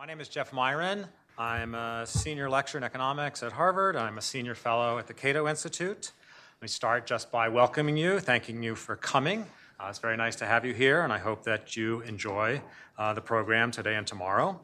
My 0.00 0.06
name 0.06 0.18
is 0.18 0.28
Jeff 0.28 0.50
Miron. 0.54 1.04
I'm 1.36 1.74
a 1.74 2.06
senior 2.06 2.48
lecturer 2.48 2.78
in 2.78 2.84
economics 2.84 3.42
at 3.42 3.52
Harvard. 3.52 3.96
I'm 3.96 4.16
a 4.16 4.22
senior 4.22 4.54
fellow 4.54 4.96
at 4.96 5.06
the 5.06 5.12
Cato 5.12 5.46
Institute. 5.46 6.12
Let 6.56 6.62
me 6.62 6.68
start 6.68 7.04
just 7.04 7.30
by 7.30 7.50
welcoming 7.50 7.98
you, 7.98 8.18
thanking 8.18 8.62
you 8.62 8.74
for 8.74 8.96
coming. 8.96 9.44
Uh, 9.78 9.88
it's 9.90 9.98
very 9.98 10.16
nice 10.16 10.36
to 10.36 10.46
have 10.46 10.64
you 10.64 10.72
here, 10.72 11.02
and 11.02 11.12
I 11.12 11.18
hope 11.18 11.44
that 11.44 11.76
you 11.76 12.00
enjoy 12.00 12.62
uh, 12.96 13.12
the 13.12 13.20
program 13.20 13.70
today 13.70 13.96
and 13.96 14.06
tomorrow. 14.06 14.58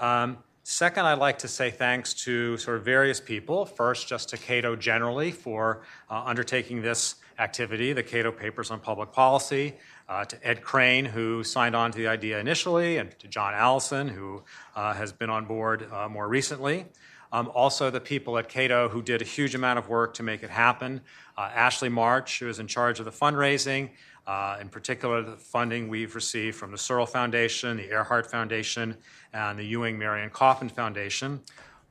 Um, 0.00 0.38
second, 0.64 1.04
I'd 1.04 1.20
like 1.20 1.38
to 1.38 1.48
say 1.48 1.70
thanks 1.70 2.12
to 2.24 2.56
sort 2.56 2.76
of 2.76 2.84
various 2.84 3.20
people. 3.20 3.66
First, 3.66 4.08
just 4.08 4.30
to 4.30 4.36
Cato 4.36 4.74
generally 4.74 5.30
for 5.30 5.82
uh, 6.10 6.24
undertaking 6.26 6.82
this 6.82 7.14
activity, 7.38 7.92
the 7.92 8.02
Cato 8.02 8.32
Papers 8.32 8.70
on 8.70 8.80
Public 8.80 9.12
Policy 9.12 9.74
uh, 10.08 10.24
to 10.24 10.46
Ed 10.46 10.62
Crane, 10.62 11.04
who 11.04 11.42
signed 11.44 11.74
on 11.74 11.92
to 11.92 11.98
the 11.98 12.08
idea 12.08 12.38
initially, 12.38 12.98
and 12.98 13.16
to 13.18 13.28
John 13.28 13.54
Allison, 13.54 14.08
who 14.08 14.42
uh, 14.76 14.94
has 14.94 15.12
been 15.12 15.30
on 15.30 15.44
board 15.44 15.88
uh, 15.92 16.08
more 16.08 16.28
recently. 16.28 16.86
Um, 17.32 17.50
also, 17.54 17.90
the 17.90 18.00
people 18.00 18.38
at 18.38 18.48
Cato 18.48 18.88
who 18.88 19.02
did 19.02 19.20
a 19.20 19.24
huge 19.24 19.54
amount 19.54 19.78
of 19.78 19.88
work 19.88 20.14
to 20.14 20.22
make 20.22 20.42
it 20.42 20.50
happen. 20.50 21.00
Uh, 21.36 21.50
Ashley 21.52 21.88
March, 21.88 22.38
who 22.38 22.48
is 22.48 22.60
in 22.60 22.68
charge 22.68 23.00
of 23.00 23.06
the 23.06 23.10
fundraising, 23.10 23.90
uh, 24.26 24.56
in 24.60 24.68
particular, 24.68 25.20
the 25.22 25.36
funding 25.36 25.88
we've 25.88 26.14
received 26.14 26.56
from 26.56 26.70
the 26.70 26.78
Searle 26.78 27.06
Foundation, 27.06 27.76
the 27.76 27.90
Earhart 27.90 28.30
Foundation, 28.30 28.96
and 29.32 29.58
the 29.58 29.64
Ewing 29.64 29.98
Marion 29.98 30.30
Kauffman 30.30 30.68
Foundation 30.68 31.40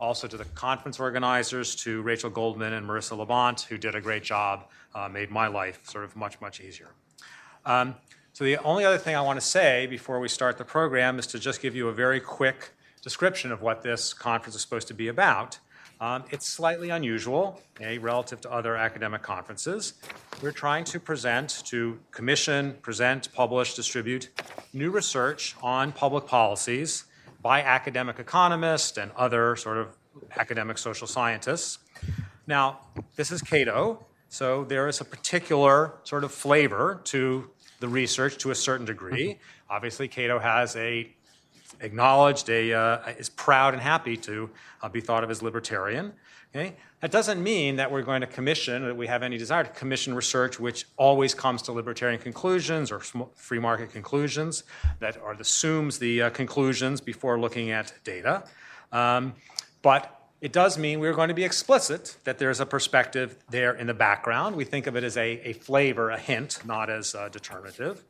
also 0.04 0.28
to 0.28 0.36
the 0.36 0.44
conference 0.54 1.00
organizers, 1.00 1.76
to 1.78 2.02
Rachel 2.02 2.30
Goldman 2.30 2.74
and 2.74 2.86
Marissa 2.86 3.18
Labonte, 3.18 3.64
who 3.64 3.78
did 3.78 3.96
a 3.96 4.02
great 4.02 4.22
job, 4.22 4.66
uh, 4.94 5.08
made 5.08 5.32
my 5.32 5.48
life 5.48 5.80
sort 5.90 6.04
of 6.04 6.14
much, 6.18 6.42
much 6.42 6.60
easier. 6.60 6.90
Um, 7.66 7.96
so 8.34 8.44
the 8.44 8.58
only 8.58 8.84
other 8.84 8.98
thing 8.98 9.16
I 9.16 9.22
want 9.22 9.40
to 9.40 9.46
say 9.46 9.88
before 9.88 10.20
we 10.20 10.28
start 10.28 10.58
the 10.58 10.66
program 10.66 11.20
is 11.20 11.28
to 11.28 11.40
just 11.40 11.62
give 11.62 11.74
you 11.74 11.88
a 11.88 11.94
very 11.94 12.20
quick 12.20 12.72
description 13.02 13.50
of 13.50 13.62
what 13.62 13.82
this 13.82 14.14
conference 14.14 14.56
is 14.56 14.62
supposed 14.62 14.90
to 14.90 14.94
be 14.94 15.08
about. 15.08 15.60
Um, 16.02 16.26
it's 16.32 16.46
slightly 16.46 16.90
unusual 16.90 17.62
okay, 17.78 17.98
relative 17.98 18.42
to 18.42 18.52
other 18.52 18.76
academic 18.76 19.22
conferences. 19.22 19.94
We're 20.42 20.52
trying 20.52 20.84
to 20.86 21.00
present, 21.00 21.64
to 21.68 21.98
commission, 22.12 22.76
present, 22.82 23.34
publish, 23.34 23.76
distribute 23.76 24.28
new 24.74 24.92
research 24.92 25.56
on 25.62 25.94
public 25.94 26.28
policies 26.28 27.06
by 27.44 27.62
academic 27.62 28.18
economists 28.18 28.98
and 28.98 29.12
other 29.16 29.56
sort 29.56 29.78
of 29.78 29.90
academic 30.38 30.80
social 30.80 31.06
scientists. 31.06 31.78
Now, 32.48 32.80
this 33.16 33.32
is 33.32 33.42
Cato, 33.42 34.04
so 34.30 34.64
there 34.64 34.88
is 34.88 35.02
a 35.02 35.06
particular 35.06 35.94
sort 36.04 36.24
of 36.24 36.32
flavor 36.32 37.02
to 37.06 37.50
the 37.80 37.88
research 37.88 38.38
to 38.40 38.52
a 38.52 38.56
certain 38.56 38.86
degree. 38.86 39.28
Mm-hmm. 39.34 39.74
Obviously, 39.74 40.08
Cato 40.08 40.40
has 40.40 40.76
a 40.78 41.14
acknowledged, 41.82 42.50
a, 42.50 42.74
uh, 42.74 43.10
is 43.20 43.30
proud 43.30 43.74
and 43.74 43.84
happy 43.84 44.16
to 44.18 44.50
uh, 44.82 44.90
be 44.90 45.02
thought 45.02 45.24
of 45.24 45.30
as 45.30 45.42
libertarian. 45.42 46.14
Okay? 46.56 46.76
That 47.04 47.12
doesn't 47.12 47.44
mean 47.44 47.76
that 47.76 47.92
we're 47.92 48.02
going 48.02 48.22
to 48.22 48.28
commission, 48.28 48.86
that 48.86 48.96
we 48.96 49.08
have 49.08 49.24
any 49.24 49.38
desire 49.38 49.66
to 49.66 49.70
commission 49.72 50.14
research 50.14 50.58
which 50.58 50.86
always 50.96 51.34
comes 51.34 51.62
to 51.64 51.74
libertarian 51.74 52.18
conclusions 52.18 52.94
or 52.94 53.02
free 53.36 53.60
market 53.60 53.92
conclusions, 53.92 54.64
that 55.00 55.18
or 55.22 55.34
assumes 55.34 56.00
the 56.00 56.22
uh, 56.22 56.30
conclusions 56.30 57.02
before 57.02 57.38
looking 57.38 57.72
at 57.72 57.92
data. 58.06 58.46
Um, 58.94 59.34
but 59.82 60.30
it 60.40 60.54
does 60.54 60.78
mean 60.78 61.02
we're 61.02 61.12
going 61.12 61.28
to 61.28 61.34
be 61.34 61.44
explicit 61.44 62.16
that 62.24 62.38
there's 62.38 62.62
a 62.62 62.66
perspective 62.66 63.36
there 63.50 63.74
in 63.74 63.88
the 63.88 63.94
background. 63.94 64.56
We 64.56 64.64
think 64.64 64.88
of 64.88 64.96
it 64.96 65.04
as 65.04 65.18
a, 65.18 65.42
a 65.44 65.52
flavor, 65.52 66.10
a 66.10 66.18
hint, 66.18 66.62
not 66.64 66.90
as 66.90 67.16
uh, 67.16 67.28
determinative. 67.28 68.02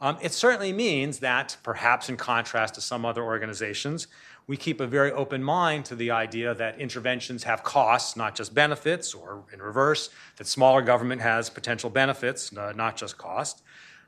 Um, 0.00 0.16
it 0.22 0.32
certainly 0.32 0.72
means 0.72 1.18
that, 1.18 1.58
perhaps 1.62 2.08
in 2.08 2.16
contrast 2.16 2.76
to 2.76 2.80
some 2.80 3.04
other 3.04 3.22
organizations, 3.22 4.06
we 4.48 4.56
keep 4.56 4.80
a 4.80 4.86
very 4.86 5.12
open 5.12 5.44
mind 5.44 5.84
to 5.84 5.94
the 5.94 6.10
idea 6.10 6.54
that 6.54 6.80
interventions 6.80 7.44
have 7.44 7.62
costs, 7.62 8.16
not 8.16 8.34
just 8.34 8.54
benefits, 8.54 9.14
or 9.14 9.44
in 9.52 9.60
reverse, 9.60 10.08
that 10.36 10.46
smaller 10.46 10.80
government 10.80 11.20
has 11.20 11.50
potential 11.50 11.90
benefits, 11.90 12.50
not 12.50 12.96
just 12.96 13.18
cost. 13.18 13.62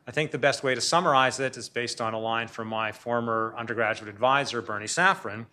I 0.08 0.12
think 0.12 0.30
the 0.30 0.38
best 0.38 0.64
way 0.64 0.74
to 0.74 0.80
summarize 0.80 1.38
it 1.38 1.58
is 1.58 1.68
based 1.68 2.00
on 2.00 2.14
a 2.14 2.18
line 2.18 2.48
from 2.48 2.68
my 2.68 2.90
former 2.90 3.54
undergraduate 3.56 4.08
advisor, 4.08 4.62
Bernie 4.62 4.86
Saffran, 4.86 5.44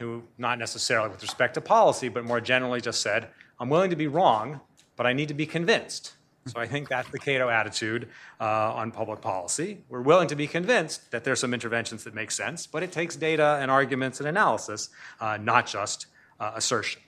who, 0.00 0.24
not 0.38 0.58
necessarily 0.58 1.08
with 1.08 1.22
respect 1.22 1.54
to 1.54 1.60
policy, 1.60 2.08
but 2.08 2.24
more 2.24 2.40
generally 2.40 2.80
just 2.80 3.00
said, 3.00 3.28
I'm 3.60 3.70
willing 3.70 3.90
to 3.90 3.96
be 3.96 4.08
wrong, 4.08 4.60
but 4.96 5.06
I 5.06 5.12
need 5.12 5.28
to 5.28 5.34
be 5.34 5.46
convinced. 5.46 6.15
So 6.46 6.60
I 6.60 6.66
think 6.66 6.88
that's 6.88 7.10
the 7.10 7.18
Cato 7.18 7.48
attitude 7.48 8.08
uh, 8.40 8.72
on 8.74 8.92
public 8.92 9.20
policy. 9.20 9.78
We're 9.88 10.02
willing 10.02 10.28
to 10.28 10.36
be 10.36 10.46
convinced 10.46 11.10
that 11.10 11.24
there's 11.24 11.40
some 11.40 11.52
interventions 11.52 12.04
that 12.04 12.14
make 12.14 12.30
sense, 12.30 12.66
but 12.66 12.82
it 12.82 12.92
takes 12.92 13.16
data 13.16 13.58
and 13.60 13.70
arguments 13.70 14.20
and 14.20 14.28
analysis, 14.28 14.90
uh, 15.20 15.38
not 15.38 15.66
just 15.66 16.06
uh, 16.38 16.52
assertion. 16.54 17.02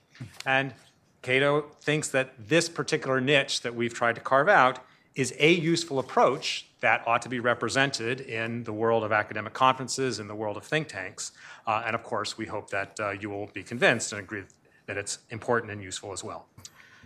And 0.45 0.75
Cato 1.23 1.67
thinks 1.81 2.09
that 2.09 2.49
this 2.49 2.69
particular 2.69 3.21
niche 3.21 3.61
that 3.63 3.75
we've 3.75 3.95
tried 3.95 4.17
to 4.17 4.21
carve 4.21 4.49
out 4.49 4.85
is 5.15 5.35
a 5.39 5.53
useful 5.53 5.99
approach 5.99 6.67
that 6.81 7.03
ought 7.07 7.23
to 7.23 7.29
be 7.29 7.41
represented 7.41 8.21
in 8.21 8.63
the 8.65 8.73
world 8.73 9.03
of 9.03 9.11
academic 9.11 9.53
conferences, 9.53 10.21
in 10.21 10.29
the 10.29 10.35
world 10.35 10.57
of 10.57 10.65
think 10.65 10.89
tanks. 10.89 11.33
Uh, 11.67 11.83
and 11.85 11.95
of 11.95 12.05
course, 12.05 12.39
we 12.39 12.47
hope 12.47 12.71
that 12.71 12.99
uh, 13.01 13.11
you 13.11 13.29
will 13.29 13.47
be 13.49 13.63
convinced 13.63 14.13
and 14.13 14.21
agree 14.21 14.45
that 14.87 14.97
it's 14.97 15.19
important 15.31 15.73
and 15.73 15.83
useful 15.83 16.13
as 16.13 16.23
well. 16.23 16.47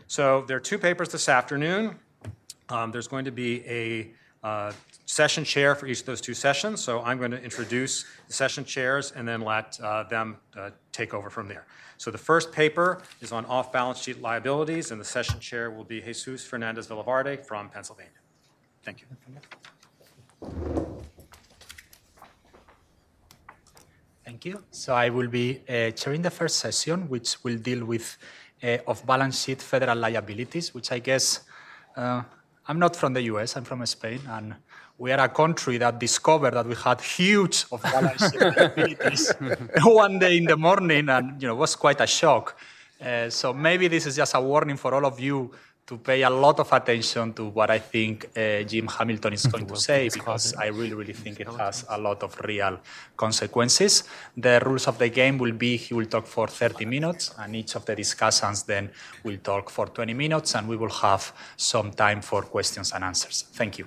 So 0.06 0.44
there 0.46 0.58
are 0.58 0.60
two 0.60 0.78
papers 0.78 1.08
this 1.08 1.28
afternoon. 1.28 1.98
Um, 2.72 2.90
there's 2.90 3.06
going 3.06 3.26
to 3.26 3.30
be 3.30 3.62
a 3.66 4.10
uh, 4.42 4.72
session 5.04 5.44
chair 5.44 5.74
for 5.74 5.86
each 5.86 6.00
of 6.00 6.06
those 6.06 6.22
two 6.22 6.34
sessions. 6.34 6.80
So 6.80 7.02
I'm 7.02 7.18
going 7.18 7.30
to 7.30 7.42
introduce 7.42 8.04
the 8.26 8.32
session 8.32 8.64
chairs 8.64 9.12
and 9.14 9.28
then 9.28 9.42
let 9.42 9.78
uh, 9.80 10.04
them 10.04 10.38
uh, 10.56 10.70
take 10.90 11.12
over 11.12 11.28
from 11.30 11.48
there. 11.48 11.66
So 11.98 12.10
the 12.10 12.18
first 12.18 12.50
paper 12.50 13.02
is 13.20 13.30
on 13.30 13.44
off-balance 13.46 13.98
sheet 14.02 14.20
liabilities, 14.20 14.90
and 14.90 15.00
the 15.00 15.04
session 15.04 15.38
chair 15.38 15.70
will 15.70 15.84
be 15.84 16.00
Jesus 16.00 16.44
Fernandez 16.44 16.88
Villaverde 16.88 17.46
from 17.46 17.68
Pennsylvania. 17.68 18.20
Thank 18.82 19.02
you. 19.02 19.06
Thank 24.24 24.44
you. 24.46 24.64
So 24.70 24.94
I 24.94 25.10
will 25.10 25.28
be 25.28 25.60
uh, 25.68 25.90
chairing 25.90 26.22
the 26.22 26.30
first 26.30 26.56
session, 26.56 27.08
which 27.08 27.36
will 27.44 27.58
deal 27.58 27.84
with 27.84 28.16
uh, 28.62 28.78
off-balance 28.86 29.44
sheet 29.44 29.60
federal 29.60 29.98
liabilities, 29.98 30.74
which 30.74 30.90
I 30.90 30.98
guess 30.98 31.40
uh, 31.96 32.22
I'm 32.68 32.78
not 32.78 32.94
from 32.94 33.12
the 33.12 33.22
US, 33.22 33.56
I'm 33.56 33.64
from 33.64 33.84
Spain, 33.86 34.20
and 34.28 34.54
we 34.98 35.10
are 35.10 35.20
a 35.24 35.28
country 35.28 35.78
that 35.78 35.98
discovered 35.98 36.54
that 36.54 36.66
we 36.66 36.76
had 36.76 37.00
huge 37.00 37.64
off-balance 37.72 38.30
sheet 38.32 39.84
one 39.84 40.18
day 40.18 40.36
in 40.36 40.44
the 40.44 40.56
morning, 40.56 41.08
and 41.08 41.42
you 41.42 41.48
know, 41.48 41.56
was 41.56 41.74
quite 41.74 42.00
a 42.00 42.06
shock. 42.06 42.56
Uh, 43.04 43.28
so 43.28 43.52
maybe 43.52 43.88
this 43.88 44.06
is 44.06 44.14
just 44.14 44.34
a 44.34 44.40
warning 44.40 44.76
for 44.76 44.94
all 44.94 45.04
of 45.04 45.18
you 45.18 45.50
to 45.86 45.98
pay 45.98 46.22
a 46.22 46.30
lot 46.30 46.60
of 46.60 46.72
attention 46.72 47.32
to 47.32 47.46
what 47.46 47.70
I 47.70 47.78
think 47.78 48.30
uh, 48.36 48.62
Jim 48.62 48.86
Hamilton 48.86 49.32
is 49.32 49.46
going 49.52 49.66
to 49.66 49.76
say 49.76 50.08
because 50.12 50.54
I 50.54 50.66
really, 50.66 50.94
really 50.94 51.12
think 51.12 51.40
it 51.40 51.48
has 51.58 51.84
a 51.88 51.98
lot 51.98 52.22
of 52.22 52.38
real 52.44 52.78
consequences. 53.16 54.04
The 54.36 54.62
rules 54.64 54.86
of 54.86 54.98
the 54.98 55.08
game 55.08 55.38
will 55.38 55.52
be 55.52 55.76
he 55.76 55.94
will 55.94 56.06
talk 56.06 56.26
for 56.26 56.46
30 56.46 56.84
minutes, 56.84 57.34
and 57.38 57.56
each 57.56 57.74
of 57.74 57.84
the 57.84 57.96
discussants 57.96 58.64
then 58.64 58.90
will 59.24 59.38
talk 59.38 59.70
for 59.70 59.86
20 59.86 60.14
minutes, 60.14 60.54
and 60.54 60.68
we 60.68 60.76
will 60.76 60.90
have 60.90 61.32
some 61.56 61.90
time 61.90 62.22
for 62.22 62.42
questions 62.42 62.92
and 62.92 63.02
answers. 63.04 63.44
Thank 63.52 63.78
you. 63.78 63.86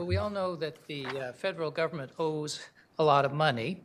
Well, 0.00 0.06
we 0.06 0.16
all 0.16 0.30
know 0.30 0.56
that 0.56 0.86
the 0.86 1.04
uh, 1.04 1.32
federal 1.32 1.70
government 1.70 2.12
owes 2.18 2.58
a 2.98 3.04
lot 3.04 3.26
of 3.26 3.34
money, 3.34 3.82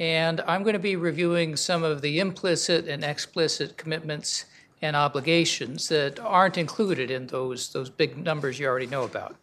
and 0.00 0.40
I'm 0.48 0.64
going 0.64 0.72
to 0.72 0.80
be 0.80 0.96
reviewing 0.96 1.54
some 1.54 1.84
of 1.84 2.02
the 2.02 2.18
implicit 2.18 2.88
and 2.88 3.04
explicit 3.04 3.76
commitments 3.76 4.46
and 4.82 4.96
obligations 4.96 5.88
that 5.90 6.18
aren't 6.18 6.58
included 6.58 7.08
in 7.08 7.28
those, 7.28 7.72
those 7.72 7.88
big 7.88 8.18
numbers 8.18 8.58
you 8.58 8.66
already 8.66 8.88
know 8.88 9.04
about. 9.04 9.36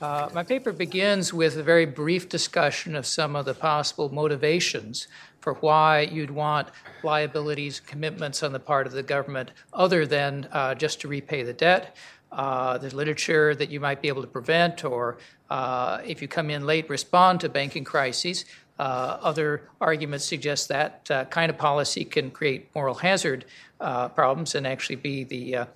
Uh, 0.00 0.30
my 0.32 0.42
paper 0.42 0.72
begins 0.72 1.34
with 1.34 1.58
a 1.58 1.62
very 1.62 1.84
brief 1.84 2.30
discussion 2.30 2.96
of 2.96 3.04
some 3.04 3.36
of 3.36 3.44
the 3.44 3.52
possible 3.52 4.08
motivations 4.08 5.06
for 5.40 5.52
why 5.54 6.00
you'd 6.00 6.30
want 6.30 6.68
liabilities, 7.02 7.78
commitments 7.78 8.42
on 8.42 8.52
the 8.52 8.58
part 8.58 8.86
of 8.86 8.94
the 8.94 9.02
government 9.02 9.50
other 9.74 10.06
than 10.06 10.48
uh, 10.52 10.74
just 10.74 10.98
to 11.02 11.08
repay 11.08 11.42
the 11.42 11.52
debt. 11.52 11.94
Uh, 12.32 12.78
there's 12.78 12.94
literature 12.94 13.54
that 13.54 13.70
you 13.70 13.78
might 13.78 14.00
be 14.00 14.08
able 14.08 14.22
to 14.22 14.28
prevent, 14.28 14.84
or 14.84 15.18
uh, 15.50 16.00
if 16.06 16.22
you 16.22 16.28
come 16.28 16.48
in 16.48 16.64
late, 16.64 16.88
respond 16.88 17.40
to 17.40 17.48
banking 17.48 17.84
crises. 17.84 18.46
Uh, 18.78 19.18
other 19.20 19.68
arguments 19.80 20.24
suggest 20.24 20.68
that 20.68 21.08
uh, 21.10 21.24
kind 21.26 21.50
of 21.50 21.58
policy 21.58 22.04
can 22.04 22.30
create 22.30 22.68
moral 22.74 22.94
hazard 22.94 23.44
uh, 23.80 24.08
problems 24.08 24.54
and 24.54 24.66
actually 24.66 24.96
be 24.96 25.24
the 25.24 25.56
uh, 25.56 25.66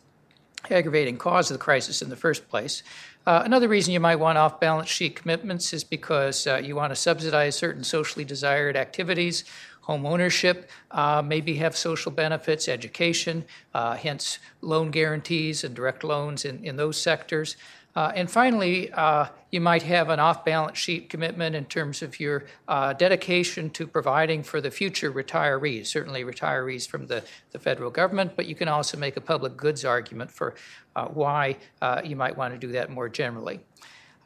aggravating 0.70 1.16
cause 1.18 1.50
of 1.50 1.58
the 1.58 1.62
crisis 1.62 2.00
in 2.00 2.08
the 2.08 2.16
first 2.16 2.48
place. 2.48 2.82
Another 3.28 3.66
reason 3.66 3.92
you 3.92 3.98
might 3.98 4.16
want 4.16 4.38
off 4.38 4.60
balance 4.60 4.88
sheet 4.88 5.16
commitments 5.16 5.72
is 5.72 5.82
because 5.82 6.46
you 6.62 6.76
want 6.76 6.92
to 6.92 6.96
subsidize 6.96 7.56
certain 7.56 7.82
socially 7.82 8.24
desired 8.24 8.76
activities. 8.76 9.42
Home 9.86 10.04
ownership, 10.04 10.68
uh, 10.90 11.22
maybe 11.24 11.54
have 11.54 11.76
social 11.76 12.10
benefits, 12.10 12.66
education, 12.66 13.44
uh, 13.72 13.94
hence 13.94 14.40
loan 14.60 14.90
guarantees 14.90 15.62
and 15.62 15.76
direct 15.76 16.02
loans 16.02 16.44
in, 16.44 16.64
in 16.64 16.74
those 16.74 17.00
sectors. 17.00 17.56
Uh, 17.94 18.10
and 18.16 18.28
finally, 18.28 18.92
uh, 18.94 19.26
you 19.52 19.60
might 19.60 19.84
have 19.84 20.08
an 20.08 20.18
off 20.18 20.44
balance 20.44 20.76
sheet 20.76 21.08
commitment 21.08 21.54
in 21.54 21.64
terms 21.66 22.02
of 22.02 22.18
your 22.18 22.46
uh, 22.66 22.92
dedication 22.94 23.70
to 23.70 23.86
providing 23.86 24.42
for 24.42 24.60
the 24.60 24.72
future 24.72 25.12
retirees, 25.12 25.86
certainly 25.86 26.24
retirees 26.24 26.86
from 26.86 27.06
the, 27.06 27.22
the 27.52 27.58
federal 27.58 27.90
government, 27.90 28.32
but 28.34 28.46
you 28.46 28.56
can 28.56 28.66
also 28.66 28.98
make 28.98 29.16
a 29.16 29.20
public 29.20 29.56
goods 29.56 29.84
argument 29.84 30.32
for 30.32 30.56
uh, 30.96 31.06
why 31.06 31.56
you 32.04 32.16
might 32.16 32.36
want 32.36 32.52
to 32.52 32.58
do 32.58 32.72
that 32.72 32.90
more 32.90 33.08
generally. 33.08 33.60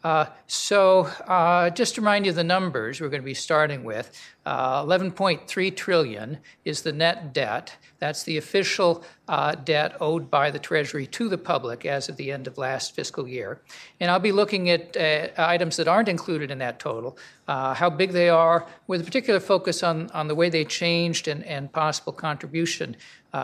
Uh, 0.03 0.25
so, 0.47 1.03
uh, 1.27 1.69
just 1.71 1.95
to 1.95 2.01
remind 2.01 2.25
you 2.25 2.33
the 2.33 2.43
numbers 2.43 3.01
we're 3.01 3.11
going 3.11 3.21
to 3.21 3.27
be 3.27 3.35
starting 3.35 3.85
with, 3.85 4.11
uh, 4.47 4.83
11.3 4.83 5.77
trillion 5.77 6.39
is 6.65 6.81
the 6.83 6.93
net 6.93 7.35
debt. 7.35 7.77
That's 7.99 8.23
the 8.23 8.39
official 8.39 9.05
uh, 9.29 9.57
debt 9.57 9.97
owed 10.01 10.31
by 10.31 10.51
the 10.51 10.59
Treasury 10.59 11.07
to 11.09 11.29
the 11.29 11.37
public 11.37 11.85
as 11.85 12.09
of 12.09 12.17
the 12.17 12.33
end 12.33 12.47
of 12.47 12.57
last 12.57 12.95
fiscal 12.95 13.29
year. 13.29 13.61
And 14.01 14.11
I'll 14.11 14.19
be 14.19 14.33
looking 14.33 14.71
at 14.71 14.97
uh, 14.97 15.29
items 15.37 15.77
that 15.77 15.87
aren't 15.87 16.09
included 16.09 16.51
in 16.51 16.59
that 16.59 16.79
total, 16.79 17.19
uh, 17.47 17.75
how 17.75 17.91
big 17.91 18.13
they 18.13 18.31
are, 18.31 18.67
with 18.87 19.03
a 19.03 19.05
particular 19.05 19.39
focus 19.39 19.83
on, 19.83 20.09
on 20.13 20.29
the 20.29 20.35
way 20.35 20.49
they 20.49 20.65
changed 20.65 21.29
and, 21.29 21.45
and 21.45 21.71
possible 21.71 22.15
contribution 22.15 22.97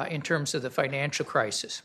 in 0.08 0.20
terms 0.20 0.52
of 0.52 0.62
the 0.62 0.70
financial 0.70 1.24
crisis. 1.24 1.82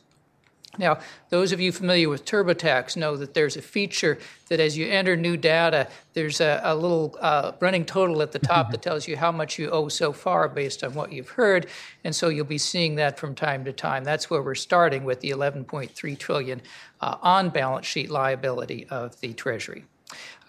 Now, 0.77 0.99
those 1.29 1.51
of 1.51 1.59
you 1.59 1.71
familiar 1.71 2.07
with 2.07 2.23
TurboTax 2.23 2.95
know 2.95 3.17
that 3.17 3.33
there's 3.33 3.57
a 3.57 3.61
feature 3.61 4.17
that 4.47 4.61
as 4.61 4.77
you 4.77 4.87
enter 4.87 5.17
new 5.17 5.35
data, 5.35 5.89
there's 6.13 6.39
a, 6.39 6.61
a 6.63 6.75
little 6.75 7.17
uh, 7.19 7.51
running 7.59 7.83
total 7.83 8.21
at 8.21 8.31
the 8.31 8.39
top 8.39 8.71
that 8.71 8.81
tells 8.81 9.07
you 9.07 9.17
how 9.17 9.31
much 9.31 9.59
you 9.59 9.69
owe 9.69 9.89
so 9.89 10.13
far 10.13 10.47
based 10.47 10.83
on 10.83 10.93
what 10.93 11.11
you've 11.11 11.29
heard. 11.29 11.67
And 12.05 12.15
so 12.15 12.29
you'll 12.29 12.45
be 12.45 12.57
seeing 12.57 12.95
that 12.95 13.19
from 13.19 13.35
time 13.35 13.65
to 13.65 13.73
time. 13.73 14.05
That's 14.05 14.29
where 14.29 14.41
we're 14.41 14.55
starting 14.55 15.03
with 15.03 15.19
the 15.19 15.31
11.3 15.31 16.17
trillion 16.17 16.61
uh, 17.01 17.17
on 17.21 17.49
balance 17.49 17.85
sheet 17.85 18.09
liability 18.09 18.87
of 18.89 19.19
the 19.19 19.33
Treasury. 19.33 19.85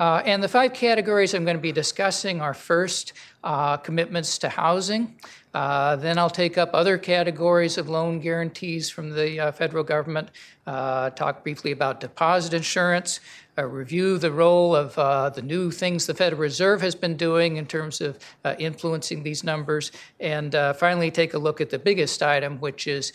Uh, 0.01 0.23
and 0.25 0.43
the 0.43 0.49
five 0.49 0.73
categories 0.73 1.35
I'm 1.35 1.45
going 1.45 1.57
to 1.57 1.63
be 1.63 1.73
discussing 1.73 2.41
are 2.41 2.55
first, 2.55 3.13
uh, 3.45 3.77
commitments 3.77 4.39
to 4.39 4.49
housing. 4.49 5.17
Uh, 5.55 5.97
then 5.97 6.19
I'll 6.19 6.31
take 6.31 6.57
up 6.57 6.71
other 6.73 6.97
categories 6.97 7.77
of 7.77 7.89
loan 7.89 8.21
guarantees 8.21 8.89
from 8.89 9.11
the 9.11 9.39
uh, 9.39 9.53
federal 9.53 9.85
government, 9.85 10.31
uh, 10.67 11.11
talk 11.11 11.43
briefly 11.43 11.73
about 11.73 12.01
deposit 12.01 12.55
insurance, 12.55 13.21
uh, 13.59 13.67
review 13.67 14.17
the 14.17 14.33
role 14.33 14.75
of 14.75 14.95
the 15.35 15.43
new 15.43 15.71
things 15.71 16.07
the 16.07 16.15
Federal 16.15 16.41
Reserve 16.41 16.81
has 16.81 16.95
been 16.95 17.17
doing 17.17 17.59
in 17.59 17.67
terms 17.67 18.01
of 18.01 18.19
influencing 18.59 19.23
these 19.23 19.45
numbers, 19.45 19.93
and 20.21 20.53
finally 20.79 21.11
take 21.11 21.35
a 21.35 21.39
look 21.39 21.61
at 21.61 21.69
the 21.69 21.79
biggest 21.79 22.23
item, 22.23 22.59
which 22.61 22.87
is 22.87 23.13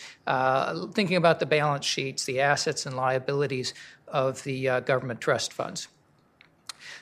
thinking 0.94 1.17
about 1.17 1.39
the 1.39 1.45
balance 1.47 1.85
sheets, 1.85 2.25
the 2.25 2.39
assets 2.39 2.85
and 2.85 2.95
liabilities 2.95 3.73
of 4.07 4.44
the 4.44 4.79
government 4.81 5.19
trust 5.19 5.51
funds. 5.53 5.88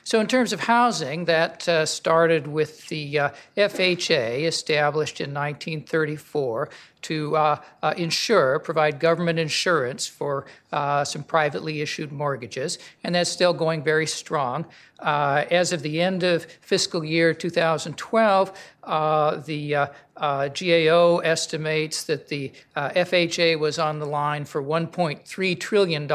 So, 0.06 0.20
in 0.20 0.28
terms 0.28 0.52
of 0.52 0.60
housing, 0.60 1.24
that 1.24 1.68
uh, 1.68 1.84
started 1.84 2.46
with 2.46 2.86
the 2.86 3.18
uh, 3.18 3.30
FHA, 3.56 4.46
established 4.46 5.20
in 5.20 5.34
1934, 5.34 6.70
to 7.06 7.36
uh, 7.36 7.60
uh, 7.84 7.94
insure, 7.96 8.58
provide 8.58 8.98
government 8.98 9.38
insurance 9.38 10.08
for 10.08 10.44
uh, 10.72 11.04
some 11.04 11.22
privately 11.22 11.80
issued 11.80 12.10
mortgages, 12.10 12.80
and 13.04 13.14
that's 13.14 13.30
still 13.30 13.52
going 13.52 13.80
very 13.82 14.06
strong. 14.06 14.66
Uh, 14.98 15.44
as 15.50 15.72
of 15.72 15.82
the 15.82 16.00
end 16.00 16.24
of 16.24 16.44
fiscal 16.60 17.04
year 17.04 17.32
2012, 17.32 18.58
uh, 18.82 19.36
the 19.36 19.76
uh, 19.76 19.86
GAO 20.48 21.18
estimates 21.18 22.02
that 22.04 22.26
the 22.26 22.50
FHA 22.76 23.58
was 23.58 23.78
on 23.78 24.00
the 24.00 24.06
line 24.06 24.44
for 24.44 24.60
$1.3 24.62 25.60
trillion 25.60 26.10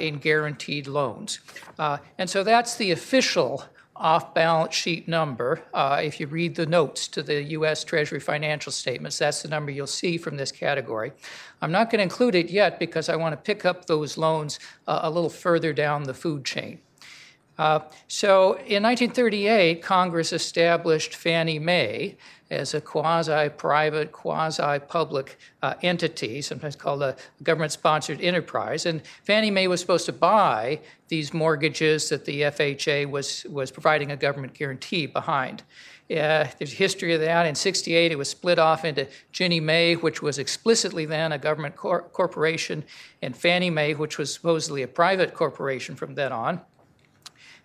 in 0.00 0.18
guaranteed 0.18 0.86
loans. 0.86 1.38
and 1.78 2.28
so 2.28 2.44
that's 2.44 2.76
the 2.76 2.90
official 2.90 3.64
off 3.96 4.34
balance 4.34 4.74
sheet 4.74 5.06
number. 5.06 5.62
Uh, 5.72 6.00
if 6.02 6.18
you 6.18 6.26
read 6.26 6.54
the 6.54 6.66
notes 6.66 7.06
to 7.08 7.22
the 7.22 7.42
U.S. 7.42 7.84
Treasury 7.84 8.20
financial 8.20 8.72
statements, 8.72 9.18
that's 9.18 9.42
the 9.42 9.48
number 9.48 9.70
you'll 9.70 9.86
see 9.86 10.18
from 10.18 10.36
this 10.36 10.50
category. 10.50 11.12
I'm 11.62 11.70
not 11.70 11.90
going 11.90 11.98
to 11.98 12.02
include 12.02 12.34
it 12.34 12.50
yet 12.50 12.78
because 12.78 13.08
I 13.08 13.16
want 13.16 13.32
to 13.32 13.36
pick 13.36 13.64
up 13.64 13.86
those 13.86 14.18
loans 14.18 14.58
uh, 14.86 15.00
a 15.02 15.10
little 15.10 15.30
further 15.30 15.72
down 15.72 16.02
the 16.02 16.14
food 16.14 16.44
chain. 16.44 16.80
Uh, 17.56 17.80
so 18.08 18.54
in 18.54 18.82
1938, 18.82 19.80
Congress 19.80 20.32
established 20.32 21.14
Fannie 21.14 21.60
Mae 21.60 22.16
as 22.54 22.74
a 22.74 22.80
quasi 22.80 23.48
private, 23.50 24.12
quasi 24.12 24.78
public 24.88 25.38
uh, 25.62 25.74
entity, 25.82 26.40
sometimes 26.40 26.76
called 26.76 27.02
a 27.02 27.16
government 27.42 27.72
sponsored 27.72 28.20
enterprise. 28.20 28.86
And 28.86 29.02
Fannie 29.24 29.50
Mae 29.50 29.68
was 29.68 29.80
supposed 29.80 30.06
to 30.06 30.12
buy 30.12 30.80
these 31.08 31.34
mortgages 31.34 32.08
that 32.08 32.24
the 32.24 32.42
FHA 32.42 33.10
was, 33.10 33.44
was 33.44 33.70
providing 33.70 34.10
a 34.10 34.16
government 34.16 34.54
guarantee 34.54 35.06
behind. 35.06 35.62
Uh, 36.10 36.46
there's 36.58 36.72
a 36.72 36.76
history 36.76 37.14
of 37.14 37.20
that. 37.20 37.46
In 37.46 37.54
68, 37.54 38.12
it 38.12 38.18
was 38.18 38.28
split 38.28 38.58
off 38.58 38.84
into 38.84 39.08
Ginnie 39.32 39.60
Mae, 39.60 39.94
which 39.94 40.20
was 40.20 40.38
explicitly 40.38 41.06
then 41.06 41.32
a 41.32 41.38
government 41.38 41.76
cor- 41.76 42.02
corporation, 42.02 42.84
and 43.22 43.34
Fannie 43.34 43.70
Mae, 43.70 43.94
which 43.94 44.18
was 44.18 44.32
supposedly 44.32 44.82
a 44.82 44.88
private 44.88 45.34
corporation 45.34 45.96
from 45.96 46.14
then 46.14 46.30
on. 46.30 46.60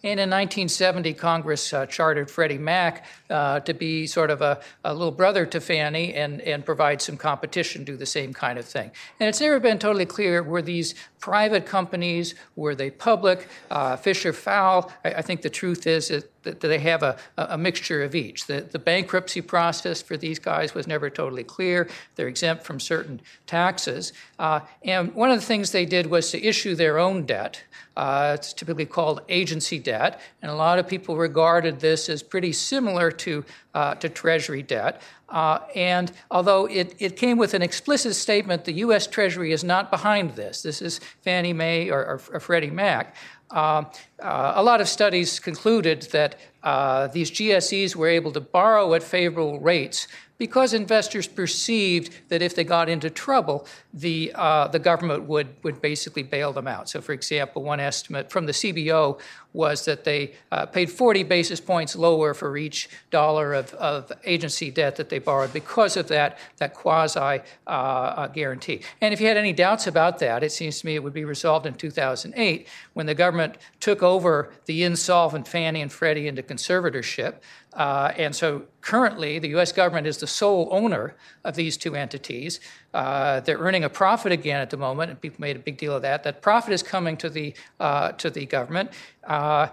And 0.02 0.18
in 0.20 0.30
1970, 0.30 1.14
Congress 1.16 1.74
uh, 1.74 1.86
chartered 1.86 2.32
Freddie 2.32 2.58
Mac 2.58 3.06
uh, 3.30 3.60
to 3.60 3.74
be 3.74 4.08
sort 4.08 4.30
of 4.30 4.42
a, 4.42 4.62
a, 4.86 4.94
little 4.94 5.12
brother 5.12 5.46
to 5.48 5.60
Fannie 5.60 6.14
and, 6.14 6.40
and 6.42 6.66
provide 6.66 7.02
some 7.02 7.18
competition, 7.18 7.84
do 7.84 7.98
the 7.98 8.06
same 8.06 8.34
kind 8.34 8.58
of 8.58 8.64
thing. 8.64 8.92
And 9.20 9.28
it's 9.28 9.42
never 9.42 9.60
been 9.60 9.78
totally 9.78 10.06
clear 10.06 10.42
were 10.42 10.62
these 10.62 10.96
private 11.20 11.66
companies, 11.66 12.34
were 12.56 12.76
they 12.76 12.90
public? 12.90 13.50
Uh, 13.70 13.98
Fisher 13.98 14.32
Fowl, 14.32 14.90
I, 15.04 15.16
I, 15.16 15.22
think 15.22 15.42
the 15.42 15.50
truth 15.50 15.86
is 15.86 16.08
that, 16.08 16.39
that 16.44 16.60
they 16.60 16.80
have 16.80 17.04
a, 17.04 17.18
a 17.38 17.58
mixture 17.58 18.04
of 18.04 18.16
each. 18.16 18.48
The, 18.48 18.62
the 18.62 18.80
bankruptcy 18.80 19.42
process 19.42 20.02
for 20.02 20.18
these 20.18 20.40
guys 20.40 20.74
was 20.74 20.88
never 20.88 21.10
totally 21.10 21.44
clear. 21.44 21.90
They're 22.16 22.28
exempt 22.28 22.64
from 22.64 22.80
certain 22.80 23.22
taxes. 23.46 24.14
Uh, 24.38 24.62
and 24.84 25.14
one 25.14 25.32
of 25.32 25.40
the 25.40 25.46
things 25.46 25.72
they 25.72 25.86
did 25.86 26.08
was 26.08 26.32
to 26.32 26.44
issue 26.44 26.76
their 26.76 26.98
own 26.98 27.26
debt. 27.26 27.64
Uh, 27.98 28.36
it's 28.38 28.54
typically 28.54 28.86
called 28.86 29.22
agency 29.28 29.78
debt, 29.78 30.22
and 30.42 30.50
a 30.50 30.56
lot 30.56 30.80
of 30.80 30.88
people 30.88 31.18
regarded 31.18 31.82
this 31.82 32.08
as 32.08 32.24
pretty 32.24 32.54
similar 32.54 33.12
to, 33.12 33.44
uh, 33.74 33.94
to 33.96 34.08
Treasury 34.08 34.64
debt. 34.64 35.02
Uh, 35.28 35.60
and 35.76 36.12
although 36.32 36.66
it, 36.68 36.96
it 37.00 37.18
came 37.18 37.38
with 37.38 37.54
an 37.54 37.62
explicit 37.62 38.16
statement, 38.16 38.64
the 38.64 38.74
U.S. 38.74 39.06
Treasury 39.06 39.52
is 39.52 39.64
not 39.64 39.92
behind 39.92 40.36
this. 40.36 40.62
This 40.62 40.82
is 40.82 41.00
Fannie 41.22 41.54
Mae 41.54 41.90
or, 41.90 42.00
or, 42.00 42.22
or 42.32 42.40
Freddie 42.40 42.72
Mac. 42.72 43.16
Uh, 43.52 43.84
uh, 44.22 44.54
a 44.56 44.64
lot 44.64 44.80
of 44.80 44.88
studies 44.88 45.40
concluded 45.40 46.04
that 46.12 46.36
uh, 46.64 47.08
these 47.08 47.32
GSEs 47.32 47.96
were 47.96 48.08
able 48.08 48.32
to 48.32 48.42
borrow 48.42 48.94
at 48.94 49.02
favorable 49.02 49.60
rates 49.60 50.08
because 50.40 50.74
investors 50.74 51.28
perceived 51.28 52.12
that 52.30 52.42
if 52.42 52.56
they 52.56 52.64
got 52.64 52.90
into 52.90 53.10
trouble, 53.10 53.68
the, 53.94 54.32
uh, 54.34 54.68
the 54.70 54.80
government 54.80 55.24
would, 55.26 55.50
would 55.64 55.82
basically 55.82 56.24
bail 56.24 56.54
them 56.54 56.68
out. 56.68 56.90
So, 56.90 57.02
for 57.02 57.12
example, 57.12 57.62
one 57.62 57.80
estimate 57.80 58.32
from 58.32 58.46
the 58.48 58.54
CBO 58.54 59.20
was 59.52 59.86
that 59.86 60.04
they 60.04 60.34
uh, 60.52 60.66
paid 60.66 60.90
40 60.90 61.24
basis 61.24 61.60
points 61.60 61.96
lower 61.96 62.34
for 62.34 62.56
each 62.56 62.90
dollar 63.12 63.54
of, 63.54 63.74
of 63.74 64.12
agency 64.24 64.72
debt 64.72 64.96
that 64.96 65.10
they 65.10 65.20
borrowed 65.20 65.52
because 65.52 65.98
of 65.98 66.08
that, 66.08 66.38
that 66.58 66.74
quasi 66.74 67.20
uh, 67.20 67.40
uh 67.68 68.28
guarantee. 68.28 68.82
And 69.02 69.14
if 69.14 69.20
you 69.20 69.28
had 69.28 69.38
any 69.38 69.54
doubts 69.54 69.88
about 69.88 70.20
that, 70.20 70.44
it 70.44 70.52
seems 70.52 70.80
to 70.80 70.86
me 70.86 70.96
it 70.96 71.04
would 71.04 71.14
be 71.14 71.26
resolved 71.26 71.66
in 71.66 71.74
2008 71.74 72.68
when 72.94 73.08
the 73.08 73.16
government 73.16 73.58
took 73.80 74.04
over 74.04 74.52
the 74.66 74.84
insolvent 74.84 75.48
Fannie 75.48 75.82
and 75.82 75.92
Freddie 75.92 76.28
into 76.28 76.44
conservatorship. 76.44 77.36
Uh, 77.74 78.12
and 78.18 78.36
so 78.36 78.64
currently, 78.82 79.40
the 79.40 79.50
US 79.60 79.72
government 79.72 80.08
is 80.08 80.18
the 80.18 80.28
sole 80.28 80.68
owner 80.72 81.16
of 81.44 81.56
these 81.56 81.78
two 81.78 81.96
entities. 81.96 82.60
Uh, 82.94 83.40
they're 83.42 83.60
earning 83.60 83.84
a 83.84 83.90
profit 83.90 84.32
again 84.32 84.60
at 84.60 84.70
the 84.70 84.78
moment, 84.78 85.12
and 85.12 85.22
people 85.22 85.40
made 85.40 85.56
a 85.56 85.60
big 85.60 85.78
deal 85.78 85.96
of 85.96 86.02
that. 86.02 86.24
That 86.24 86.42
profit 86.42 86.74
is 86.74 86.82
coming 86.82 87.18
to 87.18 87.30
the, 87.30 87.54
uh, 87.80 88.14
to 88.14 88.30
the 88.30 88.46
government. 88.46 88.92
Uh, 89.24 89.68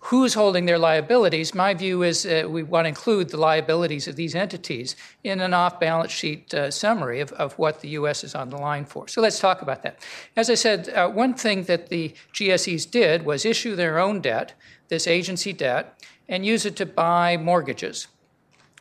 who's 0.00 0.32
holding 0.32 0.64
their 0.64 0.78
liabilities? 0.78 1.54
My 1.54 1.74
view 1.74 2.02
is 2.02 2.24
uh, 2.24 2.46
we 2.48 2.62
want 2.62 2.86
to 2.86 2.88
include 2.88 3.28
the 3.28 3.36
liabilities 3.36 4.08
of 4.08 4.16
these 4.16 4.34
entities 4.34 4.96
in 5.22 5.40
an 5.40 5.52
off 5.52 5.78
balance 5.78 6.12
sheet 6.12 6.54
uh, 6.54 6.70
summary 6.70 7.20
of, 7.20 7.32
of 7.32 7.58
what 7.58 7.80
the 7.80 7.88
U.S. 7.90 8.24
is 8.24 8.34
on 8.34 8.48
the 8.48 8.56
line 8.56 8.86
for. 8.86 9.06
So 9.08 9.20
let's 9.20 9.38
talk 9.38 9.60
about 9.60 9.82
that. 9.82 9.98
As 10.34 10.48
I 10.48 10.54
said, 10.54 10.88
one 11.14 11.34
thing 11.34 11.64
that 11.64 11.88
the 11.88 12.14
GSEs 12.32 12.90
did 12.90 13.26
was 13.26 13.44
issue 13.44 13.76
their 13.76 13.98
own 13.98 14.20
debt, 14.20 14.54
this 14.88 15.06
agency 15.06 15.52
debt, 15.52 15.98
and 16.28 16.44
use 16.44 16.66
it 16.66 16.76
to 16.76 16.86
buy 16.86 17.36
mortgages. 17.36 18.06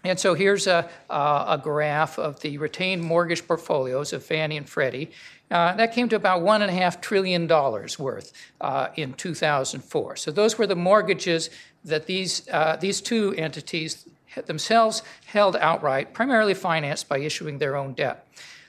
And 0.04 0.20
so 0.20 0.36
here's 0.36 0.68
a, 0.68 0.90
a 1.10 1.60
graph 1.62 2.18
of 2.18 2.40
the 2.42 2.58
retained 2.58 3.02
mortgage 3.02 3.46
portfolios 3.48 4.14
of 4.14 4.24
Fannie 4.24 4.58
and 4.58 4.70
Freddie. 4.70 5.12
Uh, 5.50 5.74
that 5.76 5.94
came 5.94 6.10
to 6.10 6.16
about 6.16 6.42
$1.5 6.42 7.02
trillion 7.02 7.48
worth 7.48 8.34
uh, 8.62 8.88
in 8.96 9.14
2004. 9.14 10.16
So 10.18 10.32
those 10.32 10.58
were 10.58 10.68
the 10.68 10.76
mortgages 10.76 11.50
that 11.86 12.06
these, 12.06 12.48
uh, 12.50 12.76
these 12.76 13.02
two 13.02 13.34
entities 13.38 14.08
themselves 14.46 15.04
held 15.26 15.56
outright, 15.56 16.14
primarily 16.14 16.54
financed 16.54 17.10
by 17.10 17.20
issuing 17.20 17.58
their 17.58 17.76
own 17.76 17.94
debt. 17.94 18.28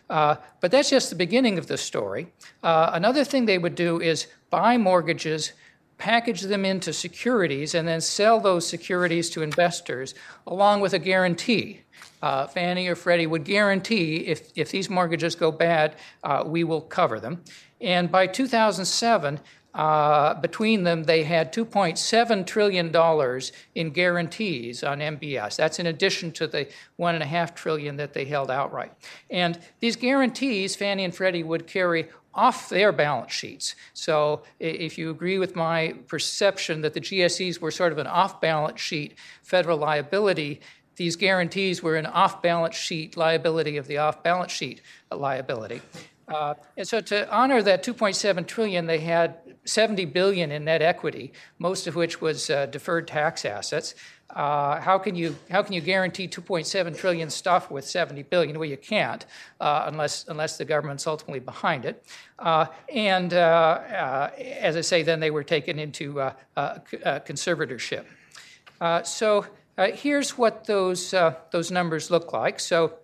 Uh, 0.08 0.37
but 0.61 0.70
that's 0.70 0.88
just 0.88 1.11
the 1.11 1.16
beginning 1.16 1.58
of 1.58 1.66
the 1.66 1.76
story. 1.76 2.28
Uh, 2.62 2.90
another 2.94 3.25
thing 3.25 3.44
they 3.44 3.58
would 3.58 3.75
do 3.75 4.00
is 4.00 4.26
buy 4.50 4.78
mortgages, 4.78 5.52
package 5.99 6.43
them 6.43 6.64
into 6.64 6.93
securities, 6.93 7.75
and 7.75 7.87
then 7.87 8.00
sell 8.00 8.40
those 8.40 8.67
securities 8.67 9.28
to 9.31 9.43
investors 9.43 10.14
along 10.47 10.81
with 10.81 10.95
a 10.95 10.99
guarantee. 10.99 11.83
Uh, 12.23 12.47
Fannie 12.47 12.88
or 12.88 12.97
Freddie 12.97 13.26
would 13.26 13.45
guarantee 13.45 14.26
if, 14.26 14.50
if 14.57 14.71
these 14.71 14.88
mortgages 14.88 15.35
go 15.35 15.52
bad, 15.52 15.95
uh, 16.25 16.43
we 16.47 16.64
will 16.64 16.81
cover 16.81 17.21
them. 17.21 17.43
And 17.81 18.11
by 18.11 18.26
2007, 18.26 19.38
uh, 19.75 20.35
between 20.35 20.83
them, 20.83 21.05
they 21.05 21.23
had 21.23 21.52
$2.7 21.52 22.47
trillion 22.47 23.52
in 23.75 23.90
guarantees 23.90 24.83
on 24.83 24.99
MBS. 24.99 25.57
That's 25.57 25.78
in 25.78 25.87
addition 25.87 26.33
to 26.33 26.47
the 26.47 26.69
1.5 26.99 27.55
trillion 27.55 27.97
that 27.97 28.12
they 28.12 28.25
held 28.25 28.50
outright. 28.50 28.93
And 29.31 29.59
these 29.78 29.95
guarantees, 29.95 30.75
Fannie 30.75 31.05
and 31.05 31.14
Freddie 31.14 31.45
would 31.45 31.67
carry 31.67 32.09
off 32.38 32.68
their 32.68 32.92
balance 32.92 33.33
sheets. 33.33 33.75
So 33.95 34.42
if 34.61 34.97
you 34.97 35.11
agree 35.11 35.38
with 35.38 35.57
my 35.57 35.95
perception 36.07 36.83
that 36.83 36.95
the 36.95 37.00
GSEs 37.00 37.61
were 37.61 37.73
sort 37.73 37.90
of 37.90 37.99
an 37.99 38.07
off 38.07 38.40
balance 38.40 38.80
sheet 38.80 39.16
federal 39.42 39.76
liability, 39.76 40.61
these 40.95 41.16
guarantees 41.16 41.83
were 41.83 41.97
an 41.97 42.07
off 42.07 42.40
balance 42.40 42.76
sheet 42.76 43.16
liability 43.16 43.76
of 43.76 43.88
the 43.88 43.99
off 43.99 44.23
balance 44.23 44.52
sheet 44.52 44.80
liability. 45.11 45.83
Uh, 46.28 46.54
and 46.76 46.87
so 46.87 47.00
to 47.00 47.28
honor 47.35 47.61
that 47.61 47.83
2.7 47.83 48.47
trillion, 48.47 48.87
they 48.87 49.00
had 49.00 49.38
70 49.64 50.04
billion 50.04 50.52
in 50.52 50.64
net 50.64 50.80
equity, 50.80 51.33
most 51.59 51.88
of 51.88 51.97
which 51.97 52.21
was 52.21 52.50
uh, 52.50 52.66
deferred 52.66 53.09
tax 53.09 53.45
assets. 53.45 53.95
Uh, 54.30 54.78
how 54.80 54.99
can 54.99 55.14
you 55.14 55.35
how 55.50 55.62
can 55.62 55.73
you 55.73 55.80
guarantee 55.80 56.28
2.7 56.28 56.97
trillion 56.97 57.30
stuff 57.30 57.70
with 57.70 57.87
70 57.87 58.25
billion? 58.25 58.58
Well, 58.58 58.68
you 58.68 58.76
can't 58.76 59.25
uh, 59.58 59.85
unless 59.87 60.26
unless 60.28 60.58
the 60.58 60.66
government's 60.66 61.06
ultimately 61.06 61.40
behind 61.40 61.87
it. 61.87 62.04
Uh, 62.38 62.66
and 62.92 63.32
uh, 63.32 63.37
uh, 63.37 64.30
as 64.38 64.76
I 64.76 64.82
say, 64.82 65.02
then 65.02 65.20
they 65.20 65.30
were 65.30 65.44
taken 65.44 65.78
into 65.78 66.30
conservatorship. 66.56 68.04
so 69.04 69.47
here's 69.94 70.37
what 70.37 70.66
those 70.66 71.14
those 71.50 71.70
numbers 71.70 72.11
look 72.11 72.32
like. 72.32 72.61
So 72.61 72.99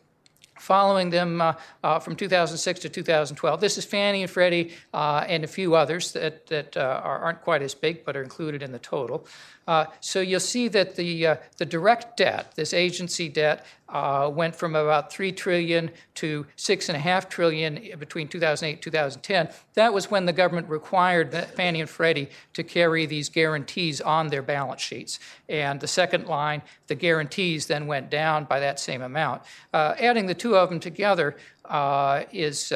following 0.59 1.11
them 1.11 1.40
uh, 1.40 1.54
uh, 1.83 1.99
from 1.99 2.16
2006 2.16 2.81
to 2.81 2.88
2012. 2.88 3.61
This 3.61 3.78
is 3.78 3.85
Fannie 3.85 4.23
and 4.23 4.31
Freddie 4.31 4.73
uh, 4.93 5.25
and 5.28 5.45
a 5.45 5.47
few 5.47 5.75
others 5.75 6.12
that, 6.12 6.47
that 6.47 6.76
uh, 6.76 7.00
are, 7.02 7.33
not 7.33 7.43
quite 7.43 7.62
as 7.62 7.75
big 7.75 8.04
but 8.04 8.16
are 8.16 8.23
included 8.23 8.62
in 8.62 8.73
the 8.73 8.78
total. 8.78 9.26
Uh, 9.66 9.87
so 10.00 10.21
you'll 10.21 10.40
see 10.40 10.68
that 10.68 10.97
the, 10.97 11.26
uh, 11.26 11.37
the 11.56 11.64
direct 11.64 12.16
debt, 12.16 12.52
this 12.54 12.75
agency 12.75 13.28
debt, 13.28 13.64
uh, 13.88 14.30
went 14.33 14.54
from 14.54 14.75
about 14.75 15.12
3 15.12 15.33
trillion 15.33 15.90
to 16.14 16.44
6.5 16.56 17.28
trillion 17.28 17.75
between 17.99 18.26
2008 18.28 18.73
and 18.73 18.83
2010. 18.83 19.49
That 19.75 19.92
was 19.92 20.11
when 20.11 20.26
the 20.26 20.33
government 20.33 20.68
required 20.68 21.33
Fannie 21.33 21.80
and 21.80 21.88
Freddie 21.88 22.28
to 22.54 22.62
carry 22.62 23.06
these 23.06 23.28
guarantees 23.28 24.00
on 24.00 24.28
their 24.28 24.42
balance 24.42 24.83
sheets. 24.83 25.21
And 25.49 25.80
the 25.80 25.87
second 25.87 26.26
line, 26.26 26.62
the 26.88 26.94
guarantees 26.94 27.66
then 27.66 27.87
went 27.87 28.11
down 28.11 28.44
by 28.44 28.61
that 28.61 28.80
same 28.80 29.02
amount. 29.02 29.42
Uh, 29.73 29.94
adding 29.99 30.26
the 30.26 30.35
two 30.35 30.56
of 30.56 30.71
them 30.71 30.80
together 30.80 31.37
uh, 31.64 32.25
is 32.33 32.73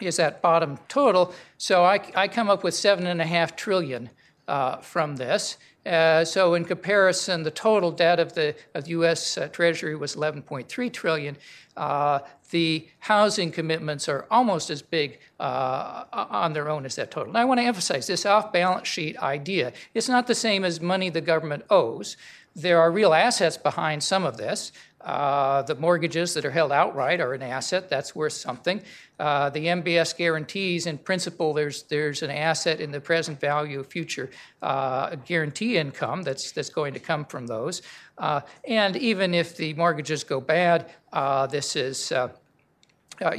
is 0.00 0.16
that 0.16 0.40
bottom 0.42 0.78
total. 0.88 1.34
So 1.56 1.84
I, 1.84 2.00
I 2.14 2.28
come 2.28 2.50
up 2.50 2.62
with 2.62 2.74
seven 2.74 3.06
and 3.06 3.20
a 3.20 3.26
half 3.26 3.56
trillion 3.56 4.10
uh, 4.46 4.76
from 4.76 5.16
this. 5.16 5.58
Uh, 5.86 6.24
so 6.24 6.54
in 6.54 6.64
comparison, 6.64 7.42
the 7.42 7.50
total 7.50 7.90
debt 7.90 8.20
of 8.20 8.34
the, 8.34 8.54
of 8.74 8.84
the 8.84 8.90
U.S. 8.90 9.38
Uh, 9.38 9.48
Treasury 9.48 9.96
was 9.96 10.16
11.3 10.16 10.92
trillion. 10.92 11.36
Uh, 11.76 12.20
the 12.50 12.88
housing 13.00 13.50
commitments 13.50 14.08
are 14.08 14.26
almost 14.30 14.70
as 14.70 14.82
big 14.82 15.18
uh, 15.38 16.04
on 16.12 16.52
their 16.52 16.68
own 16.68 16.84
as 16.84 16.96
that 16.96 17.10
total. 17.10 17.32
Now, 17.32 17.40
I 17.40 17.44
want 17.44 17.60
to 17.60 17.64
emphasize 17.64 18.06
this 18.06 18.26
off-balance 18.26 18.88
sheet 18.88 19.16
idea. 19.18 19.72
It's 19.94 20.08
not 20.08 20.26
the 20.26 20.34
same 20.34 20.64
as 20.64 20.80
money 20.80 21.10
the 21.10 21.20
government 21.20 21.64
owes. 21.70 22.16
There 22.58 22.80
are 22.80 22.90
real 22.90 23.14
assets 23.14 23.56
behind 23.56 24.02
some 24.02 24.24
of 24.24 24.36
this. 24.36 24.72
Uh, 25.00 25.62
the 25.62 25.76
mortgages 25.76 26.34
that 26.34 26.44
are 26.44 26.50
held 26.50 26.72
outright 26.72 27.20
are 27.20 27.32
an 27.32 27.42
asset 27.42 27.88
that's 27.88 28.16
worth 28.16 28.32
something. 28.32 28.82
Uh, 29.20 29.48
the 29.50 29.66
MBS 29.66 30.16
guarantees, 30.16 30.86
in 30.86 30.98
principle, 30.98 31.54
there's 31.54 31.84
there's 31.84 32.22
an 32.24 32.30
asset 32.30 32.80
in 32.80 32.90
the 32.90 33.00
present 33.00 33.38
value 33.38 33.78
of 33.78 33.86
future 33.86 34.28
uh, 34.60 35.14
guarantee 35.24 35.78
income 35.78 36.22
that's 36.22 36.50
that's 36.50 36.68
going 36.68 36.94
to 36.94 37.00
come 37.00 37.24
from 37.24 37.46
those. 37.46 37.80
Uh, 38.18 38.40
and 38.66 38.96
even 38.96 39.34
if 39.34 39.56
the 39.56 39.72
mortgages 39.74 40.24
go 40.24 40.40
bad, 40.40 40.90
uh, 41.12 41.46
this 41.46 41.76
is. 41.76 42.10
Uh, 42.10 42.28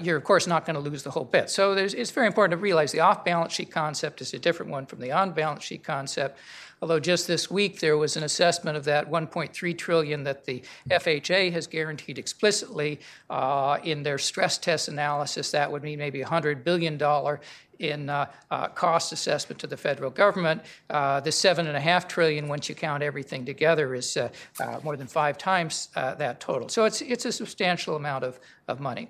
you're 0.02 0.18
of 0.18 0.26
course 0.26 0.46
not 0.46 0.66
going 0.66 0.74
to 0.74 0.82
lose 0.82 1.04
the 1.04 1.12
whole 1.12 1.24
bit. 1.24 1.50
So 1.50 1.72
it's 1.72 2.12
very 2.12 2.28
important 2.28 2.52
to 2.52 2.62
realize 2.62 2.92
the 2.92 3.00
off-balance 3.00 3.54
sheet 3.54 3.72
concept 3.72 4.20
is 4.20 4.34
a 4.34 4.40
different 4.40 4.74
one 4.74 4.86
from 4.86 5.00
the 5.00 5.14
on-balance 5.14 5.64
sheet 5.64 5.86
concept. 5.86 6.38
Although 6.82 7.00
just 7.00 7.28
this 7.28 7.52
week 7.52 7.80
there 7.80 7.98
was 7.98 8.16
an 8.16 8.24
assessment 8.24 8.78
of 8.78 8.86
that 8.86 9.10
1.3 9.10 9.78
trillion 9.78 10.24
that 10.24 10.46
the 10.46 10.64
FHA 10.90 11.52
has 11.52 11.68
guaranteed 11.68 12.18
explicitly 12.18 13.00
uh, 13.30 13.80
in 13.84 14.04
their 14.04 14.18
stress 14.18 14.58
test 14.58 14.88
analysis. 14.88 15.52
That 15.52 15.72
would 15.72 15.84
mean 15.84 16.00
maybe 16.00 16.22
100 16.22 16.64
billion 16.64 16.98
dollar 16.98 17.42
in 17.80 18.10
uh, 18.10 18.28
uh, 18.52 18.68
cost 18.68 19.12
assessment 19.12 19.60
to 19.60 19.68
the 19.68 19.78
federal 19.78 20.12
government. 20.12 20.62
Uh, 20.90 21.20
the 21.22 21.32
seven 21.32 21.68
and 21.68 21.76
a 21.76 21.80
half 21.80 22.08
trillion, 22.08 22.48
once 22.48 22.70
you 22.70 22.76
count 22.76 23.02
everything 23.02 23.46
together, 23.46 23.96
is 23.96 24.18
uh, 24.18 24.30
uh, 24.60 24.80
more 24.84 24.98
than 24.98 25.08
five 25.08 25.38
times 25.38 25.90
that 25.96 26.40
total. 26.40 26.70
So 26.70 26.86
it's 26.86 27.02
it's 27.02 27.26
a 27.26 27.32
substantial 27.32 27.96
amount 27.96 28.24
of, 28.24 28.40
of 28.68 28.80
money. 28.80 29.10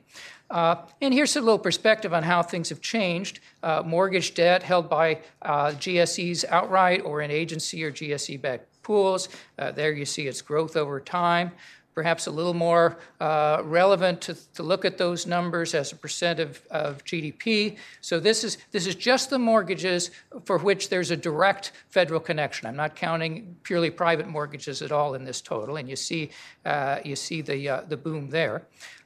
Uh, 0.49 0.75
and 1.01 1.13
here's 1.13 1.35
a 1.35 1.41
little 1.41 1.59
perspective 1.59 2.13
on 2.13 2.23
how 2.23 2.41
things 2.41 2.69
have 2.69 2.81
changed. 2.81 3.39
Uh, 3.61 3.83
mortgage 3.85 4.33
debt 4.33 4.63
held 4.63 4.89
by 4.89 5.19
uh, 5.43 5.67
GSEs 5.71 6.43
outright 6.49 7.03
or 7.03 7.21
in 7.21 7.29
agency 7.29 7.83
or 7.83 7.91
GSE 7.91 8.41
backed 8.41 8.65
pools. 8.81 9.29
There 9.57 9.91
you 9.91 10.05
see 10.05 10.27
its 10.27 10.41
growth 10.41 10.75
over 10.75 10.99
time. 10.99 11.51
Perhaps 11.95 12.27
a 12.27 12.31
little 12.31 12.53
more 12.53 12.97
uh, 13.19 13.61
relevant 13.63 14.21
to, 14.21 14.35
to, 14.53 14.63
look 14.63 14.85
at 14.85 14.97
those 14.97 15.27
numbers 15.27 15.73
as 15.73 15.91
a 15.91 15.95
percent 15.95 16.39
of, 16.39 16.61
of 16.71 17.03
GDP. 17.03 17.77
So 18.01 18.19
this 18.19 18.43
is 18.43 18.57
this 18.71 18.87
is 18.87 18.95
just 18.95 19.29
the 19.29 19.39
mortgages 19.39 20.11
for 20.45 20.57
which 20.57 20.89
there's 20.89 21.11
a 21.11 21.17
direct 21.17 21.71
federal 21.89 22.19
connection. 22.19 22.67
I'm 22.67 22.75
not 22.75 22.95
counting 22.95 23.57
purely 23.63 23.89
private 23.89 24.27
mortgages 24.27 24.81
at 24.81 24.91
all 24.91 25.15
in 25.15 25.25
this 25.25 25.41
total, 25.41 25.75
and 25.75 25.89
you 25.89 25.95
see 25.95 26.29
uh, 26.65 26.99
you 27.03 27.15
see 27.15 27.41
the 27.41 27.83
the 27.87 27.97
boom 27.97 28.29
there. 28.29 28.63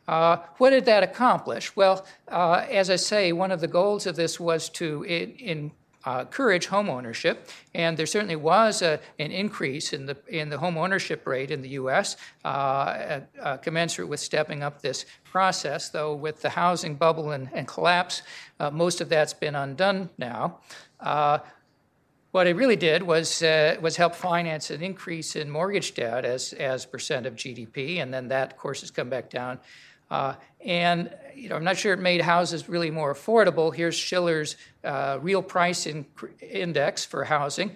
Uh, 0.08 0.38
what 0.58 0.72
did 0.72 0.86
that 0.86 1.04
accomplish? 1.04 1.76
Well, 1.76 2.06
uh, 2.28 2.66
as 2.70 2.90
I 2.90 2.98
say, 2.98 3.32
one 3.32 3.52
of 3.52 3.62
the 3.62 3.68
goals 3.68 4.06
of 4.06 4.16
this 4.16 4.40
was 4.40 4.70
to 4.70 5.04
in, 5.04 5.32
in, 5.32 5.72
uh, 6.06 6.22
encourage 6.22 6.68
home 6.68 6.90
ownership, 6.90 7.50
and 7.74 7.98
there 7.98 8.06
certainly 8.06 8.36
was 8.36 8.82
a, 8.82 9.00
an 9.20 9.32
increase 9.32 9.94
in 9.94 10.06
the 10.06 10.18
in 10.28 10.50
the 10.50 10.58
home 10.58 10.78
ownership 10.78 11.26
rate 11.26 11.52
in 11.52 11.62
the 11.62 11.70
U.S. 11.70 12.18
Uh, 12.44 13.22
uh, 13.42 13.58
commensurate 13.58 14.10
with 14.10 14.20
stepping 14.20 14.64
up 14.64 14.82
this 14.82 15.06
process. 15.24 15.90
Though 15.90 16.14
with 16.14 16.42
the 16.42 16.50
housing 16.50 16.96
bubble 16.96 17.32
and, 17.32 17.50
and 17.54 17.68
collapse, 17.68 18.22
uh, 18.60 18.70
most 18.70 19.02
of 19.02 19.10
that's 19.10 19.34
been 19.34 19.56
undone 19.56 20.10
now. 20.18 20.60
What 22.34 22.48
it 22.48 22.56
really 22.56 22.76
did 22.76 23.04
was 23.04 23.44
uh, 23.44 23.78
was 23.80 23.96
help 23.96 24.16
finance 24.16 24.72
an 24.72 24.82
increase 24.82 25.36
in 25.36 25.52
mortgage 25.52 25.94
debt 25.94 26.26
as 26.26 26.54
as 26.54 26.84
percent 26.84 27.28
of 27.28 27.36
GDP, 27.36 28.02
and 28.02 28.12
then 28.12 28.28
that, 28.30 28.54
of 28.54 28.58
course, 28.58 28.82
has 28.82 28.90
come 28.90 29.08
back 29.08 29.30
down 29.30 29.60
uh, 30.14 30.36
and 30.64 31.10
you 31.44 31.50
know, 31.50 31.58
I'm 31.58 31.64
not 31.66 31.76
sure 31.76 31.92
it 31.92 32.00
made 32.00 32.22
houses 32.22 32.70
really 32.70 32.90
more 32.90 33.14
affordable. 33.14 33.76
Here's 33.76 33.96
Shiller's 33.96 34.56
uh, 34.82 35.20
real 35.22 35.42
price 35.42 35.86
in, 35.86 36.06
index 36.40 37.04
for 37.04 37.26
housing. 37.26 37.72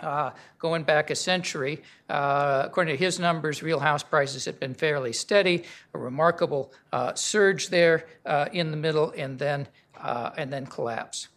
Uh, 0.00 0.32
going 0.58 0.82
back 0.82 1.10
a 1.10 1.14
century, 1.14 1.82
uh, 2.08 2.64
according 2.66 2.96
to 2.96 2.98
his 2.98 3.20
numbers, 3.20 3.62
real 3.62 3.78
house 3.78 4.02
prices 4.02 4.44
have 4.44 4.58
been 4.58 4.74
fairly 4.74 5.12
steady. 5.12 5.62
A 5.94 5.98
remarkable 5.98 6.72
uh, 6.92 7.14
surge 7.14 7.68
there 7.68 8.06
uh, 8.26 8.46
in 8.52 8.72
the 8.72 8.76
middle, 8.76 9.12
and 9.16 9.38
then 9.38 9.68
and 10.36 10.52
then 10.52 10.66
collapse. 10.66 11.28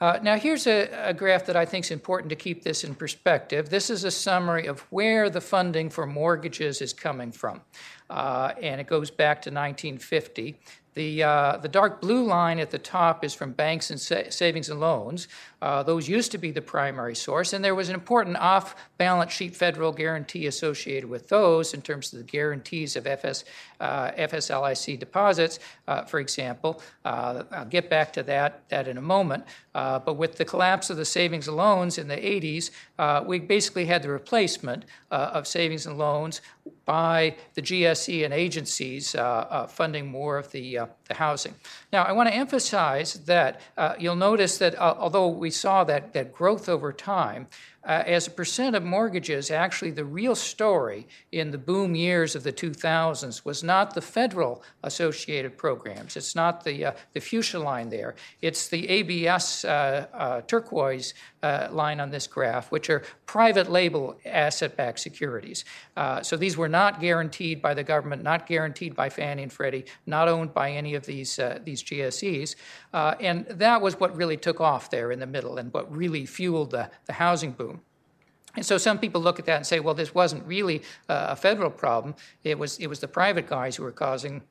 Uh, 0.00 0.18
now, 0.22 0.36
here's 0.36 0.66
a, 0.66 0.88
a, 1.08 1.12
graph 1.12 1.44
that 1.44 1.56
I 1.56 1.66
think 1.66 1.84
is 1.84 1.90
important 1.90 2.30
to 2.30 2.36
keep 2.36 2.62
this 2.62 2.84
in 2.84 2.94
perspective. 2.94 3.68
This 3.68 3.90
is 3.90 4.04
a 4.04 4.10
summary 4.10 4.66
of 4.66 4.80
where 4.90 5.28
the 5.28 5.42
funding 5.42 5.90
for 5.90 6.06
mortgages 6.06 6.80
is 6.80 6.94
coming 6.94 7.30
from. 7.30 7.60
Uh, 8.08 8.54
and 8.62 8.80
it 8.80 8.86
goes 8.86 9.10
back 9.10 9.42
to 9.42 9.50
1950. 9.50 10.58
The, 10.94 11.22
uh, 11.22 11.56
the 11.58 11.68
dark 11.68 12.00
blue 12.00 12.24
line 12.24 12.58
at 12.58 12.70
the 12.70 12.78
top 12.78 13.24
is 13.24 13.32
from 13.32 13.52
banks 13.52 13.90
and 13.90 14.00
sa- 14.00 14.28
savings 14.30 14.68
and 14.68 14.80
loans. 14.80 15.28
Uh, 15.62 15.82
those 15.82 16.08
used 16.08 16.32
to 16.32 16.38
be 16.38 16.50
the 16.50 16.62
primary 16.62 17.14
source, 17.14 17.52
and 17.52 17.64
there 17.64 17.74
was 17.74 17.88
an 17.88 17.94
important 17.94 18.36
off 18.38 18.74
balance 18.96 19.32
sheet 19.32 19.54
federal 19.54 19.92
guarantee 19.92 20.46
associated 20.46 21.08
with 21.08 21.28
those 21.28 21.74
in 21.74 21.82
terms 21.82 22.12
of 22.12 22.18
the 22.18 22.24
guarantees 22.24 22.96
of 22.96 23.06
FS, 23.06 23.44
uh, 23.80 24.10
FSLIC 24.12 24.98
deposits, 24.98 25.58
uh, 25.86 26.02
for 26.04 26.18
example. 26.18 26.82
Uh, 27.04 27.44
I'll 27.50 27.66
get 27.66 27.90
back 27.90 28.12
to 28.14 28.22
that, 28.24 28.68
that 28.70 28.88
in 28.88 28.96
a 28.96 29.02
moment. 29.02 29.44
Uh, 29.74 29.98
but 29.98 30.14
with 30.14 30.36
the 30.36 30.44
collapse 30.44 30.90
of 30.90 30.96
the 30.96 31.04
savings 31.04 31.46
and 31.46 31.56
loans 31.56 31.98
in 31.98 32.08
the 32.08 32.16
80s, 32.16 32.70
uh, 32.98 33.22
we 33.24 33.38
basically 33.38 33.86
had 33.86 34.02
the 34.02 34.08
replacement 34.08 34.84
of 35.10 35.46
savings 35.46 35.86
and 35.86 35.98
loans 35.98 36.40
by 36.84 37.36
the 37.54 37.62
GSE 37.62 38.24
and 38.24 38.32
agencies 38.32 39.14
funding 39.68 40.06
more 40.06 40.38
of 40.38 40.50
the 40.52 40.78
the 41.10 41.16
housing. 41.16 41.54
Now, 41.92 42.04
I 42.04 42.12
want 42.12 42.28
to 42.30 42.34
emphasize 42.34 43.14
that 43.26 43.60
uh, 43.76 43.94
you'll 43.98 44.16
notice 44.16 44.56
that 44.58 44.74
uh, 44.76 44.94
although 44.98 45.28
we 45.28 45.50
saw 45.50 45.84
that, 45.84 46.14
that 46.14 46.32
growth 46.32 46.68
over 46.68 46.92
time, 46.92 47.48
uh, 47.82 48.02
as 48.06 48.26
a 48.26 48.30
percent 48.30 48.76
of 48.76 48.82
mortgages, 48.82 49.50
actually 49.50 49.90
the 49.90 50.04
real 50.04 50.34
story 50.34 51.06
in 51.32 51.50
the 51.50 51.58
boom 51.58 51.94
years 51.94 52.36
of 52.36 52.42
the 52.42 52.52
2000s 52.52 53.44
was 53.44 53.64
not 53.64 53.94
the 53.94 54.02
federal 54.02 54.62
associated 54.82 55.56
programs. 55.56 56.16
It's 56.16 56.34
not 56.34 56.62
the, 56.62 56.84
uh, 56.86 56.92
the 57.14 57.20
fuchsia 57.20 57.58
line 57.58 57.88
there. 57.88 58.16
It's 58.42 58.68
the 58.68 58.86
ABS 58.88 59.64
uh, 59.64 60.06
uh, 60.12 60.40
turquoise 60.42 61.14
uh, 61.42 61.68
line 61.70 62.00
on 62.00 62.10
this 62.10 62.26
graph, 62.26 62.70
which 62.70 62.90
are 62.90 63.02
private 63.24 63.70
label 63.70 64.14
asset 64.26 64.76
backed 64.76 65.00
securities. 65.00 65.64
Uh, 65.96 66.22
so 66.22 66.36
these 66.36 66.58
were 66.58 66.68
not 66.68 67.00
guaranteed 67.00 67.62
by 67.62 67.72
the 67.72 67.82
government, 67.82 68.22
not 68.22 68.46
guaranteed 68.46 68.94
by 68.94 69.08
Fannie 69.08 69.42
and 69.42 69.52
Freddie, 69.52 69.86
not 70.04 70.28
owned 70.28 70.52
by 70.52 70.70
any 70.70 70.94
of 70.94 71.06
these, 71.06 71.40
these 71.64 71.82
GSEs. 71.82 72.56
Uh, 72.92 73.14
and 73.20 73.46
that 73.46 73.80
was 73.80 73.98
what 74.00 74.16
really 74.16 74.36
took 74.36 74.60
off 74.60 74.90
there 74.90 75.12
in 75.12 75.20
the 75.20 75.26
middle 75.26 75.58
and 75.58 75.72
what 75.72 75.94
really 75.94 76.26
fueled 76.26 76.70
the, 76.70 76.90
the 77.06 77.12
housing 77.12 77.52
boom. 77.52 77.80
And 78.56 78.66
so 78.66 78.78
some 78.78 78.98
people 78.98 79.20
look 79.20 79.38
at 79.38 79.46
that 79.46 79.56
and 79.56 79.66
say, 79.66 79.78
well, 79.78 79.94
this 79.94 80.12
wasn't 80.12 80.44
really 80.44 80.82
uh, 81.08 81.28
a 81.30 81.36
federal 81.36 81.70
problem. 81.70 82.16
It 82.42 82.58
was, 82.58 82.78
it 82.78 82.88
was 82.88 82.98
the 82.98 83.08
private 83.08 83.46
guys 83.46 83.76
who 83.76 83.84
were 83.84 83.92
causing 83.92 84.42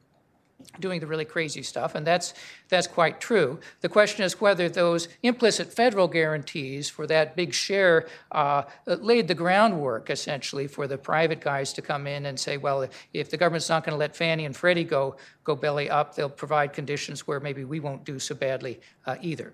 doing 0.79 0.99
the 0.99 1.07
really 1.07 1.25
crazy 1.25 1.63
stuff, 1.63 1.95
and 1.95 2.05
that's 2.05 2.33
that's 2.67 2.87
quite 2.87 3.19
true. 3.19 3.59
The 3.81 3.89
question 3.89 4.23
is 4.23 4.39
whether 4.39 4.69
those 4.69 5.07
implicit 5.23 5.73
federal 5.73 6.07
guarantees 6.07 6.89
for 6.89 7.07
that 7.07 7.35
big 7.35 7.53
share 7.53 8.07
uh, 8.31 8.63
laid 8.85 9.27
the 9.27 9.35
groundwork 9.35 10.09
essentially 10.09 10.67
for 10.67 10.87
the 10.87 10.97
private 10.97 11.41
guys 11.41 11.73
to 11.73 11.81
come 11.81 12.07
in 12.07 12.25
and 12.25 12.39
say, 12.39 12.57
well, 12.57 12.87
if 13.13 13.29
the 13.29 13.37
government's 13.37 13.69
not 13.69 13.83
going 13.83 13.93
to 13.93 13.99
let 13.99 14.15
Fannie 14.15 14.45
and 14.45 14.55
Freddie 14.55 14.83
go 14.83 15.15
go 15.43 15.55
belly 15.55 15.89
up, 15.89 16.15
they'll 16.15 16.29
provide 16.29 16.73
conditions 16.73 17.27
where 17.27 17.39
maybe 17.39 17.63
we 17.63 17.79
won't 17.79 18.03
do 18.03 18.19
so 18.19 18.35
badly 18.35 18.79
uh, 19.05 19.15
either. 19.21 19.53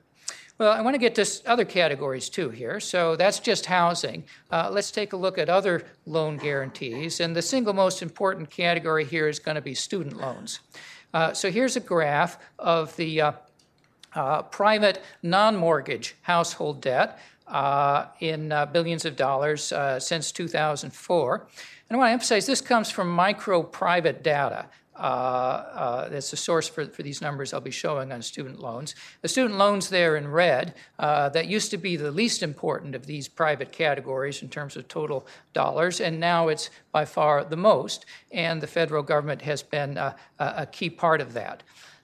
Well, 0.58 0.72
I 0.72 0.80
want 0.80 0.94
to 0.94 1.00
get 1.00 1.16
to 1.16 1.26
other 1.46 1.66
categories 1.66 2.30
too 2.30 2.50
here. 2.50 2.80
So 2.80 3.18
that's 3.18 3.40
just 3.40 3.66
housing. 3.66 4.24
Uh, 4.50 4.70
let's 4.72 4.90
take 4.90 5.12
a 5.12 5.18
look 5.18 5.38
at 5.38 5.50
other 5.50 5.84
loan 6.06 6.38
guarantees. 6.38 7.20
And 7.20 7.36
the 7.36 7.42
single 7.42 7.74
most 7.74 8.02
important 8.02 8.50
category 8.50 9.04
here 9.04 9.28
is 9.28 9.38
going 9.38 9.56
to 9.56 9.62
be 9.62 9.74
student 9.74 10.16
loans. 10.16 10.62
Uh, 11.16 11.32
so 11.32 11.50
here's 11.50 11.78
a 11.78 11.80
graph 11.80 12.38
of 12.60 12.94
the 12.98 13.22
uh, 13.22 13.32
uh 14.16 14.42
private 14.42 15.02
non 15.24 15.56
mortgage 15.56 16.14
household 16.24 16.82
debt 16.82 17.18
uh, 17.48 18.08
in 18.20 18.52
uh, 18.52 18.66
billions 18.66 19.06
of 19.06 19.16
dollars 19.16 19.72
since 20.00 20.34
2004. 20.34 21.48
And 21.90 21.96
I 21.96 21.98
want 21.98 22.10
to 22.10 22.12
emphasize 22.12 22.46
this 22.48 22.60
comes 22.60 22.92
from 22.92 23.10
micro 23.10 23.64
private 23.64 24.24
data. 24.24 24.66
Uh, 24.96 25.00
uh, 25.00 26.10
that's 26.10 26.32
the 26.32 26.38
source 26.38 26.70
for, 26.70 26.86
for 26.86 27.04
these 27.04 27.22
numbers 27.22 27.54
I'll 27.54 27.60
be 27.60 27.72
showing 27.72 28.12
on 28.14 28.22
student 28.22 28.60
loans. 28.60 28.96
The 29.22 29.28
student 29.28 29.58
loans 29.58 29.90
there 29.90 30.16
in 30.16 30.28
red, 30.30 30.74
uh, 31.00 31.30
that 31.30 31.48
used 31.48 31.70
to 31.72 31.78
be 31.78 31.98
the 31.98 32.12
least 32.12 32.42
important 32.42 32.96
of 32.96 33.06
these 33.06 33.28
private 33.28 33.72
categories 33.72 34.42
in 34.42 34.50
terms 34.50 34.78
of 34.78 34.88
total 34.88 35.28
dollars, 35.54 36.00
and 36.00 36.20
now 36.20 36.48
it's 36.48 36.70
by 36.92 37.04
far 37.04 37.44
the 37.44 37.58
most, 37.58 38.06
and 38.32 38.62
the 38.62 38.68
federal 38.68 39.04
government 39.04 39.42
has 39.42 39.62
been 39.62 39.98
a, 39.98 40.16
a 40.40 40.66
key 40.66 40.90
part 40.90 41.20
of 41.20 41.34
that. 41.34 41.64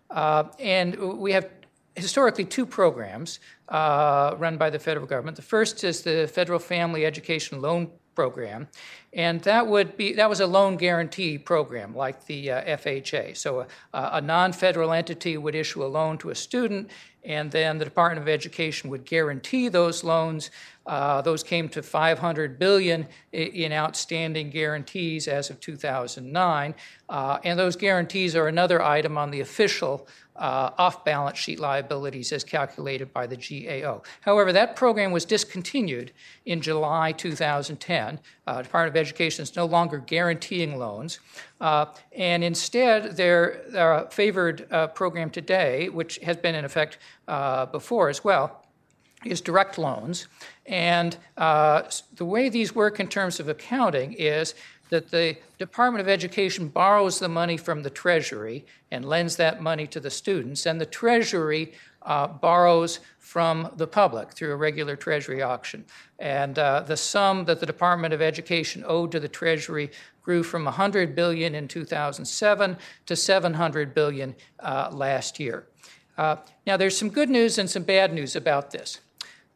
Uh, 0.09 0.43
and 0.59 0.95
we 1.17 1.31
have 1.31 1.49
historically 1.95 2.45
two 2.45 2.65
programs 2.65 3.39
uh, 3.69 4.35
run 4.37 4.57
by 4.57 4.69
the 4.69 4.79
federal 4.79 5.05
government. 5.05 5.35
The 5.35 5.43
first 5.43 5.83
is 5.83 6.01
the 6.01 6.29
Federal 6.31 6.59
Family 6.59 7.05
Education 7.05 7.61
Loan 7.61 7.89
program, 8.15 8.67
and 9.13 9.41
that 9.41 9.67
would 9.67 9.97
be 9.97 10.13
that 10.13 10.29
was 10.29 10.39
a 10.39 10.47
loan 10.47 10.77
guarantee 10.77 11.37
program 11.37 11.95
like 11.95 12.25
the 12.25 12.51
uh, 12.51 12.77
FHA. 12.77 13.37
So 13.37 13.61
a, 13.61 13.67
a 13.93 14.21
non-federal 14.21 14.91
entity 14.93 15.37
would 15.37 15.55
issue 15.55 15.83
a 15.83 15.87
loan 15.87 16.17
to 16.19 16.29
a 16.29 16.35
student, 16.35 16.89
and 17.23 17.51
then 17.51 17.77
the 17.77 17.85
Department 17.85 18.21
of 18.21 18.29
Education 18.29 18.89
would 18.89 19.05
guarantee 19.05 19.69
those 19.69 20.03
loans. 20.03 20.51
Uh, 20.85 21.21
those 21.21 21.43
came 21.43 21.69
to 21.69 21.83
500 21.83 22.57
billion 22.57 23.07
in 23.31 23.71
outstanding 23.71 24.49
guarantees 24.49 25.27
as 25.27 25.49
of 25.49 25.59
2009, 25.59 26.75
uh, 27.09 27.37
and 27.43 27.59
those 27.59 27.75
guarantees 27.75 28.35
are 28.35 28.47
another 28.47 28.81
item 28.81 29.17
on 29.17 29.29
the 29.29 29.41
official 29.41 30.07
uh, 30.35 30.71
off 30.77 31.03
balance 31.05 31.37
sheet 31.37 31.59
liabilities 31.59 32.31
as 32.31 32.43
calculated 32.43 33.13
by 33.13 33.27
the 33.27 33.35
GAO. 33.35 34.01
However, 34.21 34.51
that 34.53 34.75
program 34.75 35.11
was 35.11 35.25
discontinued 35.25 36.11
in 36.45 36.61
July 36.61 37.11
2010. 37.11 38.19
Uh, 38.47 38.61
Department 38.61 38.95
of 38.95 38.99
Education 38.99 39.43
is 39.43 39.55
no 39.55 39.65
longer 39.65 39.99
guaranteeing 39.99 40.77
loans. 40.77 41.19
Uh, 41.59 41.85
and 42.15 42.43
instead, 42.43 43.17
their, 43.17 43.61
their 43.69 44.07
favored 44.11 44.67
uh, 44.71 44.87
program 44.87 45.29
today, 45.29 45.89
which 45.89 46.17
has 46.19 46.37
been 46.37 46.55
in 46.55 46.65
effect 46.65 46.97
uh, 47.27 47.65
before 47.67 48.09
as 48.09 48.23
well, 48.23 48.65
is 49.25 49.41
direct 49.41 49.77
loans. 49.77 50.27
And 50.65 51.17
uh, 51.37 51.83
the 52.15 52.25
way 52.25 52.49
these 52.49 52.73
work 52.73 52.99
in 52.99 53.07
terms 53.07 53.39
of 53.39 53.49
accounting 53.49 54.13
is 54.13 54.55
that 54.91 55.09
the 55.09 55.37
Department 55.57 56.01
of 56.01 56.09
Education 56.09 56.67
borrows 56.67 57.17
the 57.17 57.29
money 57.29 57.55
from 57.55 57.81
the 57.81 57.89
Treasury 57.89 58.65
and 58.91 59.05
lends 59.05 59.37
that 59.37 59.61
money 59.61 59.87
to 59.87 60.01
the 60.01 60.09
students, 60.09 60.65
and 60.65 60.79
the 60.79 60.85
Treasury 60.85 61.73
uh, 62.01 62.27
borrows 62.27 62.99
from 63.17 63.71
the 63.77 63.87
public 63.87 64.33
through 64.33 64.51
a 64.51 64.55
regular 64.55 64.97
Treasury 64.97 65.41
auction. 65.41 65.85
And 66.19 66.59
uh, 66.59 66.81
the 66.81 66.97
sum 66.97 67.45
that 67.45 67.61
the 67.61 67.65
Department 67.65 68.13
of 68.13 68.21
Education 68.21 68.83
owed 68.85 69.13
to 69.13 69.19
the 69.19 69.29
Treasury 69.29 69.91
grew 70.23 70.43
from 70.43 70.65
100 70.65 71.15
billion 71.15 71.55
in 71.55 71.69
2007 71.69 72.77
to 73.05 73.15
700 73.15 73.93
billion 73.93 74.35
uh, 74.59 74.89
last 74.91 75.39
year. 75.39 75.67
Uh, 76.17 76.35
now, 76.67 76.75
there's 76.75 76.97
some 76.97 77.09
good 77.09 77.29
news 77.29 77.57
and 77.57 77.69
some 77.69 77.83
bad 77.83 78.13
news 78.13 78.35
about 78.35 78.71
this. 78.71 78.99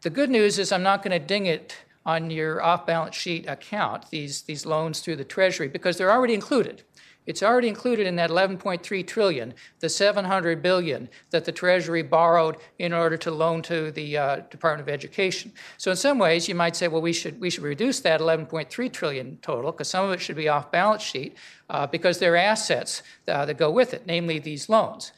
The 0.01 0.09
good 0.09 0.29
news 0.29 0.57
is 0.57 0.71
I'm 0.71 0.81
not 0.81 1.03
going 1.03 1.19
to 1.19 1.27
ding 1.27 1.45
it 1.45 1.75
on 2.05 2.29
your 2.29 2.61
off-balance 2.61 3.15
sheet 3.15 3.47
account, 3.47 4.09
these, 4.11 4.43
these 4.43 4.65
loans 4.65 4.99
through 4.99 5.15
the 5.15 5.23
Treasury, 5.23 5.67
because 5.67 5.97
they're 5.97 6.11
already 6.11 6.33
included. 6.33 6.83
It's 7.25 7.41
already 7.41 7.67
included 7.67 8.05
in 8.05 8.15
that 8.17 8.29
11.3 8.29 9.07
trillion, 9.07 9.55
the 9.79 9.89
700 9.89 10.61
billion 10.61 11.09
that 11.31 11.45
the 11.45 11.51
Treasury 11.51 12.03
borrowed 12.03 12.57
in 12.77 12.93
order 12.93 13.17
to 13.17 13.31
loan 13.31 13.63
to 13.63 13.91
the 13.91 14.17
uh, 14.17 14.35
Department 14.51 14.87
of 14.87 14.93
Education. 14.93 15.51
So 15.77 15.91
in 15.91 15.97
some 15.97 16.19
ways, 16.19 16.47
you 16.47 16.53
might 16.53 16.75
say, 16.75 16.87
well, 16.87 17.01
we 17.01 17.13
should 17.13 17.41
we 17.41 17.49
should 17.49 17.63
reduce 17.63 17.99
that 18.01 18.21
11.3 18.21 18.93
trillion 18.93 19.39
total 19.41 19.71
because 19.71 19.89
some 19.89 20.05
of 20.05 20.11
it 20.11 20.21
should 20.21 20.35
be 20.35 20.47
off 20.47 20.71
balance 20.71 21.01
sheet 21.01 21.35
uh, 21.69 21.87
because 21.87 22.19
there 22.19 22.33
are 22.33 22.37
assets 22.37 23.01
uh, 23.27 23.45
that 23.45 23.57
go 23.57 23.71
with 23.71 23.93
it, 23.93 24.03
namely 24.05 24.37
these 24.37 24.69
loans. 24.69 25.11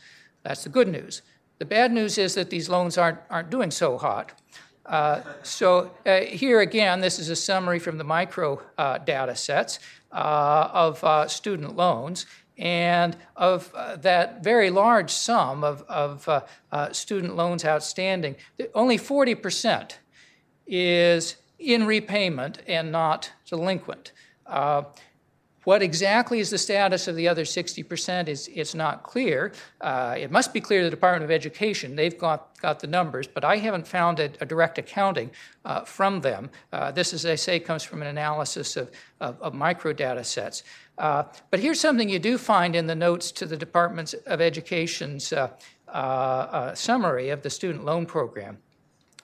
That's 0.44 0.64
the 0.64 0.70
good 0.70 0.88
news. 0.88 1.22
The 1.60 1.66
bad 1.66 1.92
news 1.92 2.18
is 2.18 2.36
that 2.36 2.50
these 2.50 2.70
loans 2.70 2.98
aren't 2.98 3.20
aren't 3.30 3.50
doing 3.50 3.72
so 3.72 3.98
hot. 3.98 4.32
Uh, 4.88 5.22
so 5.44 5.92
uh, 6.06 6.22
here 6.22 6.62
again, 6.62 7.02
this 7.02 7.20
is 7.20 7.30
a 7.30 7.36
summary 7.36 7.80
from 7.80 7.98
the 7.98 8.04
micro 8.04 8.62
uh, 8.78 8.98
data 9.00 9.36
sets 9.36 9.80
uh, 10.12 10.70
of 10.72 11.04
uh, 11.04 11.28
student 11.28 11.76
loans. 11.76 12.26
And 12.58 13.16
of 13.36 13.72
that 14.02 14.44
very 14.44 14.72
large 14.72 15.12
sum 15.12 15.64
of, 15.64 15.84
of 15.84 16.28
student 16.92 17.36
loans 17.36 17.64
outstanding, 17.64 18.36
only 18.74 18.98
40% 18.98 19.92
is 20.66 21.36
in 21.60 21.86
repayment 21.86 22.64
and 22.66 22.92
not 22.92 23.32
delinquent. 23.48 24.12
What 25.68 25.84
exactly 25.84 26.40
is 26.40 26.50
the 26.50 26.58
status 26.58 27.10
of 27.10 27.18
the 27.18 27.28
other 27.28 27.44
60% 27.44 28.30
is 28.30 28.50
it's 28.56 28.74
not 28.74 29.04
clear. 29.04 29.52
Uh, 29.82 30.16
it 30.18 30.32
must 30.32 30.54
be 30.54 30.62
clear 30.62 30.80
to 30.80 30.86
the 30.86 30.90
Department 30.90 31.26
of 31.26 31.30
Education. 31.30 31.98
They've 31.98 32.18
got, 32.18 32.58
got 32.62 32.80
the 32.80 32.88
numbers, 32.88 33.28
but 33.28 33.44
I 33.44 33.58
haven't 33.58 33.86
found 33.86 34.22
a, 34.22 34.32
a 34.40 34.46
direct 34.46 34.78
accounting 34.78 35.30
uh, 35.66 35.82
from 35.82 36.22
them. 36.22 36.52
Uh, 36.72 36.92
this, 36.92 37.12
as 37.12 37.26
I 37.26 37.36
say, 37.36 37.60
comes 37.60 37.84
from 37.84 38.02
an 38.02 38.08
analysis 38.08 38.78
of, 38.78 38.92
of, 39.20 39.42
of 39.42 39.54
micro 39.54 39.92
data 39.92 40.24
sets. 40.24 40.64
Uh, 40.98 41.24
but 41.52 41.60
here's 41.60 41.82
something 41.82 42.08
you 42.08 42.20
do 42.20 42.38
find 42.38 42.74
in 42.74 42.88
the 42.88 42.96
notes 42.96 43.30
to 43.34 43.46
the 43.46 43.58
Department 43.58 44.16
of 44.26 44.40
Education's 44.40 45.34
uh, 45.34 45.50
uh, 45.90 46.74
summary 46.76 47.28
of 47.28 47.42
the 47.42 47.50
student 47.50 47.84
loan 47.84 48.06
program. 48.06 48.58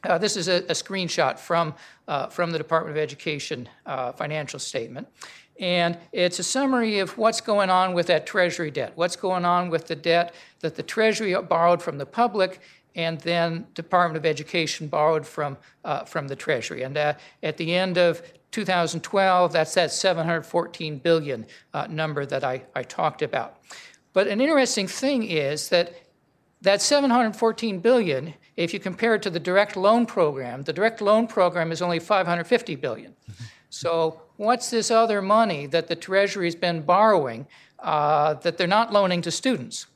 Uh, 0.03 0.17
this 0.17 0.36
is 0.36 0.49
a, 0.49 0.56
a 0.56 0.73
screenshot 0.73 1.39
from, 1.39 1.73
uh, 2.10 2.27
from 2.27 2.51
the 2.51 2.58
Department 2.58 2.97
of 2.97 3.01
Education 3.01 3.69
uh, 3.86 4.12
financial 4.12 4.60
statement. 4.60 5.08
And 5.60 5.98
it's 6.12 6.39
a 6.39 6.44
summary 6.44 7.00
of 7.00 7.18
what's 7.18 7.42
going 7.42 7.70
on 7.70 7.94
with 7.94 8.08
that 8.08 8.26
Treasury 8.26 8.72
debt, 8.72 8.94
what's 8.96 9.16
going 9.16 9.46
on 9.46 9.70
with 9.70 9.88
the 9.88 9.96
debt 9.96 10.34
that 10.62 10.76
the 10.76 10.84
Treasury 10.84 11.36
borrowed 11.42 11.82
from 11.82 11.98
the 11.98 12.06
public 12.06 12.60
and 12.96 13.20
then 13.22 13.66
Department 13.74 14.18
of 14.18 14.26
Education 14.26 14.88
borrowed 14.88 15.26
from, 15.26 15.58
uh, 15.84 16.04
from 16.06 16.28
the 16.28 16.36
Treasury. 16.36 16.84
And 16.84 16.98
uh, 16.98 17.13
at 17.42 17.58
the 17.58 17.76
end 17.76 17.98
of 17.98 18.22
2012, 18.52 19.52
that's 19.52 19.74
that 19.74 19.92
714 19.92 21.00
billion 21.00 21.46
uh, 21.74 21.88
number 21.89 22.26
that 22.26 22.44
I, 22.44 22.63
I 22.76 22.84
talked 22.84 23.22
about. 23.22 23.58
But 24.13 24.28
an 24.28 24.39
interesting 24.39 24.88
thing 24.88 25.24
is 25.24 25.70
that 25.70 25.94
that 26.62 26.82
714 26.82 27.80
billion, 27.80 28.36
if 28.56 28.74
you 28.74 28.80
compare 28.80 29.16
it 29.16 29.22
to 29.24 29.30
the 29.30 29.39
direct 29.39 29.76
loan 29.76 30.06
program, 30.06 30.63
the 30.63 30.72
direct 30.72 31.02
loan 31.02 31.28
program 31.28 31.72
is 31.72 31.82
only 31.82 32.00
550 32.00 32.76
billion. 32.76 33.16
So 33.73 34.21
what's 34.38 34.69
this 34.69 34.91
other 34.91 35.19
money 35.19 35.65
that 35.65 35.88
the 35.88 35.95
Treasury's 35.95 36.55
been 36.55 36.83
borrowing 36.83 37.47
uh, 37.79 38.36
that 38.36 38.59
they're 38.59 38.67
not 38.67 38.93
loaning 38.93 39.23
to 39.23 39.31
students? 39.31 39.88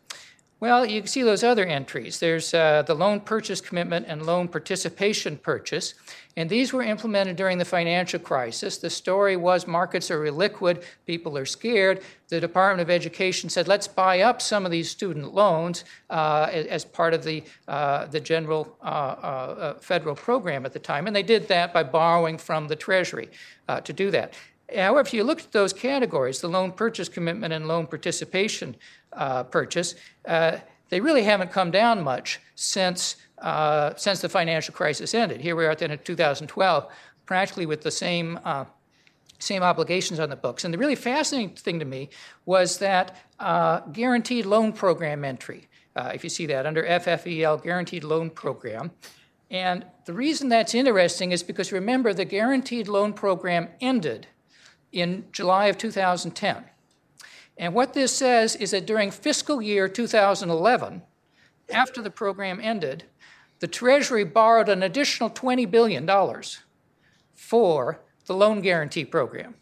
Well, 0.60 0.88
you 0.88 1.02
can 1.02 1.08
see 1.08 1.22
those 1.22 1.44
other 1.44 1.64
entries. 1.64 2.20
There's 2.20 2.52
uh, 2.52 2.82
the 2.82 2.96
loan 2.96 3.20
purchase 3.20 3.62
commitment 3.62 4.08
and 4.10 4.26
loan 4.26 4.48
participation 4.48 5.38
purchase, 5.38 5.94
and 6.36 6.50
these 6.50 6.74
were 6.74 6.82
implemented 6.82 7.36
during 7.36 7.60
the 7.60 7.66
financial 7.66 8.20
crisis. 8.20 8.78
The 8.78 8.90
story 8.90 9.38
was 9.38 9.68
markets 9.68 10.10
are 10.10 10.22
illiquid, 10.22 10.84
people 11.06 11.38
are 11.38 11.46
scared. 11.46 12.02
The 12.30 12.42
Department 12.42 12.82
of 12.82 12.90
Education 12.90 13.52
said, 13.52 13.68
let's 13.68 13.88
buy 13.88 14.22
up 14.22 14.42
some 14.42 14.66
of 14.66 14.72
these 14.72 14.90
student 14.90 15.36
loans 15.36 15.86
uh, 16.10 16.50
as 16.52 16.84
part 16.84 17.14
of 17.14 17.24
the, 17.24 17.44
uh, 17.68 18.08
the 18.08 18.20
general 18.20 18.76
uh, 18.82 18.86
uh, 18.86 19.74
federal 19.76 20.16
program 20.16 20.66
at 20.66 20.74
the 20.74 20.80
time, 20.80 21.06
and 21.06 21.16
they 21.16 21.22
did 21.22 21.48
that 21.50 21.72
by 21.72 21.84
borrowing 21.84 22.40
from 22.40 22.68
the 22.68 22.76
Treasury 22.76 23.30
uh, 23.68 23.82
to 23.82 23.94
do 23.94 24.12
that. 24.12 24.34
However, 24.74 25.00
if 25.00 25.14
you 25.14 25.24
look 25.24 25.40
at 25.40 25.52
those 25.52 25.72
categories, 25.72 26.42
the 26.42 26.50
loan 26.50 26.72
purchase 26.72 27.08
commitment 27.08 27.54
and 27.54 27.68
loan 27.68 27.88
participation 27.88 28.76
uh, 29.14 29.44
purchase, 29.44 29.96
uh, 30.28 30.58
they 30.90 31.00
really 31.00 31.24
haven't 31.24 31.52
come 31.52 31.72
down 31.72 32.04
much 32.04 32.40
since, 32.56 33.16
uh, 33.40 33.94
since 33.96 34.22
the 34.22 34.30
financial 34.30 34.74
crisis 34.74 35.14
ended. 35.14 35.42
Here 35.42 35.56
we 35.56 35.66
are 35.66 35.72
at 35.72 35.80
the 35.80 35.86
end 35.86 35.94
of 35.94 36.04
2012, 36.04 36.88
practically 37.26 37.66
with 37.66 37.82
the 37.82 37.92
same, 37.92 38.40
uh, 38.44 38.66
same 39.40 39.64
obligations 39.64 40.20
on 40.20 40.30
the 40.30 40.36
books. 40.36 40.66
And 40.66 40.74
the 40.74 40.78
really 40.78 40.96
fascinating 40.96 41.56
thing 41.56 41.80
to 41.80 41.86
me 41.86 42.10
was 42.46 42.78
that 42.80 43.16
uh, 43.40 43.82
guaranteed 43.92 44.46
loan 44.46 44.74
program 44.74 45.24
entry, 45.24 45.68
uh, 45.96 46.12
if 46.14 46.24
you 46.24 46.30
see 46.30 46.46
that 46.48 46.66
under 46.66 46.84
FFEL, 46.84 47.64
guaranteed 47.64 48.04
loan 48.04 48.30
program. 48.30 48.92
And 49.50 49.86
the 50.06 50.14
reason 50.14 50.50
that's 50.50 50.76
interesting 50.76 51.32
is 51.32 51.44
because 51.44 51.72
remember, 51.72 52.14
the 52.14 52.26
guaranteed 52.26 52.88
loan 52.88 53.14
program 53.14 53.70
ended 53.80 54.28
in 54.92 55.26
July 55.32 55.68
of 55.68 55.78
2010. 55.78 56.66
And 57.58 57.74
what 57.74 57.94
this 57.94 58.16
says 58.16 58.56
is 58.56 58.72
that 58.72 58.86
during 58.86 59.10
fiscal 59.10 59.62
year 59.62 59.88
2011, 59.88 61.02
after 61.74 62.02
the 62.02 62.12
program 62.12 62.60
ended, 62.62 63.06
the 63.60 63.68
Treasury 63.68 64.24
borrowed 64.24 64.70
an 64.70 64.84
additional 64.84 65.30
$20 65.30 65.70
billion 65.70 66.08
for 67.34 68.02
the 68.26 68.34
loan 68.34 68.62
guarantee 68.62 69.06
program. 69.06 69.56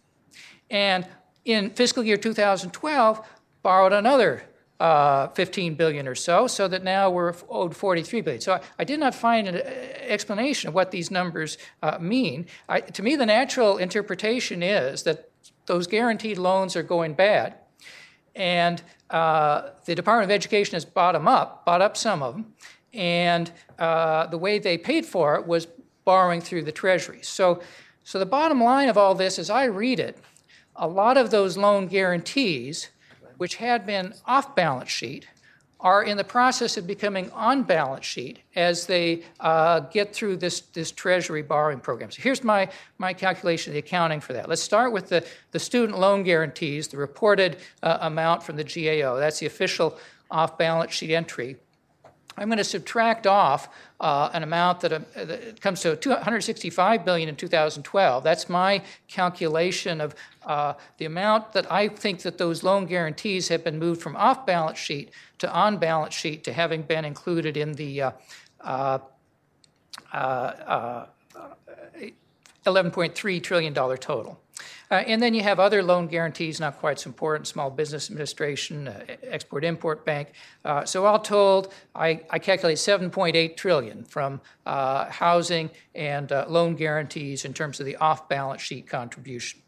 And 0.69 1.07
in 1.45 1.69
fiscal 1.69 2.03
year 2.03 2.17
2012, 2.17 3.25
borrowed 3.61 3.93
another 3.93 4.43
uh, 4.79 5.27
15 5.29 5.75
billion 5.75 6.07
or 6.07 6.15
so, 6.15 6.47
so 6.47 6.67
that 6.67 6.83
now 6.83 7.09
we're 7.09 7.33
owed 7.49 7.75
43 7.75 8.21
billion. 8.21 8.41
So 8.41 8.53
I, 8.53 8.61
I 8.79 8.83
did 8.83 8.99
not 8.99 9.15
find 9.15 9.47
an 9.47 9.55
uh, 9.55 9.59
explanation 10.01 10.67
of 10.67 10.73
what 10.73 10.91
these 10.91 11.09
numbers 11.09 11.57
uh, 11.81 11.97
mean. 11.99 12.47
I, 12.67 12.81
to 12.81 13.03
me, 13.03 13.15
the 13.15 13.25
natural 13.25 13.77
interpretation 13.77 14.61
is 14.61 15.03
that 15.03 15.29
those 15.65 15.87
guaranteed 15.87 16.37
loans 16.37 16.75
are 16.75 16.83
going 16.83 17.13
bad, 17.13 17.55
and 18.35 18.81
uh, 19.09 19.69
the 19.85 19.95
Department 19.95 20.29
of 20.29 20.35
Education 20.35 20.73
has 20.73 20.85
bought 20.85 21.13
them 21.13 21.27
up, 21.27 21.65
bought 21.65 21.81
up 21.81 21.95
some 21.95 22.21
of 22.21 22.35
them, 22.35 22.53
and 22.93 23.51
uh, 23.79 24.27
the 24.27 24.37
way 24.37 24.59
they 24.59 24.77
paid 24.77 25.05
for 25.05 25.35
it 25.35 25.47
was 25.47 25.67
borrowing 26.03 26.41
through 26.41 26.63
the 26.63 26.71
Treasury. 26.71 27.19
So, 27.21 27.61
so 28.03 28.19
the 28.19 28.25
bottom 28.25 28.61
line 28.61 28.89
of 28.89 28.97
all 28.97 29.15
this, 29.15 29.39
as 29.39 29.49
I 29.49 29.65
read 29.65 29.99
it, 29.99 30.17
a 30.75 30.87
lot 30.87 31.17
of 31.17 31.31
those 31.31 31.57
loan 31.57 31.87
guarantees 31.87 32.89
which 33.37 33.55
had 33.55 33.85
been 33.85 34.13
off 34.25 34.55
balance 34.55 34.89
sheet, 34.89 35.27
are 35.79 36.03
in 36.03 36.17
the 36.17 36.23
process 36.23 36.77
of 36.77 36.87
becoming 36.87 37.29
on 37.31 37.61
balance 37.61 38.05
sheet 38.05 38.39
as 38.55 38.87
they 38.87 39.21
uh, 39.39 39.81
get 39.81 40.15
through 40.15 40.37
this, 40.37 40.61
this 40.61 40.91
Treasury 40.91 41.43
borrowing 41.43 41.79
program. 41.79 42.09
So 42.09 42.21
here's 42.21 42.43
my, 42.43 42.69
my 42.97 43.13
calculation 43.13 43.71
of 43.71 43.73
the 43.73 43.79
accounting 43.79 44.19
for 44.19 44.33
that. 44.33 44.49
Let's 44.49 44.63
start 44.63 44.93
with 44.93 45.09
the, 45.09 45.25
the 45.51 45.59
student 45.59 45.99
loan 45.99 46.23
guarantees, 46.23 46.87
the 46.87 46.97
reported 46.97 47.57
uh, 47.83 47.99
amount 48.01 48.41
from 48.41 48.55
the 48.55 48.63
GAO. 48.63 49.17
That's 49.17 49.39
the 49.39 49.45
official 49.45 49.97
off 50.31 50.57
balance 50.57 50.91
sheet 50.91 51.13
entry. 51.13 51.57
I'm 52.37 52.49
going 52.49 52.57
to 52.57 52.63
subtract 52.63 53.25
off 53.25 53.69
uh, 53.99 54.29
an 54.33 54.43
amount 54.43 54.81
that, 54.81 54.91
uh, 54.93 54.99
that, 55.15 55.61
comes 55.61 55.81
to 55.81 55.95
265 55.95 57.05
billion 57.05 57.29
in 57.29 57.35
2012. 57.35 58.23
That's 58.23 58.49
my 58.49 58.83
calculation 59.07 60.01
of 60.01 60.15
uh, 60.45 60.73
the 60.97 61.05
amount 61.05 61.53
that 61.53 61.71
I 61.71 61.87
think 61.87 62.21
that 62.23 62.37
those 62.37 62.63
loan 62.63 62.85
guarantees 62.85 63.47
have 63.47 63.63
been 63.63 63.79
moved 63.79 64.01
from 64.01 64.15
off 64.17 64.45
balance 64.45 64.77
sheet 64.77 65.11
to 65.37 65.51
on 65.51 65.77
balance 65.77 66.13
sheet 66.13 66.43
to 66.43 66.53
having 66.53 66.81
been 66.81 67.05
included 67.05 67.55
in 67.55 67.73
the 67.73 68.01
uh, 68.01 68.11
uh, 68.65 68.99
uh, 70.13 71.05
$11.3 72.65 73.43
trillion 73.43 73.73
total. 73.73 74.39
Uh, 74.91 74.95
and 74.95 75.21
then 75.21 75.33
you 75.33 75.41
have 75.41 75.59
other 75.59 75.81
loan 75.81 76.07
guarantees, 76.07 76.59
not 76.59 76.79
quite 76.79 76.99
so 76.99 77.07
important, 77.07 77.47
Small 77.47 77.69
Business 77.69 78.09
Administration, 78.09 78.87
uh, 78.87 79.03
Export-Import 79.23 80.05
Bank. 80.05 80.33
Uh, 80.63 80.85
so 80.85 81.05
all 81.05 81.19
told, 81.19 81.73
I, 81.95 82.21
I 82.29 82.39
calculate 82.39 82.77
7.8 82.77 83.57
trillion 83.57 84.03
from 84.03 84.41
uh, 84.65 85.05
housing 85.05 85.71
and 85.95 86.31
uh, 86.31 86.45
loan 86.47 86.75
guarantees 86.75 87.45
in 87.45 87.53
terms 87.53 87.79
of 87.79 87.85
the 87.85 87.95
off-balance 87.97 88.61
sheet 88.61 88.87
contribution. 88.87 89.61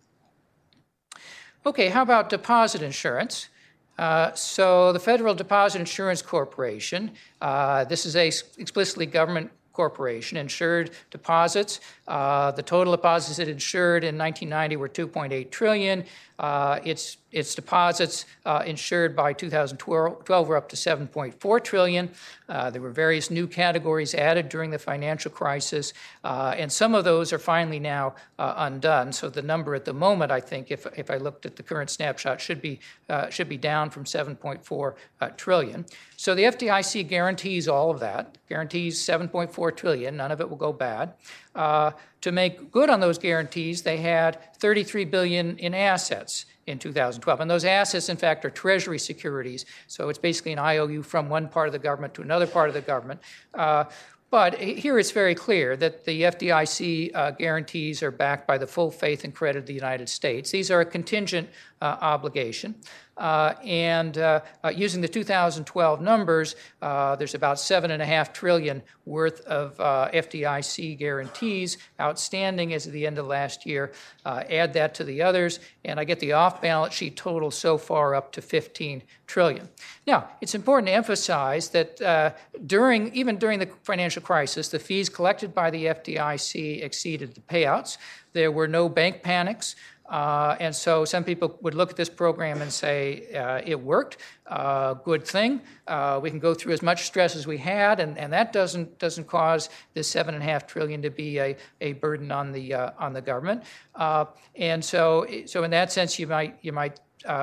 Okay, 1.66 1.90
how 1.90 2.02
about 2.02 2.30
deposit 2.30 2.82
insurance? 2.82 3.50
Uh, 3.98 4.32
so 4.36 4.94
the 4.94 5.00
Federal 5.00 5.34
Deposit 5.34 5.80
Insurance 5.80 6.22
Corporation, 6.22 7.12
uh, 7.42 7.84
this 7.86 8.06
is 8.06 8.16
a 8.16 8.28
explicitly 8.28 9.08
government 9.08 9.50
corporation, 9.78 10.38
insured 10.38 10.90
deposits. 11.12 11.80
Uh, 12.08 12.50
the 12.52 12.64
total 12.64 12.94
deposits 12.94 13.38
it 13.38 13.48
insured 13.48 14.04
in 14.04 14.18
1990 14.18 14.76
were 14.76 14.90
2.8 14.90 15.52
trillion. 15.52 16.04
Uh, 16.40 16.80
its 16.84 17.18
its 17.32 17.56
deposits 17.56 18.26
uh, 18.46 18.64
insured 18.66 19.16
by 19.16 19.34
2012 19.34 20.48
were 20.48 20.56
up 20.56 20.70
to 20.70 20.76
7.4 20.76 21.64
trillion. 21.64 22.10
Uh, 22.48 22.70
there 22.70 22.82
were 22.82 22.90
various 22.90 23.30
new 23.30 23.46
categories 23.46 24.16
added 24.16 24.48
during 24.48 24.70
the 24.70 24.80
financial 24.80 25.30
crisis, 25.30 25.94
uh, 26.24 26.56
and 26.58 26.72
some 26.72 26.96
of 26.96 27.04
those 27.04 27.34
are 27.34 27.40
finally 27.40 27.80
now 27.80 28.16
uh, 28.40 28.54
undone. 28.58 29.12
So 29.12 29.30
the 29.30 29.42
number 29.42 29.76
at 29.76 29.84
the 29.84 29.94
moment, 29.94 30.32
I 30.32 30.40
think, 30.40 30.72
if, 30.72 30.88
if 30.98 31.12
I 31.12 31.18
looked 31.18 31.46
at 31.46 31.58
the 31.58 31.64
current 31.64 31.90
snapshot, 31.90 32.40
should 32.40 32.62
be 32.62 32.80
uh, 33.10 33.30
should 33.30 33.50
be 33.50 33.58
down 33.58 33.90
from 33.90 34.06
7.4 34.06 34.94
uh, 35.20 35.30
trillion. 35.36 35.86
So 36.16 36.34
the 36.34 36.44
FDIC 36.44 37.08
guarantees 37.08 37.68
all 37.68 37.92
of 37.92 38.00
that, 38.00 38.38
guarantees 38.48 39.00
7.4 39.00 39.76
trillion. 39.76 40.16
None 40.18 40.32
of 40.32 40.40
it 40.40 40.50
will 40.50 40.58
go 40.58 40.72
bad. 40.72 41.14
To 41.58 42.32
make 42.32 42.72
good 42.72 42.90
on 42.90 43.00
those 43.00 43.18
guarantees, 43.18 43.82
they 43.82 43.98
had 43.98 44.54
33 44.56 45.06
billion 45.06 45.58
in 45.58 45.74
assets 45.74 46.46
in 46.68 46.78
2012. 46.78 47.40
And 47.40 47.50
those 47.50 47.66
assets, 47.66 48.10
in 48.10 48.18
fact, 48.18 48.46
are 48.46 48.50
Treasury 48.50 49.00
securities. 49.00 49.66
So 49.88 50.10
it's 50.10 50.20
basically 50.20 50.54
an 50.54 50.60
IOU 50.60 51.04
from 51.04 51.30
one 51.30 51.48
part 51.48 51.68
of 51.68 51.74
the 51.74 51.80
government 51.80 52.14
to 52.16 52.22
another 52.22 52.48
part 52.48 52.70
of 52.70 52.74
the 52.74 52.82
government. 52.82 53.22
Uh, 53.54 53.86
but 54.30 54.56
here 54.56 55.00
it's 55.00 55.12
very 55.12 55.36
clear 55.36 55.78
that 55.78 56.04
the 56.04 56.24
FDIC 56.24 57.12
uh, 57.16 57.32
guarantees 57.32 58.04
are 58.04 58.12
backed 58.12 58.46
by 58.46 58.58
the 58.58 58.68
full 58.68 58.92
faith 58.92 59.24
and 59.24 59.34
credit 59.34 59.60
of 59.60 59.66
the 59.66 59.74
United 59.74 60.10
States. 60.10 60.52
These 60.52 60.70
are 60.70 60.82
a 60.82 60.86
contingent 60.86 61.50
uh, 61.82 61.98
obligation. 62.02 62.76
Uh, 63.18 63.54
and 63.64 64.18
uh, 64.18 64.42
uh, 64.64 64.70
using 64.70 65.02
the 65.02 65.08
2012 65.08 66.02
numbers, 66.02 66.56
uh, 66.82 67.16
there's 67.16 67.34
about 67.34 67.60
seven 67.60 67.92
and 67.92 68.02
a 68.02 68.06
half 68.06 68.32
trillion 68.32 68.82
worth 69.06 69.42
of 69.42 69.80
uh, 69.80 70.10
FDIC 70.14 70.98
guarantees 70.98 71.78
outstanding 72.00 72.74
as 72.74 72.86
of 72.86 72.94
the 72.94 73.08
end 73.08 73.18
of 73.18 73.26
last 73.26 73.66
year. 73.66 73.92
Uh, 74.26 74.44
add 74.50 74.74
that 74.74 74.94
to 74.94 75.04
the 75.04 75.22
others, 75.22 75.60
and 75.84 76.00
I 76.00 76.04
get 76.04 76.20
the 76.20 76.34
off-balance 76.34 76.94
sheet 76.94 77.16
total 77.16 77.50
so 77.50 77.78
far 77.78 78.14
up 78.14 78.32
to 78.34 78.42
15 78.42 79.02
trillion. 79.26 79.68
Now, 80.06 80.30
it's 80.42 80.56
important 80.56 80.88
to 80.88 80.94
emphasize 80.94 81.70
that 81.70 82.36
during, 82.66 83.14
even 83.16 83.38
during 83.38 83.60
the 83.60 83.70
financial 83.84 84.22
crisis, 84.22 84.70
the 84.70 84.80
fees 84.80 85.10
collected 85.10 85.54
by 85.56 85.72
the 85.72 85.86
FDIC 85.86 86.84
exceeded 86.84 87.36
the 87.36 87.42
payouts. 87.42 87.98
There 88.34 88.52
were 88.52 88.68
no 88.68 88.88
bank 88.88 89.24
panics. 89.24 89.76
Uh, 90.10 90.56
and 90.60 90.74
so 90.74 91.04
some 91.04 91.24
people 91.24 91.58
would 91.62 91.74
look 91.74 91.90
at 91.90 91.98
this 91.98 92.10
program 92.10 92.62
and 92.62 92.72
say, 92.72 93.28
uh, 93.36 93.62
it 93.66 93.80
worked, 93.80 94.18
uh, 94.48 94.94
good 94.94 95.26
thing. 95.26 95.62
Uh, 95.86 96.20
we 96.22 96.30
can 96.30 96.40
go 96.40 96.54
through 96.54 96.72
as 96.72 96.82
much 96.82 97.06
stress 97.06 97.36
as 97.36 97.46
we 97.46 97.58
had, 97.58 98.00
and, 98.00 98.18
and 98.18 98.32
that 98.32 98.54
doesn't, 98.54 98.98
doesn't 99.00 99.28
cause 99.28 99.70
this 99.94 100.08
seven 100.08 100.34
and 100.34 100.44
a 100.44 100.46
half 100.46 100.66
trillion 100.66 101.02
to 101.02 101.10
be 101.10 101.40
a, 101.40 101.58
a 101.82 101.94
burden 101.94 102.32
on 102.32 102.52
the, 102.52 102.74
uh, 102.74 102.92
on 102.98 103.12
the 103.12 103.22
government. 103.22 103.64
Uh, 103.96 104.26
and 104.56 104.84
so, 104.84 105.26
so 105.46 105.64
in 105.64 105.72
that 105.72 105.92
sense, 105.92 106.18
you 106.18 106.28
might, 106.28 106.58
you 106.62 106.72
might 106.72 107.00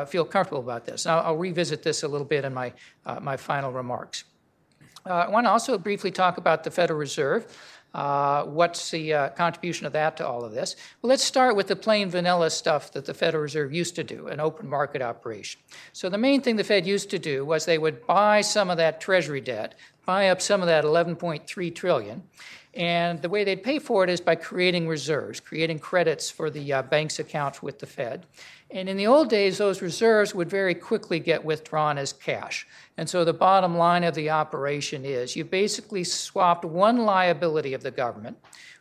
feel 0.06 0.24
comfortable 0.24 0.62
about 0.62 0.86
this. 0.86 1.04
Now, 1.04 1.18
I'll 1.20 1.36
revisit 1.36 1.82
this 1.82 2.04
a 2.04 2.08
little 2.08 2.26
bit 2.26 2.46
in 2.46 2.54
my, 2.54 2.72
my 3.20 3.36
final 3.36 3.70
remarks. 3.70 4.24
I 5.04 5.28
want 5.28 5.44
to 5.44 5.50
also 5.50 5.76
briefly 5.76 6.10
talk 6.10 6.38
about 6.38 6.64
the 6.64 6.70
Federal 6.70 6.98
Reserve. 6.98 7.54
Uh, 7.94 8.42
what's 8.44 8.90
the 8.90 9.14
uh, 9.14 9.28
contribution 9.30 9.86
of 9.86 9.92
that 9.92 10.16
to 10.16 10.26
all 10.26 10.44
of 10.44 10.52
this? 10.52 10.74
Well, 11.00 11.08
let's 11.08 11.22
start 11.22 11.54
with 11.54 11.68
the 11.68 11.76
plain 11.76 12.10
vanilla 12.10 12.50
stuff 12.50 12.92
that 12.92 13.04
the 13.04 13.14
Federal 13.14 13.42
Reserve 13.44 13.72
used 13.72 13.94
to 13.94 14.04
do, 14.04 14.26
an 14.26 14.40
open 14.40 14.68
market 14.68 15.00
operation. 15.00 15.60
So 15.92 16.08
the 16.08 16.18
main 16.18 16.40
thing 16.40 16.56
the 16.56 16.64
Fed 16.64 16.86
used 16.86 17.08
to 17.10 17.20
do 17.20 17.44
was 17.44 17.64
they 17.64 17.78
would 17.78 18.04
buy 18.04 18.40
some 18.40 18.68
of 18.68 18.78
that 18.78 19.00
Treasury 19.00 19.40
debt, 19.40 19.76
buy 20.04 20.28
up 20.28 20.42
some 20.42 20.60
of 20.60 20.66
that 20.66 20.84
11.3 20.84 21.74
trillion, 21.74 22.24
and 22.74 23.22
the 23.22 23.28
way 23.28 23.44
they'd 23.44 23.62
pay 23.62 23.78
for 23.78 24.02
it 24.02 24.10
is 24.10 24.20
by 24.20 24.34
creating 24.34 24.88
reserves, 24.88 25.38
creating 25.38 25.78
credits 25.78 26.28
for 26.28 26.50
the 26.50 26.72
uh, 26.72 26.82
bank's 26.82 27.20
accounts 27.20 27.62
with 27.62 27.78
the 27.78 27.86
Fed. 27.86 28.26
And 28.70 28.88
in 28.88 28.96
the 28.96 29.06
old 29.06 29.28
days, 29.28 29.58
those 29.58 29.82
reserves 29.82 30.34
would 30.34 30.50
very 30.50 30.74
quickly 30.74 31.20
get 31.20 31.44
withdrawn 31.44 31.96
as 31.96 32.12
cash. 32.12 32.66
And 32.96 33.08
so 33.08 33.24
the 33.24 33.32
bottom 33.32 33.76
line 33.76 34.04
of 34.04 34.14
the 34.14 34.30
operation 34.30 35.04
is 35.04 35.36
you 35.36 35.44
basically 35.44 36.02
swapped 36.02 36.64
one 36.64 36.98
liability 36.98 37.74
of 37.74 37.82
the 37.82 37.90
government, 37.90 38.36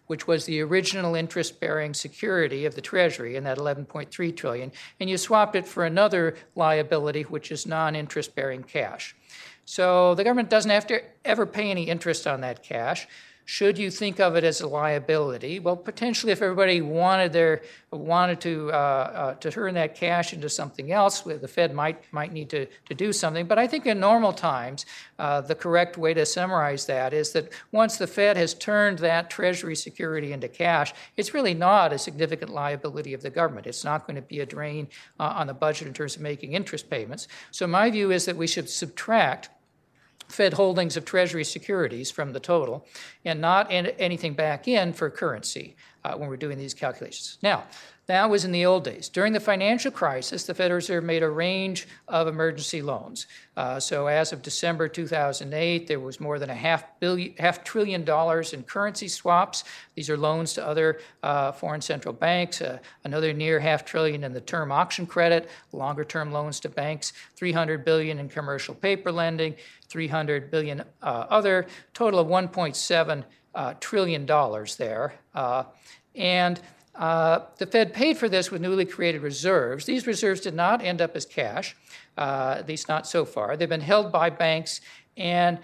which 0.07 0.27
was 0.27 0.45
the 0.45 0.61
original 0.61 1.15
interest-bearing 1.15 1.93
security 1.93 2.65
of 2.65 2.75
the 2.75 2.81
Treasury 2.81 3.35
in 3.35 3.43
that 3.43 3.57
11.3 3.57 4.35
trillion, 4.35 4.71
and 4.99 5.09
you 5.09 5.17
swapped 5.17 5.55
it 5.55 5.67
for 5.67 5.85
another 5.85 6.35
liability, 6.55 7.23
which 7.23 7.51
is 7.51 7.65
non-interest-bearing 7.65 8.63
cash. 8.63 9.15
So 9.65 10.13
the 10.15 10.23
government 10.23 10.49
doesn't 10.49 10.71
have 10.71 10.87
to 10.87 11.01
ever 11.23 11.45
pay 11.45 11.71
any 11.71 11.83
interest 11.83 12.27
on 12.27 12.41
that 12.41 12.63
cash. 12.63 13.07
Should 13.45 13.77
you 13.77 13.91
think 13.91 14.19
of 14.21 14.35
it 14.37 14.43
as 14.45 14.61
a 14.61 14.67
liability? 14.67 15.59
Well, 15.59 15.75
potentially, 15.75 16.31
if 16.31 16.41
everybody 16.41 16.81
wanted 16.81 17.33
their 17.33 17.61
wanted 17.91 18.39
to 18.41 18.71
uh, 18.71 18.75
uh, 18.75 19.33
to 19.35 19.51
turn 19.51 19.73
that 19.73 19.95
cash 19.95 20.33
into 20.33 20.47
something 20.49 20.91
else, 20.93 21.21
the 21.21 21.47
Fed 21.47 21.73
might 21.73 22.01
might 22.13 22.31
need 22.31 22.49
to, 22.51 22.65
to 22.65 22.93
do 22.93 23.11
something. 23.11 23.45
But 23.45 23.59
I 23.59 23.67
think 23.67 23.85
in 23.85 23.99
normal 23.99 24.31
times, 24.31 24.85
uh, 25.19 25.41
the 25.41 25.55
correct 25.55 25.97
way 25.97 26.13
to 26.13 26.25
summarize 26.25 26.85
that 26.85 27.13
is 27.13 27.33
that 27.33 27.51
once 27.71 27.97
the 27.97 28.07
Fed 28.07 28.37
has 28.37 28.53
turned 28.53 28.99
that 28.99 29.29
Treasury 29.29 29.75
security 29.75 30.31
into 30.31 30.47
cash, 30.47 30.93
it's 31.17 31.33
really 31.33 31.53
not 31.53 31.91
a 31.91 31.97
significant 31.97 32.51
liability 32.51 33.13
of 33.13 33.21
the 33.21 33.29
government. 33.29 33.67
It's 33.67 33.83
not 33.83 34.07
going 34.07 34.15
to 34.15 34.21
be 34.21 34.39
a 34.39 34.45
drain 34.45 34.87
uh, 35.19 35.33
on 35.35 35.47
the 35.47 35.53
budget 35.53 35.87
in 35.87 35.93
terms 35.93 36.15
of 36.15 36.21
making 36.21 36.53
interest 36.53 36.89
payments. 36.89 37.27
So 37.51 37.67
my 37.67 37.91
view 37.91 38.11
is 38.11 38.23
that 38.25 38.37
we 38.37 38.47
should 38.47 38.69
subtract 38.69 39.49
Fed 40.33 40.53
holdings 40.53 40.97
of 40.97 41.05
Treasury 41.05 41.43
securities 41.43 42.09
from 42.09 42.33
the 42.33 42.39
total 42.39 42.87
and 43.23 43.39
not 43.39 43.67
anything 43.69 44.33
back 44.33 44.67
in 44.67 44.91
for 44.91 45.11
currency 45.11 45.75
uh, 46.03 46.15
when 46.15 46.29
we're 46.29 46.37
doing 46.37 46.57
these 46.57 46.73
calculations. 46.73 47.37
Now, 47.41 47.63
that 48.05 48.29
was 48.29 48.43
in 48.43 48.51
the 48.51 48.65
old 48.65 48.83
days. 48.83 49.07
During 49.07 49.31
the 49.31 49.39
financial 49.39 49.89
crisis, 49.89 50.43
the 50.43 50.53
Federal 50.53 50.75
Reserve 50.75 51.05
made 51.05 51.23
a 51.23 51.29
range 51.29 51.87
of 52.09 52.27
emergency 52.27 52.81
loans. 52.81 53.27
Uh, 53.55 53.79
so, 53.79 54.07
as 54.07 54.33
of 54.33 54.41
December 54.41 54.89
2008, 54.89 55.87
there 55.87 56.01
was 56.01 56.19
more 56.19 56.37
than 56.37 56.49
a 56.49 56.55
half 56.55 56.83
billion, 56.99 57.33
half 57.37 57.63
trillion 57.63 58.03
dollars 58.03 58.51
in 58.51 58.63
currency 58.63 59.07
swaps. 59.07 59.63
These 59.95 60.09
are 60.09 60.17
loans 60.17 60.51
to 60.53 60.67
other 60.67 60.99
uh, 61.21 61.53
foreign 61.53 61.79
central 61.79 62.13
banks. 62.13 62.61
Uh, 62.61 62.79
another 63.05 63.31
near 63.31 63.57
half 63.57 63.85
trillion 63.85 64.25
in 64.25 64.33
the 64.33 64.41
term 64.41 64.69
auction 64.69 65.05
credit, 65.05 65.49
longer-term 65.71 66.33
loans 66.33 66.59
to 66.61 66.69
banks. 66.69 67.13
300 67.37 67.85
billion 67.85 68.19
in 68.19 68.27
commercial 68.27 68.75
paper 68.75 69.13
lending. 69.13 69.55
300 69.87 70.51
billion 70.51 70.81
uh, 71.01 71.25
other. 71.29 71.67
Total 71.93 72.19
of 72.19 72.27
1.7 72.27 73.19
uh, 73.19 73.23
trillion 73.79 74.25
dollars 74.25 74.75
there. 74.75 75.13
Uh, 75.33 75.63
and 76.15 76.59
uh, 76.95 77.39
the 77.57 77.65
Fed 77.65 77.93
paid 77.93 78.17
for 78.17 78.29
this 78.29 78.51
with 78.51 78.61
newly 78.61 78.85
created 78.85 79.21
reserves. 79.21 79.85
These 79.85 80.05
reserves 80.05 80.41
did 80.41 80.53
not 80.53 80.83
end 80.83 81.01
up 81.01 81.15
as 81.15 81.25
cash, 81.25 81.75
uh, 82.17 82.55
at 82.59 82.67
least 82.67 82.87
not 82.87 83.07
so 83.07 83.25
far. 83.25 83.57
They've 83.57 83.67
been 83.69 83.81
held 83.81 84.11
by 84.11 84.29
banks, 84.29 84.81
and 85.17 85.57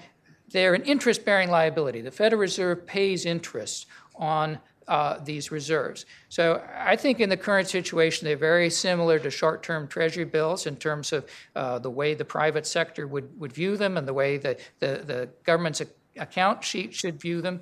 they're 0.52 0.74
an 0.74 0.84
interest 0.84 1.26
bearing 1.26 1.50
liability. 1.50 2.02
The 2.02 2.12
Federal 2.12 2.42
Reserve 2.42 2.86
pays 2.88 3.26
interest 3.26 3.86
on 4.16 4.60
uh, 4.88 5.20
these 5.24 5.52
reserves. 5.52 6.08
So 6.30 6.64
I 6.76 6.96
think 6.96 7.20
in 7.20 7.30
the 7.30 7.38
current 7.38 7.68
situation, 7.68 8.26
they're 8.26 8.36
very 8.36 8.72
similar 8.72 9.20
to 9.20 9.30
short 9.30 9.62
term 9.62 9.88
Treasury 9.88 10.26
bills 10.26 10.66
in 10.66 10.78
terms 10.78 11.14
of 11.14 11.30
uh, 11.56 11.78
the 11.78 11.92
way 11.92 12.16
the 12.16 12.26
private 12.26 12.66
sector 12.66 13.06
would, 13.06 13.40
would 13.40 13.54
view 13.54 13.78
them 13.78 13.98
and 13.98 14.08
the 14.08 14.14
way 14.16 14.38
the, 14.38 14.58
the, 14.80 15.04
the 15.06 15.30
government's 15.44 15.84
account 16.18 16.64
sheet 16.64 16.96
should 16.96 17.22
view 17.22 17.40
them. 17.40 17.62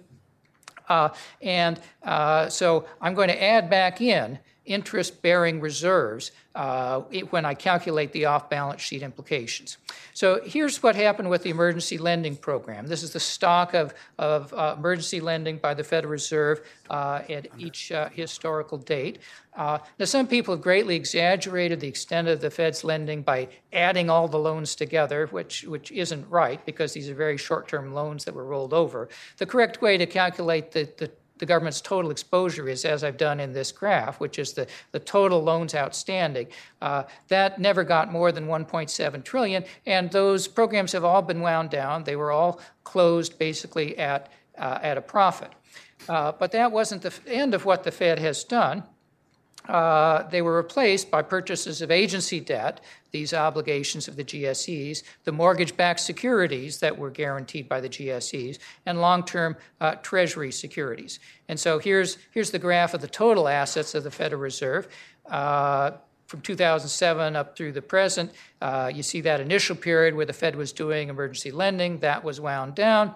Uh, 0.89 1.10
and 1.41 1.80
uh, 2.04 2.50
so 2.50 2.86
I'm 3.02 3.13
going 3.13 3.30
to 3.30 3.43
add 3.43 3.69
back 3.69 4.02
in 4.02 4.39
interest 4.67 5.21
bearing 5.21 5.60
reserves 5.60 6.32
uh, 6.56 7.01
when 7.30 7.45
I 7.45 7.53
calculate 7.53 8.12
the 8.12 8.25
off 8.25 8.49
balance 8.49 8.82
sheet 8.82 9.01
implications. 9.03 9.77
So 10.13 10.41
here's 10.43 10.82
what 10.82 10.95
happened 10.95 11.30
with 11.30 11.43
the 11.43 11.51
emergency 11.51 11.97
lending 11.97 12.36
program. 12.36 12.88
This 12.88 13.03
is 13.03 13.12
the 13.12 13.19
stock 13.19 13.73
of, 13.73 13.93
of 14.17 14.53
uh, 14.53 14.75
emergency 14.77 15.19
lending 15.19 15.58
by 15.58 15.73
the 15.73 15.84
Federal 15.84 16.12
Reserve 16.12 16.62
uh, 16.89 17.21
at 17.30 17.47
each 17.58 17.91
uh, 17.91 18.10
historical 18.10 18.77
date. 18.77 19.19
Uh, 19.56 19.80
now, 19.99 20.06
some 20.06 20.27
people 20.27 20.53
have 20.53 20.62
greatly 20.62 20.95
exaggerated 20.95 21.80
the 21.80 21.88
extent 21.88 22.27
of 22.27 22.41
the 22.41 22.49
Fed's 22.49 22.84
lending 22.84 23.21
by 23.21 23.47
adding 23.73 24.10
all 24.10 24.27
the 24.27 24.39
loans 24.39 24.75
together, 24.75 25.27
which, 25.27 25.63
which 25.63 25.91
isn't 25.91 26.27
right 26.30 26.63
because 26.65 26.93
these 26.93 27.10
are 27.10 27.15
very 27.15 27.38
short 27.38 27.67
term 27.67 27.93
loans 27.93 28.25
that 28.25 28.34
were 28.34 28.45
rolled 28.45 28.73
over. 28.73 29.10
The 29.38 29.45
correct 29.45 29.82
way 29.82 29.97
to 29.97 30.06
calculate 30.06 30.71
the, 30.71 30.89
the 30.97 31.12
the 31.39 31.45
government's 31.45 31.82
total 31.82 32.12
exposure 32.12 32.67
is, 32.67 32.86
as 32.86 33.04
I've 33.04 33.17
done 33.17 33.39
in 33.39 33.54
this 33.54 33.71
graph, 33.71 34.19
which 34.19 34.39
is 34.39 34.54
the, 34.54 34.67
the 34.91 35.00
total 35.00 35.41
loans 35.41 35.76
outstanding. 35.76 36.47
Uh, 36.82 37.04
that 37.28 37.60
never 37.60 37.84
got 37.84 38.12
more 38.12 38.32
than 38.32 38.47
1.7 38.47 39.23
trillion, 39.23 39.63
and 39.86 40.12
those 40.12 40.47
programs 40.47 40.91
have 40.91 41.04
all 41.04 41.21
been 41.21 41.41
wound 41.41 41.69
down. 41.69 42.04
They 42.04 42.15
were 42.15 42.32
all 42.32 42.60
closed 42.84 43.38
basically 43.38 43.97
at, 43.97 44.32
uh, 44.58 44.80
at 44.82 44.97
a 44.97 45.02
profit. 45.02 45.52
Uh, 46.08 46.32
but 46.32 46.52
that 46.52 46.71
wasn't 46.71 47.02
the 47.02 47.13
end 47.28 47.54
of 47.54 47.65
what 47.65 47.84
the 47.84 47.91
Fed 47.91 48.19
has 48.19 48.43
done. 48.43 48.84
Uh, 49.67 50.23
they 50.30 50.41
were 50.41 50.56
replaced 50.56 51.12
by 51.12 51.21
purchases 51.21 51.82
of 51.82 51.91
agency 51.91 52.39
debt, 52.39 52.80
these 53.12 53.34
obligations 53.34 54.08
of 54.08 54.15
the 54.15 54.24
GSEs, 54.24 55.04
the 55.24 55.32
mortgage 55.32 55.76
backed 55.76 56.00
securities 56.00 56.80
that 56.80 56.98
were 56.98 57.10
guaranteed 57.10 57.67
by 57.67 57.80
the 57.80 57.89
GSEs, 57.89 58.60
and 58.86 59.02
long 59.02 59.24
term 59.24 59.56
uh, 59.82 59.96
Treasury 59.96 60.52
securities. 60.52 61.20
And 61.48 61.60
so 61.60 61.80
here's, 61.80 62.17
here's 62.32 62.52
the 62.52 62.60
graph 62.60 62.93
of 62.93 63.02
the 63.02 63.08
total 63.08 63.48
assets 63.48 63.96
of 63.96 64.04
the 64.04 64.12
Federal 64.12 64.41
Reserve. 64.41 64.88
Uh, 65.26 65.91
from 66.28 66.41
2007 66.41 67.38
up 67.38 67.56
through 67.56 67.72
the 67.72 67.82
present, 67.82 68.32
uh, 68.62 68.91
you 68.93 69.02
see 69.02 69.22
that 69.22 69.39
initial 69.39 69.78
period 69.78 70.13
where 70.13 70.26
the 70.26 70.34
Fed 70.34 70.58
was 70.58 70.74
doing 70.74 71.08
emergency 71.08 71.52
lending, 71.52 72.00
that 72.00 72.24
was 72.24 72.41
wound 72.41 72.76
down 72.76 73.15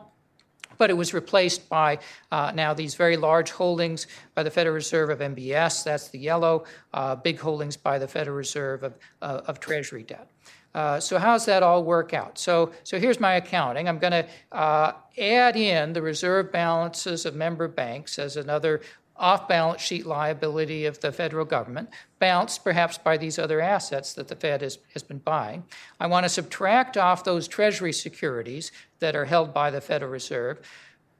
but 0.82 0.90
it 0.90 0.98
was 0.98 1.14
replaced 1.14 1.70
by 1.70 2.00
uh, 2.32 2.52
now 2.56 2.74
these 2.74 2.96
very 2.96 3.16
large 3.16 3.52
holdings 3.52 4.08
by 4.34 4.42
the 4.42 4.50
Federal 4.50 4.74
Reserve 4.74 5.12
of 5.12 5.20
MBS, 5.20 5.84
that's 5.84 6.08
the 6.08 6.18
yellow, 6.18 6.64
uh, 6.96 7.14
big 7.14 7.40
holdings 7.40 7.78
by 7.78 8.00
the 8.00 8.08
Federal 8.08 8.36
Reserve 8.36 8.82
of, 8.82 8.96
uh, 9.22 9.42
of 9.46 9.60
Treasury 9.60 10.02
debt. 10.02 10.28
Uh, 10.74 11.00
so 11.00 11.20
how's 11.20 11.46
that 11.46 11.62
all 11.62 11.84
work 11.84 12.16
out? 12.16 12.40
So, 12.40 12.72
so 12.84 12.98
here's 13.00 13.20
my 13.20 13.34
accounting. 13.36 13.88
I'm 13.88 14.00
going 14.00 14.24
to 14.24 14.28
uh, 14.52 14.94
add 15.20 15.56
in 15.56 15.94
the 15.94 16.02
reserve 16.02 16.52
balances 16.52 17.28
of 17.28 17.36
member 17.36 17.68
banks 17.68 18.18
as 18.18 18.36
another 18.36 18.82
off 19.16 19.48
balance 19.48 19.82
sheet 19.82 20.06
liability 20.06 20.86
of 20.86 21.00
the 21.00 21.12
federal 21.12 21.46
government, 21.46 21.90
balanced 22.20 22.64
perhaps 22.64 22.98
by 22.98 23.18
these 23.18 23.38
other 23.38 23.62
assets 23.62 24.14
that 24.14 24.28
the 24.28 24.36
Fed 24.36 24.62
has, 24.62 24.80
has 24.94 25.04
been 25.04 25.20
buying. 25.20 25.64
I 26.00 26.08
want 26.08 26.24
to 26.24 26.30
subtract 26.30 26.98
off 26.98 27.24
those 27.24 27.48
Treasury 27.48 27.94
securities 27.94 28.72
that 29.00 29.16
are 29.16 29.26
held 29.26 29.54
by 29.54 29.70
the 29.70 29.82
Federal 29.82 30.12
Reserve, 30.12 30.60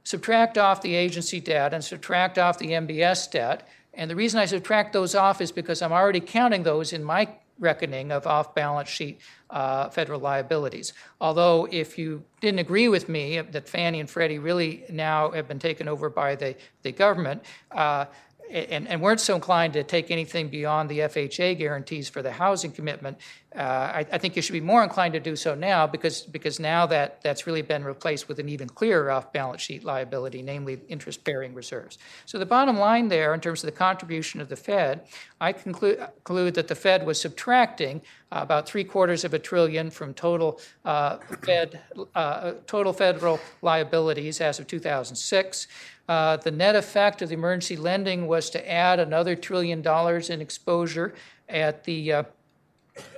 subtract 0.04 0.58
off 0.58 0.82
the 0.82 0.94
agency 0.94 1.40
debt, 1.40 1.72
and 1.72 1.84
subtract 1.84 2.38
off 2.38 2.58
the 2.58 2.70
MBS 2.70 3.30
debt. 3.30 3.68
And 3.94 4.10
the 4.10 4.16
reason 4.16 4.40
I 4.40 4.46
subtract 4.46 4.92
those 4.92 5.14
off 5.14 5.40
is 5.40 5.52
because 5.52 5.82
I'm 5.82 5.92
already 5.92 6.20
counting 6.20 6.62
those 6.62 6.92
in 6.92 7.04
my 7.04 7.28
reckoning 7.58 8.10
of 8.10 8.26
off 8.26 8.54
balance 8.54 8.88
sheet 8.88 9.20
uh, 9.52 9.90
federal 9.90 10.18
liabilities. 10.18 10.94
Although, 11.20 11.68
if 11.70 11.98
you 11.98 12.24
didn't 12.40 12.60
agree 12.60 12.88
with 12.88 13.08
me 13.08 13.40
that 13.40 13.68
Fannie 13.68 14.00
and 14.00 14.08
Freddie 14.08 14.38
really 14.38 14.84
now 14.88 15.30
have 15.30 15.46
been 15.46 15.58
taken 15.58 15.88
over 15.88 16.08
by 16.08 16.34
the, 16.34 16.56
the 16.82 16.90
government, 16.90 17.44
uh, 17.70 18.06
and, 18.50 18.88
and, 18.88 19.00
weren't 19.00 19.20
so 19.20 19.34
inclined 19.34 19.72
to 19.72 19.82
take 19.82 20.10
anything 20.10 20.48
beyond 20.48 20.90
the 20.90 20.98
FHA 20.98 21.56
guarantees 21.56 22.08
for 22.08 22.20
the 22.20 22.32
housing 22.32 22.70
commitment, 22.70 23.16
I, 23.56 24.06
I, 24.10 24.18
think 24.18 24.36
you 24.36 24.42
should 24.42 24.52
be 24.52 24.60
more 24.60 24.82
inclined 24.82 25.14
to 25.14 25.20
do 25.20 25.36
so 25.36 25.54
now 25.54 25.86
because, 25.86 26.22
because 26.22 26.58
now 26.58 26.86
that, 26.86 27.20
that's 27.22 27.46
really 27.46 27.62
been 27.62 27.84
replaced 27.84 28.28
with 28.28 28.38
an 28.38 28.48
even 28.48 28.68
clearer 28.68 29.10
off 29.10 29.32
balance 29.32 29.60
sheet 29.60 29.84
liability, 29.84 30.42
namely 30.42 30.80
interest 30.88 31.24
bearing 31.24 31.54
reserves. 31.54 31.98
So, 32.24 32.38
the 32.38 32.46
bottom 32.46 32.78
line 32.78 33.08
there, 33.08 33.34
in 33.34 33.40
terms 33.40 33.62
of 33.62 33.66
the 33.66 33.76
contribution 33.76 34.40
of 34.40 34.48
the 34.48 34.56
Fed, 34.56 35.06
I 35.40 35.52
conclude, 35.52 35.98
conclude 36.24 36.54
that 36.54 36.68
the 36.68 36.74
Fed 36.74 37.04
was 37.06 37.20
subtracting 37.20 38.02
uh, 38.30 38.40
about 38.42 38.66
three 38.66 38.84
quarters 38.84 39.24
of 39.24 39.34
a 39.34 39.38
trillion 39.38 39.90
from 39.90 40.14
total, 40.14 40.60
uh, 40.84 41.18
Fed, 41.44 41.80
uh, 42.14 42.52
total 42.66 42.92
federal 42.92 43.38
liabilities 43.60 44.40
as 44.40 44.58
of 44.58 44.66
2006. 44.66 45.66
Uh, 46.08 46.36
the 46.38 46.50
net 46.50 46.74
effect 46.74 47.22
of 47.22 47.28
the 47.28 47.34
emergency 47.34 47.76
lending 47.76 48.26
was 48.26 48.50
to 48.50 48.70
add 48.70 48.98
another 48.98 49.36
trillion 49.36 49.82
dollars 49.82 50.30
in 50.30 50.40
exposure 50.40 51.14
at 51.48 51.84
the 51.84 52.24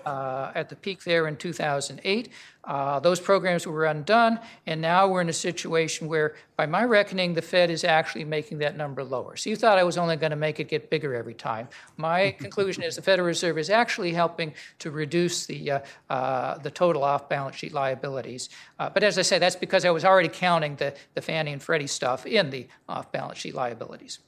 uh, 0.06 0.52
at 0.54 0.68
the 0.68 0.76
peak 0.76 1.02
there 1.04 1.26
in 1.26 1.36
2008. 1.36 2.28
Uh, 2.62 2.98
those 3.00 3.20
programs 3.20 3.66
were 3.66 3.84
undone, 3.84 4.38
and 4.66 4.80
now 4.80 5.06
we're 5.06 5.20
in 5.20 5.28
a 5.28 5.34
situation 5.34 6.08
where, 6.08 6.34
by 6.56 6.64
my 6.64 6.82
reckoning, 6.84 7.34
the 7.34 7.42
Fed 7.42 7.70
is 7.70 7.84
actually 7.84 8.24
making 8.24 8.58
that 8.58 8.76
number 8.76 9.04
lower. 9.04 9.36
So 9.36 9.50
you 9.50 9.56
thought 9.56 9.76
I 9.76 9.82
was 9.82 9.98
only 9.98 10.16
going 10.16 10.30
to 10.30 10.36
make 10.36 10.60
it 10.60 10.68
get 10.68 10.88
bigger 10.88 11.14
every 11.14 11.34
time. 11.34 11.68
My 11.96 12.30
conclusion 12.38 12.82
is 12.82 12.96
the 12.96 13.02
Federal 13.02 13.26
Reserve 13.26 13.58
is 13.58 13.68
actually 13.68 14.12
helping 14.12 14.54
to 14.78 14.90
reduce 14.90 15.44
the, 15.44 15.72
uh, 15.72 15.80
uh, 16.08 16.58
the 16.58 16.70
total 16.70 17.04
off 17.04 17.28
balance 17.28 17.56
sheet 17.56 17.74
liabilities. 17.74 18.48
Uh, 18.78 18.88
but 18.88 19.02
as 19.02 19.18
I 19.18 19.22
say, 19.22 19.38
that's 19.38 19.56
because 19.56 19.84
I 19.84 19.90
was 19.90 20.04
already 20.04 20.28
counting 20.28 20.76
the, 20.76 20.94
the 21.14 21.20
Fannie 21.20 21.52
and 21.52 21.62
Freddie 21.62 21.86
stuff 21.86 22.24
in 22.24 22.48
the 22.50 22.66
off 22.88 23.12
balance 23.12 23.38
sheet 23.38 23.54
liabilities. 23.54 24.20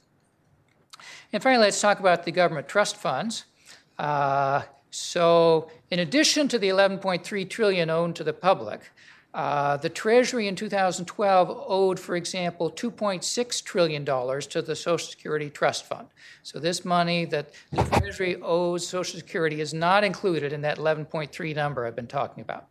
And 1.33 1.41
finally, 1.41 1.65
let's 1.65 1.81
talk 1.81 1.99
about 1.99 2.23
the 2.23 2.31
government 2.31 2.67
trust 2.67 2.97
funds. 2.97 3.45
Uh, 3.97 4.61
so, 4.91 5.69
in 5.91 5.99
addition 5.99 6.47
to 6.49 6.59
the 6.59 6.69
11.3 6.69 7.49
trillion 7.49 7.89
owed 7.89 8.15
to 8.15 8.23
the 8.23 8.33
public, 8.33 8.81
uh, 9.33 9.77
the 9.77 9.89
Treasury 9.89 10.47
in 10.47 10.55
2012 10.55 11.65
owed, 11.67 11.99
for 11.99 12.15
example, 12.15 12.71
2.6 12.71 13.63
trillion 13.63 14.03
dollars 14.03 14.47
to 14.47 14.61
the 14.61 14.75
Social 14.75 15.07
Security 15.07 15.49
Trust 15.49 15.85
Fund. 15.85 16.07
So, 16.43 16.59
this 16.59 16.85
money 16.85 17.25
that 17.25 17.51
the 17.71 17.83
Treasury 17.83 18.37
owes 18.41 18.87
Social 18.87 19.19
Security 19.19 19.61
is 19.61 19.73
not 19.73 20.03
included 20.03 20.53
in 20.53 20.61
that 20.61 20.77
11.3 20.77 21.55
number 21.55 21.85
I've 21.85 21.95
been 21.95 22.07
talking 22.07 22.41
about. 22.41 22.67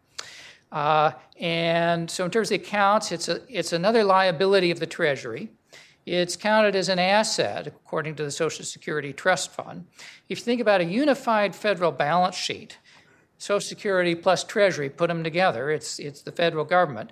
Uh, 0.73 1.13
and 1.39 2.11
so, 2.11 2.25
in 2.25 2.31
terms 2.31 2.51
of 2.51 2.59
the 2.59 2.67
accounts, 2.67 3.13
it's 3.13 3.29
a, 3.29 3.41
it's 3.49 3.73
another 3.73 4.03
liability 4.03 4.71
of 4.71 4.81
the 4.81 4.87
Treasury. 4.87 5.51
It's 6.07 6.37
counted 6.37 6.77
as 6.77 6.89
an 6.89 7.01
asset 7.01 7.67
according 7.67 8.15
to 8.15 8.23
the 8.23 8.31
Social 8.31 8.65
Security 8.65 9.13
Trust 9.13 9.51
Fund. 9.53 9.87
If 10.29 10.39
you 10.39 10.45
think 10.45 10.61
about 10.61 10.81
a 10.81 10.85
unified 10.85 11.55
federal 11.55 11.91
balance 11.91 12.37
sheet, 12.37 12.79
Social 13.39 13.61
Security 13.61 14.15
plus 14.15 14.45
Treasury, 14.45 14.89
put 14.89 15.09
them 15.09 15.25
together, 15.25 15.73
it's, 15.73 15.99
it's 15.99 16.23
the 16.23 16.31
federal 16.31 16.65
government, 16.65 17.11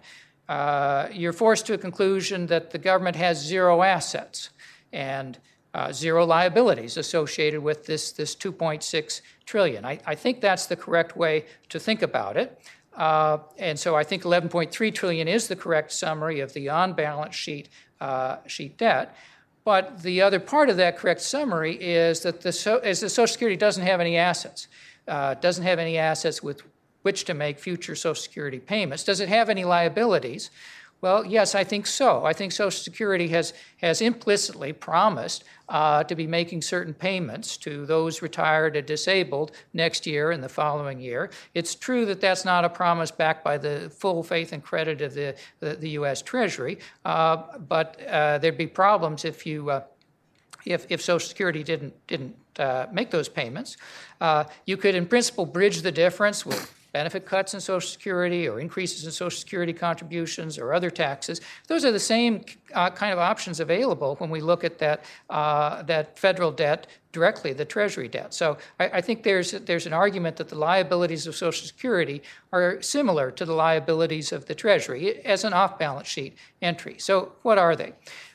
uh, 0.48 1.08
you're 1.12 1.32
forced 1.32 1.66
to 1.66 1.74
a 1.74 1.78
conclusion 1.78 2.46
that 2.46 2.70
the 2.70 2.78
government 2.78 3.16
has 3.16 3.44
zero 3.44 3.82
assets 3.82 4.50
and 4.92 5.38
uh, 5.74 5.90
zero 5.92 6.24
liabilities 6.24 6.96
associated 6.96 7.60
with 7.60 7.86
this, 7.86 8.12
this 8.12 8.36
2.6 8.36 9.22
trillion. 9.44 9.84
I, 9.84 9.98
I 10.06 10.14
think 10.14 10.40
that's 10.40 10.66
the 10.66 10.76
correct 10.76 11.16
way 11.16 11.46
to 11.70 11.80
think 11.80 12.02
about 12.02 12.36
it. 12.36 12.60
Uh, 12.96 13.38
and 13.58 13.76
so 13.76 13.96
I 13.96 14.04
think 14.04 14.22
11.3 14.22 14.94
trillion 14.94 15.26
is 15.26 15.48
the 15.48 15.56
correct 15.56 15.90
summary 15.90 16.38
of 16.38 16.52
the 16.52 16.68
on-balance 16.68 17.34
sheet 17.34 17.68
uh, 18.00 18.36
sheet 18.46 18.76
debt. 18.76 19.14
But 19.64 20.02
the 20.02 20.20
other 20.20 20.40
part 20.40 20.68
of 20.68 20.76
that 20.76 20.98
correct 20.98 21.22
summary 21.22 21.74
is 21.74 22.20
that 22.20 22.42
the, 22.42 22.52
so, 22.52 22.76
is 22.76 23.00
the 23.00 23.08
Social 23.08 23.32
Security 23.32 23.56
doesn't 23.56 23.82
have 23.82 24.00
any 24.00 24.16
assets, 24.16 24.68
uh, 25.08 25.34
doesn't 25.34 25.64
have 25.64 25.78
any 25.78 25.96
assets 25.96 26.42
with 26.42 26.62
which 27.02 27.24
to 27.24 27.34
make 27.34 27.58
future 27.58 27.94
Social 27.94 28.14
Security 28.14 28.58
payments. 28.58 29.04
Does 29.04 29.20
it 29.20 29.28
have 29.28 29.48
any 29.48 29.64
liabilities? 29.64 30.50
Well, 31.04 31.26
yes, 31.26 31.54
I 31.54 31.64
think 31.64 31.86
so. 31.86 32.24
I 32.24 32.32
think 32.32 32.50
Social 32.50 32.70
Security 32.82 33.28
has, 33.28 33.52
has 33.82 34.00
implicitly 34.00 34.72
promised 34.72 35.44
uh, 35.68 36.02
to 36.04 36.14
be 36.14 36.26
making 36.26 36.62
certain 36.62 36.94
payments 36.94 37.58
to 37.58 37.84
those 37.84 38.22
retired 38.22 38.74
or 38.74 38.80
disabled 38.80 39.52
next 39.74 40.06
year 40.06 40.30
and 40.30 40.42
the 40.42 40.48
following 40.48 40.98
year. 40.98 41.30
It's 41.52 41.74
true 41.74 42.06
that 42.06 42.22
that's 42.22 42.46
not 42.46 42.64
a 42.64 42.70
promise 42.70 43.10
backed 43.10 43.44
by 43.44 43.58
the 43.58 43.92
full 43.94 44.22
faith 44.22 44.54
and 44.54 44.62
credit 44.62 45.02
of 45.02 45.12
the, 45.12 45.34
the, 45.60 45.74
the 45.74 45.90
U.S. 45.90 46.22
Treasury, 46.22 46.78
uh, 47.04 47.58
but 47.58 48.00
uh, 48.08 48.38
there'd 48.38 48.56
be 48.56 48.66
problems 48.66 49.26
if 49.26 49.44
you 49.44 49.68
uh, 49.68 49.82
if, 50.64 50.86
if 50.88 51.02
Social 51.02 51.28
Security 51.28 51.62
didn't 51.62 51.92
didn't 52.06 52.34
uh, 52.58 52.86
make 52.90 53.10
those 53.10 53.28
payments. 53.28 53.76
Uh, 54.22 54.44
you 54.64 54.78
could, 54.78 54.94
in 54.94 55.04
principle, 55.04 55.44
bridge 55.44 55.82
the 55.82 55.92
difference 55.92 56.46
with 56.46 56.74
benefit 56.94 57.26
cuts 57.26 57.54
in 57.54 57.60
Social 57.60 57.90
Security 57.90 58.48
or 58.48 58.60
increases 58.60 59.04
in 59.04 59.10
Social 59.10 59.38
Security 59.38 59.72
contributions 59.72 60.58
or 60.58 60.72
other 60.72 60.90
taxes. 60.90 61.40
Those 61.66 61.84
are 61.84 61.90
the 61.90 61.98
same 61.98 62.44
uh, 62.72 62.88
kind 62.90 63.12
of 63.12 63.18
options 63.18 63.58
available 63.58 64.14
when 64.20 64.30
we 64.30 64.40
look 64.40 64.62
at 64.62 64.78
that, 64.78 65.04
uh, 65.28 65.82
that 65.82 66.16
federal 66.16 66.52
debt 66.52 66.86
directly, 67.10 67.52
the 67.52 67.64
Treasury 67.64 68.06
debt. 68.06 68.32
So 68.32 68.58
I, 68.78 68.84
I, 68.98 69.00
think 69.00 69.24
there's, 69.24 69.50
there's 69.50 69.86
an 69.86 69.92
argument 69.92 70.36
that 70.36 70.48
the 70.48 70.54
liabilities 70.54 71.26
of 71.26 71.34
Social 71.34 71.66
Security 71.66 72.22
are 72.52 72.80
similar 72.80 73.32
to 73.32 73.44
the 73.44 73.54
liabilities 73.54 74.32
of 74.32 74.46
the 74.46 74.54
Treasury 74.54 75.20
as 75.24 75.42
an 75.42 75.52
off 75.52 75.78
balance 75.78 76.08
sheet 76.08 76.36
entry. 76.62 76.96
So 76.98 77.32
what 77.42 77.58
are 77.58 77.74
they? 77.74 77.92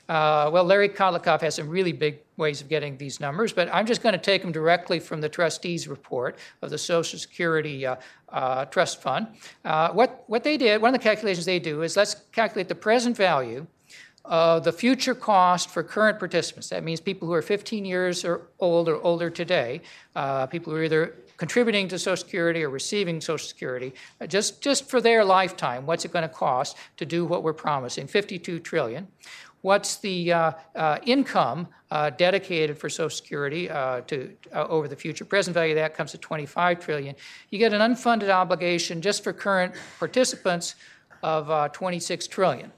Uh, 0.10 0.50
well, 0.52 0.63
Larry 0.63 0.89
Kotlikoff 0.89 1.41
has 1.41 1.56
some 1.56 1.69
really 1.69 1.91
big 1.91 2.19
ways 2.36 2.62
of 2.62 2.67
getting 2.67 2.98
these 2.98 3.19
numbers, 3.19 3.54
but 3.54 3.69
I'm 3.72 3.86
just 3.86 4.02
going 4.02 4.13
to 4.13 4.19
take 4.19 4.41
them 4.41 4.52
directly 4.52 5.00
from 5.00 5.22
the 5.22 5.30
trustees' 5.30 5.88
report 5.88 6.39
of 6.63 6.72
the 6.72 6.80
Social 6.80 7.19
Security 7.19 7.86
uh, 7.86 7.98
uh, 8.30 8.65
Trust 8.65 9.04
Fund. 9.04 9.28
Uh, 9.63 9.91
what, 9.91 10.24
what 10.26 10.43
they 10.43 10.58
did, 10.58 10.82
one 10.82 10.95
of 10.95 11.00
the 11.00 11.04
calculations 11.04 11.45
they 11.45 11.60
do 11.60 11.84
is 11.84 11.95
let's 11.95 12.15
calculate 12.32 12.67
the 12.67 12.76
present 12.76 13.15
value 13.15 13.67
of 14.26 14.63
the 14.63 14.72
future 14.72 15.13
cost 15.13 15.69
for 15.69 15.84
current 15.84 16.17
participants. 16.17 16.69
That 16.69 16.84
means 16.84 17.00
people 17.00 17.28
who 17.28 17.34
are 17.34 17.41
15 17.41 17.86
years 17.86 18.26
or 18.26 18.48
old 18.60 18.89
or 18.89 19.02
older 19.04 19.30
today, 19.30 19.82
uh, 20.15 20.48
people 20.48 20.74
who 20.74 20.80
are 20.80 20.84
either 20.84 21.15
contributing 21.38 21.88
to 21.88 21.98
Social 21.98 22.17
Security 22.17 22.63
or 22.63 22.69
receiving 22.69 23.22
Social 23.22 23.48
Security, 23.48 23.93
uh, 24.19 24.28
just, 24.28 24.62
just 24.62 24.89
for 24.89 25.00
their 25.02 25.24
lifetime, 25.24 25.86
what's 25.86 26.04
it 26.04 26.12
going 26.12 26.28
to 26.28 26.34
cost 26.34 26.78
to 26.98 27.06
do 27.06 27.26
what 27.26 27.43
we're 27.43 27.54
promising? 27.54 28.08
52 28.08 28.60
trillion. 28.60 29.08
What's 29.62 29.98
the 29.98 30.32
uh, 30.32 30.52
uh, 30.76 31.00
income 31.04 31.67
uh, 31.91 32.12
dedicated 32.12 32.78
for 32.78 32.89
Social 32.89 33.10
Security 33.10 33.69
uh, 33.69 34.02
to 34.02 34.36
uh, 34.54 34.67
over 34.67 34.88
the 34.88 34.95
future? 34.95 35.26
Present 35.26 35.54
value 35.54 35.74
of 35.74 35.78
that 35.78 35.95
comes 35.95 36.12
to 36.12 36.17
25 36.17 36.80
trillion. 36.80 37.15
You 37.50 37.60
get 37.60 37.74
an 37.74 37.82
unfunded 37.82 38.30
obligation 38.30 39.02
just 39.02 39.24
for 39.24 39.34
current 39.34 39.74
participants 40.00 40.76
of 41.24 41.50
uh, 41.50 41.67
26 41.69 42.28
trillion. 42.28 42.72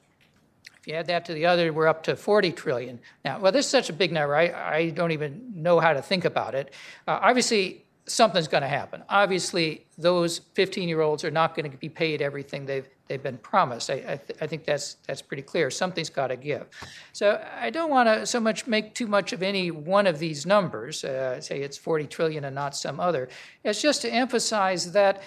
If 0.80 0.88
you 0.88 0.96
add 0.96 1.06
that 1.08 1.26
to 1.26 1.34
the 1.34 1.46
other, 1.46 1.72
we're 1.72 1.88
up 1.88 2.02
to 2.04 2.16
40 2.16 2.52
trillion. 2.54 3.00
Now, 3.24 3.40
well, 3.40 3.52
this 3.52 3.66
is 3.66 3.72
such 3.72 3.92
a 3.92 3.94
big 3.94 4.12
number, 4.12 4.36
I, 4.36 4.78
I 4.78 4.90
don't 4.90 5.12
even 5.12 5.52
know 5.56 5.80
how 5.80 5.94
to 5.94 6.02
think 6.02 6.26
about 6.26 6.56
it. 6.56 6.74
obviously, 7.08 7.86
something's 8.08 8.48
going 8.48 8.64
to 8.64 8.68
happen. 8.68 9.04
Obviously, 9.10 9.86
those 9.98 10.40
15 10.56 10.90
year 10.90 11.02
olds 11.02 11.24
are 11.24 11.32
not 11.32 11.56
going 11.56 11.70
to 11.70 11.78
be 11.78 11.90
paid 11.90 12.22
everything 12.22 12.66
they've, 12.66 12.88
they've 13.12 13.22
been 13.22 13.38
promised. 13.40 13.90
I, 13.90 13.96
I, 13.96 14.16
th- 14.16 14.40
I 14.40 14.48
think 14.48 14.64
that's, 14.64 14.96
that's 15.06 15.22
pretty 15.22 15.44
clear. 15.44 15.70
Something's 15.70 16.10
got 16.10 16.28
to 16.28 16.38
give. 16.38 16.68
So 17.12 17.46
I 17.60 17.70
don't 17.70 17.90
want 17.90 18.08
to 18.08 18.26
so 18.26 18.40
much 18.40 18.68
make 18.68 18.96
too 18.96 19.06
much 19.06 19.34
of 19.34 19.44
any 19.44 19.70
one 19.70 20.08
of 20.08 20.18
these 20.18 20.46
numbers, 20.46 21.04
uh, 21.04 21.42
say 21.42 21.60
it's 21.60 21.78
40 21.78 22.08
trillion 22.08 22.46
and 22.46 22.56
not 22.56 22.74
some 22.74 23.02
other. 23.02 23.28
It's 23.66 23.82
just 23.82 24.02
to 24.04 24.10
emphasize 24.10 24.94
that 24.94 25.22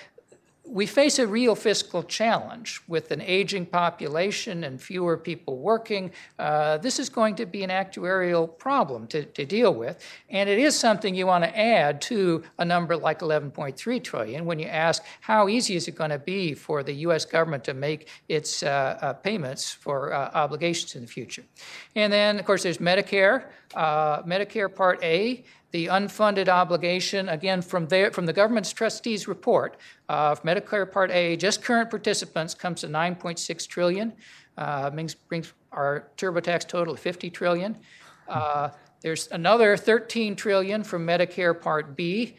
we 0.67 0.87
face 0.87 1.19
a 1.19 1.27
real 1.27 1.55
fiscal 1.55 2.03
challenge 2.03 2.81
with 2.89 3.11
an 3.11 3.21
aging 3.21 3.67
population 3.67 4.65
and 4.65 4.81
fewer 4.81 5.17
people 5.17 5.59
working. 5.59 6.11
Uh, 6.39 6.79
this 6.79 6.99
is 6.99 7.09
going 7.09 7.35
to 7.37 7.45
be 7.45 7.63
an 7.63 7.71
actuarial 7.71 8.57
problem 8.59 9.07
to, 9.09 9.25
to 9.25 9.45
deal 9.45 9.75
with, 9.75 10.03
and 10.31 10.49
it 10.49 10.59
is 10.59 10.75
something 10.75 11.15
you 11.15 11.27
want 11.27 11.45
to 11.45 11.59
add 11.59 12.01
to 12.01 12.43
a 12.59 12.65
number 12.65 12.97
like 12.97 13.21
11.3 13.21 14.03
trillion 14.03 14.47
when 14.47 14.59
you 14.59 14.67
ask 14.67 15.03
how 15.21 15.49
easy 15.49 15.77
is 15.77 15.87
it 15.87 15.95
going 15.95 16.11
to 16.11 16.19
be 16.19 16.55
for 16.55 16.83
the 16.83 16.93
U.S. 16.95 17.25
government 17.25 17.65
to 17.65 17.75
make 17.75 18.09
its 18.29 18.63
uh, 18.63 18.99
uh, 19.01 19.13
payments 19.13 19.71
for 19.71 20.15
uh, 20.15 20.31
obligations 20.35 20.95
in 20.95 21.03
the 21.03 21.09
future. 21.09 21.45
And 21.95 22.13
then, 22.13 22.39
of 22.39 22.47
course, 22.47 22.63
there's 22.63 22.79
Medicare, 22.79 23.45
uh, 23.75 24.23
Medicare 24.23 24.75
Part 24.75 25.03
A 25.03 25.45
the 25.75 25.87
unfunded 25.87 26.47
obligation, 26.47 27.29
again, 27.29 27.61
from, 27.61 27.87
there, 27.87 28.13
from 28.13 28.27
the 28.27 28.33
government's 28.33 28.73
trustees 28.73 29.27
report 29.27 29.77
of 30.09 30.41
Medicare 30.45 30.89
Part 30.89 31.11
A, 31.11 31.37
just 31.37 31.65
current 31.65 31.91
participants 31.91 32.55
comes 32.55 32.83
to 32.83 32.87
9.6 32.87 33.67
trillion, 33.67 34.13
uh, 34.57 34.91
brings, 34.91 35.15
brings 35.15 35.53
our 35.73 36.07
TurboTax 36.17 36.69
total 36.69 36.95
to 36.95 37.01
50 37.01 37.29
trillion. 37.31 37.77
Uh, 38.29 38.69
there's 39.01 39.27
another 39.33 39.77
13 39.77 40.37
trillion 40.37 40.85
from 40.85 41.05
Medicare 41.05 41.61
Part 41.61 41.97
B, 41.97 42.37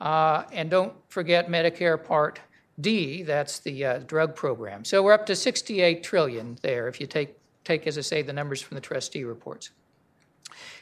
uh, 0.00 0.44
and 0.50 0.70
don't 0.70 0.94
forget 1.10 1.48
Medicare 1.48 2.02
Part 2.02 2.40
D, 2.80 3.22
that's 3.22 3.58
the 3.58 3.84
uh, 3.84 3.98
drug 3.98 4.34
program. 4.34 4.82
So 4.86 5.02
we're 5.02 5.12
up 5.12 5.26
to 5.26 5.36
68 5.36 6.02
trillion 6.02 6.56
there 6.62 6.88
if 6.88 7.02
you 7.02 7.06
take, 7.06 7.36
take, 7.64 7.86
as 7.86 7.98
I 7.98 8.00
say, 8.00 8.22
the 8.22 8.32
numbers 8.32 8.62
from 8.62 8.76
the 8.76 8.80
trustee 8.80 9.24
reports. 9.24 9.72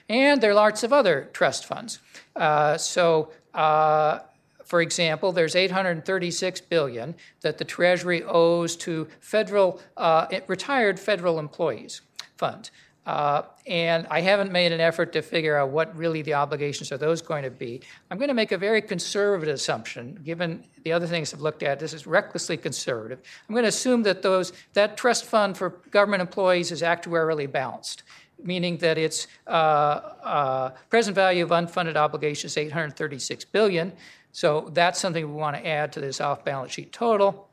And 0.08 0.40
there 0.40 0.50
are 0.50 0.54
lots 0.54 0.82
of 0.82 0.92
other 0.92 1.28
trust 1.32 1.66
funds. 1.66 2.00
Uh, 2.34 2.76
so, 2.76 3.30
uh, 3.54 4.20
for 4.64 4.80
example, 4.80 5.32
there's 5.32 5.56
836 5.56 6.60
billion 6.62 7.14
that 7.40 7.58
the 7.58 7.64
Treasury 7.64 8.22
owes 8.22 8.76
to 8.76 9.08
federal 9.20 9.80
uh, 9.96 10.26
retired 10.46 10.98
federal 10.98 11.38
employees 11.38 12.02
fund. 12.36 12.70
Uh, 13.06 13.42
and 13.66 14.06
I 14.10 14.20
haven't 14.20 14.52
made 14.52 14.72
an 14.72 14.80
effort 14.80 15.12
to 15.14 15.22
figure 15.22 15.56
out 15.56 15.70
what 15.70 15.96
really 15.96 16.22
the 16.22 16.34
obligations 16.34 16.92
are 16.92 16.98
those 16.98 17.22
going 17.22 17.44
to 17.44 17.50
be. 17.50 17.80
I'm 18.10 18.18
going 18.18 18.28
to 18.28 18.34
make 18.34 18.52
a 18.52 18.58
very 18.58 18.82
conservative 18.82 19.54
assumption, 19.54 20.20
given 20.22 20.64
the 20.84 20.92
other 20.92 21.06
things 21.06 21.32
I've 21.32 21.40
looked 21.40 21.62
at. 21.62 21.80
This 21.80 21.94
is 21.94 22.06
recklessly 22.06 22.56
conservative. 22.56 23.20
I'm 23.48 23.54
going 23.54 23.64
to 23.64 23.68
assume 23.68 24.02
that 24.04 24.22
those 24.22 24.52
that 24.74 24.96
trust 24.96 25.24
fund 25.24 25.56
for 25.56 25.70
government 25.90 26.20
employees 26.20 26.70
is 26.70 26.82
actuarially 26.82 27.50
balanced, 27.50 28.02
meaning 28.44 28.76
that 28.78 28.98
its 28.98 29.26
uh, 29.46 29.50
uh, 29.50 30.70
present 30.88 31.14
value 31.14 31.44
of 31.44 31.50
unfunded 31.50 31.96
obligations 31.96 32.52
is 32.52 32.58
836 32.58 33.44
billion. 33.46 33.92
So 34.32 34.70
that's 34.72 34.98
something 35.00 35.26
we 35.26 35.32
want 35.32 35.56
to 35.56 35.66
add 35.66 35.92
to 35.92 36.00
this 36.00 36.20
off-balance 36.20 36.72
sheet 36.72 36.92
total. 36.92 37.48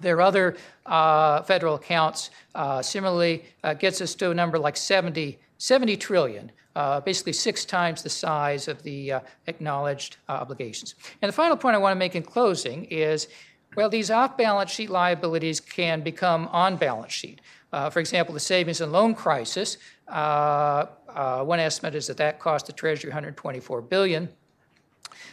There 0.00 0.16
are 0.16 0.22
other 0.22 0.56
uh, 0.86 1.42
federal 1.42 1.76
accounts. 1.76 2.30
Uh, 2.54 2.82
similarly, 2.82 3.44
uh, 3.62 3.74
gets 3.74 4.00
us 4.00 4.14
to 4.16 4.30
a 4.30 4.34
number 4.34 4.58
like 4.58 4.76
70, 4.76 5.38
70 5.58 5.96
trillion, 5.96 6.52
uh, 6.74 7.00
basically 7.00 7.32
six 7.32 7.64
times 7.64 8.02
the 8.02 8.10
size 8.10 8.68
of 8.68 8.82
the 8.82 9.14
acknowledged 9.46 10.16
obligations. 10.28 10.94
And 11.22 11.28
the 11.28 11.34
final 11.34 11.56
point 11.56 11.74
I 11.74 11.78
want 11.78 11.92
to 11.92 11.98
make 11.98 12.16
in 12.16 12.22
closing 12.22 12.84
is, 12.86 13.28
well, 13.76 13.88
these 13.88 14.10
off-balance 14.10 14.70
sheet 14.70 14.90
liabilities 14.90 15.60
can 15.60 16.02
become 16.02 16.48
on-balance 16.48 17.12
sheet. 17.12 17.40
Uh, 17.72 17.90
for 17.90 18.00
example, 18.00 18.32
the 18.32 18.40
savings 18.40 18.80
and 18.80 18.92
loan 18.92 19.14
crisis. 19.14 19.78
Uh, 20.08 20.86
uh, 21.08 21.44
one 21.44 21.58
estimate 21.58 21.94
is 21.94 22.06
that 22.06 22.16
that 22.18 22.38
cost 22.38 22.66
the 22.66 22.72
Treasury 22.72 23.10
124 23.10 23.82
billion. 23.82 24.28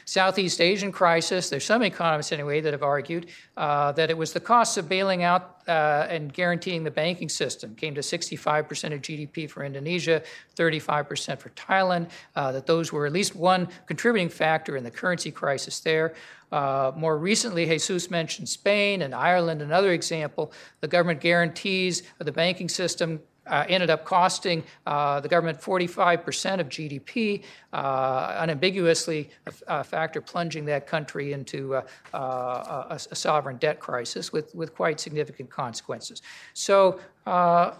Southeast 0.05 0.61
Asian 0.61 0.91
crisis, 0.91 1.49
there's 1.49 1.65
some 1.65 1.83
economists 1.83 2.31
anyway 2.31 2.61
that 2.61 2.73
have 2.73 2.83
argued 2.83 3.27
uh, 3.57 3.91
that 3.93 4.09
it 4.09 4.17
was 4.17 4.33
the 4.33 4.39
costs 4.39 4.77
of 4.77 4.89
bailing 4.89 5.23
out 5.23 5.61
uh, 5.67 6.07
and 6.09 6.33
guaranteeing 6.33 6.83
the 6.83 6.91
banking 6.91 7.29
system 7.29 7.75
came 7.75 7.95
to 7.95 8.01
65% 8.01 8.93
of 8.93 9.01
GDP 9.01 9.49
for 9.49 9.63
Indonesia, 9.63 10.21
35% 10.55 11.39
for 11.39 11.49
Thailand, 11.51 12.09
uh, 12.35 12.51
that 12.51 12.65
those 12.65 12.91
were 12.91 13.05
at 13.05 13.13
least 13.13 13.35
one 13.35 13.67
contributing 13.85 14.29
factor 14.29 14.75
in 14.75 14.83
the 14.83 14.91
currency 14.91 15.31
crisis 15.31 15.79
there. 15.79 16.13
Uh, 16.51 16.91
more 16.95 17.17
recently, 17.17 17.65
Jesus 17.65 18.11
mentioned 18.11 18.49
Spain 18.49 19.01
and 19.03 19.15
Ireland, 19.15 19.61
another 19.61 19.93
example. 19.93 20.51
The 20.81 20.87
government 20.87 21.21
guarantees 21.21 22.03
of 22.19 22.25
the 22.25 22.31
banking 22.31 22.67
system 22.67 23.21
uh, 23.51 23.65
ended 23.67 23.89
up 23.89 24.05
costing 24.05 24.63
uh, 24.87 25.19
the 25.19 25.27
government 25.27 25.59
45% 25.59 26.59
of 26.59 26.69
GDP, 26.69 27.43
uh, 27.73 28.37
unambiguously 28.39 29.29
a, 29.45 29.79
a, 29.79 29.83
factor 29.83 30.21
plunging 30.21 30.65
that 30.65 30.87
country 30.87 31.33
into 31.33 31.75
uh, 31.75 31.81
uh, 32.13 32.17
a, 32.89 32.99
a, 33.11 33.15
sovereign 33.15 33.57
debt 33.57 33.79
crisis 33.79 34.31
with, 34.31 34.55
with 34.55 34.73
quite 34.73 34.99
significant 34.99 35.49
consequences. 35.49 36.21
So, 36.53 36.99
uh, 37.27 37.73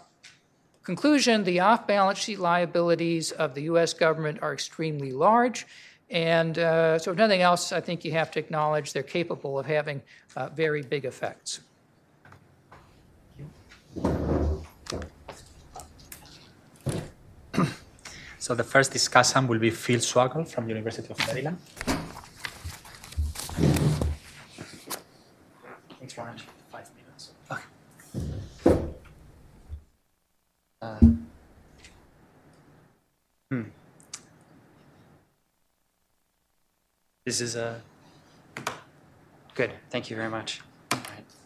conclusion 0.84 1.43
the 1.45 1.61
off 1.61 1.88
balance 1.88 2.19
sheet 2.19 2.39
liabilities 2.39 3.32
of 3.32 3.55
the 3.55 3.63
U.S. 3.63 3.93
government 3.93 4.39
are 4.41 4.53
extremely 4.53 5.13
large. 5.13 5.65
And 6.09 6.57
so, 6.57 7.11
if 7.11 7.15
nothing 7.15 7.41
else, 7.41 7.72
I 7.72 7.80
think 7.80 8.03
you 8.03 8.11
have 8.11 8.32
to 8.32 8.39
acknowledge 8.39 8.91
they're 8.91 9.01
capable 9.01 9.57
of 9.57 9.65
having 9.65 10.01
very 10.53 10.82
big 10.82 11.05
effects. 11.05 11.61
So 18.41 18.56
the 18.56 18.64
first 18.64 18.91
discussant 18.91 19.47
will 19.47 19.60
be 19.60 19.70
Phil 19.70 19.99
Swagel 19.99 20.47
from 20.47 20.68
University 20.68 21.08
of 21.12 21.20
Maryland. 21.28 21.60
Thanks. 25.99 26.41
Five 26.72 26.89
minutes. 26.97 27.32
Okay. 27.52 27.62
Uh, 30.82 30.99
hmm. 33.52 33.64
This 37.26 37.41
is 37.41 37.56
a 37.56 37.80
uh, 38.58 38.72
good. 39.54 39.72
Thank 39.91 40.10
you 40.10 40.16
very 40.16 40.32
much 40.32 40.62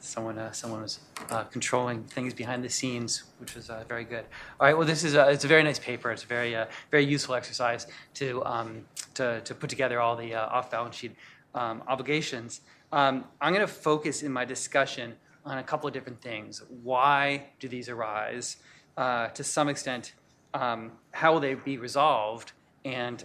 someone 0.06 0.38
uh, 0.38 0.52
someone 0.52 0.82
was 0.82 1.00
uh, 1.30 1.44
controlling 1.46 2.04
things 2.04 2.34
behind 2.34 2.64
the 2.64 2.70
scenes, 2.70 3.24
which 3.40 3.56
was 3.56 3.70
uh, 3.70 3.84
very 3.88 4.04
good. 4.04 4.26
All 4.60 4.68
right, 4.68 4.78
well, 4.78 4.88
this 4.88 5.04
is 5.04 5.16
a, 5.16 5.30
it's 5.30 5.46
a 5.46 5.48
very 5.48 5.64
nice 5.64 5.80
paper. 5.80 6.12
It's 6.12 6.24
a 6.24 6.28
very 6.28 6.56
uh, 6.56 6.66
very 6.92 7.06
useful 7.06 7.36
exercise 7.36 7.88
to 8.16 8.44
um, 8.46 8.86
to 9.16 9.42
to 9.42 9.56
put 9.56 9.70
together 9.70 10.00
all 10.00 10.16
the 10.16 10.34
uh, 10.36 10.48
off 10.48 10.72
balance 10.72 10.96
sheet 10.96 11.16
um, 11.54 11.84
obligations. 11.88 12.62
Um, 12.92 13.26
I'm 13.42 13.54
going 13.54 13.66
to 13.66 13.74
focus 13.74 14.24
in 14.24 14.32
my 14.32 14.46
discussion 14.46 15.16
on 15.46 15.58
a 15.58 15.64
couple 15.64 15.88
of 15.88 15.94
different 15.94 16.22
things. 16.22 16.62
Why 16.84 17.48
do 17.60 17.68
these 17.68 17.90
arise? 17.90 18.58
Uh, 18.98 19.28
to 19.30 19.44
some 19.44 19.68
extent, 19.68 20.14
um, 20.54 20.94
how 21.12 21.34
will 21.34 21.42
they 21.42 21.56
be 21.56 21.78
resolved? 21.78 22.54
And 22.86 23.24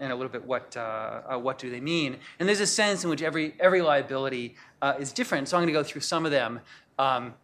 and 0.00 0.10
a 0.12 0.16
little 0.16 0.32
bit 0.32 0.44
what 0.44 0.76
uh, 0.76 1.20
uh, 1.32 1.38
what 1.38 1.58
do 1.58 1.70
they 1.70 1.80
mean. 1.80 2.16
And 2.38 2.48
there's 2.48 2.60
a 2.60 2.66
sense 2.66 3.04
in 3.04 3.10
which 3.10 3.22
every 3.22 3.54
every 3.60 3.82
liability 3.82 4.56
uh, 4.82 4.94
is 4.98 5.12
different. 5.12 5.48
So 5.48 5.56
I'm 5.56 5.62
going 5.62 5.72
to 5.72 5.78
go 5.78 5.84
through 5.84 6.00
some 6.00 6.24
of 6.24 6.32
them. 6.32 6.60
Um, 6.98 7.34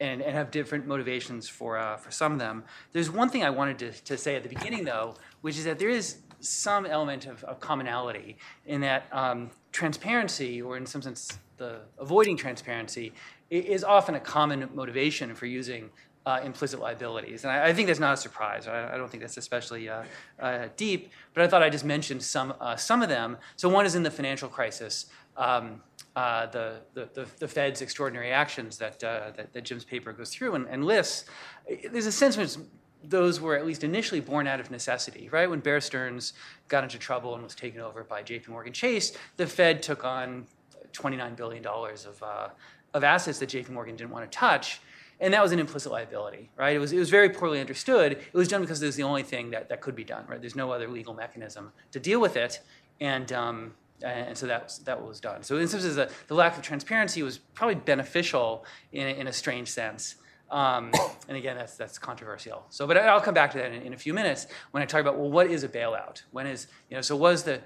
and, 0.00 0.20
and 0.20 0.34
have 0.34 0.50
different 0.50 0.86
motivations 0.86 1.48
for, 1.48 1.78
uh, 1.78 1.96
for 1.96 2.10
some 2.10 2.32
of 2.32 2.38
them. 2.40 2.64
There's 2.92 3.10
one 3.10 3.28
thing 3.28 3.44
I 3.44 3.50
wanted 3.50 3.78
to, 3.78 3.92
to 4.04 4.18
say 4.18 4.34
at 4.34 4.42
the 4.42 4.48
beginning, 4.48 4.84
though, 4.84 5.14
which 5.40 5.56
is 5.56 5.64
that 5.64 5.78
there 5.78 5.88
is 5.88 6.18
some 6.40 6.84
element 6.84 7.26
of, 7.26 7.42
of 7.44 7.60
commonality 7.60 8.36
in 8.66 8.80
that 8.80 9.06
um, 9.12 9.50
transparency, 9.72 10.60
or 10.60 10.76
in 10.76 10.84
some 10.84 11.00
sense, 11.00 11.38
the 11.58 11.80
avoiding 11.98 12.36
transparency, 12.36 13.12
is 13.50 13.84
often 13.84 14.16
a 14.16 14.20
common 14.20 14.68
motivation 14.74 15.34
for 15.34 15.46
using 15.46 15.90
uh, 16.26 16.40
implicit 16.42 16.80
liabilities. 16.80 17.44
And 17.44 17.52
I, 17.52 17.66
I, 17.66 17.72
think 17.74 17.88
that's 17.88 18.00
not 18.00 18.14
a 18.14 18.16
surprise. 18.16 18.66
I, 18.66 18.94
I 18.94 18.96
don't 18.96 19.10
think 19.10 19.22
that's 19.22 19.36
especially 19.36 19.88
uh, 19.88 20.04
uh, 20.40 20.68
deep, 20.76 21.10
but 21.34 21.44
I 21.44 21.48
thought 21.48 21.62
I 21.62 21.68
just 21.68 21.84
mentioned 21.84 22.22
some, 22.22 22.54
uh, 22.60 22.76
some 22.76 23.02
of 23.02 23.08
them. 23.08 23.36
So 23.56 23.68
one 23.68 23.84
is 23.84 23.94
in 23.94 24.02
the 24.02 24.10
financial 24.10 24.48
crisis. 24.48 25.06
Um, 25.36 25.82
uh, 26.16 26.46
the, 26.46 26.76
the, 26.94 27.26
the, 27.40 27.48
Fed's 27.48 27.82
extraordinary 27.82 28.30
actions 28.30 28.78
that, 28.78 29.02
uh, 29.02 29.32
that, 29.36 29.52
that, 29.52 29.64
Jim's 29.64 29.84
paper 29.84 30.12
goes 30.12 30.30
through 30.30 30.54
and, 30.54 30.66
and 30.68 30.84
lists, 30.84 31.24
there's 31.90 32.06
a 32.06 32.12
sense 32.12 32.36
in 32.36 32.42
which 32.42 32.56
those 33.02 33.40
were 33.40 33.56
at 33.56 33.66
least 33.66 33.82
initially 33.82 34.20
born 34.20 34.46
out 34.46 34.60
of 34.60 34.70
necessity, 34.70 35.28
right? 35.32 35.50
When 35.50 35.58
Bear 35.58 35.80
Stearns 35.80 36.34
got 36.68 36.84
into 36.84 36.98
trouble 37.00 37.34
and 37.34 37.42
was 37.42 37.56
taken 37.56 37.80
over 37.80 38.04
by 38.04 38.22
JP 38.22 38.46
Morgan 38.46 38.72
Chase, 38.72 39.18
the 39.38 39.46
Fed 39.46 39.82
took 39.82 40.04
on 40.04 40.46
$29 40.92 41.34
billion 41.34 41.66
of, 41.66 42.22
of 42.94 43.04
assets 43.04 43.40
that 43.40 43.48
JP 43.48 43.70
Morgan 43.70 43.96
didn't 43.96 44.12
want 44.12 44.30
to 44.30 44.38
touch 44.38 44.80
and 45.20 45.32
that 45.32 45.42
was 45.42 45.52
an 45.52 45.58
implicit 45.58 45.92
liability, 45.92 46.50
right? 46.56 46.74
It 46.74 46.78
was, 46.78 46.92
it 46.92 46.98
was 46.98 47.10
very 47.10 47.30
poorly 47.30 47.60
understood. 47.60 48.12
It 48.12 48.34
was 48.34 48.48
done 48.48 48.60
because 48.60 48.82
it 48.82 48.86
was 48.86 48.96
the 48.96 49.02
only 49.02 49.22
thing 49.22 49.50
that, 49.50 49.68
that 49.68 49.80
could 49.80 49.94
be 49.94 50.04
done, 50.04 50.24
right? 50.28 50.40
There's 50.40 50.56
no 50.56 50.72
other 50.72 50.88
legal 50.88 51.14
mechanism 51.14 51.72
to 51.92 52.00
deal 52.00 52.20
with 52.20 52.36
it, 52.36 52.60
and, 53.00 53.32
um, 53.32 53.74
and 54.02 54.36
so 54.36 54.46
that 54.46 54.64
was, 54.64 54.78
that 54.80 55.06
was 55.06 55.20
done. 55.20 55.42
So 55.42 55.56
in 55.56 55.68
some 55.68 55.80
sense, 55.80 55.94
the, 56.26 56.34
lack 56.34 56.56
of 56.56 56.62
transparency 56.62 57.22
was 57.22 57.38
probably 57.38 57.76
beneficial 57.76 58.64
in, 58.92 59.06
in 59.06 59.26
a 59.26 59.32
strange 59.32 59.68
sense. 59.68 60.16
Um, 60.50 60.92
and 61.28 61.36
again, 61.36 61.56
that's, 61.56 61.76
that's 61.76 61.98
controversial. 61.98 62.64
So, 62.68 62.86
but 62.86 62.96
I'll 62.96 63.20
come 63.20 63.34
back 63.34 63.52
to 63.52 63.58
that 63.58 63.72
in, 63.72 63.82
in, 63.82 63.94
a 63.94 63.96
few 63.96 64.12
minutes 64.12 64.46
when 64.72 64.82
I 64.82 64.86
talk 64.86 65.00
about, 65.00 65.18
well, 65.18 65.30
what 65.30 65.50
is 65.50 65.64
a 65.64 65.68
bailout? 65.68 66.22
When 66.32 66.46
is, 66.46 66.66
you 66.90 66.96
know, 66.96 67.00
so 67.00 67.16
was 67.16 67.44
the, 67.44 67.60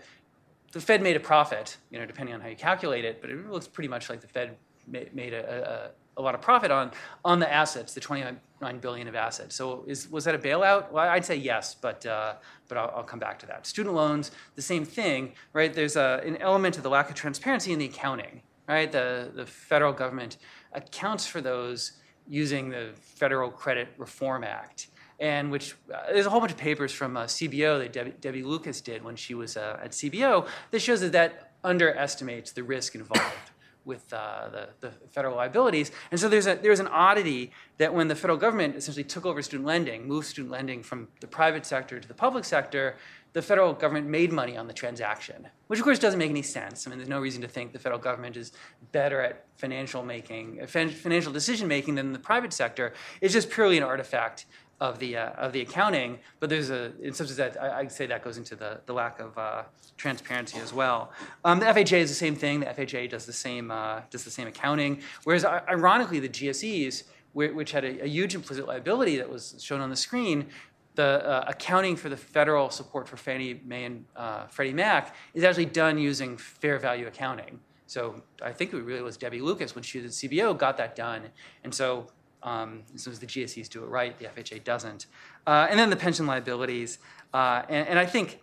the 0.73 0.81
Fed 0.81 1.03
made 1.03 1.17
a 1.17 1.21
profit, 1.21 1.77
you 1.91 1.99
know, 1.99 2.07
depending 2.07 2.35
on 2.35 2.41
how 2.41 2.49
you 2.49 2.57
calculate 2.57 3.05
it, 3.05 3.21
but 3.21 3.31
it 3.31 3.51
looks 3.51 3.67
pretty 3.67 3.89
much 3.89 4.09
like 4.09 4.21
the 4.21 4.29
Fed 4.29 4.57
made, 4.87 5.15
made 5.15 5.33
a, 5.35 5.91
a 5.91 5.91
lot 6.23 6.35
of 6.35 6.41
profit 6.41 6.71
on 6.71 6.91
on 7.25 7.39
the 7.39 7.53
assets, 7.53 7.95
the 7.95 8.01
29 8.01 8.79
billion 8.81 9.09
of 9.09 9.15
assets. 9.15 9.55
So 9.55 9.85
is, 9.87 10.11
was 10.11 10.25
that 10.25 10.35
a 10.35 10.39
bailout? 10.39 10.91
Well, 10.91 11.09
I'd 11.09 11.25
say 11.25 11.37
yes, 11.37 11.75
but 11.75 12.05
uh, 12.07 12.35
but 12.69 12.79
I'll, 12.79 12.93
I'll, 12.97 13.03
come 13.05 13.19
back 13.19 13.39
to 13.41 13.47
that. 13.47 13.67
Student 13.67 13.95
loans, 13.95 14.31
the 14.55 14.63
same 14.63 14.85
thing, 14.85 15.33
right? 15.53 15.73
There's 15.73 15.97
a, 15.97 16.23
an 16.25 16.37
element 16.39 16.77
of 16.77 16.83
the 16.83 16.91
lack 16.91 17.09
of 17.09 17.15
transparency 17.15 17.73
in 17.73 17.79
the 17.79 17.87
accounting, 17.87 18.43
right? 18.69 18.91
The 18.91 19.31
the 19.35 19.47
federal 19.47 19.93
government 19.93 20.39
accounts 20.73 21.27
for 21.27 21.41
those 21.41 21.93
using 22.29 22.69
the 22.69 22.91
Federal 22.95 23.51
Credit 23.51 23.89
Reform 23.97 24.45
Act. 24.45 24.89
And 25.21 25.51
which 25.51 25.75
uh, 25.93 26.13
there's 26.13 26.27
a 26.27 26.31
whole 26.31 26.39
bunch 26.39 26.53
of 26.53 26.59
papers 26.59 26.93
from 26.93 27.17
uh, 27.17 27.25
CBO 27.25 27.81
that 27.81 27.93
Debbie, 27.93 28.15
Debbie, 28.21 28.43
Lucas 28.45 28.81
did 28.81 29.03
when 29.03 29.17
she 29.17 29.35
was 29.35 29.57
uh, 29.57 29.81
at 29.83 29.91
CBO 29.91 30.47
that 30.71 30.79
shows 30.81 31.01
that 31.01 31.11
that 31.13 31.55
underestimates 31.65 32.53
the 32.53 32.63
risk 32.63 32.95
involved 32.95 33.51
with 33.89 34.13
uh, 34.13 34.49
the, 34.51 34.69
the, 34.81 34.91
federal 35.11 35.35
liabilities. 35.35 35.91
And 36.11 36.21
so 36.21 36.29
there's, 36.29 36.47
a, 36.47 36.55
there's 36.55 36.79
an 36.79 36.87
oddity 36.89 37.51
that 37.79 37.93
when 37.93 38.07
the 38.07 38.15
federal 38.15 38.39
government 38.39 38.77
essentially 38.77 39.03
took 39.03 39.25
over 39.25 39.43
student 39.43 39.67
lending, 39.67 40.07
moved 40.07 40.27
student 40.27 40.53
lending 40.53 40.83
from 40.83 41.09
the 41.21 41.27
private 41.27 41.65
sector 41.65 41.99
to 41.99 42.07
the 42.07 42.15
public 42.15 42.45
sector, 42.45 42.97
the 43.33 43.43
federal 43.43 43.73
government 43.73 44.07
made 44.07 44.31
money 44.31 44.57
on 44.57 44.67
the 44.67 44.73
transaction, 44.73 45.49
which 45.69 45.79
of 45.79 45.85
course 45.85 45.99
doesn't 45.99 46.19
make 46.19 46.31
any 46.31 46.43
sense. 46.43 46.87
I 46.87 46.91
mean, 46.91 46.99
there's 46.99 47.09
no 47.09 47.21
reason 47.21 47.41
to 47.43 47.49
think 47.49 47.73
the 47.73 47.79
federal 47.79 48.01
government 48.01 48.37
is 48.37 48.53
better 48.93 49.21
at 49.23 49.45
financial 49.57 50.05
making, 50.05 50.67
financial 50.67 51.33
decision 51.33 51.67
making 51.67 51.95
than 51.95 52.13
the 52.13 52.19
private 52.19 52.53
sector. 52.53 52.93
It's 53.21 53.33
just 53.33 53.51
purely 53.51 53.79
an 53.79 53.85
artifact 53.85 54.47
of 54.81 54.99
the 54.99 55.17
uh, 55.17 55.31
of 55.31 55.53
the 55.53 55.61
accounting, 55.61 56.19
but 56.41 56.49
there's 56.49 56.71
a 56.71 56.93
in 57.01 57.13
some 57.13 57.27
sense 57.27 57.37
that 57.37 57.61
I, 57.61 57.81
I'd 57.81 57.93
say 57.93 58.07
that 58.07 58.23
goes 58.23 58.39
into 58.39 58.55
the, 58.55 58.81
the 58.87 58.93
lack 58.93 59.19
of 59.19 59.37
uh, 59.37 59.63
transparency 59.97 60.59
as 60.59 60.73
well. 60.73 61.13
Um, 61.45 61.59
the 61.59 61.67
FHA 61.67 61.99
is 61.99 62.11
the 62.11 62.15
same 62.15 62.37
thing. 62.37 62.61
The 62.61 62.67
FHA 62.67 63.11
does 63.11 63.27
the 63.27 63.33
same 63.33 63.71
uh, 63.71 64.03
does 64.11 64.25
the 64.25 64.31
same 64.31 64.47
accounting. 64.47 65.01
Whereas 65.25 65.45
ironically, 65.45 66.21
the 66.21 66.29
GSEs, 66.29 67.05
whi- 67.33 67.53
which 67.53 67.73
had 67.73 67.85
a, 67.85 68.05
a 68.05 68.07
huge 68.07 68.35
implicit 68.35 68.67
liability 68.69 69.17
that 69.17 69.29
was 69.29 69.57
shown 69.61 69.81
on 69.81 69.91
the 69.91 69.97
screen, 69.97 70.47
the 70.95 71.27
uh, 71.27 71.45
accounting 71.49 71.97
for 71.97 72.09
the 72.09 72.17
federal 72.17 72.71
support 72.71 73.09
for 73.09 73.17
Fannie 73.17 73.61
Mae 73.65 73.85
and 73.85 74.05
uh, 74.17 74.47
Freddie 74.47 74.73
Mac 74.73 75.15
is 75.35 75.45
actually 75.45 75.67
done 75.67 75.99
using 75.99 76.37
fair 76.37 76.79
value 76.79 77.07
accounting. 77.07 77.61
So 77.87 78.23
I 78.43 78.53
think 78.53 78.75
it 78.75 78.83
really 78.83 79.01
was 79.01 79.17
Debbie 79.17 79.41
Lucas 79.41 79.75
when 79.75 79.83
she 79.83 79.99
was 79.99 80.23
at 80.23 80.31
CBO 80.31 80.57
got 80.57 80.77
that 80.77 80.95
done. 80.95 81.23
And 81.65 81.75
so 81.75 82.09
um, 82.43 82.83
as 82.95 83.03
soon 83.03 83.13
as 83.13 83.19
the 83.19 83.27
GSEs 83.27 83.69
do 83.69 83.83
it 83.83 83.87
right, 83.87 84.19
the 84.19 84.27
FHA 84.27 84.65
doesn't. 84.65 85.07
Uh, 85.47 85.67
and 85.71 85.79
then 85.79 85.91
the 85.91 85.97
pension 85.97 86.27
liabilities. 86.27 86.99
Uh, 87.33 87.63
and, 87.69 87.89
and 87.89 87.99
I 87.99 88.07
think 88.07 88.41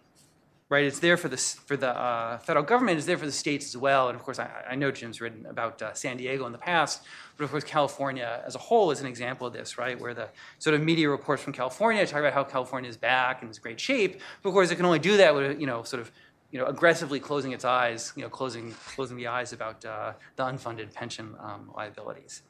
right? 0.69 0.85
It's 0.85 0.99
there 0.99 1.17
for 1.17 1.27
the 1.27 1.37
for 1.37 1.77
the 1.77 1.89
uh, 1.89 2.37
federal 2.39 2.65
government. 2.65 2.97
It's 2.97 3.05
there 3.05 3.17
for 3.17 3.25
the 3.25 3.31
states 3.31 3.67
as 3.67 3.77
well. 3.77 4.09
And 4.09 4.15
of 4.15 4.23
course, 4.23 4.39
I, 4.39 4.49
I 4.69 4.75
know 4.75 4.91
Jim's 4.91 5.21
written 5.21 5.45
about 5.45 5.81
uh, 5.81 5.93
San 5.93 6.17
Diego 6.17 6.45
in 6.45 6.51
the 6.51 6.57
past, 6.57 7.03
but 7.37 7.43
of 7.43 7.51
course, 7.51 7.63
California 7.63 8.41
as 8.45 8.55
a 8.55 8.59
whole 8.59 8.91
is 8.91 8.99
an 9.01 9.07
example 9.07 9.45
of 9.47 9.53
this, 9.53 9.77
right? 9.77 9.99
Where 9.99 10.13
the 10.13 10.29
sort 10.59 10.73
of 10.73 10.81
media 10.81 11.09
reports 11.09 11.43
from 11.43 11.53
California 11.53 12.05
talk 12.05 12.19
about 12.19 12.33
how 12.33 12.43
California 12.43 12.89
is 12.89 12.97
back 12.97 13.41
and 13.41 13.51
is 13.51 13.59
great 13.59 13.79
shape. 13.79 14.19
But 14.41 14.49
of 14.49 14.53
course, 14.53 14.71
it 14.71 14.75
can 14.75 14.85
only 14.85 14.99
do 14.99 15.17
that 15.17 15.35
with 15.35 15.59
you 15.59 15.67
know 15.67 15.83
sort 15.83 16.01
of 16.01 16.11
you 16.51 16.59
know 16.59 16.65
aggressively 16.65 17.19
closing 17.19 17.51
its 17.51 17.65
eyes, 17.65 18.13
you 18.15 18.23
know, 18.23 18.29
closing 18.29 18.73
closing 18.95 19.17
the 19.17 19.27
eyes 19.27 19.53
about 19.53 19.85
uh, 19.85 20.13
the 20.35 20.43
unfunded 20.43 20.93
pension 20.93 21.35
um, 21.39 21.71
liabilities. 21.75 22.41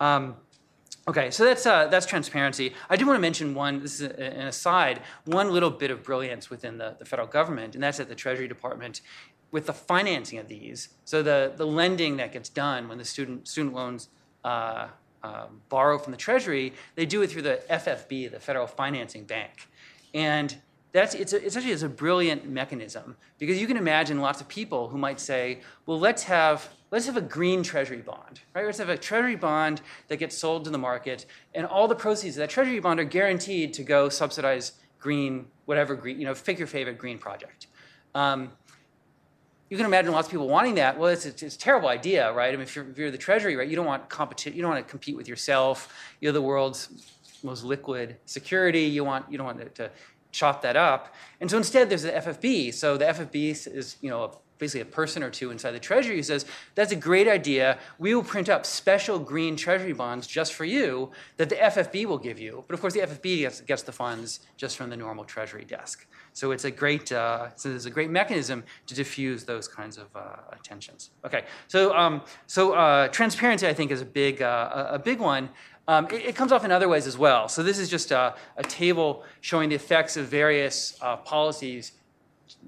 Um, 0.00 0.36
Okay, 1.08 1.30
so 1.30 1.44
that's 1.44 1.66
uh, 1.66 1.86
that's 1.86 2.06
transparency. 2.06 2.74
I 2.88 2.96
do 2.96 3.06
want 3.06 3.16
to 3.16 3.20
mention 3.20 3.54
one. 3.54 3.80
This 3.80 4.00
is 4.00 4.10
an 4.10 4.46
aside. 4.46 5.00
One 5.24 5.50
little 5.50 5.70
bit 5.70 5.90
of 5.90 6.02
brilliance 6.02 6.50
within 6.50 6.78
the, 6.78 6.94
the 6.98 7.04
federal 7.04 7.26
government, 7.26 7.74
and 7.74 7.82
that's 7.82 7.98
at 8.00 8.08
the 8.08 8.14
Treasury 8.14 8.46
Department, 8.46 9.00
with 9.50 9.66
the 9.66 9.72
financing 9.72 10.38
of 10.38 10.48
these. 10.48 10.90
So 11.04 11.22
the 11.22 11.52
the 11.56 11.66
lending 11.66 12.18
that 12.18 12.32
gets 12.32 12.48
done 12.48 12.88
when 12.88 12.98
the 12.98 13.04
student 13.04 13.48
student 13.48 13.74
loans 13.74 14.08
uh, 14.44 14.88
um, 15.22 15.62
borrow 15.68 15.98
from 15.98 16.12
the 16.12 16.18
Treasury, 16.18 16.74
they 16.96 17.06
do 17.06 17.22
it 17.22 17.30
through 17.30 17.42
the 17.42 17.62
FFB, 17.70 18.30
the 18.30 18.40
Federal 18.40 18.66
Financing 18.66 19.24
Bank, 19.24 19.68
and 20.12 20.54
that's 20.92 21.14
it's, 21.14 21.32
a, 21.32 21.44
it's 21.44 21.56
actually 21.56 21.72
it's 21.72 21.82
a 21.82 21.88
brilliant 21.88 22.48
mechanism 22.48 23.16
because 23.38 23.60
you 23.60 23.66
can 23.66 23.76
imagine 23.76 24.20
lots 24.20 24.40
of 24.40 24.48
people 24.48 24.88
who 24.88 24.98
might 24.98 25.20
say, 25.20 25.60
well, 25.86 25.98
let's 25.98 26.24
have 26.24 26.68
let's 26.90 27.06
have 27.06 27.16
a 27.16 27.22
green 27.22 27.62
treasury 27.62 28.02
bond, 28.02 28.40
right? 28.54 28.64
Let's 28.64 28.78
have 28.78 28.88
a 28.88 28.98
treasury 28.98 29.36
bond 29.36 29.80
that 30.08 30.16
gets 30.16 30.36
sold 30.36 30.64
to 30.64 30.70
the 30.70 30.78
market, 30.78 31.26
and 31.54 31.66
all 31.66 31.88
the 31.88 31.94
proceeds 31.94 32.36
of 32.36 32.40
that 32.40 32.50
treasury 32.50 32.80
bond 32.80 33.00
are 33.00 33.04
guaranteed 33.04 33.72
to 33.74 33.82
go 33.82 34.08
subsidize 34.08 34.72
green, 34.98 35.46
whatever 35.64 35.94
green, 35.94 36.18
you 36.18 36.26
know, 36.26 36.34
pick 36.34 36.58
your 36.58 36.66
favorite 36.66 36.98
green 36.98 37.18
project. 37.18 37.66
Um, 38.14 38.52
you 39.70 39.76
can 39.76 39.86
imagine 39.86 40.10
lots 40.10 40.26
of 40.26 40.32
people 40.32 40.48
wanting 40.48 40.74
that. 40.74 40.98
Well, 40.98 41.10
it's, 41.12 41.24
it's, 41.24 41.44
it's, 41.44 41.54
a 41.54 41.58
terrible 41.58 41.88
idea, 41.88 42.32
right? 42.32 42.48
I 42.48 42.52
mean, 42.52 42.62
if 42.62 42.74
you're, 42.74 42.90
if 42.90 42.98
you're 42.98 43.12
the 43.12 43.18
treasury, 43.18 43.54
right, 43.54 43.68
you 43.68 43.76
don't 43.76 43.86
want 43.86 44.08
competition. 44.08 44.56
You 44.56 44.62
don't 44.62 44.72
want 44.72 44.84
to 44.84 44.90
compete 44.90 45.16
with 45.16 45.28
yourself. 45.28 45.94
You're 46.20 46.32
the 46.32 46.42
world's 46.42 46.88
most 47.44 47.62
liquid 47.62 48.16
security. 48.26 48.82
You 48.82 49.04
want 49.04 49.30
you 49.30 49.38
don't 49.38 49.46
want 49.46 49.58
to, 49.60 49.68
to 49.68 49.90
chop 50.32 50.60
that 50.62 50.76
up. 50.76 51.14
And 51.40 51.48
so 51.48 51.56
instead, 51.56 51.88
there's 51.88 52.02
the 52.02 52.10
FFB. 52.10 52.74
So 52.74 52.96
the 52.96 53.04
FFB 53.06 53.68
is 53.68 53.96
you 54.00 54.10
know 54.10 54.24
a 54.24 54.30
basically 54.60 54.82
a 54.82 54.84
person 54.84 55.22
or 55.24 55.30
two 55.30 55.50
inside 55.50 55.72
the 55.72 55.80
Treasury 55.80 56.16
who 56.16 56.22
says, 56.22 56.44
that's 56.76 56.92
a 56.92 56.96
great 56.96 57.26
idea. 57.26 57.78
We 57.98 58.14
will 58.14 58.22
print 58.22 58.48
up 58.48 58.64
special 58.64 59.18
green 59.18 59.56
Treasury 59.56 59.92
bonds 59.92 60.26
just 60.26 60.54
for 60.54 60.64
you 60.64 61.10
that 61.38 61.48
the 61.48 61.56
FFB 61.56 62.06
will 62.06 62.18
give 62.18 62.38
you. 62.38 62.64
But 62.68 62.74
of 62.74 62.80
course, 62.80 62.94
the 62.94 63.00
FFB 63.00 63.38
gets, 63.38 63.60
gets 63.62 63.82
the 63.82 63.92
funds 63.92 64.40
just 64.56 64.76
from 64.76 64.90
the 64.90 64.96
normal 64.96 65.24
Treasury 65.24 65.64
desk. 65.64 66.06
So 66.32 66.52
it's 66.52 66.64
a 66.64 66.70
great, 66.70 67.10
uh, 67.10 67.48
so 67.56 67.70
there's 67.70 67.86
a 67.86 67.90
great 67.90 68.10
mechanism 68.10 68.62
to 68.86 68.94
diffuse 68.94 69.44
those 69.44 69.66
kinds 69.66 69.98
of 69.98 70.06
uh, 70.14 70.36
tensions. 70.62 71.10
Okay, 71.24 71.44
so 71.66 71.96
um, 71.96 72.22
so 72.46 72.72
uh, 72.74 73.08
transparency, 73.08 73.66
I 73.66 73.74
think, 73.74 73.90
is 73.90 74.00
a 74.00 74.06
big 74.06 74.40
uh, 74.40 74.88
a 74.90 74.98
big 74.98 75.18
one. 75.18 75.48
Um, 75.88 76.06
it, 76.06 76.26
it, 76.26 76.36
comes 76.36 76.52
off 76.52 76.64
in 76.64 76.70
other 76.70 76.88
ways 76.88 77.08
as 77.08 77.18
well. 77.18 77.48
So 77.48 77.64
this 77.64 77.78
is 77.78 77.88
just 77.88 78.12
a, 78.12 78.34
a 78.56 78.62
table 78.62 79.24
showing 79.40 79.70
the 79.70 79.74
effects 79.74 80.16
of 80.16 80.26
various 80.26 80.96
uh, 81.00 81.16
policies 81.16 81.92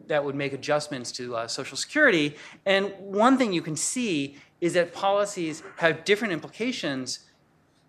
that 0.06 0.24
would 0.24 0.34
make 0.34 0.52
adjustments 0.52 1.12
to 1.12 1.36
uh, 1.36 1.46
Social 1.46 1.76
Security. 1.76 2.36
And 2.66 2.92
one 2.98 3.38
thing 3.38 3.52
you 3.52 3.62
can 3.62 3.76
see 3.76 4.36
is 4.60 4.74
that 4.74 4.92
policies 4.92 5.62
have 5.76 6.04
different 6.04 6.32
implications 6.32 7.20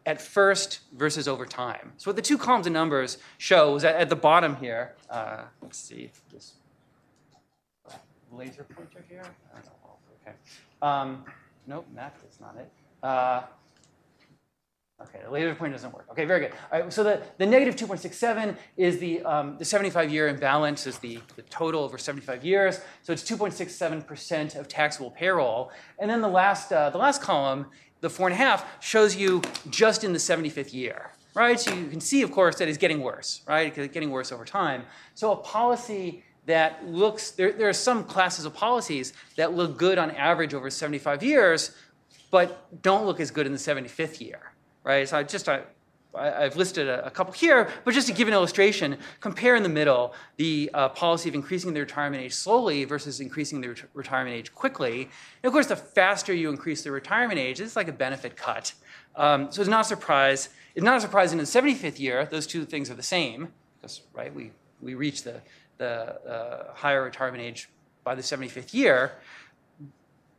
at 0.05 0.21
first 0.21 0.79
versus 0.93 1.27
over 1.27 1.45
time. 1.45 1.93
So 1.97 2.09
what 2.09 2.15
the 2.15 2.21
two 2.21 2.37
columns 2.37 2.67
of 2.67 2.73
numbers 2.73 3.17
show 3.37 3.75
is 3.75 3.83
that 3.83 3.95
at 3.95 4.09
the 4.09 4.15
bottom 4.15 4.55
here, 4.57 4.95
uh, 5.09 5.43
let's 5.61 5.77
see, 5.77 6.11
this 6.31 6.53
laser 8.31 8.63
pointer 8.63 9.05
here. 9.07 9.23
Okay. 10.21 10.35
Um, 10.81 11.23
nope, 11.67 11.85
that 11.95 12.15
is 12.29 12.39
not 12.39 12.55
it. 12.57 12.69
Uh, 13.01 13.43
Okay, 15.03 15.19
the 15.23 15.31
laser 15.31 15.53
point 15.55 15.73
doesn't 15.73 15.93
work. 15.93 16.05
Okay, 16.11 16.25
very 16.25 16.39
good. 16.39 16.53
All 16.71 16.81
right, 16.81 16.93
so 16.93 17.03
the, 17.03 17.21
the 17.37 17.45
negative 17.45 17.75
2.67 17.75 18.55
is 18.77 18.99
the, 18.99 19.21
um, 19.23 19.57
the 19.57 19.65
75-year 19.65 20.29
imbalance 20.29 20.87
is 20.87 20.97
the, 20.99 21.19
the 21.35 21.41
total 21.43 21.83
over 21.83 21.97
75 21.97 22.45
years. 22.45 22.79
So 23.01 23.11
it's 23.11 23.23
2.67% 23.23 24.55
of 24.55 24.67
taxable 24.67 25.11
payroll. 25.11 25.71
And 25.99 26.09
then 26.09 26.21
the 26.21 26.29
last, 26.29 26.71
uh, 26.71 26.89
the 26.89 26.97
last 26.97 27.21
column, 27.21 27.67
the 28.01 28.09
four 28.09 28.27
and 28.27 28.33
a 28.33 28.37
half, 28.37 28.65
shows 28.81 29.15
you 29.15 29.41
just 29.69 30.03
in 30.03 30.13
the 30.13 30.19
75th 30.19 30.73
year, 30.73 31.11
right? 31.33 31.59
So 31.59 31.73
you 31.73 31.87
can 31.87 32.01
see, 32.01 32.21
of 32.21 32.31
course, 32.31 32.57
that 32.57 32.67
it's 32.67 32.77
getting 32.77 33.01
worse, 33.01 33.41
right? 33.47 33.77
It's 33.77 33.93
getting 33.93 34.11
worse 34.11 34.31
over 34.31 34.45
time. 34.45 34.83
So 35.15 35.33
a 35.33 35.37
policy 35.37 36.23
that 36.45 36.85
looks, 36.87 37.31
there, 37.31 37.51
there 37.51 37.67
are 37.67 37.73
some 37.73 38.03
classes 38.03 38.45
of 38.45 38.53
policies 38.53 39.13
that 39.35 39.53
look 39.53 39.77
good 39.77 39.97
on 39.97 40.11
average 40.11 40.53
over 40.53 40.69
75 40.69 41.23
years, 41.23 41.75
but 42.31 42.81
don't 42.81 43.05
look 43.05 43.19
as 43.19 43.31
good 43.31 43.45
in 43.45 43.51
the 43.51 43.57
75th 43.57 44.21
year 44.21 44.52
right? 44.83 45.07
So 45.07 45.17
I 45.17 45.23
just 45.23 45.47
I, 45.49 45.61
I've 46.15 46.55
listed 46.55 46.87
a, 46.87 47.05
a, 47.07 47.09
couple 47.09 47.33
here, 47.33 47.69
but 47.83 47.93
just 47.93 48.07
to 48.07 48.13
give 48.13 48.27
an 48.27 48.33
illustration, 48.33 48.97
compare 49.19 49.55
in 49.55 49.63
the 49.63 49.69
middle 49.69 50.13
the 50.37 50.69
uh, 50.73 50.89
policy 50.89 51.27
of 51.27 51.35
increasing 51.35 51.73
the 51.73 51.79
retirement 51.79 52.23
age 52.23 52.33
slowly 52.33 52.83
versus 52.85 53.19
increasing 53.19 53.61
the 53.61 53.69
ret- 53.69 53.83
retirement 53.93 54.35
age 54.35 54.53
quickly. 54.53 55.01
And 55.01 55.45
of 55.45 55.53
course, 55.53 55.67
the 55.67 55.75
faster 55.75 56.33
you 56.33 56.49
increase 56.49 56.83
the 56.83 56.91
retirement 56.91 57.39
age, 57.39 57.59
it's 57.59 57.75
like 57.75 57.87
a 57.87 57.93
benefit 57.93 58.37
cut. 58.37 58.73
Um, 59.15 59.51
so 59.51 59.61
it's 59.61 59.69
not 59.69 59.81
a 59.81 59.87
surprise. 59.87 60.49
It's 60.75 60.83
not 60.83 60.97
a 60.97 61.01
surprise 61.01 61.31
in 61.31 61.37
the 61.39 61.43
75th 61.45 61.99
year, 61.99 62.25
those 62.25 62.47
two 62.47 62.65
things 62.65 62.89
are 62.89 62.95
the 62.95 63.03
same, 63.03 63.49
because 63.81 64.01
right 64.13 64.33
we 64.33 64.51
we 64.81 64.95
reach 64.95 65.23
the 65.23 65.41
the 65.77 66.21
uh, 66.29 66.73
higher 66.73 67.03
retirement 67.03 67.43
age 67.43 67.69
by 68.03 68.15
the 68.15 68.21
75th 68.21 68.73
year. 68.73 69.13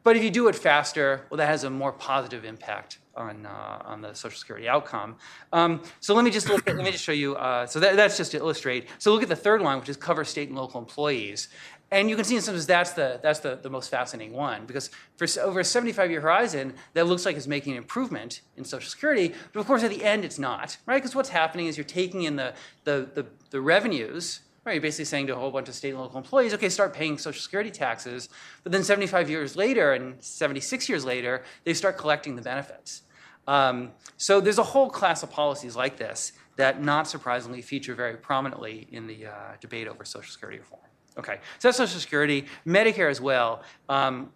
But 0.05 0.17
if 0.17 0.23
you 0.23 0.31
do 0.31 0.49
it 0.49 0.55
faster, 0.55 1.27
well, 1.31 1.39
that 1.39 1.49
has 1.49 1.65
a 1.65 1.71
more 1.71 1.91
positive 1.91 2.45
impact 2.45 2.99
on, 3.17 3.47
uh, 3.47 3.83
on 3.85 4.03
the 4.03 4.13
Social 4.13 4.39
Security 4.39 4.69
outcome. 4.69 5.17
Um, 5.53 5.83
so 6.01 6.15
let 6.15 6.25
me 6.25 6.31
just 6.31 6.49
look 6.49 6.69
at, 6.69 6.77
let 6.77 6.85
me 6.85 6.91
just 6.91 7.03
show 7.03 7.13
you. 7.13 7.37
Uh, 7.37 7.67
so 7.67 7.81
that, 7.81 7.97
that's 7.97 8.17
just 8.17 8.33
to 8.33 8.37
illustrate. 8.37 8.87
So 8.99 9.13
look 9.13 9.23
at 9.23 9.31
the 9.31 9.37
third 9.37 9.63
line, 9.63 9.81
which 9.81 9.89
is 9.89 9.97
cover 9.97 10.25
state 10.25 10.49
and 10.49 10.59
local 10.59 10.79
employees. 10.79 11.49
And 11.91 12.11
you 12.11 12.17
can 12.17 12.25
see 12.25 12.37
in 12.37 12.43
some 12.43 12.55
ways 12.55 12.67
that's 12.67 12.93
the 12.93 13.21
that's 13.23 13.39
the, 13.41 13.57
the 13.57 13.71
most 13.71 13.89
fascinating 13.89 14.35
one 14.35 14.67
because 14.67 14.91
for 15.17 15.29
over 15.41 15.61
a 15.61 15.65
75 15.65 16.11
year 16.11 16.21
horizon, 16.21 16.75
that 16.95 17.07
looks 17.07 17.25
like 17.25 17.37
it's 17.37 17.47
making 17.47 17.73
an 17.73 17.79
improvement 17.79 18.41
in 18.57 18.65
Social 18.65 18.91
Security. 18.91 19.33
But 19.53 19.61
of 19.61 19.67
course, 19.67 19.85
at 19.85 19.91
the 19.91 20.05
end, 20.05 20.25
it's 20.25 20.39
not, 20.39 20.77
right? 20.87 20.97
Because 20.97 21.15
what's 21.15 21.29
happening 21.29 21.67
is 21.67 21.77
you're 21.77 21.85
taking 21.85 22.23
in 22.23 22.37
the, 22.37 22.53
the, 22.83 23.09
the, 23.15 23.27
the 23.51 23.61
revenues 23.61 24.41
Right, 24.65 24.75
you're 24.75 24.83
basically 24.83 25.05
saying 25.05 25.27
to 25.27 25.37
a 25.37 25.39
whole 25.39 25.51
bunch 25.51 25.69
of 25.69 25.75
state 25.75 25.91
and 25.91 25.99
local 25.99 26.17
employees, 26.17 26.55
okay, 26.55 26.71
start 26.71 26.95
paying 26.95 27.19
Social 27.19 27.41
Security 27.41 27.71
taxes. 27.71 28.31
But 28.63 28.73
then 28.73 28.83
75 28.83 29.29
years 29.29 29.57
later 29.57 29.93
and 29.93 30.23
76 30.23 30.89
years 30.89 31.05
later, 31.05 31.43
they 31.65 31.75
start 31.75 31.99
collecting 31.99 32.35
the 32.35 32.41
benefits. 32.41 33.03
Um, 33.47 33.91
so 34.17 34.41
there's 34.41 34.59
a 34.59 34.63
whole 34.63 34.89
class 34.89 35.23
of 35.23 35.31
policies 35.31 35.77
like 35.77 35.99
this 35.99 36.33
that, 36.57 36.83
not 36.83 37.07
surprisingly, 37.07 37.61
feature 37.61 37.95
very 37.95 38.17
prominently 38.17 38.89
in 38.91 39.07
the 39.07 39.27
uh, 39.27 39.33
debate 39.61 39.87
over 39.87 40.03
Social 40.05 40.33
Security 40.33 40.61
reform. 40.61 40.81
Okay, 41.19 41.41
so 41.59 41.69
that's 41.69 41.77
Social 41.77 42.01
Security, 42.01 42.47
Medicare 42.67 43.11
as 43.11 43.21
well. 43.21 43.63
Um, 43.91 44.31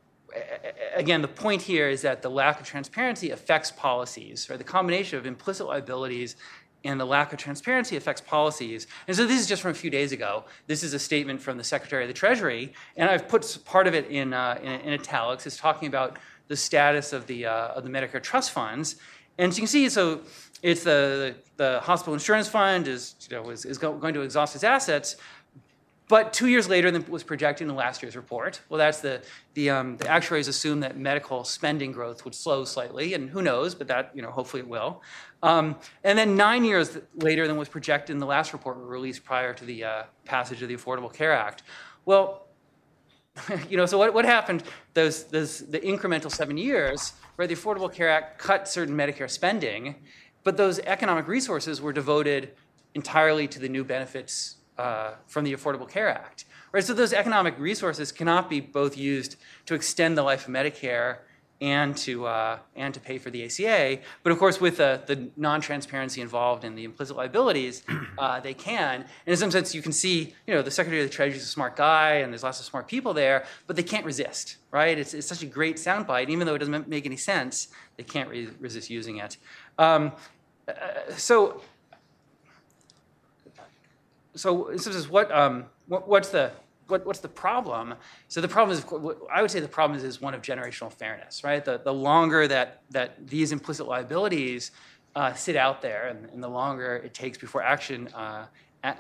again, 0.94 1.22
the 1.22 1.28
point 1.28 1.62
here 1.62 1.88
is 1.88 2.02
that 2.02 2.20
the 2.20 2.30
lack 2.30 2.60
of 2.60 2.66
transparency 2.66 3.30
affects 3.30 3.70
policies, 3.70 4.48
or 4.50 4.58
the 4.58 4.64
combination 4.64 5.18
of 5.18 5.26
implicit 5.26 5.66
liabilities 5.66 6.36
and 6.89 6.99
the 6.99 7.05
lack 7.05 7.34
of 7.34 7.39
transparency 7.39 7.97
affects 7.97 8.22
policies. 8.22 8.86
And 9.07 9.14
so 9.14 9.26
this 9.26 9.39
is 9.39 9.47
just 9.47 9.61
from 9.61 9.72
a 9.72 9.74
few 9.74 9.91
days 9.91 10.11
ago. 10.11 10.45
This 10.66 10.82
is 10.82 10.95
a 10.95 10.99
statement 10.99 11.39
from 11.41 11.59
the 11.59 11.64
Secretary 11.64 12.03
of 12.03 12.09
the 12.09 12.14
Treasury, 12.14 12.72
and 12.97 13.11
I've 13.11 13.28
put 13.28 13.59
part 13.66 13.86
of 13.86 13.95
it 13.95 14.07
in, 14.07 14.32
uh, 14.32 14.59
in, 14.62 14.72
in, 14.80 14.93
italics. 14.95 15.47
It's 15.47 15.59
talking 15.59 15.86
about 15.86 16.18
the 16.47 16.57
status 16.57 17.12
of 17.12 17.26
the, 17.26 17.45
uh, 17.45 17.76
of 17.76 17.84
the 17.84 17.91
Medicare 17.91 18.22
trust 18.22 18.53
funds. 18.53 18.97
And 19.36 19.53
so 19.53 19.59
you 19.59 19.61
can 19.62 19.68
see, 19.68 19.89
so 19.91 20.22
it's 20.62 20.82
the, 20.82 21.34
the, 21.59 21.80
hospital 21.80 22.14
insurance 22.14 22.49
fund 22.49 22.89
is, 22.89 23.14
you 23.28 23.36
know, 23.36 23.51
is, 23.51 23.66
is 23.66 23.76
going 23.76 24.14
to 24.14 24.22
exhaust 24.22 24.55
its 24.55 24.64
assets, 24.64 25.16
but 26.09 26.32
two 26.32 26.46
years 26.46 26.68
later 26.68 26.90
than 26.90 27.04
was 27.09 27.22
projected 27.22 27.68
in 27.68 27.74
last 27.74 28.02
year's 28.02 28.16
report. 28.16 28.61
Well, 28.68 28.78
that's 28.78 29.00
the 29.00 29.22
the, 29.54 29.70
um, 29.70 29.96
the 29.96 30.09
actuaries 30.09 30.48
assumed 30.48 30.82
that 30.82 30.96
medical 30.96 31.44
spending 31.44 31.92
growth 31.92 32.24
would 32.24 32.34
slow 32.34 32.64
slightly, 32.64 33.14
and 33.14 33.28
who 33.28 33.42
knows, 33.42 33.74
but 33.74 33.88
that 33.88 34.11
you 34.14 34.22
know 34.22 34.30
hopefully 34.30 34.61
it 34.61 34.68
will. 34.68 35.02
Um, 35.42 35.76
and 36.04 36.18
then 36.18 36.36
nine 36.36 36.64
years 36.64 36.98
later 37.14 37.46
than 37.46 37.56
was 37.56 37.68
projected 37.68 38.14
in 38.14 38.18
the 38.18 38.26
last 38.26 38.52
report 38.52 38.76
released 38.78 39.24
prior 39.24 39.52
to 39.54 39.64
the 39.64 39.84
uh, 39.84 40.02
passage 40.24 40.62
of 40.62 40.68
the 40.68 40.76
Affordable 40.76 41.12
Care 41.12 41.32
Act. 41.32 41.62
Well, 42.04 42.46
you 43.68 43.76
know, 43.76 43.86
so 43.86 43.98
what, 43.98 44.14
what 44.14 44.24
happened 44.24 44.64
those, 44.94 45.24
those, 45.24 45.61
the 45.61 45.78
incremental 45.80 46.30
seven 46.30 46.56
years, 46.56 47.12
where 47.36 47.46
the 47.46 47.54
Affordable 47.54 47.92
Care 47.92 48.09
Act 48.09 48.38
cut 48.38 48.66
certain 48.66 48.96
Medicare 48.96 49.30
spending, 49.30 49.94
but 50.42 50.56
those 50.56 50.78
economic 50.80 51.28
resources 51.28 51.80
were 51.80 51.92
devoted 51.92 52.52
entirely 52.94 53.46
to 53.46 53.59
the 53.59 53.68
new 53.68 53.84
benefits 53.84 54.57
uh, 54.78 55.14
from 55.26 55.44
the 55.44 55.52
Affordable 55.52 55.88
Care 55.88 56.08
Act. 56.08 56.44
Right, 56.72 56.84
so 56.84 56.92
those 56.92 57.12
economic 57.12 57.58
resources 57.58 58.12
cannot 58.12 58.50
be 58.50 58.60
both 58.60 58.96
used 58.96 59.36
to 59.66 59.74
extend 59.74 60.18
the 60.18 60.22
life 60.22 60.46
of 60.46 60.54
Medicare 60.54 61.18
and 61.60 61.96
to, 61.96 62.26
uh, 62.26 62.58
and 62.76 62.94
to 62.94 63.00
pay 63.00 63.18
for 63.18 63.30
the 63.30 63.44
ACA. 63.44 63.98
But 64.22 64.32
of 64.32 64.38
course, 64.38 64.60
with 64.60 64.78
uh, 64.80 64.98
the 65.06 65.30
non-transparency 65.36 66.20
involved 66.20 66.64
in 66.64 66.74
the 66.74 66.84
implicit 66.84 67.16
liabilities, 67.16 67.82
uh, 68.18 68.40
they 68.40 68.54
can. 68.54 69.00
And 69.00 69.06
in 69.26 69.36
some 69.36 69.50
sense, 69.50 69.74
you 69.74 69.82
can 69.82 69.92
see, 69.92 70.34
you 70.46 70.54
know, 70.54 70.62
the 70.62 70.70
Secretary 70.70 71.02
of 71.02 71.08
the 71.08 71.14
Treasury 71.14 71.38
is 71.38 71.42
a 71.42 71.46
smart 71.46 71.74
guy, 71.74 72.14
and 72.16 72.32
there's 72.32 72.44
lots 72.44 72.60
of 72.60 72.66
smart 72.66 72.86
people 72.86 73.12
there, 73.12 73.44
but 73.66 73.76
they 73.76 73.82
can't 73.82 74.04
resist, 74.04 74.58
right? 74.70 74.96
It's, 74.96 75.14
it's 75.14 75.26
such 75.26 75.42
a 75.42 75.46
great 75.46 75.76
soundbite, 75.76 76.28
even 76.28 76.46
though 76.46 76.54
it 76.54 76.58
doesn't 76.58 76.88
make 76.88 77.06
any 77.06 77.16
sense, 77.16 77.68
they 77.96 78.04
can't 78.04 78.28
re 78.28 78.48
resist 78.60 78.90
using 78.90 79.16
it. 79.16 79.36
Um, 79.78 80.12
uh, 80.68 80.72
so, 81.16 81.62
so 84.39 84.68
in 84.68 84.78
some 84.78 84.93
sense, 84.93 85.09
what, 85.09 85.30
um, 85.32 85.66
what, 85.86 86.09
what's 86.09 86.28
the 86.28 86.53
what, 86.89 87.05
what's 87.05 87.20
the 87.20 87.28
problem? 87.28 87.95
So 88.28 88.41
the 88.41 88.49
problem 88.49 88.76
is, 88.76 88.84
I 89.30 89.43
would 89.43 89.51
say 89.51 89.61
the 89.61 89.68
problem 89.68 89.99
is, 89.99 90.05
is 90.05 90.20
one 90.20 90.32
of 90.32 90.41
generational 90.43 90.91
fairness, 90.91 91.45
right? 91.45 91.62
The, 91.62 91.78
the 91.84 91.93
longer 91.93 92.49
that, 92.49 92.80
that 92.91 93.28
these 93.28 93.53
implicit 93.53 93.86
liabilities 93.86 94.70
uh, 95.14 95.34
sit 95.34 95.55
out 95.55 95.82
there 95.82 96.09
and, 96.09 96.30
and, 96.30 96.43
the 96.43 96.49
longer 96.49 96.97
it 96.97 97.12
takes 97.12 97.36
before 97.36 97.62
action, 97.62 98.09
uh, 98.14 98.47
a, 98.84 98.95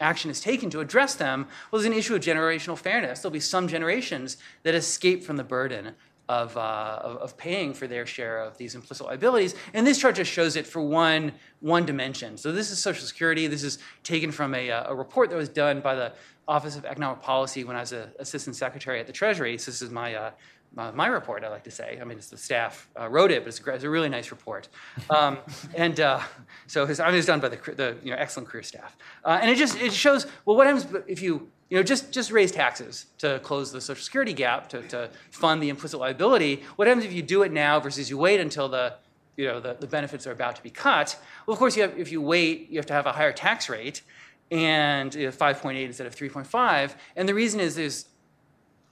action 0.00 0.30
is 0.30 0.40
taken 0.40 0.70
to 0.70 0.80
address 0.80 1.14
them, 1.16 1.46
well, 1.70 1.80
there's 1.82 1.92
an 1.92 1.98
issue 1.98 2.14
of 2.14 2.22
generational 2.22 2.78
fairness. 2.78 3.20
There'll 3.20 3.32
be 3.32 3.40
some 3.40 3.68
generations 3.68 4.36
that 4.62 4.74
escape 4.74 5.24
from 5.24 5.36
the 5.36 5.44
burden 5.44 5.94
of, 6.28 6.56
uh, 6.56 7.00
of, 7.02 7.36
paying 7.38 7.72
for 7.72 7.86
their 7.86 8.04
share 8.04 8.40
of 8.40 8.58
these 8.58 8.74
implicit 8.74 9.06
liabilities. 9.06 9.54
And 9.72 9.86
this 9.86 9.98
chart 9.98 10.16
just 10.16 10.30
shows 10.30 10.56
it 10.56 10.66
for 10.66 10.82
one, 10.82 11.32
one 11.60 11.86
dimension. 11.86 12.36
So 12.36 12.52
this 12.52 12.70
is 12.70 12.78
Social 12.78 13.06
Security. 13.06 13.46
This 13.46 13.64
is 13.64 13.78
taken 14.02 14.30
from 14.30 14.54
a, 14.54 14.68
a 14.68 14.94
report 14.94 15.30
that 15.30 15.36
was 15.36 15.48
done 15.48 15.80
by 15.80 15.94
the 15.94 16.12
Office 16.46 16.76
of 16.76 16.84
Economic 16.84 17.22
Policy 17.22 17.64
when 17.64 17.76
I 17.76 17.80
was 17.80 17.92
an 17.92 18.10
assistant 18.18 18.56
secretary 18.56 19.00
at 19.00 19.06
the 19.06 19.12
Treasury. 19.12 19.56
So 19.56 19.70
this 19.70 19.80
is 19.80 19.90
my, 19.90 20.14
uh, 20.14 20.30
my, 20.74 20.90
my, 20.90 21.06
report, 21.06 21.44
I 21.44 21.48
like 21.48 21.64
to 21.64 21.70
say. 21.70 21.98
I 22.00 22.04
mean, 22.04 22.18
it's 22.18 22.28
the 22.28 22.36
staff 22.36 22.88
uh, 22.98 23.08
wrote 23.08 23.30
it, 23.30 23.44
but 23.44 23.48
it's 23.48 23.66
a, 23.66 23.74
it's 23.74 23.84
a, 23.84 23.90
really 23.90 24.08
nice 24.10 24.30
report. 24.30 24.68
Um, 25.08 25.38
and 25.74 25.98
uh, 26.00 26.20
so 26.66 26.84
his, 26.84 27.00
I 27.00 27.08
mean, 27.08 27.16
it's 27.16 27.26
done 27.26 27.40
by 27.40 27.48
the, 27.48 27.56
the 27.74 27.96
you 28.02 28.10
know, 28.10 28.16
excellent 28.18 28.48
career 28.48 28.62
staff. 28.62 28.96
Uh, 29.24 29.38
and 29.40 29.50
it 29.50 29.56
just 29.56 29.80
it 29.80 29.92
shows, 29.92 30.26
well, 30.44 30.56
what 30.56 30.66
happens 30.66 30.86
if 31.06 31.22
you 31.22 31.48
you 31.70 31.76
know, 31.76 31.82
just, 31.82 32.12
just 32.12 32.30
raise 32.30 32.50
taxes 32.50 33.06
to 33.18 33.40
close 33.40 33.72
the 33.72 33.80
Social 33.80 34.02
Security 34.02 34.32
gap, 34.32 34.68
to, 34.70 34.82
to 34.88 35.10
fund 35.30 35.62
the 35.62 35.68
implicit 35.68 36.00
liability. 36.00 36.62
What 36.76 36.88
happens 36.88 37.04
if 37.04 37.12
you 37.12 37.22
do 37.22 37.42
it 37.42 37.52
now 37.52 37.78
versus 37.78 38.08
you 38.08 38.16
wait 38.16 38.40
until 38.40 38.68
the, 38.68 38.94
you 39.36 39.46
know, 39.46 39.60
the, 39.60 39.74
the 39.74 39.86
benefits 39.86 40.26
are 40.26 40.32
about 40.32 40.56
to 40.56 40.62
be 40.62 40.70
cut? 40.70 41.18
Well, 41.46 41.52
of 41.52 41.58
course, 41.58 41.76
you 41.76 41.82
have, 41.82 41.98
if 41.98 42.10
you 42.10 42.22
wait, 42.22 42.70
you 42.70 42.78
have 42.78 42.86
to 42.86 42.94
have 42.94 43.06
a 43.06 43.12
higher 43.12 43.32
tax 43.32 43.68
rate 43.68 44.02
and 44.50 45.12
5.8 45.12 45.84
instead 45.84 46.06
of 46.06 46.16
3.5. 46.16 46.94
And 47.16 47.28
the 47.28 47.34
reason 47.34 47.60
is 47.60 47.76
there's 47.76 48.06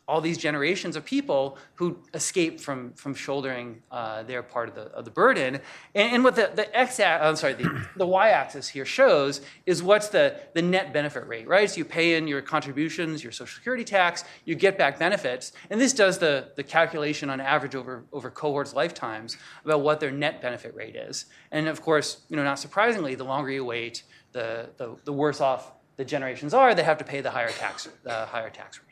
all 0.09 0.20
these 0.20 0.38
generations 0.38 0.94
of 0.94 1.04
people 1.04 1.59
who 1.74 1.98
escape 2.14 2.61
from, 2.61 2.92
from 2.92 3.14
shouldering 3.14 3.82
uh, 3.90 4.22
their 4.22 4.42
part 4.42 4.68
of 4.68 4.74
the, 4.76 4.82
of 4.82 5.04
the 5.04 5.11
burden. 5.11 5.57
And, 5.94 6.14
and 6.14 6.24
what 6.24 6.36
the, 6.36 6.52
the 6.54 6.76
x 6.76 7.00
I'm 7.00 7.34
sorry, 7.34 7.54
the, 7.54 7.86
the 7.96 8.07
y-axis 8.07 8.68
here 8.68 8.84
shows 8.84 9.40
is 9.66 9.82
what's 9.82 10.09
the, 10.09 10.38
the 10.54 10.62
net 10.62 10.92
benefit 10.92 11.26
rate, 11.26 11.48
right? 11.48 11.68
So 11.68 11.78
you 11.78 11.84
pay 11.84 12.14
in 12.14 12.28
your 12.28 12.40
contributions, 12.40 13.24
your 13.24 13.32
social 13.32 13.57
security 13.57 13.82
tax, 13.82 14.24
you 14.44 14.54
get 14.54 14.78
back 14.78 14.98
benefits. 14.98 15.52
And 15.70 15.80
this 15.80 15.92
does 15.92 16.18
the, 16.18 16.50
the 16.54 16.62
calculation 16.62 17.28
on 17.28 17.40
average 17.40 17.74
over, 17.74 18.04
over 18.12 18.30
cohorts 18.30 18.74
lifetimes 18.74 19.36
about 19.64 19.80
what 19.80 19.98
their 19.98 20.12
net 20.12 20.40
benefit 20.40 20.72
rate 20.74 20.94
is. 20.94 21.26
And 21.50 21.66
of 21.66 21.82
course, 21.82 22.18
you 22.28 22.36
know, 22.36 22.44
not 22.44 22.61
surprisingly, 22.61 23.16
the 23.16 23.24
longer 23.24 23.50
you 23.50 23.64
wait, 23.64 24.04
the, 24.30 24.68
the, 24.76 24.96
the 25.04 25.12
worse 25.12 25.40
off 25.40 25.72
the 25.96 26.04
generations 26.04 26.54
are, 26.54 26.74
they 26.74 26.84
have 26.84 26.98
to 26.98 27.04
pay 27.04 27.20
the 27.20 27.30
higher 27.30 27.50
tax, 27.50 27.88
the 28.04 28.26
higher 28.26 28.50
tax 28.50 28.78
rate. 28.78 28.86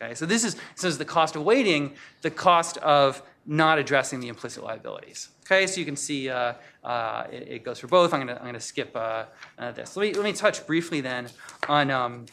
Okay, 0.00 0.14
so 0.14 0.26
this 0.26 0.44
is, 0.44 0.56
this 0.74 0.84
is 0.84 0.98
the 0.98 1.04
cost 1.04 1.36
of 1.36 1.42
waiting, 1.42 1.94
the 2.22 2.30
cost 2.30 2.76
of 2.78 3.22
not 3.46 3.78
addressing 3.78 4.20
the 4.20 4.28
implicit 4.28 4.62
liabilities. 4.62 5.30
Okay, 5.46 5.66
so 5.66 5.78
you 5.78 5.86
can 5.86 5.96
see 5.96 6.28
uh, 6.28 6.54
uh, 6.84 7.24
it, 7.32 7.48
it, 7.48 7.64
goes 7.64 7.78
for 7.78 7.86
both. 7.86 8.12
I'm 8.12 8.26
going 8.26 8.54
to 8.54 8.60
skip 8.60 8.94
uh, 8.94 9.24
uh, 9.58 9.72
this. 9.72 9.96
Let 9.96 10.08
me, 10.08 10.14
let 10.14 10.24
me 10.24 10.32
touch 10.32 10.66
briefly 10.66 11.00
then 11.00 11.28
on, 11.68 11.90
um, 11.90 12.26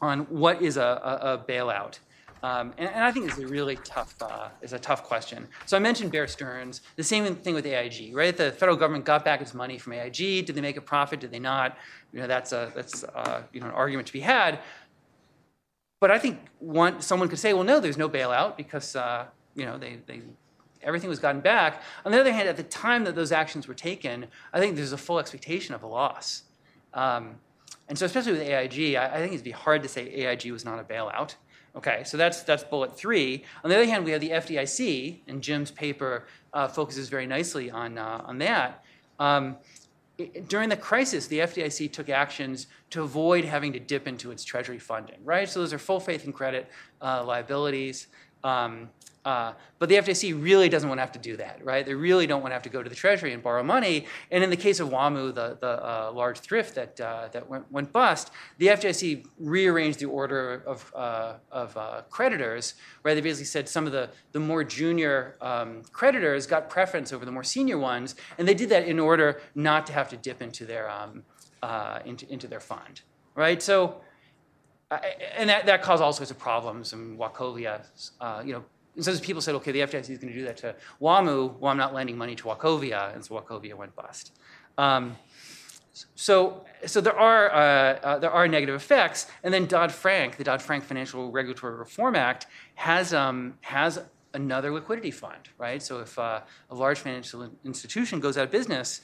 on 0.00 0.20
what 0.20 0.62
is 0.62 0.76
a, 0.76 0.82
a, 0.82 1.34
a 1.34 1.38
bailout. 1.38 1.98
Um, 2.42 2.72
and, 2.78 2.88
and, 2.90 3.02
I 3.02 3.10
think 3.10 3.28
it's 3.28 3.38
a 3.38 3.46
really 3.46 3.76
tough, 3.76 4.14
uh, 4.20 4.48
is 4.62 4.72
a 4.72 4.78
tough 4.78 5.02
question. 5.02 5.48
So 5.64 5.76
I 5.76 5.80
mentioned 5.80 6.12
Bear 6.12 6.28
Stearns. 6.28 6.82
The 6.94 7.02
same 7.02 7.34
thing 7.34 7.54
with 7.54 7.66
AIG, 7.66 8.14
right? 8.14 8.36
The 8.36 8.52
federal 8.52 8.76
government 8.76 9.04
got 9.04 9.24
back 9.24 9.40
its 9.40 9.54
money 9.54 9.78
from 9.78 9.94
AIG. 9.94 10.46
Did 10.46 10.54
they 10.54 10.60
make 10.60 10.76
a 10.76 10.82
profit? 10.82 11.18
Did 11.18 11.32
they 11.32 11.38
not? 11.38 11.76
You 12.12 12.20
know, 12.20 12.26
that's 12.26 12.52
a 12.52 12.70
that's 12.74 13.02
a, 13.02 13.44
you 13.52 13.60
know 13.60 13.66
an 13.66 13.72
argument 13.72 14.06
to 14.08 14.12
be 14.12 14.20
had. 14.20 14.60
But 16.00 16.10
I 16.10 16.18
think 16.18 16.40
one 16.58 17.00
someone 17.00 17.28
could 17.28 17.38
say, 17.38 17.52
well, 17.52 17.64
no, 17.64 17.80
there's 17.80 17.98
no 17.98 18.08
bailout 18.08 18.56
because 18.56 18.96
uh, 18.96 19.26
you 19.54 19.64
know 19.64 19.78
they, 19.78 19.98
they 20.06 20.20
everything 20.82 21.08
was 21.08 21.18
gotten 21.18 21.40
back. 21.40 21.82
On 22.04 22.12
the 22.12 22.20
other 22.20 22.32
hand, 22.32 22.48
at 22.48 22.56
the 22.56 22.62
time 22.62 23.04
that 23.04 23.14
those 23.14 23.32
actions 23.32 23.66
were 23.66 23.74
taken, 23.74 24.26
I 24.52 24.60
think 24.60 24.76
there's 24.76 24.92
a 24.92 24.98
full 24.98 25.18
expectation 25.18 25.74
of 25.74 25.82
a 25.82 25.86
loss. 25.86 26.42
Um, 26.94 27.36
and 27.88 27.98
so, 27.98 28.06
especially 28.06 28.32
with 28.32 28.42
AIG, 28.42 28.96
I, 28.96 29.06
I 29.06 29.18
think 29.18 29.32
it'd 29.32 29.44
be 29.44 29.50
hard 29.50 29.82
to 29.82 29.88
say 29.88 30.08
AIG 30.08 30.50
was 30.50 30.64
not 30.64 30.78
a 30.78 30.84
bailout. 30.84 31.36
Okay, 31.76 32.04
so 32.04 32.16
that's, 32.16 32.42
that's 32.42 32.64
bullet 32.64 32.96
three. 32.96 33.44
On 33.62 33.68
the 33.68 33.76
other 33.76 33.84
hand, 33.84 34.04
we 34.04 34.10
have 34.12 34.20
the 34.22 34.30
FDIC, 34.30 35.18
and 35.28 35.42
Jim's 35.42 35.70
paper 35.70 36.26
uh, 36.54 36.68
focuses 36.68 37.10
very 37.10 37.26
nicely 37.26 37.70
on, 37.70 37.98
uh, 37.98 38.22
on 38.24 38.38
that. 38.38 38.82
Um, 39.18 39.56
during 40.48 40.68
the 40.68 40.76
crisis, 40.76 41.26
the 41.26 41.40
FDIC 41.40 41.92
took 41.92 42.08
actions 42.08 42.68
to 42.90 43.02
avoid 43.02 43.44
having 43.44 43.72
to 43.72 43.78
dip 43.78 44.08
into 44.08 44.30
its 44.30 44.44
treasury 44.44 44.78
funding, 44.78 45.18
right? 45.24 45.48
So 45.48 45.60
those 45.60 45.72
are 45.72 45.78
full 45.78 46.00
faith 46.00 46.24
and 46.24 46.34
credit 46.34 46.68
uh, 47.02 47.24
liabilities. 47.24 48.06
Um, 48.42 48.88
uh, 49.26 49.52
but 49.80 49.88
the 49.88 49.96
FDIC 49.96 50.40
really 50.40 50.68
doesn't 50.68 50.88
want 50.88 50.98
to 50.98 51.02
have 51.02 51.10
to 51.10 51.18
do 51.18 51.36
that, 51.36 51.62
right? 51.64 51.84
They 51.84 51.94
really 51.94 52.28
don't 52.28 52.42
want 52.42 52.52
to 52.52 52.54
have 52.54 52.62
to 52.62 52.68
go 52.68 52.80
to 52.80 52.88
the 52.88 52.94
Treasury 52.94 53.32
and 53.32 53.42
borrow 53.42 53.64
money. 53.64 54.06
And 54.30 54.44
in 54.44 54.50
the 54.50 54.56
case 54.56 54.78
of 54.78 54.90
WAMU, 54.90 55.34
the, 55.34 55.58
the 55.60 55.84
uh, 55.84 56.12
large 56.14 56.38
thrift 56.38 56.76
that, 56.76 57.00
uh, 57.00 57.28
that 57.32 57.48
went, 57.50 57.70
went, 57.72 57.92
bust, 57.92 58.30
the 58.58 58.68
FDIC 58.68 59.26
rearranged 59.40 59.98
the 59.98 60.06
order 60.06 60.62
of, 60.64 60.92
uh, 60.94 61.34
of 61.50 61.76
uh, 61.76 62.02
creditors, 62.08 62.74
right? 63.02 63.14
They 63.14 63.20
basically 63.20 63.46
said 63.46 63.68
some 63.68 63.84
of 63.84 63.90
the, 63.90 64.10
the 64.30 64.38
more 64.38 64.62
junior 64.62 65.34
um, 65.40 65.82
creditors 65.90 66.46
got 66.46 66.70
preference 66.70 67.12
over 67.12 67.24
the 67.24 67.32
more 67.32 67.44
senior 67.44 67.78
ones, 67.78 68.14
and 68.38 68.46
they 68.46 68.54
did 68.54 68.68
that 68.68 68.86
in 68.86 69.00
order 69.00 69.40
not 69.56 69.88
to 69.88 69.92
have 69.92 70.08
to 70.10 70.16
dip 70.16 70.40
into 70.40 70.64
their, 70.64 70.88
um, 70.88 71.24
uh, 71.64 71.98
into, 72.04 72.32
into 72.32 72.46
their 72.46 72.60
fund, 72.60 73.00
right? 73.34 73.60
So, 73.60 74.02
and 75.36 75.50
that, 75.50 75.66
that 75.66 75.82
caused 75.82 76.00
all 76.00 76.12
sorts 76.12 76.30
of 76.30 76.38
problems. 76.38 76.92
And 76.92 77.18
Wachovia, 77.18 77.82
you 78.46 78.52
know, 78.52 78.64
and 78.96 79.04
so 79.04 79.18
people 79.18 79.42
said, 79.42 79.54
okay, 79.56 79.72
the 79.72 79.80
FDIC 79.80 80.10
is 80.10 80.18
going 80.18 80.32
to 80.32 80.38
do 80.38 80.44
that 80.46 80.56
to 80.58 80.74
WAMU. 81.00 81.58
Well, 81.58 81.70
I'm 81.70 81.76
not 81.76 81.94
lending 81.94 82.16
money 82.16 82.34
to 82.34 82.44
Wachovia, 82.44 83.14
and 83.14 83.24
so 83.24 83.34
Wachovia 83.34 83.74
went 83.74 83.94
bust. 83.94 84.32
Um, 84.78 85.16
so, 86.14 86.64
so 86.84 87.00
there 87.00 87.18
are 87.18 87.50
uh, 87.52 87.98
uh, 88.02 88.18
there 88.18 88.30
are 88.30 88.48
negative 88.48 88.74
effects, 88.74 89.26
and 89.42 89.52
then 89.52 89.66
Dodd 89.66 89.92
Frank, 89.92 90.36
the 90.36 90.44
Dodd 90.44 90.60
Frank 90.60 90.84
Financial 90.84 91.30
Regulatory 91.30 91.76
Reform 91.76 92.16
Act, 92.16 92.46
has 92.74 93.14
um, 93.14 93.54
has 93.62 94.00
another 94.34 94.70
liquidity 94.70 95.10
fund, 95.10 95.48
right? 95.58 95.82
So 95.82 96.00
if 96.00 96.18
uh, 96.18 96.40
a 96.70 96.74
large 96.74 96.98
financial 96.98 97.50
institution 97.64 98.20
goes 98.20 98.36
out 98.36 98.44
of 98.44 98.50
business, 98.50 99.00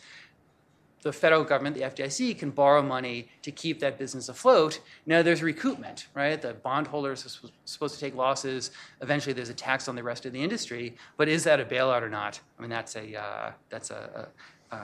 the 1.03 1.13
federal 1.13 1.45
government, 1.45 1.77
the 1.77 1.83
FDIC, 1.83 2.39
can 2.39 2.51
borrow 2.51 2.81
money 2.81 3.29
to 3.43 3.51
keep 3.51 3.81
that 3.81 3.99
business 3.99 4.29
afloat. 4.29 4.81
Now 5.05 5.23
there's 5.23 5.41
recoupment, 5.41 6.07
right? 6.15 6.41
The 6.41 6.55
bondholders 6.55 7.27
are 7.27 7.49
supposed 7.65 7.95
to 7.95 8.01
take 8.01 8.15
losses. 8.15 8.71
Eventually, 9.01 9.33
there's 9.33 9.49
a 9.49 9.55
tax 9.55 9.89
on 9.89 9.97
the 9.97 10.03
rest 10.03 10.25
of 10.27 10.33
the 10.33 10.43
industry. 10.43 10.97
But 11.17 11.29
is 11.29 11.45
that 11.45 11.61
a 11.61 11.65
bailout 11.65 12.03
or 12.03 12.09
not? 12.09 12.41
I 12.59 12.63
mean, 12.63 12.71
that's 12.71 12.97
a 12.97 13.21
uh, 13.21 13.53
that's 13.69 13.91
a, 13.91 14.29
a, 14.71 14.77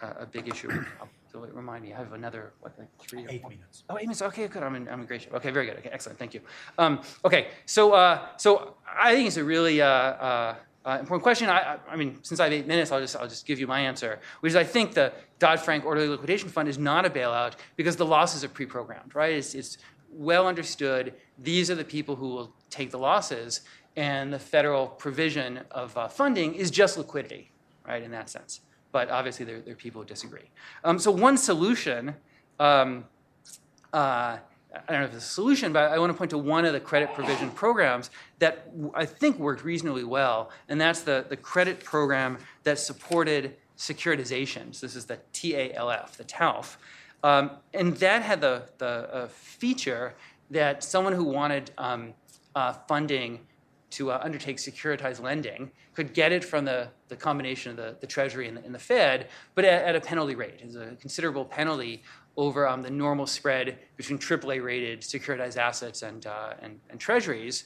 a, 0.00 0.06
a 0.20 0.26
big 0.26 0.48
issue. 0.48 0.70
So 1.30 1.46
remind 1.52 1.84
me, 1.84 1.92
I 1.92 1.98
have 1.98 2.12
another 2.12 2.52
what, 2.60 2.76
like 2.76 2.88
three? 2.98 3.24
Eight 3.28 3.44
minutes. 3.44 3.84
Oh, 3.88 3.96
eight 3.96 4.02
minutes. 4.02 4.22
Okay, 4.22 4.48
good. 4.48 4.64
I'm 4.64 4.74
in, 4.74 4.88
I'm 4.88 5.00
in 5.00 5.06
great 5.06 5.22
shape. 5.22 5.34
Okay, 5.34 5.50
very 5.50 5.66
good. 5.66 5.76
Okay, 5.76 5.90
excellent. 5.92 6.18
Thank 6.18 6.34
you. 6.34 6.40
Um, 6.76 7.02
okay, 7.24 7.48
so 7.66 7.92
uh, 7.92 8.26
so 8.36 8.74
I 8.84 9.14
think 9.14 9.28
it's 9.28 9.36
a 9.36 9.44
really 9.44 9.80
uh, 9.80 10.54
uh, 10.84 10.96
important 10.98 11.22
question. 11.22 11.48
I, 11.48 11.78
I, 11.88 11.96
mean, 11.96 12.18
since 12.22 12.40
I 12.40 12.44
have 12.44 12.52
eight 12.52 12.66
minutes, 12.66 12.90
I'll 12.90 13.00
just, 13.00 13.14
I'll 13.16 13.28
just 13.28 13.46
give 13.46 13.60
you 13.60 13.66
my 13.66 13.80
answer, 13.80 14.18
which 14.40 14.50
is 14.50 14.56
I 14.56 14.64
think 14.64 14.94
the 14.94 15.12
Dodd 15.38 15.60
Frank 15.60 15.84
Orderly 15.84 16.08
Liquidation 16.08 16.48
Fund 16.48 16.68
is 16.68 16.78
not 16.78 17.04
a 17.04 17.10
bailout 17.10 17.54
because 17.76 17.96
the 17.96 18.06
losses 18.06 18.44
are 18.44 18.48
pre 18.48 18.64
programmed, 18.64 19.14
right? 19.14 19.34
It's, 19.34 19.54
it's 19.54 19.78
well 20.10 20.46
understood. 20.46 21.14
These 21.38 21.70
are 21.70 21.74
the 21.74 21.84
people 21.84 22.16
who 22.16 22.28
will 22.28 22.54
take 22.70 22.90
the 22.90 22.98
losses, 22.98 23.60
and 23.96 24.32
the 24.32 24.38
federal 24.38 24.86
provision 24.86 25.60
of 25.70 25.96
uh, 25.96 26.08
funding 26.08 26.54
is 26.54 26.70
just 26.70 26.96
liquidity, 26.96 27.50
right? 27.86 28.02
In 28.02 28.10
that 28.12 28.30
sense. 28.30 28.60
But 28.92 29.10
obviously, 29.10 29.44
there, 29.44 29.60
there 29.60 29.74
are 29.74 29.76
people 29.76 30.00
who 30.00 30.08
disagree. 30.08 30.50
Um, 30.82 30.98
so 30.98 31.10
one 31.10 31.36
solution. 31.36 32.14
Um, 32.58 33.04
uh, 33.92 34.38
I 34.72 34.92
don't 34.92 35.00
know 35.00 35.06
if 35.06 35.14
it's 35.14 35.24
a 35.24 35.28
solution, 35.28 35.72
but 35.72 35.90
I 35.90 35.98
want 35.98 36.12
to 36.12 36.16
point 36.16 36.30
to 36.30 36.38
one 36.38 36.64
of 36.64 36.72
the 36.72 36.80
credit 36.80 37.12
provision 37.14 37.50
programs 37.50 38.10
that 38.38 38.68
I 38.94 39.04
think 39.04 39.38
worked 39.38 39.64
reasonably 39.64 40.04
well, 40.04 40.50
and 40.68 40.80
that's 40.80 41.00
the, 41.00 41.24
the 41.28 41.36
credit 41.36 41.82
program 41.82 42.38
that 42.62 42.78
supported 42.78 43.56
securitizations. 43.76 44.80
This 44.80 44.94
is 44.94 45.06
the 45.06 45.18
TALF, 45.32 46.12
the 46.16 46.24
TALF. 46.24 46.76
Um, 47.22 47.50
and 47.74 47.96
that 47.96 48.22
had 48.22 48.40
the, 48.40 48.62
the 48.78 48.86
uh, 48.86 49.28
feature 49.28 50.14
that 50.50 50.84
someone 50.84 51.12
who 51.12 51.24
wanted 51.24 51.70
um, 51.78 52.14
uh, 52.54 52.72
funding 52.88 53.40
to 53.90 54.12
uh, 54.12 54.20
undertake 54.22 54.58
securitized 54.58 55.20
lending 55.20 55.70
could 55.94 56.14
get 56.14 56.32
it 56.32 56.44
from 56.44 56.64
the, 56.64 56.88
the 57.08 57.16
combination 57.16 57.72
of 57.72 57.76
the, 57.76 57.96
the 58.00 58.06
Treasury 58.06 58.46
and 58.48 58.56
the, 58.56 58.64
and 58.64 58.74
the 58.74 58.78
Fed, 58.78 59.28
but 59.54 59.64
at, 59.64 59.84
at, 59.84 59.96
a 59.96 60.00
penalty 60.00 60.34
rate. 60.34 60.60
It's 60.62 60.76
a 60.76 60.96
considerable 61.00 61.44
penalty 61.44 62.02
over 62.40 62.66
um, 62.66 62.80
the 62.80 62.90
normal 62.90 63.26
spread 63.26 63.78
between 63.96 64.18
AAA 64.18 64.64
rated 64.64 65.02
securitized 65.02 65.58
assets 65.58 66.02
and, 66.02 66.26
uh, 66.26 66.54
and, 66.62 66.80
and, 66.88 66.98
treasuries, 66.98 67.64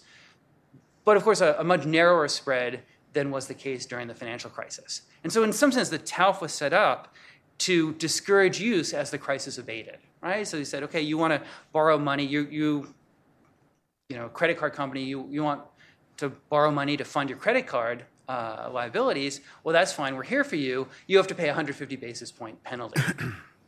but 1.04 1.16
of 1.16 1.22
course, 1.22 1.40
a, 1.40 1.54
a, 1.60 1.64
much 1.64 1.86
narrower 1.86 2.26
spread 2.26 2.82
than 3.12 3.30
was 3.30 3.46
the 3.46 3.54
case 3.54 3.86
during 3.86 4.08
the 4.08 4.14
financial 4.14 4.50
crisis. 4.50 5.02
And 5.22 5.32
so, 5.32 5.44
in 5.44 5.52
some 5.52 5.70
sense, 5.70 5.90
the 5.90 5.98
TALF 6.00 6.40
was 6.40 6.52
set 6.52 6.72
up 6.72 7.14
to 7.58 7.92
discourage 7.94 8.60
use 8.60 8.92
as 8.92 9.12
the 9.12 9.18
crisis 9.18 9.58
abated, 9.58 9.98
right? 10.20 10.46
So 10.46 10.58
he 10.58 10.64
said, 10.64 10.82
okay, 10.82 11.00
you 11.00 11.16
want 11.16 11.32
to 11.34 11.48
borrow 11.72 11.96
money, 11.96 12.24
you, 12.24 12.48
you, 12.50 12.94
you 14.08 14.16
know, 14.16 14.28
credit 14.28 14.58
card 14.58 14.72
company, 14.72 15.04
you, 15.04 15.28
you 15.30 15.44
want 15.44 15.62
to 16.16 16.30
borrow 16.48 16.72
money 16.72 16.96
to 16.96 17.04
fund 17.04 17.30
your 17.30 17.38
credit 17.38 17.68
card 17.68 18.04
uh, 18.28 18.70
liabilities, 18.72 19.40
well, 19.62 19.72
that's 19.72 19.92
fine. 19.92 20.16
We're 20.16 20.24
here 20.24 20.44
for 20.44 20.56
you. 20.56 20.88
You 21.06 21.16
have 21.18 21.26
to 21.28 21.34
pay 21.34 21.46
150 21.46 21.96
basis 21.96 22.32
point 22.32 22.62
penalty. 22.64 23.00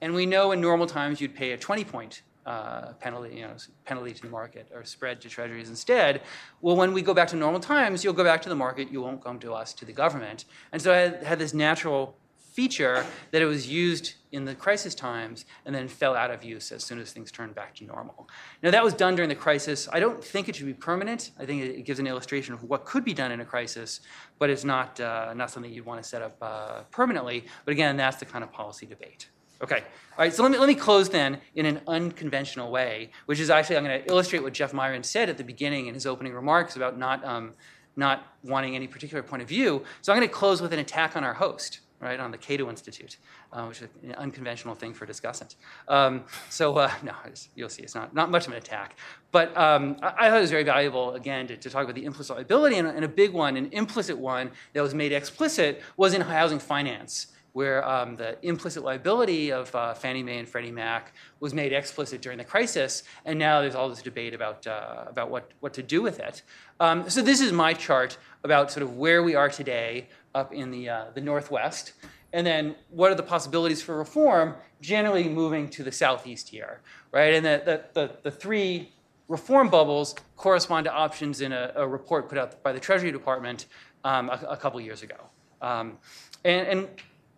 And 0.01 0.14
we 0.14 0.26
know 0.26 0.53
in 0.53 0.61
normal 0.61 0.86
times 0.86 1.20
you'd 1.20 1.34
pay 1.34 1.53
a 1.53 1.59
20 1.59 1.84
point 1.84 2.22
uh, 2.47 2.92
penalty, 3.01 3.36
you 3.36 3.42
know, 3.42 3.57
penalty 3.84 4.12
to 4.12 4.22
the 4.22 4.28
market 4.28 4.68
or 4.72 4.84
spread 4.84 5.20
to 5.20 5.28
treasuries 5.28 5.68
instead. 5.68 6.22
Well, 6.61 6.76
when 6.76 6.92
we 6.92 7.03
go 7.03 7.12
back 7.12 7.28
to 7.28 7.36
normal 7.36 7.61
times, 7.61 8.05
you'll 8.05 8.12
go 8.12 8.24
back 8.24 8.40
to 8.42 8.49
the 8.49 8.55
market. 8.55 8.90
You 8.90 9.03
won't 9.03 9.22
come 9.22 9.38
to 9.40 9.53
us, 9.53 9.74
to 9.74 9.84
the 9.84 9.92
government. 9.92 10.44
And 10.72 10.80
so 10.80 10.92
it 10.92 11.24
had 11.24 11.38
this 11.38 11.53
natural 11.53 12.16
feature 12.57 13.05
that 13.32 13.42
it 13.42 13.44
was 13.44 13.68
used 13.68 14.14
in 14.32 14.47
the 14.47 14.55
crisis 14.55 14.94
times 14.94 15.44
and 15.66 15.74
then 15.74 15.86
fell 15.86 16.14
out 16.14 16.30
of 16.30 16.42
use 16.42 16.72
as 16.72 16.82
soon 16.82 16.99
as 16.99 17.12
things 17.12 17.30
turned 17.30 17.55
back 17.55 17.74
to 17.74 17.84
normal. 17.84 18.26
Now, 18.62 18.70
that 18.70 18.82
was 18.82 18.94
done 18.94 19.14
during 19.14 19.28
the 19.28 19.34
crisis. 19.34 19.88
I 19.92 20.01
don't 20.01 20.24
think 20.24 20.49
it 20.49 20.57
should 20.57 20.64
be 20.64 20.72
permanent. 20.72 21.32
I 21.38 21.44
think 21.44 21.62
it 21.62 21.84
gives 21.84 21.99
an 21.99 22.07
illustration 22.07 22.55
of 22.55 22.62
what 22.64 22.86
could 22.86 23.05
be 23.05 23.12
done 23.12 23.30
in 23.30 23.40
a 23.40 23.44
crisis, 23.44 24.01
but 24.38 24.49
it's 24.49 24.64
not, 24.64 24.99
uh, 25.01 25.34
not 25.34 25.51
something 25.51 25.70
you'd 25.70 25.84
want 25.84 26.03
to 26.03 26.09
set 26.09 26.22
up 26.22 26.36
uh, 26.40 26.82
permanently. 26.90 27.44
But 27.66 27.72
again, 27.72 27.99
that's 27.99 28.16
the 28.16 28.24
kind 28.24 28.42
of 28.42 28.51
policy 28.53 28.86
debate. 28.86 29.28
Okay, 29.62 29.76
all 30.18 30.24
right, 30.24 30.32
so 30.34 30.42
let 30.42 30.52
me, 30.52 30.59
let 30.59 30.68
me 30.68 30.74
close 30.74 31.09
then 31.09 31.38
in 31.54 31.64
an 31.64 31.80
unconventional 31.86 32.70
way, 32.70 33.11
which 33.24 33.40
is 33.40 33.48
actually, 33.48 33.78
I'm 33.78 33.84
going 33.84 34.02
to 34.02 34.11
illustrate 34.11 34.42
what 34.42 34.52
Jeff 34.52 34.74
Miron 34.74 35.02
said 35.02 35.30
at 35.30 35.38
the 35.38 35.44
beginning 35.44 35.86
in 35.86 35.94
his 35.94 36.04
opening 36.04 36.34
remarks 36.34 36.76
about 36.76 36.98
not, 36.98 37.24
um, 37.24 37.54
not 37.96 38.26
wanting 38.42 38.76
any 38.76 38.86
particular 38.86 39.22
point 39.22 39.40
of 39.40 39.48
view. 39.48 39.82
So 40.02 40.12
I'm 40.12 40.18
going 40.18 40.28
to 40.28 40.34
close 40.34 40.61
with 40.61 40.74
an 40.74 40.78
attack 40.78 41.16
on 41.16 41.24
our 41.24 41.32
host, 41.32 41.80
right, 42.00 42.20
on 42.20 42.30
the 42.30 42.36
Cato 42.36 42.68
Institute, 42.68 43.16
uh, 43.50 43.64
which 43.64 43.80
is 43.80 43.88
an 44.02 44.12
unconventional 44.16 44.74
thing 44.74 44.92
for 44.92 45.04
a 45.04 45.09
discussant. 45.09 45.54
Um, 45.88 46.24
so, 46.50 46.76
uh, 46.76 46.90
no, 47.02 47.12
you'll 47.54 47.70
see, 47.70 47.82
it's 47.82 47.94
not, 47.94 48.14
not 48.14 48.30
much 48.30 48.46
of 48.46 48.52
an 48.52 48.59
attack. 48.59 48.96
But 49.32 49.57
um, 49.57 49.96
I, 50.02 50.26
I, 50.26 50.28
thought 50.28 50.38
it 50.38 50.40
was 50.42 50.50
very 50.50 50.64
valuable, 50.64 51.14
again, 51.14 51.46
to, 51.46 51.57
to 51.57 51.70
talk 51.70 51.84
about 51.84 51.94
the 51.94 52.04
implicit 52.04 52.36
liability, 52.36 52.76
and, 52.76 52.88
and 52.88 53.07
a 53.07 53.09
big 53.09 53.32
one, 53.32 53.57
an 53.57 53.70
implicit 53.72 54.18
one 54.18 54.50
that 54.74 54.82
was 54.82 54.94
made 54.94 55.12
explicit, 55.12 55.82
was 55.96 56.12
in 56.12 56.20
housing 56.20 56.59
finance 56.59 57.28
where 57.57 57.82
um, 57.88 58.16
the 58.16 58.36
implicit 58.46 58.84
liability 58.84 59.50
of 59.50 59.74
uh, 59.74 59.94
Fannie 59.94 60.22
Mae 60.22 60.36
and 60.36 60.46
Freddie 60.46 60.70
Mac 60.70 61.14
was 61.40 61.54
made 61.54 61.72
explicit 61.72 62.20
during 62.20 62.36
the 62.36 62.44
crisis, 62.44 63.02
and 63.24 63.38
now 63.38 63.62
there's 63.62 63.74
all 63.74 63.88
this 63.88 64.02
debate 64.02 64.34
about, 64.34 64.66
uh, 64.66 65.07
about 65.07 65.30
what, 65.30 65.50
what 65.61 65.72
to 65.72 65.82
do 65.82 66.02
with 66.02 66.20
it. 66.20 66.42
Um, 66.80 67.09
so 67.09 67.22
this 67.22 67.40
is 67.40 67.52
my 67.52 67.72
chart 67.72 68.18
about 68.44 68.70
sort 68.70 68.82
of 68.82 68.98
where 68.98 69.22
we 69.22 69.34
are 69.34 69.48
today 69.48 70.07
up 70.34 70.52
in 70.52 70.70
the, 70.70 70.90
uh, 70.90 71.04
the 71.14 71.22
Northwest, 71.22 71.94
and 72.34 72.46
then 72.46 72.76
what 72.90 73.11
are 73.11 73.14
the 73.14 73.22
possibilities 73.22 73.80
for 73.80 73.96
reform, 73.96 74.54
generally 74.82 75.26
moving 75.26 75.66
to 75.70 75.82
the 75.82 75.92
Southeast 75.92 76.50
here, 76.50 76.82
right? 77.11 77.32
And 77.32 77.46
the, 77.46 77.62
the, 77.64 77.84
the, 77.94 78.11
the 78.24 78.30
three 78.30 78.92
reform 79.28 79.70
bubbles 79.70 80.14
correspond 80.36 80.84
to 80.84 80.92
options 80.92 81.40
in 81.40 81.52
a, 81.52 81.72
a 81.76 81.88
report 81.88 82.28
put 82.28 82.36
out 82.36 82.62
by 82.62 82.72
the 82.72 82.80
Treasury 82.80 83.12
Department 83.12 83.64
um, 84.04 84.28
a, 84.28 84.46
a, 84.50 84.57
couple 84.59 84.78
years 84.78 85.02
ago. 85.02 85.16
Um, 85.62 85.96
and, 86.44 86.68
and 86.68 86.88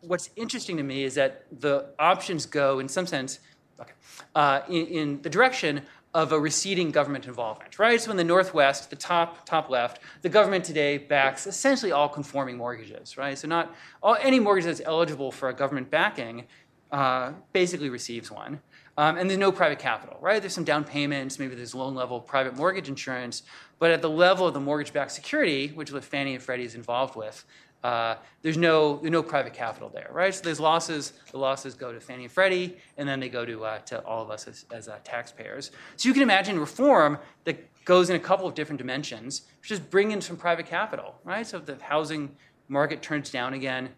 what's 0.01 0.31
interesting 0.37 0.77
to 0.77 0.83
me 0.83 1.05
is 1.05 1.15
that 1.15 1.45
the 1.61 1.87
options 1.99 2.47
go, 2.47 2.79
in 2.79 2.89
some 2.89 3.07
sense, 3.07 3.41
okay, 3.81 3.93
uh, 4.35 4.61
in, 4.69 4.87
in, 4.87 5.23
the 5.23 5.31
direction 5.31 5.83
of 6.15 6.33
a 6.33 6.41
receding 6.41 6.91
government 6.91 7.27
involvement, 7.27 7.79
right? 7.79 8.01
So 8.01 8.11
in 8.11 8.17
the 8.17 8.25
Northwest, 8.25 8.91
the 8.91 8.97
top 8.97 9.45
top 9.47 9.69
left, 9.69 10.01
the 10.23 10.29
government 10.29 10.65
today 10.65 10.99
backs 10.99 11.47
essentially 11.47 11.93
all 11.93 12.09
conforming 12.09 12.57
mortgages, 12.57 13.19
right? 13.19 13.37
So 13.37 13.47
not 13.47 13.75
all, 14.03 14.17
any 14.21 14.41
mortgage 14.41 14.65
that's 14.65 14.81
eligible 14.85 15.31
for 15.31 15.49
a 15.49 15.55
government 15.55 15.91
backing 15.91 16.47
uh, 16.91 17.33
basically 17.53 17.91
receives 17.91 18.31
one. 18.31 18.61
Um, 18.97 19.17
and 19.17 19.31
there's 19.31 19.39
no 19.39 19.53
private 19.53 19.79
capital, 19.79 20.17
right? 20.21 20.41
There's 20.41 20.55
some 20.55 20.65
down 20.65 20.83
payments, 20.83 21.39
maybe 21.39 21.55
there's 21.55 21.73
loan 21.75 21.95
level 21.95 22.21
private 22.21 22.57
mortgage 22.57 22.89
insurance, 22.89 23.45
but 23.79 23.93
at 23.93 24.03
the 24.03 24.11
level 24.11 24.47
of 24.47 24.55
the 24.55 24.61
mortgage 24.61 24.93
backed 24.93 25.13
security, 25.13 25.69
which 25.69 25.91
is 25.91 25.95
what 25.95 26.03
Fannie 26.03 26.35
and 26.35 26.43
Freddie 26.43 26.65
is 26.65 26.75
involved 26.75 27.15
with, 27.15 27.45
uh, 27.85 28.17
there's 28.43 28.57
no 28.57 29.01
no 29.03 29.23
private 29.23 29.55
capital 29.55 29.89
there, 29.89 30.09
right? 30.13 30.35
So 30.35 30.43
there's 30.43 30.59
losses. 30.59 31.13
The 31.31 31.39
losses 31.39 31.75
go 31.75 31.93
to 31.93 32.01
Fannie 32.01 32.25
and 32.25 32.33
Freddie, 32.33 32.77
and 32.97 33.09
then 33.09 33.21
they 33.21 33.29
go 33.29 33.45
to 33.45 33.65
uh, 33.65 33.79
to 33.81 34.01
all 34.05 34.23
of 34.23 34.31
us 34.31 34.49
as, 34.49 34.65
as 34.73 34.89
uh, 34.89 34.99
taxpayers. 35.05 35.71
So 35.97 36.09
you 36.09 36.13
can 36.13 36.23
imagine 36.23 36.59
reform 36.59 37.19
that 37.45 37.57
goes 37.85 38.11
in 38.11 38.17
a 38.17 38.21
couple 38.21 38.47
of 38.47 38.55
different 38.55 38.79
dimensions. 38.79 39.43
Just 39.63 39.89
bring 39.91 40.11
in 40.11 40.21
some 40.21 40.37
private 40.37 40.67
capital, 40.67 41.15
right? 41.25 41.47
So 41.47 41.59
if 41.59 41.67
the 41.67 41.77
housing 41.81 42.35
market 42.69 43.01
turns 43.01 43.31
down 43.31 43.55
again, 43.55 43.91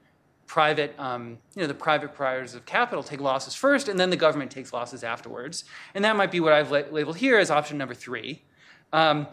private 0.46 0.94
um, 0.98 1.38
you 1.54 1.62
know 1.62 1.66
the 1.66 1.74
private 1.74 2.14
providers 2.14 2.54
of 2.54 2.66
capital 2.66 3.02
take 3.02 3.20
losses 3.20 3.54
first, 3.54 3.88
and 3.88 3.98
then 3.98 4.10
the 4.10 4.16
government 4.16 4.50
takes 4.50 4.74
losses 4.74 5.02
afterwards. 5.02 5.64
And 5.94 6.04
that 6.04 6.16
might 6.16 6.30
be 6.30 6.40
what 6.40 6.52
I've 6.52 6.70
labeled 6.70 7.16
here 7.16 7.38
as 7.38 7.50
option 7.50 7.78
number 7.78 7.94
three. 7.94 8.42
Um, 8.92 9.28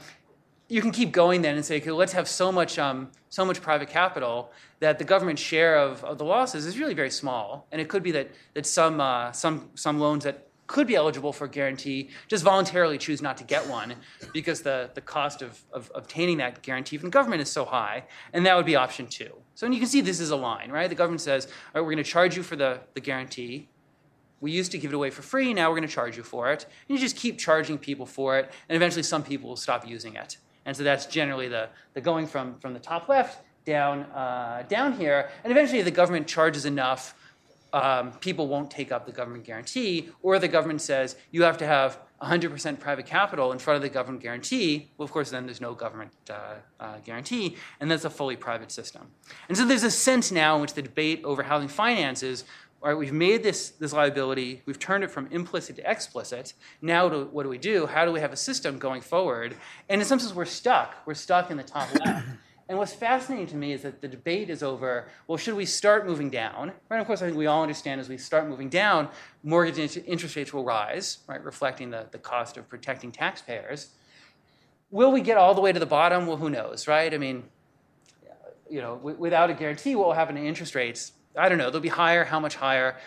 you 0.69 0.81
can 0.81 0.91
keep 0.91 1.11
going 1.11 1.41
then 1.41 1.55
and 1.55 1.63
say, 1.63 1.77
okay, 1.77 1.91
let's 1.91 2.13
have 2.13 2.27
so 2.27 2.51
much, 2.51 2.77
um, 2.77 3.09
so 3.29 3.45
much 3.45 3.61
private 3.61 3.89
capital 3.89 4.51
that 4.79 4.99
the 4.99 5.05
government 5.05 5.39
share 5.39 5.77
of, 5.77 6.03
of 6.03 6.17
the 6.17 6.25
losses 6.25 6.65
is 6.65 6.77
really 6.77 6.93
very 6.93 7.09
small. 7.09 7.67
And 7.71 7.79
it 7.79 7.87
could 7.87 8.03
be 8.03 8.11
that, 8.11 8.29
that 8.53 8.65
some, 8.65 8.99
uh, 8.99 9.31
some, 9.31 9.69
some 9.75 9.99
loans 9.99 10.25
that 10.25 10.47
could 10.67 10.85
be 10.85 10.95
eligible 10.95 11.31
for 11.31 11.45
a 11.45 11.49
guarantee 11.49 12.09
just 12.27 12.43
voluntarily 12.43 12.97
choose 12.97 13.21
not 13.21 13.37
to 13.37 13.45
get 13.45 13.65
one 13.67 13.95
because 14.33 14.61
the, 14.61 14.89
the 14.93 15.01
cost 15.01 15.41
of, 15.41 15.61
of 15.71 15.89
obtaining 15.95 16.37
that 16.37 16.61
guarantee 16.61 16.97
from 16.97 17.07
the 17.07 17.13
government 17.13 17.41
is 17.41 17.49
so 17.49 17.63
high. 17.63 18.03
And 18.33 18.45
that 18.45 18.55
would 18.57 18.65
be 18.65 18.75
option 18.75 19.07
two. 19.07 19.31
So 19.55 19.65
and 19.65 19.73
you 19.73 19.79
can 19.79 19.89
see 19.89 20.01
this 20.01 20.19
is 20.19 20.31
a 20.31 20.35
line, 20.35 20.69
right? 20.69 20.89
The 20.89 20.95
government 20.95 21.21
says, 21.21 21.45
all 21.45 21.51
right, 21.75 21.81
we're 21.81 21.93
going 21.93 22.03
to 22.03 22.09
charge 22.09 22.35
you 22.35 22.43
for 22.43 22.57
the, 22.57 22.81
the 22.93 22.99
guarantee. 22.99 23.69
We 24.41 24.51
used 24.51 24.71
to 24.73 24.77
give 24.77 24.91
it 24.91 24.95
away 24.95 25.09
for 25.09 25.21
free, 25.21 25.53
now 25.53 25.69
we're 25.69 25.77
going 25.77 25.87
to 25.87 25.93
charge 25.93 26.17
you 26.17 26.23
for 26.23 26.51
it. 26.51 26.65
And 26.87 26.97
you 26.97 27.01
just 27.01 27.15
keep 27.15 27.39
charging 27.39 27.77
people 27.77 28.05
for 28.05 28.37
it, 28.37 28.51
and 28.69 28.75
eventually 28.75 29.01
some 29.01 29.23
people 29.23 29.49
will 29.49 29.55
stop 29.55 29.87
using 29.87 30.15
it. 30.15 30.37
And 30.67 30.75
so 30.75 30.83
that's 30.83 31.07
generally 31.07 31.47
the, 31.47 31.69
the 31.93 32.01
going 32.01 32.27
from, 32.27 32.59
from 32.59 32.73
the 32.73 32.79
top 32.79 33.09
left 33.09 33.41
down, 33.65 34.01
uh, 34.11 34.63
down 34.67 34.93
here. 34.93 35.29
And 35.43 35.51
eventually, 35.51 35.81
the 35.81 35.91
government 35.91 36.27
charges 36.27 36.65
enough, 36.65 37.15
um, 37.73 38.11
people 38.19 38.47
won't 38.47 38.69
take 38.69 38.91
up 38.91 39.05
the 39.05 39.11
government 39.13 39.45
guarantee, 39.45 40.09
or 40.21 40.37
the 40.39 40.47
government 40.47 40.81
says 40.81 41.15
you 41.31 41.43
have 41.43 41.57
to 41.59 41.65
have 41.65 41.99
100% 42.21 42.79
private 42.79 43.05
capital 43.05 43.51
in 43.51 43.59
front 43.59 43.75
of 43.75 43.81
the 43.81 43.89
government 43.89 44.21
guarantee. 44.21 44.89
Well, 44.97 45.05
of 45.05 45.11
course, 45.11 45.29
then 45.29 45.45
there's 45.45 45.61
no 45.61 45.73
government 45.73 46.11
uh, 46.29 46.55
uh, 46.79 46.97
guarantee, 47.05 47.55
and 47.79 47.89
that's 47.89 48.05
a 48.05 48.09
fully 48.09 48.35
private 48.35 48.71
system. 48.71 49.07
And 49.47 49.57
so 49.57 49.65
there's 49.65 49.83
a 49.83 49.91
sense 49.91 50.31
now 50.31 50.55
in 50.55 50.61
which 50.61 50.73
the 50.73 50.81
debate 50.81 51.21
over 51.23 51.43
housing 51.43 51.69
finances 51.69 52.43
right, 52.81 52.97
we've 52.97 53.13
made 53.13 53.43
this, 53.43 53.69
this 53.71 53.93
liability, 53.93 54.61
we've 54.65 54.79
turned 54.79 55.03
it 55.03 55.11
from 55.11 55.27
implicit 55.31 55.75
to 55.77 55.89
explicit. 55.89 56.53
Now, 56.81 57.09
what 57.09 57.43
do 57.43 57.49
we 57.49 57.57
do? 57.57 57.85
How 57.87 58.05
do 58.05 58.11
we 58.11 58.19
have 58.19 58.31
a 58.31 58.37
system 58.37 58.77
going 58.77 59.01
forward? 59.01 59.55
And 59.89 60.01
in 60.01 60.07
some 60.07 60.19
sense, 60.19 60.33
we're 60.33 60.45
stuck. 60.45 60.95
We're 61.05 61.15
stuck 61.15 61.49
in 61.51 61.57
the 61.57 61.63
top 61.63 61.93
left. 61.93 62.27
And 62.69 62.77
what's 62.77 62.93
fascinating 62.93 63.47
to 63.47 63.55
me 63.55 63.71
is 63.71 63.83
that 63.83 64.01
the 64.01 64.09
debate 64.09 64.49
is 64.49 64.61
over 64.61 65.07
well, 65.25 65.37
should 65.37 65.55
we 65.55 65.65
start 65.65 66.05
moving 66.05 66.29
down? 66.29 66.73
Right? 66.89 66.99
Of 66.99 67.07
course, 67.07 67.21
I 67.21 67.25
think 67.25 67.37
we 67.37 67.45
all 67.45 67.61
understand 67.61 68.01
as 68.01 68.09
we 68.09 68.17
start 68.17 68.47
moving 68.47 68.67
down, 68.67 69.07
mortgage 69.41 69.97
interest 70.05 70.35
rates 70.35 70.53
will 70.53 70.65
rise, 70.65 71.19
right, 71.27 71.41
reflecting 71.43 71.91
the, 71.91 72.07
the 72.11 72.17
cost 72.17 72.57
of 72.57 72.67
protecting 72.67 73.11
taxpayers. 73.11 73.91
Will 74.91 75.11
we 75.11 75.21
get 75.21 75.37
all 75.37 75.53
the 75.53 75.61
way 75.61 75.71
to 75.71 75.79
the 75.79 75.85
bottom? 75.85 76.27
Well, 76.27 76.37
who 76.37 76.49
knows, 76.49 76.87
right? 76.87 77.13
I 77.13 77.17
mean, 77.17 77.43
you 78.69 78.81
know, 78.81 78.95
without 78.95 79.49
a 79.49 79.53
guarantee, 79.53 79.95
what 79.95 80.07
will 80.07 80.13
happen 80.13 80.35
to 80.35 80.45
interest 80.45 80.75
rates? 80.75 81.13
I 81.37 81.49
don't 81.49 81.57
know. 81.57 81.69
They'll 81.69 81.81
be 81.81 81.89
higher. 81.89 82.23
How 82.23 82.39
much 82.39 82.55
higher? 82.55 82.97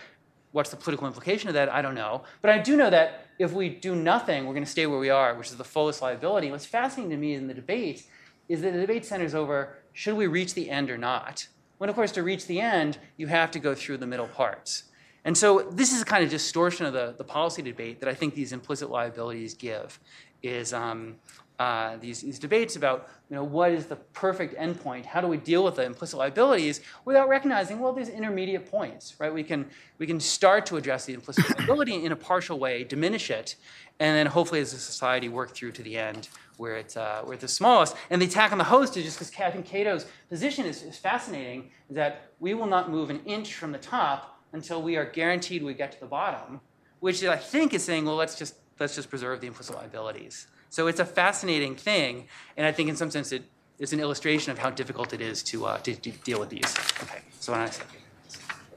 What's 0.52 0.70
the 0.70 0.76
political 0.76 1.06
implication 1.06 1.48
of 1.48 1.54
that? 1.54 1.68
I 1.68 1.82
don't 1.82 1.94
know. 1.94 2.22
But 2.42 2.50
I 2.50 2.58
do 2.58 2.76
know 2.76 2.90
that 2.90 3.26
if 3.38 3.52
we 3.52 3.68
do 3.68 3.94
nothing, 3.94 4.46
we're 4.46 4.54
going 4.54 4.64
to 4.64 4.70
stay 4.70 4.86
where 4.86 4.98
we 4.98 5.10
are, 5.10 5.34
which 5.34 5.48
is 5.48 5.56
the 5.56 5.64
fullest 5.64 6.02
liability. 6.02 6.50
What's 6.50 6.66
fascinating 6.66 7.10
to 7.10 7.16
me 7.16 7.34
in 7.34 7.46
the 7.46 7.54
debate 7.54 8.04
is 8.48 8.62
that 8.62 8.72
the 8.72 8.80
debate 8.80 9.04
centers 9.04 9.34
over 9.34 9.78
should 9.92 10.16
we 10.16 10.26
reach 10.26 10.54
the 10.54 10.70
end 10.70 10.90
or 10.90 10.98
not? 10.98 11.48
When, 11.78 11.88
of 11.88 11.96
course, 11.96 12.12
to 12.12 12.22
reach 12.22 12.46
the 12.46 12.60
end, 12.60 12.98
you 13.16 13.28
have 13.28 13.50
to 13.52 13.58
go 13.58 13.74
through 13.74 13.98
the 13.98 14.06
middle 14.06 14.28
parts. 14.28 14.84
And 15.24 15.36
so 15.36 15.68
this 15.70 15.92
is 15.92 16.02
a 16.02 16.04
kind 16.04 16.24
of 16.24 16.30
distortion 16.30 16.86
of 16.86 16.92
the, 16.92 17.14
the 17.16 17.24
policy 17.24 17.62
debate 17.62 18.00
that 18.00 18.08
I 18.08 18.14
think 18.14 18.34
these 18.34 18.52
implicit 18.52 18.90
liabilities 18.90 19.54
give, 19.54 19.98
is 20.42 20.72
um, 20.72 21.16
uh, 21.61 21.98
these, 21.98 22.22
these 22.22 22.38
debates 22.38 22.74
about 22.74 23.11
you 23.28 23.36
know, 23.36 23.44
what 23.44 23.70
is 23.70 23.84
the 23.84 23.96
perfect 23.96 24.56
endpoint, 24.56 25.04
how 25.04 25.20
do 25.20 25.26
we 25.26 25.36
deal 25.36 25.62
with 25.62 25.76
the 25.76 25.84
implicit 25.84 26.18
liabilities 26.18 26.80
without 27.04 27.28
recognizing, 27.28 27.78
well, 27.78 27.92
there's 27.92 28.08
intermediate 28.08 28.70
points, 28.70 29.14
right? 29.20 29.32
We 29.32 29.42
can, 29.42 29.66
we 29.98 30.06
can 30.06 30.18
start 30.20 30.64
to 30.66 30.78
address 30.78 31.04
the 31.04 31.12
implicit 31.12 31.50
liability 31.58 32.02
in 32.06 32.12
a 32.12 32.16
partial 32.16 32.58
way, 32.58 32.82
diminish 32.82 33.30
it, 33.30 33.56
and 33.98 34.16
then 34.16 34.24
hopefully 34.24 34.61
as 34.61 34.72
a 34.72 34.78
society 34.78 35.28
work 35.28 35.54
through 35.54 35.72
to 35.72 35.82
the 35.82 35.98
end 35.98 36.30
where 36.56 36.78
it's, 36.78 36.96
uh, 36.96 37.20
where 37.24 37.34
it's 37.34 37.42
the 37.42 37.48
smallest. 37.48 37.94
And 38.08 38.22
the 38.22 38.26
attack 38.26 38.52
on 38.52 38.58
the 38.58 38.64
host 38.64 38.96
is 38.96 39.04
just 39.04 39.18
because 39.18 39.30
I 39.38 39.50
think 39.50 39.66
Cato's 39.66 40.06
position 40.30 40.64
is, 40.64 40.82
is 40.82 40.96
fascinating, 40.96 41.70
is 41.90 41.96
that 41.96 42.32
we 42.40 42.54
will 42.54 42.68
not 42.68 42.90
move 42.90 43.11
an 43.11 43.20
inch 43.26 43.52
from 43.52 43.70
the 43.70 43.78
top 43.78 44.40
until 44.54 44.80
we 44.80 44.96
are 44.96 45.04
guaranteed 45.04 45.62
we 45.62 45.74
get 45.74 45.92
to 45.92 46.00
the 46.00 46.06
bottom, 46.06 46.62
which 47.00 47.22
I 47.22 47.36
think 47.36 47.74
is 47.74 47.84
saying, 47.84 48.06
well, 48.06 48.16
let's 48.16 48.38
just, 48.38 48.54
let's 48.78 48.94
just 48.94 49.11
preserve 49.11 49.42
the 49.42 49.46
implicit 49.46 49.76
liabilities. 49.76 50.46
So 50.70 50.86
it's 50.86 51.00
a 51.00 51.04
fascinating 51.04 51.74
thing, 51.74 52.28
and 52.56 52.64
I 52.66 52.72
think 52.72 52.88
in 52.88 52.96
some 52.96 53.10
sense 53.10 53.32
it 53.32 53.42
is 53.80 53.92
an 53.92 54.00
illustration 54.00 54.52
of 54.52 54.58
how 54.58 54.70
difficult 54.70 55.12
it 55.12 55.20
is 55.20 55.42
to, 55.44 55.66
uh, 55.66 55.78
to, 55.78 55.94
to 55.96 56.10
deal 56.10 56.38
with 56.38 56.50
these. 56.50 56.74
Okay, 57.02 57.20
so 57.40 57.52
when 57.52 57.62
I 57.62 57.70
say, 57.70 57.82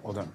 Well 0.02 0.14
done. 0.14 0.32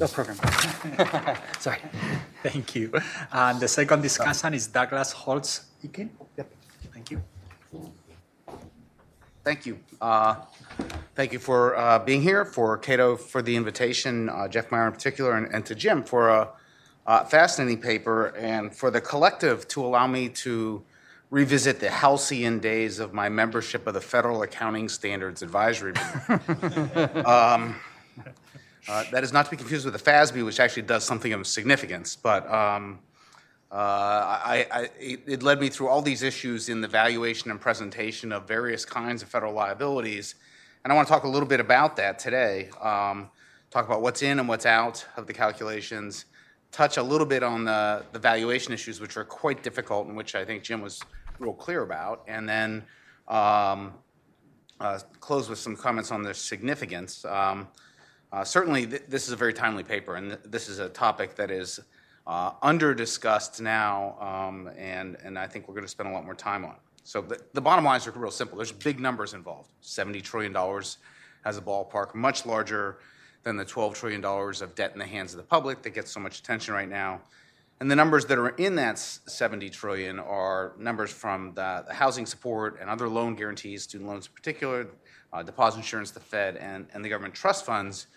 no 0.00 0.06
program. 0.06 0.36
Sorry. 1.58 1.78
Thank 2.42 2.74
you. 2.74 2.90
And 3.32 3.60
the 3.60 3.68
second 3.68 4.00
discussion 4.00 4.54
is 4.54 4.66
Douglas 4.66 5.12
Holtz 5.12 5.66
Eakin. 5.84 6.08
Yep. 6.38 6.50
Thank 6.94 7.10
you. 7.10 7.22
Thank 9.44 9.66
you. 9.66 9.78
Uh, 10.00 10.36
Thank 11.14 11.32
you 11.32 11.38
for 11.38 11.76
uh, 11.76 11.98
being 11.98 12.22
here, 12.22 12.44
for 12.44 12.78
Cato 12.78 13.16
for 13.16 13.42
the 13.42 13.54
invitation, 13.54 14.30
uh, 14.30 14.48
Jeff 14.48 14.70
Miron 14.70 14.86
in 14.88 14.92
particular, 14.92 15.36
and 15.36 15.52
and 15.52 15.66
to 15.66 15.74
Jim 15.74 16.02
for 16.02 16.28
a 16.30 16.48
uh, 17.06 17.24
fascinating 17.24 17.82
paper, 17.82 18.28
and 18.36 18.74
for 18.74 18.90
the 18.90 19.00
collective 19.00 19.66
to 19.68 19.84
allow 19.84 20.06
me 20.06 20.28
to 20.28 20.82
revisit 21.30 21.78
the 21.80 21.90
halcyon 21.90 22.58
days 22.58 22.98
of 22.98 23.12
my 23.12 23.28
membership 23.28 23.86
of 23.86 23.94
the 23.94 24.00
Federal 24.00 24.42
Accounting 24.42 24.88
Standards 24.88 25.42
Advisory 25.42 25.92
Board. 25.92 26.40
Um, 27.26 27.76
uh, 28.88 29.04
That 29.12 29.22
is 29.22 29.32
not 29.32 29.44
to 29.44 29.50
be 29.50 29.56
confused 29.56 29.84
with 29.84 29.94
the 29.94 30.10
FASB, 30.10 30.44
which 30.44 30.58
actually 30.58 30.82
does 30.82 31.04
something 31.04 31.32
of 31.32 31.46
significance, 31.46 32.16
but 32.16 32.50
um, 32.50 32.98
uh, 33.72 33.76
I, 33.76 34.66
I, 34.70 34.90
it 34.98 35.44
led 35.44 35.60
me 35.60 35.68
through 35.68 35.88
all 35.88 36.02
these 36.02 36.24
issues 36.24 36.68
in 36.68 36.80
the 36.80 36.88
valuation 36.88 37.52
and 37.52 37.60
presentation 37.60 38.32
of 38.32 38.48
various 38.48 38.84
kinds 38.84 39.22
of 39.22 39.28
federal 39.28 39.52
liabilities. 39.52 40.34
And 40.82 40.92
I 40.92 40.96
want 40.96 41.06
to 41.06 41.14
talk 41.14 41.22
a 41.22 41.28
little 41.28 41.48
bit 41.48 41.60
about 41.60 41.96
that 41.96 42.18
today. 42.18 42.70
Um, 42.80 43.30
talk 43.70 43.86
about 43.86 44.02
what's 44.02 44.22
in 44.22 44.40
and 44.40 44.48
what's 44.48 44.66
out 44.66 45.06
of 45.16 45.28
the 45.28 45.32
calculations. 45.32 46.24
Touch 46.72 46.96
a 46.96 47.02
little 47.02 47.26
bit 47.26 47.44
on 47.44 47.64
the, 47.64 48.04
the 48.12 48.18
valuation 48.18 48.72
issues, 48.72 49.00
which 49.00 49.16
are 49.16 49.24
quite 49.24 49.62
difficult, 49.62 50.08
and 50.08 50.16
which 50.16 50.34
I 50.34 50.44
think 50.44 50.64
Jim 50.64 50.80
was 50.80 51.00
real 51.38 51.52
clear 51.52 51.82
about. 51.82 52.24
And 52.26 52.48
then 52.48 52.84
um, 53.28 53.94
uh, 54.80 54.98
close 55.20 55.48
with 55.48 55.60
some 55.60 55.76
comments 55.76 56.10
on 56.10 56.22
their 56.22 56.34
significance. 56.34 57.24
Um, 57.24 57.68
uh, 58.32 58.42
certainly, 58.42 58.86
th- 58.86 59.02
this 59.08 59.26
is 59.26 59.32
a 59.32 59.36
very 59.36 59.52
timely 59.52 59.84
paper, 59.84 60.16
and 60.16 60.30
th- 60.30 60.40
this 60.44 60.68
is 60.68 60.78
a 60.78 60.88
topic 60.88 61.36
that 61.36 61.50
is 61.50 61.80
uh, 62.26 62.52
under 62.62 62.94
discussed 62.94 63.60
now, 63.60 64.16
um, 64.20 64.70
and, 64.76 65.16
and 65.24 65.38
I 65.38 65.46
think 65.46 65.68
we're 65.68 65.74
going 65.74 65.84
to 65.84 65.90
spend 65.90 66.08
a 66.08 66.12
lot 66.12 66.24
more 66.24 66.34
time 66.34 66.64
on. 66.64 66.76
So 67.04 67.22
the, 67.22 67.40
the 67.54 67.60
bottom 67.60 67.84
lines 67.84 68.06
are 68.06 68.12
real 68.12 68.30
simple. 68.30 68.56
There's 68.56 68.72
big 68.72 69.00
numbers 69.00 69.34
involved. 69.34 69.70
$70 69.82 70.22
trillion 70.22 70.54
as 71.44 71.56
a 71.56 71.62
ballpark, 71.62 72.14
much 72.14 72.46
larger 72.46 72.98
than 73.42 73.56
the 73.56 73.64
$12 73.64 73.94
trillion 73.94 74.24
of 74.24 74.74
debt 74.74 74.92
in 74.92 74.98
the 74.98 75.06
hands 75.06 75.32
of 75.32 75.38
the 75.38 75.44
public 75.44 75.82
that 75.82 75.90
gets 75.90 76.10
so 76.10 76.20
much 76.20 76.40
attention 76.40 76.74
right 76.74 76.88
now. 76.88 77.20
And 77.80 77.90
the 77.90 77.96
numbers 77.96 78.26
that 78.26 78.38
are 78.38 78.50
in 78.50 78.74
that 78.76 78.98
70 78.98 79.70
trillion 79.70 80.18
are 80.18 80.74
numbers 80.78 81.10
from 81.10 81.54
the, 81.54 81.82
the 81.88 81.94
housing 81.94 82.26
support 82.26 82.76
and 82.78 82.90
other 82.90 83.08
loan 83.08 83.34
guarantees, 83.34 83.84
student 83.84 84.08
loans 84.08 84.26
in 84.26 84.32
particular, 84.34 84.86
uh, 85.32 85.42
deposit 85.42 85.78
insurance, 85.78 86.10
the 86.10 86.20
Fed, 86.20 86.56
and, 86.56 86.86
and 86.92 87.02
the 87.02 87.08
government 87.08 87.32
trust 87.32 87.64
funds. 87.64 88.08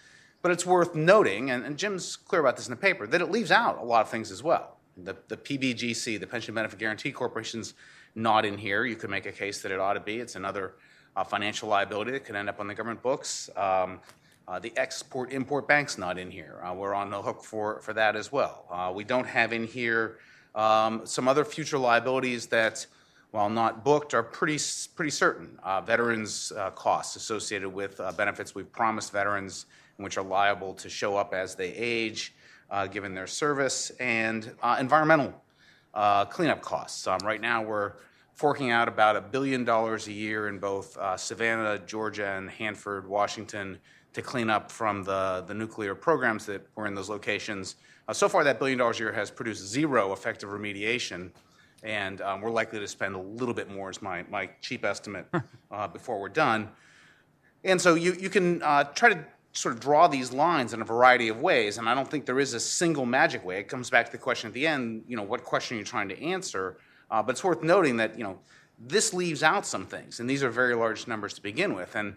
But 0.44 0.52
it's 0.52 0.66
worth 0.66 0.94
noting, 0.94 1.50
and, 1.50 1.66
and 1.66 1.78
Jim's 1.78 2.18
clear 2.18 2.41
about 2.41 2.58
this 2.58 2.68
in 2.68 2.72
the 2.72 2.78
paper, 2.78 3.08
that 3.08 3.22
it 3.22 3.32
leaves 3.32 3.50
out 3.50 3.80
a 3.80 3.84
lot 3.84 4.02
of 4.02 4.10
things 4.10 4.30
as 4.30 4.44
well. 4.44 4.78
The, 4.98 5.16
the 5.30 5.38
PBGC, 5.38 6.20
the 6.20 6.28
Pension 6.28 6.54
Benefit 6.54 6.78
Guaranty 6.78 7.12
Corporation's 7.12 7.74
not 8.14 8.46
in 8.46 8.58
here. 8.58 8.86
You 8.86 8.98
could 8.98 9.10
make 9.10 9.26
a 9.26 9.32
case 9.32 9.62
that 9.62 9.72
it 9.72 9.80
ought 9.80 9.94
to 9.94 10.02
be. 10.02 10.18
It's 10.18 10.36
another 10.36 10.74
uh, 11.16 11.24
financial 11.24 11.70
liability 11.70 12.12
that 12.12 12.26
could 12.26 12.36
end 12.36 12.50
up 12.50 12.60
on 12.60 12.68
the 12.68 12.76
government 12.76 13.02
books. 13.02 13.50
Um, 13.56 14.02
uh, 14.48 14.60
the 14.60 14.74
export 14.76 15.32
import 15.32 15.68
bank's 15.68 15.98
not 15.98 16.18
in 16.18 16.30
here. 16.30 16.60
Uh, 16.62 16.74
we're 16.74 16.94
on 16.94 17.10
the 17.10 17.22
hook 17.22 17.41
for, 17.41 17.80
for 17.80 17.94
that 17.94 18.18
as 18.18 18.32
well. 18.32 18.66
Uh, 18.70 18.91
we 18.94 19.06
don't 19.06 19.26
have 19.26 19.54
in 19.54 19.66
here 19.66 20.18
um, 20.56 21.06
some 21.06 21.30
other 21.30 21.46
future 21.46 21.78
liabilities 21.78 22.48
that, 22.48 22.86
while 23.32 23.50
not 23.50 23.86
booked, 23.86 24.14
are 24.14 24.22
pretty, 24.24 24.60
pretty 24.96 25.10
certain. 25.10 25.58
Uh, 25.64 25.80
veterans' 25.80 26.52
uh, 26.58 26.70
costs 26.72 27.16
associated 27.16 27.70
with 27.70 28.02
benefits 28.18 28.54
we've 28.54 28.72
promised 28.74 29.14
veterans, 29.14 29.66
and 29.98 30.04
which 30.04 30.18
are 30.18 30.24
liable 30.24 30.74
to 30.76 30.89
show 30.89 31.18
up 31.18 31.34
as 31.34 31.56
they 31.56 31.74
age, 31.74 32.34
given 32.91 33.14
their 33.14 33.28
service, 33.28 33.91
and 34.00 34.52
environmental 34.80 35.34
uh, 35.94 36.26
cleanup 36.26 36.62
costs. 36.62 37.06
Um, 37.08 37.20
right 37.24 37.41
now, 37.41 37.62
we're 37.62 37.94
forking 38.34 38.72
out 38.72 38.88
about 38.88 39.16
a 39.16 39.22
billion 39.22 39.64
dollars 39.64 40.08
a 40.08 40.12
year 40.12 40.48
in 40.48 40.58
both 40.58 40.98
uh, 40.98 41.16
Savannah, 41.16 41.80
Georgia, 41.86 42.28
and 42.30 42.50
Hanford, 42.50 43.08
Washington, 43.08 43.78
to 44.14 44.22
clean 44.22 44.50
up 44.50 44.72
from 44.72 45.04
the, 45.04 45.44
the 45.48 45.54
nuclear 45.54 45.96
programs 45.96 46.46
that 46.48 46.66
were 46.76 46.88
in 46.88 46.96
those 46.96 47.10
locations. 47.10 47.76
Uh, 48.08 48.14
so 48.14 48.28
far, 48.28 48.44
that 48.44 48.60
billion 48.60 48.78
dollars 48.78 48.98
a 49.00 49.04
year 49.04 49.14
has 49.14 49.30
produced 49.30 49.66
zero 49.66 50.14
effective 50.14 50.50
remediation, 50.50 51.30
and 51.84 52.22
um, 52.22 52.41
we're 52.41 52.52
likely 52.52 52.80
to 52.80 52.88
spend 52.88 53.16
a 53.16 53.20
little 53.20 53.54
bit 53.54 53.70
more, 53.70 53.89
is 53.89 54.02
my, 54.02 54.24
my 54.30 54.50
cheap 54.62 54.84
estimate, 54.84 55.26
uh, 55.72 55.88
before 55.88 56.20
we're 56.20 56.30
done. 56.30 56.70
And 57.64 57.80
so 57.80 57.96
you, 57.96 58.14
you 58.14 58.30
can 58.30 58.62
uh, 58.62 58.84
try 58.84 59.10
to 59.14 59.26
sort 59.54 59.76
of 59.76 59.80
draw 59.80 60.08
these 60.08 60.34
lines 60.34 60.74
in 60.74 60.82
a 60.82 60.86
variety 60.86 61.30
of 61.30 61.39
ways, 61.39 61.78
and 61.78 61.88
I 61.88 61.93
don't 61.93 62.10
think 62.10 62.26
there 62.26 62.39
is 62.39 62.54
a 62.54 62.60
single 62.60 63.06
magic 63.06 63.45
way. 63.45 63.60
It 63.60 63.68
comes 63.68 63.89
back 63.89 64.08
to 64.08 64.12
the 64.12 64.18
question 64.18 64.47
at 64.47 64.54
the 64.54 64.66
end, 64.66 65.04
you 65.08 65.16
know, 65.16 65.24
what 65.24 65.43
question 65.43 65.78
are 65.78 65.80
you 65.80 65.86
trying 65.86 66.10
to 66.10 66.22
answer? 66.22 66.78
Uh, 67.12 67.22
but 67.22 67.32
it's 67.32 67.43
worth 67.43 67.62
noting 67.62 67.97
that, 67.97 68.18
you 68.18 68.24
know, 68.24 68.39
this 68.80 69.14
leaves 69.14 69.43
out 69.43 69.66
some 69.66 69.86
things, 69.86 70.20
and 70.20 70.30
these 70.30 70.43
are 70.43 70.49
very 70.49 70.76
large 70.76 71.08
numbers 71.08 71.36
to 71.36 71.41
begin 71.41 71.76
with, 71.76 71.95
and 71.95 72.16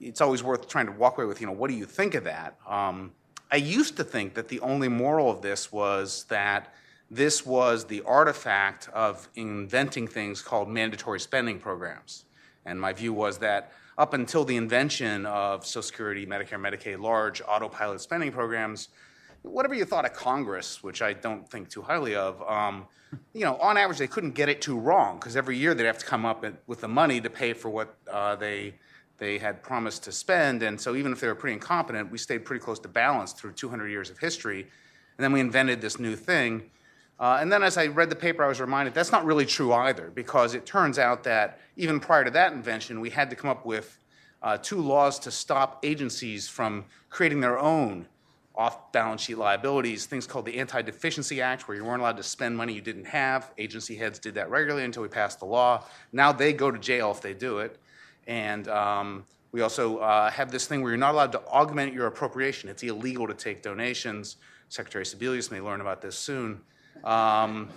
it's 0.00 0.20
always 0.20 0.42
worth 0.42 0.68
trying 0.68 0.86
to 0.86 0.92
walk 0.92 1.16
away 1.16 1.26
with, 1.26 1.40
you 1.40 1.46
know, 1.46 1.52
what 1.52 1.70
do 1.70 1.76
you 1.76 1.86
think 1.86 2.14
of 2.14 2.24
that? 2.24 2.56
Um, 2.68 3.12
I 3.50 3.56
used 3.56 3.96
to 3.96 4.04
think 4.04 4.34
that 4.34 4.48
the 4.48 4.60
only 4.60 4.88
moral 4.88 5.30
of 5.30 5.40
this 5.40 5.72
was 5.72 6.24
that 6.24 6.74
this 7.10 7.46
was 7.46 7.84
the 7.84 8.02
artifact 8.02 8.88
of 8.92 9.28
inventing 9.36 10.08
things 10.08 10.42
called 10.42 10.68
mandatory 10.68 11.20
spending 11.20 11.60
programs. 11.60 12.24
And 12.64 12.80
my 12.80 12.92
view 12.92 13.12
was 13.12 13.38
that 13.38 13.72
up 13.98 14.12
until 14.14 14.44
the 14.44 14.56
invention 14.56 15.24
of 15.26 15.64
Social 15.64 15.82
Security, 15.82 16.26
Medicare, 16.26 16.60
Medicaid, 16.60 17.00
large 17.00 17.40
autopilot 17.42 18.00
spending 18.00 18.30
programs, 18.30 18.88
whatever 19.42 19.74
you 19.74 19.84
thought 19.84 20.04
of 20.04 20.12
Congress, 20.12 20.82
which 20.82 21.02
I 21.02 21.12
don't 21.12 21.48
think 21.48 21.70
too 21.70 21.82
highly 21.82 22.14
of, 22.14 22.42
um, 22.42 22.86
you 23.32 23.44
know, 23.44 23.56
on 23.56 23.76
average 23.76 23.98
they 23.98 24.06
couldn't 24.06 24.34
get 24.34 24.48
it 24.48 24.60
too 24.60 24.78
wrong 24.78 25.18
because 25.18 25.36
every 25.36 25.56
year 25.56 25.74
they'd 25.74 25.86
have 25.86 25.98
to 25.98 26.04
come 26.04 26.26
up 26.26 26.44
with 26.66 26.80
the 26.80 26.88
money 26.88 27.20
to 27.20 27.30
pay 27.30 27.52
for 27.52 27.70
what 27.70 27.96
uh, 28.10 28.36
they 28.36 28.74
they 29.18 29.38
had 29.38 29.62
promised 29.62 30.04
to 30.04 30.12
spend, 30.12 30.62
and 30.62 30.78
so 30.78 30.94
even 30.94 31.10
if 31.10 31.20
they 31.20 31.26
were 31.26 31.34
pretty 31.34 31.54
incompetent, 31.54 32.10
we 32.10 32.18
stayed 32.18 32.44
pretty 32.44 32.62
close 32.62 32.78
to 32.80 32.88
balance 32.88 33.32
through 33.32 33.52
200 33.52 33.88
years 33.88 34.10
of 34.10 34.18
history, 34.18 34.60
and 34.60 35.24
then 35.24 35.32
we 35.32 35.40
invented 35.40 35.80
this 35.80 35.98
new 35.98 36.14
thing. 36.14 36.70
Uh, 37.18 37.38
and 37.40 37.50
then 37.50 37.62
as 37.62 37.78
I 37.78 37.86
read 37.86 38.10
the 38.10 38.16
paper, 38.16 38.44
I 38.44 38.48
was 38.48 38.60
reminded 38.60 38.92
that's 38.92 39.12
not 39.12 39.24
really 39.24 39.46
true 39.46 39.72
either, 39.72 40.10
because 40.14 40.54
it 40.54 40.66
turns 40.66 40.98
out 40.98 41.24
that 41.24 41.60
even 41.76 41.98
prior 41.98 42.24
to 42.24 42.30
that 42.32 42.52
invention, 42.52 43.00
we 43.00 43.10
had 43.10 43.30
to 43.30 43.36
come 43.36 43.48
up 43.48 43.64
with 43.64 43.98
uh, 44.42 44.58
two 44.58 44.80
laws 44.80 45.18
to 45.20 45.30
stop 45.30 45.80
agencies 45.82 46.48
from 46.48 46.84
creating 47.08 47.40
their 47.40 47.58
own 47.58 48.06
off 48.54 48.90
balance 48.92 49.22
sheet 49.22 49.36
liabilities, 49.36 50.06
things 50.06 50.26
called 50.26 50.46
the 50.46 50.58
Anti 50.58 50.82
Deficiency 50.82 51.40
Act, 51.40 51.68
where 51.68 51.76
you 51.76 51.84
weren't 51.84 52.00
allowed 52.00 52.16
to 52.16 52.22
spend 52.22 52.56
money 52.56 52.72
you 52.72 52.80
didn't 52.80 53.04
have. 53.06 53.52
Agency 53.58 53.96
heads 53.96 54.18
did 54.18 54.34
that 54.34 54.50
regularly 54.50 54.84
until 54.84 55.02
we 55.02 55.08
passed 55.08 55.40
the 55.40 55.46
law. 55.46 55.84
Now 56.12 56.32
they 56.32 56.52
go 56.52 56.70
to 56.70 56.78
jail 56.78 57.10
if 57.10 57.20
they 57.20 57.34
do 57.34 57.58
it. 57.58 57.78
And 58.26 58.68
um, 58.68 59.24
we 59.52 59.60
also 59.60 59.98
uh, 59.98 60.30
have 60.30 60.50
this 60.50 60.66
thing 60.66 60.82
where 60.82 60.90
you're 60.90 60.98
not 60.98 61.14
allowed 61.14 61.32
to 61.32 61.42
augment 61.46 61.92
your 61.92 62.06
appropriation. 62.06 62.68
It's 62.68 62.82
illegal 62.82 63.26
to 63.26 63.34
take 63.34 63.62
donations. 63.62 64.36
Secretary 64.68 65.04
Sebelius 65.04 65.50
may 65.50 65.60
learn 65.60 65.80
about 65.80 66.00
this 66.00 66.16
soon 66.16 66.60
um, 67.04 67.68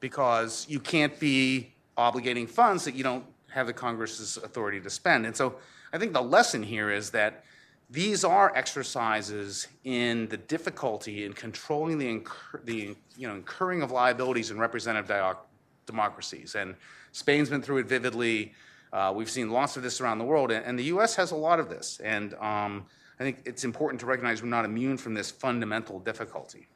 because 0.00 0.66
you 0.68 0.80
can't 0.80 1.18
be 1.20 1.72
obligating 1.96 2.48
funds 2.48 2.84
that 2.84 2.94
you 2.94 3.04
don't 3.04 3.24
have 3.50 3.66
the 3.66 3.72
Congress's 3.72 4.36
authority 4.38 4.80
to 4.80 4.90
spend. 4.90 5.26
And 5.26 5.36
so 5.36 5.56
I 5.92 5.98
think 5.98 6.12
the 6.12 6.22
lesson 6.22 6.62
here 6.62 6.90
is 6.90 7.10
that 7.10 7.44
these 7.90 8.22
are 8.22 8.52
exercises 8.54 9.66
in 9.82 10.28
the 10.28 10.36
difficulty 10.36 11.24
in 11.24 11.32
controlling 11.32 11.98
the, 11.98 12.08
incur- 12.08 12.60
the 12.64 12.94
you 13.16 13.28
know, 13.28 13.34
incurring 13.34 13.82
of 13.82 13.90
liabilities 13.90 14.52
in 14.52 14.58
representative 14.58 15.08
dio- 15.08 15.38
democracies. 15.86 16.54
And 16.54 16.76
Spain's 17.10 17.50
been 17.50 17.62
through 17.62 17.78
it 17.78 17.86
vividly. 17.86 18.54
Uh, 18.92 19.12
we've 19.14 19.30
seen 19.30 19.50
lots 19.50 19.76
of 19.76 19.82
this 19.82 20.00
around 20.00 20.18
the 20.18 20.24
world, 20.24 20.52
and, 20.52 20.64
and 20.64 20.78
the 20.78 20.84
U.S. 20.84 21.16
has 21.16 21.32
a 21.32 21.36
lot 21.36 21.58
of 21.58 21.68
this. 21.68 22.00
And 22.02 22.34
um, 22.34 22.86
I 23.18 23.24
think 23.24 23.42
it's 23.44 23.64
important 23.64 24.00
to 24.00 24.06
recognize 24.06 24.40
we're 24.40 24.48
not 24.48 24.64
immune 24.64 24.96
from 24.96 25.14
this 25.14 25.30
fundamental 25.30 25.98
difficulty. 25.98 26.68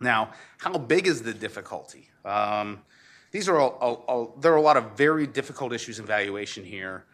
Now, 0.00 0.30
how 0.58 0.78
big 0.78 1.06
is 1.06 1.22
the 1.22 1.34
difficulty? 1.34 2.08
Um, 2.24 2.82
these 3.30 3.48
are 3.48 3.56
there 4.40 4.52
are 4.52 4.56
a 4.56 4.62
lot 4.62 4.76
of 4.76 4.92
very 4.96 5.26
difficult 5.26 5.72
issues 5.72 5.98
in 5.98 6.06
valuation 6.06 6.64
here. 6.64 7.04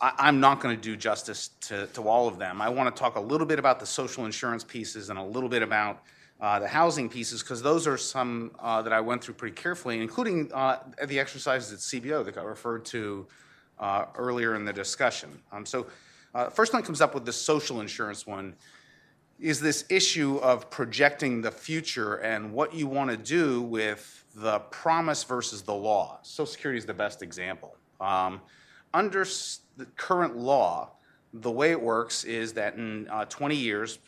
I, 0.00 0.12
I'm 0.18 0.40
not 0.40 0.60
going 0.60 0.76
to 0.76 0.80
do 0.80 0.96
justice 0.96 1.50
to, 1.62 1.86
to 1.88 2.02
all 2.02 2.28
of 2.28 2.38
them. 2.38 2.60
I 2.60 2.68
want 2.68 2.94
to 2.94 3.00
talk 3.00 3.16
a 3.16 3.20
little 3.20 3.46
bit 3.46 3.58
about 3.58 3.80
the 3.80 3.86
social 3.86 4.26
insurance 4.26 4.64
pieces 4.64 5.08
and 5.08 5.18
a 5.18 5.22
little 5.22 5.48
bit 5.48 5.62
about 5.62 6.02
uh, 6.40 6.58
the 6.58 6.68
housing 6.68 7.08
pieces 7.08 7.42
because 7.42 7.62
those 7.62 7.86
are 7.86 7.96
some 7.96 8.50
uh, 8.58 8.82
that 8.82 8.92
I 8.92 9.00
went 9.00 9.24
through 9.24 9.34
pretty 9.34 9.54
carefully, 9.54 10.00
including 10.00 10.50
uh, 10.52 10.78
the 11.06 11.18
exercises 11.18 11.72
at 11.72 11.78
CBO 11.78 12.24
that 12.24 12.34
got 12.34 12.44
referred 12.44 12.84
to 12.86 13.26
uh, 13.78 14.06
earlier 14.16 14.54
in 14.54 14.64
the 14.64 14.72
discussion. 14.72 15.30
Um, 15.52 15.64
so, 15.64 15.86
uh, 16.34 16.50
first 16.50 16.74
one 16.74 16.82
comes 16.82 17.00
up 17.00 17.14
with 17.14 17.24
the 17.24 17.32
social 17.32 17.80
insurance 17.80 18.26
one 18.26 18.54
is 19.40 19.60
this 19.60 19.84
issue 19.90 20.36
of 20.38 20.70
projecting 20.70 21.42
the 21.42 21.50
future 21.50 22.14
and 22.16 22.52
what 22.52 22.72
you 22.74 22.86
want 22.86 23.10
to 23.10 23.16
do 23.16 23.62
with 23.62 24.24
the 24.34 24.58
promise 24.70 25.24
versus 25.24 25.62
the 25.62 25.74
law. 25.74 26.18
Social 26.22 26.46
Security 26.46 26.78
is 26.78 26.86
the 26.86 26.94
best 26.94 27.22
example. 27.22 27.76
Um, 28.00 28.40
under 28.94 29.22
s- 29.22 29.60
the 29.76 29.86
current 29.96 30.36
law, 30.36 30.92
the 31.34 31.50
way 31.50 31.70
it 31.70 31.80
works 31.80 32.24
is 32.24 32.52
that 32.54 32.74
in 32.76 33.08
uh, 33.10 33.26
20 33.26 33.54
years, 33.56 33.98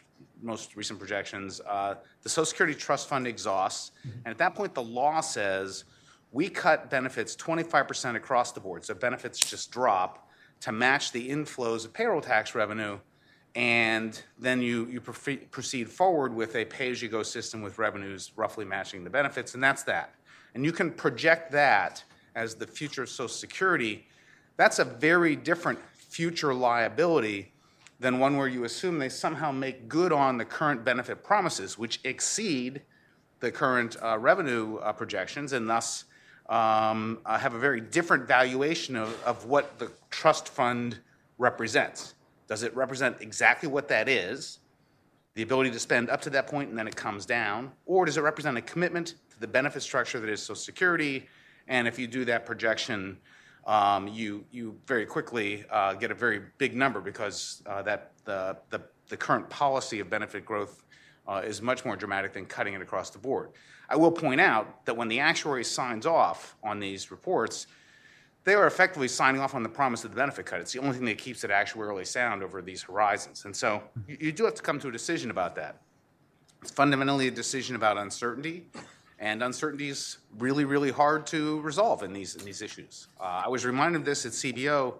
most 0.42 0.76
recent 0.76 0.98
projections, 0.98 1.60
uh, 1.66 1.94
the 2.22 2.28
Social 2.28 2.46
Security 2.46 2.74
Trust 2.78 3.08
Fund 3.08 3.26
exhausts, 3.26 3.90
and 4.04 4.26
at 4.26 4.38
that 4.38 4.54
point, 4.54 4.74
the 4.74 4.82
law 4.82 5.20
says 5.20 5.84
we 6.32 6.48
cut 6.48 6.88
benefits 6.90 7.34
25% 7.36 8.14
across 8.14 8.52
the 8.52 8.60
board, 8.60 8.84
so 8.84 8.94
benefits 8.94 9.38
just 9.38 9.70
drop 9.70 10.28
to 10.60 10.72
match 10.72 11.12
the 11.12 11.28
inflows 11.28 11.84
of 11.84 11.92
payroll 11.92 12.20
tax 12.20 12.54
revenue 12.54 12.98
and 13.58 14.22
then 14.38 14.62
you, 14.62 14.86
you 14.86 15.00
proceed 15.00 15.90
forward 15.90 16.32
with 16.32 16.54
a 16.54 16.64
pay-as-you-go 16.64 17.24
system 17.24 17.60
with 17.60 17.76
revenues 17.76 18.30
roughly 18.36 18.64
matching 18.64 19.02
the 19.02 19.10
benefits, 19.10 19.54
and 19.54 19.64
that's 19.64 19.82
that. 19.82 20.14
And 20.54 20.64
you 20.64 20.70
can 20.70 20.92
project 20.92 21.50
that 21.50 22.04
as 22.36 22.54
the 22.54 22.68
future 22.68 23.02
of 23.02 23.08
Social 23.08 23.26
Security. 23.26 24.06
That's 24.56 24.78
a 24.78 24.84
very 24.84 25.34
different 25.34 25.80
future 25.92 26.54
liability 26.54 27.52
than 27.98 28.20
one 28.20 28.36
where 28.36 28.46
you 28.46 28.62
assume 28.62 29.00
they 29.00 29.08
somehow 29.08 29.50
make 29.50 29.88
good 29.88 30.12
on 30.12 30.38
the 30.38 30.44
current 30.44 30.84
benefit 30.84 31.24
promises, 31.24 31.76
which 31.76 31.98
exceed 32.04 32.82
the 33.40 33.50
current 33.50 33.96
uh, 34.00 34.16
revenue 34.20 34.76
uh, 34.76 34.92
projections, 34.92 35.52
and 35.52 35.68
thus 35.68 36.04
um, 36.48 37.18
uh, 37.26 37.36
have 37.36 37.54
a 37.54 37.58
very 37.58 37.80
different 37.80 38.28
valuation 38.28 38.94
of, 38.94 39.20
of 39.24 39.46
what 39.46 39.80
the 39.80 39.90
trust 40.10 40.48
fund 40.48 41.00
represents. 41.38 42.14
Does 42.48 42.62
it 42.62 42.74
represent 42.74 43.18
exactly 43.20 43.68
what 43.68 43.88
that 43.88 44.08
is, 44.08 44.58
the 45.34 45.42
ability 45.42 45.70
to 45.70 45.78
spend 45.78 46.10
up 46.10 46.20
to 46.22 46.30
that 46.30 46.48
point 46.48 46.70
and 46.70 46.78
then 46.78 46.88
it 46.88 46.96
comes 46.96 47.24
down? 47.24 47.70
Or 47.86 48.04
does 48.04 48.16
it 48.16 48.22
represent 48.22 48.56
a 48.56 48.62
commitment 48.62 49.14
to 49.30 49.38
the 49.38 49.46
benefit 49.46 49.82
structure 49.82 50.18
that 50.18 50.28
is 50.28 50.42
Social 50.42 50.56
Security? 50.56 51.28
And 51.68 51.86
if 51.86 51.98
you 51.98 52.06
do 52.06 52.24
that 52.24 52.46
projection, 52.46 53.18
um, 53.66 54.08
you, 54.08 54.44
you 54.50 54.76
very 54.86 55.04
quickly 55.04 55.64
uh, 55.70 55.92
get 55.94 56.10
a 56.10 56.14
very 56.14 56.40
big 56.56 56.74
number 56.74 57.00
because 57.00 57.62
uh, 57.66 57.82
that 57.82 58.12
the, 58.24 58.56
the, 58.70 58.80
the 59.10 59.16
current 59.16 59.48
policy 59.50 60.00
of 60.00 60.08
benefit 60.08 60.44
growth 60.44 60.82
uh, 61.28 61.42
is 61.44 61.60
much 61.60 61.84
more 61.84 61.94
dramatic 61.94 62.32
than 62.32 62.46
cutting 62.46 62.72
it 62.72 62.80
across 62.80 63.10
the 63.10 63.18
board. 63.18 63.50
I 63.90 63.96
will 63.96 64.10
point 64.12 64.40
out 64.40 64.86
that 64.86 64.96
when 64.96 65.08
the 65.08 65.20
actuary 65.20 65.64
signs 65.64 66.06
off 66.06 66.56
on 66.62 66.80
these 66.80 67.10
reports, 67.10 67.66
they 68.48 68.54
are 68.54 68.66
effectively 68.66 69.08
signing 69.08 69.42
off 69.42 69.54
on 69.54 69.62
the 69.62 69.68
promise 69.68 70.04
of 70.04 70.10
the 70.10 70.16
benefit 70.16 70.46
cut. 70.46 70.58
It's 70.58 70.72
the 70.72 70.78
only 70.78 70.96
thing 70.96 71.04
that 71.04 71.18
keeps 71.18 71.44
it 71.44 71.50
actuarially 71.50 72.06
sound 72.06 72.42
over 72.42 72.62
these 72.62 72.82
horizons. 72.82 73.44
And 73.44 73.54
so 73.54 73.82
you, 74.06 74.16
you 74.18 74.32
do 74.32 74.46
have 74.46 74.54
to 74.54 74.62
come 74.62 74.80
to 74.80 74.88
a 74.88 74.90
decision 74.90 75.30
about 75.30 75.54
that. 75.56 75.82
It's 76.62 76.70
fundamentally 76.70 77.28
a 77.28 77.30
decision 77.30 77.76
about 77.76 77.98
uncertainty, 77.98 78.66
and 79.18 79.42
uncertainty 79.42 79.90
is 79.90 80.18
really, 80.38 80.64
really 80.64 80.90
hard 80.90 81.26
to 81.26 81.60
resolve 81.60 82.02
in 82.02 82.14
these, 82.14 82.36
in 82.36 82.44
these 82.46 82.62
issues. 82.62 83.08
Uh, 83.20 83.42
I 83.44 83.48
was 83.48 83.66
reminded 83.66 84.00
of 84.00 84.04
this 84.06 84.24
at 84.24 84.32
CBO. 84.32 84.94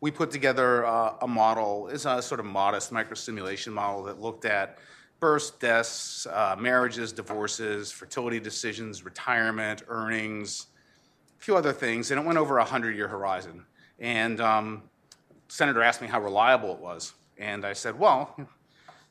We 0.00 0.10
put 0.10 0.32
together 0.32 0.84
uh, 0.84 1.14
a 1.22 1.28
model, 1.28 1.86
it's 1.88 2.04
a 2.04 2.20
sort 2.20 2.40
of 2.40 2.46
modest 2.46 2.92
microsimulation 2.92 3.72
model 3.72 4.02
that 4.04 4.20
looked 4.20 4.44
at 4.44 4.78
births, 5.20 5.52
deaths, 5.52 6.26
uh, 6.26 6.56
marriages, 6.58 7.12
divorces, 7.12 7.92
fertility 7.92 8.40
decisions, 8.40 9.04
retirement, 9.04 9.82
earnings, 9.86 10.66
a 11.38 11.42
few 11.42 11.56
other 11.56 11.72
things, 11.72 12.10
and 12.10 12.20
it 12.20 12.26
went 12.26 12.38
over 12.38 12.58
a 12.58 12.62
100 12.62 12.96
year 12.96 13.08
horizon. 13.08 13.64
And 13.98 14.40
um, 14.40 14.82
Senator 15.48 15.82
asked 15.82 16.00
me 16.00 16.08
how 16.08 16.20
reliable 16.20 16.72
it 16.72 16.80
was. 16.80 17.14
And 17.38 17.64
I 17.64 17.72
said, 17.72 17.98
well, 17.98 18.36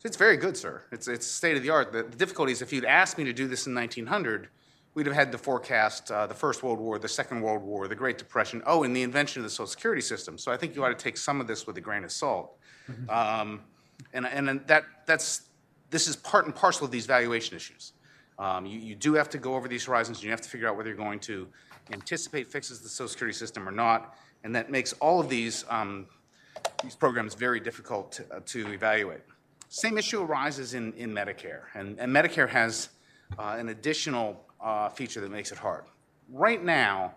it's 0.03 0.17
very 0.17 0.38
good, 0.38 0.55
sir. 0.57 0.84
It's, 0.91 1.07
it's 1.07 1.25
state 1.25 1.57
of 1.57 1.63
the 1.63 1.69
art. 1.69 1.91
The, 1.91 2.03
the 2.03 2.17
difficulty 2.17 2.51
is 2.51 2.61
if 2.61 2.71
you'd 2.71 2.86
asked 2.86 3.17
me 3.17 3.23
to 3.25 3.34
do 3.34 3.47
this 3.47 3.67
in 3.67 3.73
1900, 3.73 4.49
we'd 4.93 5.05
have 5.05 5.15
had 5.15 5.32
to 5.32 5.38
forecast 5.38 6.11
uh, 6.11 6.28
the 6.28 6.34
First 6.34 6.63
World 6.63 6.80
War, 6.80 6.99
the 6.99 7.07
Second 7.07 7.41
World 7.41 7.63
War, 7.63 7.88
the 7.88 7.95
Great 7.95 8.17
Depression, 8.17 8.61
oh, 8.65 8.84
and 8.84 8.95
the 8.95 9.03
invention 9.03 9.41
of 9.41 9.43
the 9.43 9.49
Social 9.49 9.67
Security 9.67 10.01
system. 10.01 10.38
So 10.38 10.51
I 10.51 10.57
think 10.57 10.75
you 10.75 10.84
ought 10.84 10.89
to 10.89 10.95
take 10.95 11.17
some 11.17 11.39
of 11.39 11.47
this 11.47 11.67
with 11.67 11.78
a 11.78 11.82
grain 11.82 12.03
of 12.03 12.11
salt. 12.11 12.57
Um, 13.09 13.61
and 14.13 14.25
and 14.25 14.65
that, 14.67 14.86
that's, 15.05 15.43
this 15.89 16.07
is 16.07 16.15
part 16.15 16.45
and 16.45 16.55
parcel 16.55 16.86
of 16.86 16.91
these 16.91 17.05
valuation 17.05 17.55
issues. 17.55 17.93
Um, 18.39 18.65
you, 18.65 18.80
you 18.80 18.95
do 18.95 19.13
have 19.15 19.30
to 19.32 19.38
go 19.38 19.55
over 19.55 19.67
these 19.67 19.86
horizons, 19.86 20.17
and 20.17 20.25
you 20.25 20.32
have 20.32 20.41
to 20.41 20.49
figure 20.49 20.67
out 20.67 20.78
whether 20.78 20.89
you're 20.89 20.97
going 20.97 21.19
to 21.21 21.47
anticipate 21.91 22.47
fixes 22.47 22.77
to 22.79 22.83
the 22.83 22.89
Social 22.89 23.09
Security 23.09 23.38
system 23.38 23.67
or 23.67 23.71
not, 23.71 24.15
and 24.43 24.55
that 24.55 24.69
makes 24.69 24.93
all 24.93 25.19
of 25.19 25.29
these, 25.29 25.65
um, 25.69 26.07
these 26.83 26.95
programs 26.95 27.33
very 27.33 27.59
difficult 27.59 28.11
to, 28.13 28.25
uh, 28.35 28.39
to 28.45 28.71
evaluate. 28.71 29.21
Same 29.69 29.97
issue 29.97 30.21
arises 30.21 30.73
in, 30.73 30.93
in 30.93 31.11
Medicare, 31.11 31.63
and, 31.73 31.99
and 31.99 32.15
Medicare 32.15 32.49
has 32.49 32.89
uh, 33.38 33.55
an 33.57 33.69
additional 33.69 34.45
uh, 34.61 34.89
feature 34.89 35.21
that 35.21 35.31
makes 35.31 35.51
it 35.51 35.57
hard. 35.57 35.83
Right 36.29 36.63
now, 36.63 37.15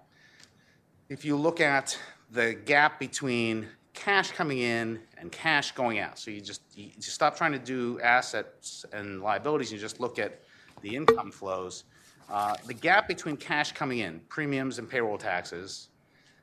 if 1.09 1.25
you 1.25 1.37
look 1.37 1.61
at 1.61 1.99
the 2.31 2.55
gap 2.55 2.99
between 2.99 3.69
cash 3.93 4.31
coming 4.31 4.59
in 4.59 5.01
and 5.19 5.31
cash 5.33 5.73
going 5.73 5.99
out, 5.99 6.19
so 6.19 6.31
you 6.31 6.41
just 6.41 6.63
you 6.75 6.91
just 6.97 7.15
stop 7.15 7.37
trying 7.37 7.53
to 7.53 7.59
do 7.59 8.01
assets 8.01 8.85
and 8.93 9.21
liabilities, 9.21 9.73
you 9.73 9.79
just 9.79 10.01
look 10.01 10.19
at 10.19 10.43
the 10.83 10.95
income 10.95 11.31
flows. 11.31 11.85
Uh, 12.31 12.55
the 12.67 12.75
gap 12.75 13.09
between 13.09 13.37
cash 13.37 13.73
coming 13.73 13.99
in, 13.99 14.21
premiums 14.29 14.79
and 14.79 14.89
payroll 14.89 15.19
taxes, 15.19 15.89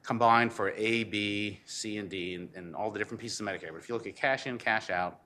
combined 0.03 0.51
for 0.51 0.71
A, 0.71 1.05
B, 1.05 1.59
C, 1.65 1.97
and 1.97 2.09
D, 2.09 2.35
and, 2.35 2.49
and 2.55 2.75
all 2.75 2.91
the 2.91 2.99
different 2.99 3.21
pieces 3.21 3.39
of 3.39 3.45
Medicare. 3.45 3.71
But 3.71 3.77
if 3.77 3.89
you 3.89 3.95
look 3.95 4.07
at 4.07 4.15
cash 4.15 4.47
in, 4.47 4.57
cash 4.57 4.89
out, 4.89 5.21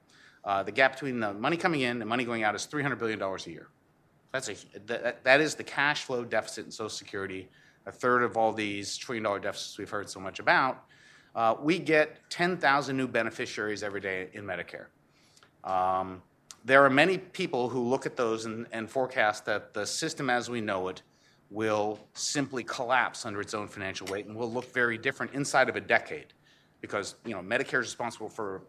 uh, 0.45 0.64
the 0.64 0.72
gap 0.72 0.93
between 0.93 1.20
the 1.20 1.34
money 1.34 1.57
coming 1.57 1.82
in 1.82 2.01
and 2.01 2.07
money 2.07 2.26
going 2.26 2.43
out 2.43 2.55
is 2.55 2.68
$300 2.72 2.97
billion 2.99 3.22
a 3.22 3.38
year. 3.49 3.68
That's 4.32 4.49
a, 4.49 4.55
that, 4.86 5.24
that 5.24 5.41
is 5.41 5.55
the 5.55 5.64
cash 5.64 6.03
flow 6.03 6.24
deficit 6.24 6.66
in 6.66 6.72
Social 6.72 6.89
Security, 6.89 7.49
a 7.86 7.91
third 7.91 8.24
of 8.24 8.38
all 8.38 8.53
these 8.53 8.97
trillion 8.97 9.24
dollar 9.24 9.39
deficits 9.39 9.78
we've 9.78 9.89
heard 9.89 10.09
so 10.09 10.20
much 10.20 10.39
about. 10.39 10.86
Uh, 11.36 11.55
we 11.62 11.80
get 11.80 12.18
10,000 12.30 12.95
new 12.95 13.07
beneficiaries 13.07 13.84
every 13.84 14.01
day 14.01 14.30
in 14.34 14.45
Medicare. 14.45 14.88
Um, 15.64 16.22
there 16.64 16.84
are 16.86 16.89
many 16.89 17.18
people 17.18 17.70
who 17.70 17.82
look 17.82 18.05
at 18.05 18.16
those 18.16 18.45
and, 18.45 18.68
and 18.72 18.89
forecast 18.89 19.45
that 19.45 19.74
the 19.74 19.86
system 19.86 20.30
as 20.30 20.49
we 20.49 20.62
know 20.62 20.88
it 20.89 21.01
will 21.49 21.99
simply 22.14 22.64
collapse 22.64 23.26
under 23.26 23.41
its 23.41 23.53
own 23.53 23.68
financial 23.68 24.07
weight 24.07 24.26
and 24.26 24.36
will 24.36 24.51
look 24.51 24.72
very 24.74 24.97
different 24.97 25.34
inside 25.34 25.70
of 25.70 25.76
a 25.76 25.82
decade 25.82 26.28
because 26.80 27.16
you 27.26 27.32
know 27.32 27.41
Medicare 27.41 27.82
is 27.82 27.88
responsible 27.88 28.30
for 28.30 28.64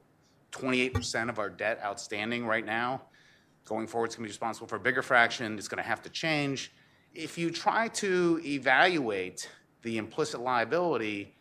28% 0.53 1.28
of 1.28 1.38
our 1.38 1.49
debt 1.49 1.80
outstanding 1.82 2.47
right 2.47 2.64
now. 2.64 3.03
Going 3.64 3.86
forward, 3.86 4.07
it's 4.07 4.16
going 4.16 4.24
to 4.24 4.28
be 4.28 4.32
responsible 4.32 4.66
for 4.66 4.76
a 4.76 4.80
bigger 4.80 5.03
fraction. 5.03 5.57
It's 5.57 5.68
going 5.68 5.82
to 5.82 5.88
have 5.88 6.03
to 6.03 6.11
change. 6.11 6.72
If 7.14 7.38
you 7.38 7.51
try 7.51 7.88
to 7.88 8.40
evaluate 8.45 9.49
the 9.82 9.99
implicit 9.99 10.40
liability 10.40 11.34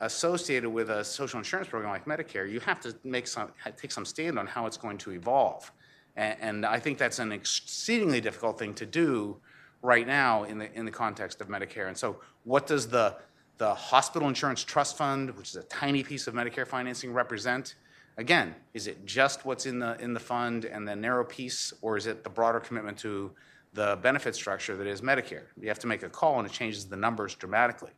associated 0.00 0.68
with 0.70 0.90
a 0.90 1.04
social 1.04 1.38
insurance 1.38 1.68
program 1.68 1.90
like 1.90 2.04
Medicare, 2.04 2.50
you 2.50 2.60
have 2.60 2.80
to 2.80 2.94
make 3.04 3.26
some, 3.26 3.50
take 3.76 3.90
some 3.90 4.04
stand 4.04 4.38
on 4.38 4.46
how 4.46 4.66
it's 4.66 4.76
going 4.76 4.98
to 4.98 5.12
evolve. 5.12 5.72
And, 6.16 6.36
and 6.40 6.66
I 6.66 6.78
think 6.78 6.98
that's 6.98 7.18
an 7.18 7.32
exceedingly 7.32 8.20
difficult 8.20 8.58
thing 8.58 8.74
to 8.74 8.86
do 8.86 9.38
right 9.82 10.06
now 10.06 10.44
in 10.44 10.58
the, 10.58 10.72
in 10.72 10.84
the 10.84 10.90
context 10.90 11.40
of 11.40 11.48
Medicare. 11.48 11.88
And 11.88 11.96
so, 11.96 12.16
what 12.44 12.66
does 12.66 12.88
the, 12.88 13.16
the 13.58 13.74
Hospital 13.74 14.28
Insurance 14.28 14.64
Trust 14.64 14.96
Fund, 14.96 15.30
which 15.36 15.50
is 15.50 15.56
a 15.56 15.62
tiny 15.64 16.02
piece 16.02 16.26
of 16.26 16.34
Medicare 16.34 16.66
financing, 16.66 17.12
represent? 17.12 17.74
Again, 18.16 18.54
is 18.74 18.86
it 18.86 19.04
just 19.06 19.44
what's 19.44 19.66
in 19.66 19.80
the, 19.80 20.00
in 20.00 20.14
the 20.14 20.20
fund 20.20 20.64
and 20.64 20.86
the 20.86 20.94
narrow 20.94 21.24
piece, 21.24 21.72
or 21.82 21.96
is 21.96 22.06
it 22.06 22.22
the 22.22 22.30
broader 22.30 22.60
commitment 22.60 22.96
to 22.98 23.32
the 23.72 23.98
benefit 24.02 24.36
structure 24.36 24.76
that 24.76 24.86
is 24.86 25.00
Medicare? 25.00 25.44
You 25.60 25.68
have 25.68 25.80
to 25.80 25.86
make 25.86 26.02
a 26.02 26.08
call, 26.08 26.38
and 26.38 26.46
it 26.46 26.52
changes 26.52 26.86
the 26.86 26.96
numbers 26.96 27.34
dramatically. 27.34 27.90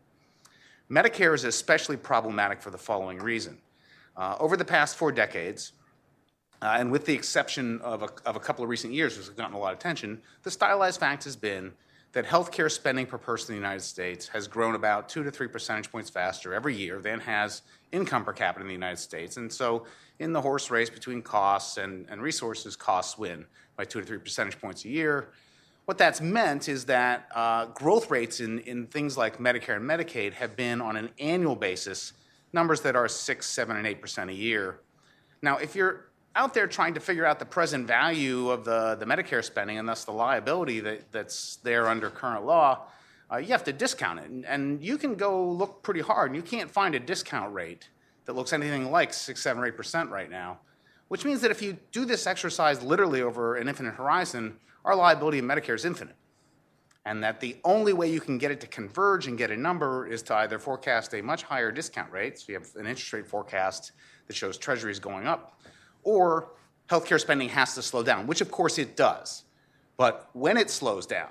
Medicare 0.91 1.35
is 1.35 1.45
especially 1.45 1.97
problematic 1.97 2.63
for 2.63 2.71
the 2.71 2.79
following 2.79 3.19
reason. 3.19 3.59
Uh, 4.17 4.37
over 4.41 4.57
the 4.57 4.65
past 4.65 4.97
four 4.97 5.13
decades, 5.13 5.73
uh, 6.63 6.77
and 6.79 6.91
with 6.91 7.05
the 7.05 7.15
exception 7.15 7.81
of 7.83 8.03
a, 8.03 8.09
of 8.25 8.37
a 8.37 8.41
couple 8.41 8.65
of 8.65 8.71
recent 8.71 8.93
years, 8.93 9.17
which 9.17 9.27
has 9.27 9.35
gotten 9.35 9.55
a 9.55 9.59
lot 9.59 9.73
of 9.73 9.79
attention, 9.79 10.21
the 10.43 10.51
stylized 10.51 11.01
fact 11.01 11.25
has 11.25 11.37
been 11.37 11.73
that 12.13 12.25
healthcare 12.25 12.71
spending 12.71 13.05
per 13.05 13.19
person 13.19 13.55
in 13.55 13.61
the 13.61 13.67
United 13.67 13.83
States 13.83 14.27
has 14.29 14.49
grown 14.49 14.75
about 14.75 15.07
two 15.09 15.23
to 15.23 15.31
three 15.31 15.49
percentage 15.49 15.93
points 15.93 16.09
faster 16.09 16.55
every 16.55 16.75
year 16.75 16.99
than 17.01 17.21
has 17.21 17.61
income 17.93 18.25
per 18.25 18.33
capita 18.33 18.63
in 18.63 18.67
the 18.67 18.73
United 18.73 18.99
States. 18.99 19.37
And 19.37 19.53
so, 19.53 19.85
in 20.19 20.33
the 20.33 20.41
horse 20.41 20.71
race 20.71 20.89
between 20.89 21.21
costs 21.21 21.77
and, 21.77 22.07
and 22.09 22.23
resources, 22.23 22.75
costs 22.75 23.19
win 23.19 23.45
by 23.77 23.85
two 23.85 24.01
to 24.01 24.07
three 24.07 24.17
percentage 24.17 24.59
points 24.59 24.87
a 24.87 24.89
year. 24.89 25.29
What 25.85 25.99
that's 25.99 26.23
meant 26.23 26.71
is 26.71 26.87
that 26.87 27.29
uh, 27.35 27.67
growth 27.67 28.11
rates 28.11 28.41
in, 28.41 28.61
in 28.61 28.87
things 28.87 29.19
like 29.19 29.37
Medicare 29.37 29.77
and 29.77 29.85
Medicaid 29.85 30.33
have 30.33 30.57
been 30.57 30.81
on 30.81 30.97
an 30.97 31.11
annual 31.19 31.55
basis 31.55 32.15
numbers 32.53 32.81
that 32.81 32.97
are 32.97 33.09
six, 33.09 33.47
seven, 33.47 33.77
and 33.77 33.87
eight 33.87 34.01
percent 34.01 34.31
a 34.31 34.35
year. 34.35 34.81
Now, 35.43 35.59
if 35.59 35.77
you're 35.77 36.06
out 36.37 36.53
there 36.53 36.67
trying 36.67 36.95
to 36.95 37.01
figure 37.01 37.25
out 37.25 37.39
the 37.39 37.47
present 37.47 37.87
value 37.87 38.51
of 38.51 38.65
the, 38.65 38.95
the 39.01 39.07
Medicare 39.07 39.43
spending 39.43 39.79
and 39.79 39.89
thus 39.89 40.05
the 40.05 40.13
liability 40.13 40.81
that, 40.81 41.11
that's 41.11 41.57
there 41.57 41.89
under 41.89 42.11
current 42.11 42.45
law, 42.45 42.83
uh, 43.33 43.39
you 43.39 43.49
have 43.49 43.65
to 43.65 43.73
discount 43.73 44.21
it. 44.21 44.31
And, 44.31 44.45
and, 44.45 44.85
you 44.85 44.99
can 44.99 45.15
go 45.17 45.51
look 45.51 45.83
pretty 45.83 46.01
hard, 46.01 46.31
and 46.31 46.37
you 46.37 46.43
can't 46.43 46.71
find 46.71 46.95
a 46.95 47.01
discount 47.01 47.53
rate 47.53 47.89
that 48.27 48.35
looks 48.35 48.53
anything 48.53 48.91
like 48.91 49.13
6, 49.13 49.41
7, 49.41 49.63
or 49.63 49.73
8% 49.73 50.11
right 50.11 50.31
now, 50.31 50.59
which 51.09 51.25
means 51.25 51.41
that 51.41 51.51
if 51.51 51.63
you 51.63 51.79
do 51.91 52.05
this 52.05 52.27
exercise 52.27 52.83
literally 52.83 53.23
over 53.23 53.57
an 53.57 53.67
infinite 53.67 53.95
horizon, 53.95 54.59
our 54.85 54.95
liability 54.95 55.39
in 55.39 55.45
Medicare 55.45 55.75
is 55.75 55.85
infinite. 55.85 56.17
And 57.05 57.23
that 57.23 57.41
the 57.41 57.57
only 57.65 57.93
way 57.93 58.11
you 58.11 58.21
can 58.21 58.37
get 58.37 58.51
it 58.51 58.61
to 58.61 58.67
converge 58.67 59.27
and 59.27 59.39
get 59.39 59.51
a 59.51 59.57
number 59.57 60.07
is 60.07 60.23
to 60.25 60.35
either 60.35 60.59
forecast 60.59 61.15
a 61.15 61.23
much 61.23 61.45
higher 61.45 61.73
discount 61.73 62.13
rate, 62.13 62.39
so 62.39 62.47
you 62.49 62.55
have 62.59 62.69
an 62.75 62.87
interest 62.87 63.13
rate 63.13 63.27
forecast 63.27 63.93
that 64.27 64.35
shows 64.35 64.59
treasuries 64.59 64.99
going 64.99 65.27
up, 65.27 65.56
or 66.07 66.51
healthcare 66.89 67.21
spending 67.21 67.49
has 67.49 67.75
to 67.75 67.83
slow 67.83 68.03
down, 68.03 68.27
which 68.29 68.41
of 68.41 68.51
course 68.51 68.79
it 68.79 68.97
does. 68.97 69.45
But 69.97 70.31
when 70.33 70.57
it 70.57 70.71
slows 70.71 71.05
down, 71.05 71.31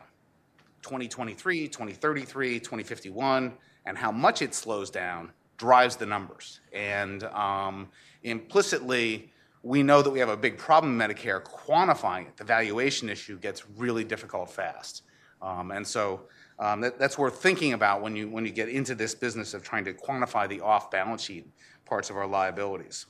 2023, 0.82 1.68
2033, 1.70 2.60
2051, 2.60 3.54
and 3.86 3.98
how 3.98 4.12
much 4.12 4.42
it 4.42 4.54
slows 4.54 4.90
down 4.90 5.32
drives 5.58 5.96
the 5.96 6.06
numbers. 6.06 6.60
And 6.74 7.24
um, 7.24 7.88
implicitly, 8.24 9.32
we 9.64 9.82
know 9.82 10.02
that 10.02 10.10
we 10.10 10.20
have 10.20 10.30
a 10.30 10.38
big 10.38 10.58
problem 10.58 11.00
in 11.00 11.10
Medicare 11.10 11.42
quantifying 11.42 12.28
it. 12.28 12.36
The 12.36 12.44
valuation 12.44 13.08
issue 13.08 13.40
gets 13.40 13.64
really 13.78 14.04
difficult 14.04 14.52
fast. 14.52 15.04
Um, 15.42 15.72
and 15.72 15.88
so 15.88 16.24
um, 16.60 16.82
that, 16.82 17.00
that's 17.00 17.18
worth 17.18 17.42
thinking 17.42 17.74
about 17.74 18.02
when 18.02 18.16
you, 18.16 18.28
when 18.28 18.46
you 18.46 18.52
get 18.52 18.68
into 18.68 18.94
this 18.94 19.16
business 19.16 19.54
of 19.54 19.64
trying 19.64 19.86
to 19.86 19.94
quantify 19.94 20.50
the 20.50 20.60
off 20.60 20.92
balance 20.92 21.24
sheet 21.24 21.48
parts 21.86 22.10
of 22.10 22.18
our 22.18 22.28
liabilities. 22.28 23.06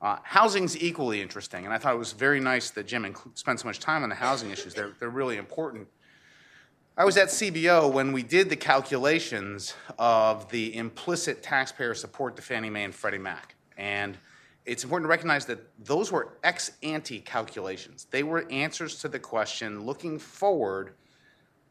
Uh, 0.00 0.16
housing's 0.22 0.80
equally 0.80 1.20
interesting, 1.20 1.64
and 1.64 1.74
I 1.74 1.78
thought 1.78 1.94
it 1.94 1.98
was 1.98 2.12
very 2.12 2.38
nice 2.38 2.70
that 2.70 2.86
Jim 2.86 3.02
inc- 3.04 3.36
spent 3.36 3.58
so 3.60 3.66
much 3.66 3.80
time 3.80 4.04
on 4.04 4.08
the 4.08 4.14
housing 4.14 4.50
issues. 4.50 4.72
They're, 4.72 4.92
they're 5.00 5.10
really 5.10 5.36
important. 5.36 5.88
I 6.96 7.04
was 7.04 7.16
at 7.16 7.28
CBO 7.28 7.92
when 7.92 8.12
we 8.12 8.22
did 8.22 8.48
the 8.48 8.56
calculations 8.56 9.74
of 9.98 10.48
the 10.50 10.76
implicit 10.76 11.42
taxpayer 11.42 11.94
support 11.94 12.36
to 12.36 12.42
Fannie 12.42 12.70
Mae 12.70 12.84
and 12.84 12.94
Freddie 12.94 13.18
Mac. 13.18 13.54
And 13.76 14.16
it's 14.66 14.84
important 14.84 15.06
to 15.06 15.08
recognize 15.08 15.46
that 15.46 15.60
those 15.84 16.10
were 16.10 16.36
ex 16.42 16.72
ante 16.82 17.20
calculations. 17.20 18.06
They 18.10 18.22
were 18.22 18.46
answers 18.50 19.00
to 19.02 19.08
the 19.08 19.18
question 19.18 19.84
looking 19.84 20.18
forward 20.18 20.94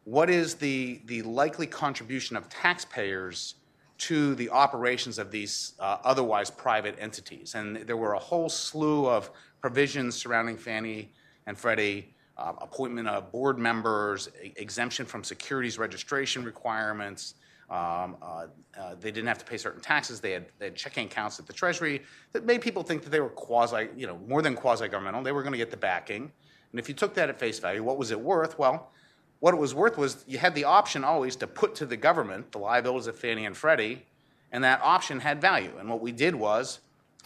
what 0.06 0.30
is 0.30 0.56
the, 0.56 1.02
the 1.06 1.22
likely 1.24 1.68
contribution 1.68 2.38
of 2.38 2.48
taxpayers 2.48 3.56
to 3.98 4.36
the 4.36 4.50
operations 4.50 5.18
of 5.18 5.32
these 5.32 5.74
uh, 5.80 5.98
otherwise 6.04 6.50
private 6.50 6.96
entities. 7.00 7.56
And 7.56 7.78
there 7.78 7.98
were 7.98 8.14
a 8.14 8.20
whole 8.20 8.50
slew 8.50 9.08
of 9.08 9.32
provisions 9.62 10.16
surrounding 10.16 10.58
Fannie 10.58 11.12
and 11.48 11.58
Freddie, 11.58 12.14
uh, 12.38 12.54
appointment 12.62 13.08
of 13.08 13.32
board 13.32 13.58
members, 13.58 14.30
exemption 14.58 15.06
from 15.06 15.24
securities 15.24 15.80
registration 15.80 16.44
requirements. 16.44 17.36
Um, 17.70 18.16
uh, 18.22 18.48
uh, 18.80 18.96
they 19.00 19.12
didn't 19.12 19.28
have 19.28 19.40
to 19.40 19.46
pay 19.46 19.58
certain 19.58 19.82
taxes. 19.82 20.22
They 20.22 20.32
had, 20.32 20.46
they 20.60 20.66
had, 20.66 20.76
checking 20.76 21.08
accounts 21.08 21.40
at 21.40 21.48
the 21.48 21.54
Treasury 21.54 22.04
that 22.32 22.46
made 22.46 22.62
people 22.62 22.82
think 22.82 23.04
that 23.04 23.10
they 23.10 23.20
were 23.20 23.30
quasi, 23.30 23.90
you 23.96 24.08
know, 24.08 24.18
more 24.28 24.42
than 24.42 24.56
quasi 24.56 24.88
governmental. 24.88 25.22
They 25.22 25.34
were 25.34 25.42
going 25.42 25.52
to 25.52 25.58
get 25.58 25.72
the 25.72 25.78
backing. 25.78 26.32
And 26.72 26.80
if 26.80 26.88
you 26.88 26.96
took 26.96 27.14
that 27.16 27.28
at 27.28 27.40
face 27.40 27.60
value, 27.60 27.84
what 27.84 27.98
was 27.98 28.12
it 28.12 28.20
worth? 28.20 28.58
Well, 28.58 28.92
what 29.40 29.54
it 29.54 29.58
was 29.58 29.74
worth 29.76 29.98
was 29.98 30.24
you 30.28 30.38
had 30.38 30.56
the 30.56 30.64
option 30.64 31.04
always 31.04 31.36
to 31.38 31.48
put 31.48 31.76
to 31.76 31.86
the 31.86 31.98
government 31.98 32.52
the 32.52 32.58
liabilities 32.58 33.08
of 33.08 33.18
Fannie 33.18 33.46
and 33.46 33.56
Freddie, 33.56 34.06
and 34.52 34.64
that 34.64 34.82
option 34.82 35.20
had 35.20 35.42
value. 35.42 35.74
And 35.80 35.90
what 35.90 36.02
we 36.02 36.12
did 36.12 36.36
was 36.36 36.80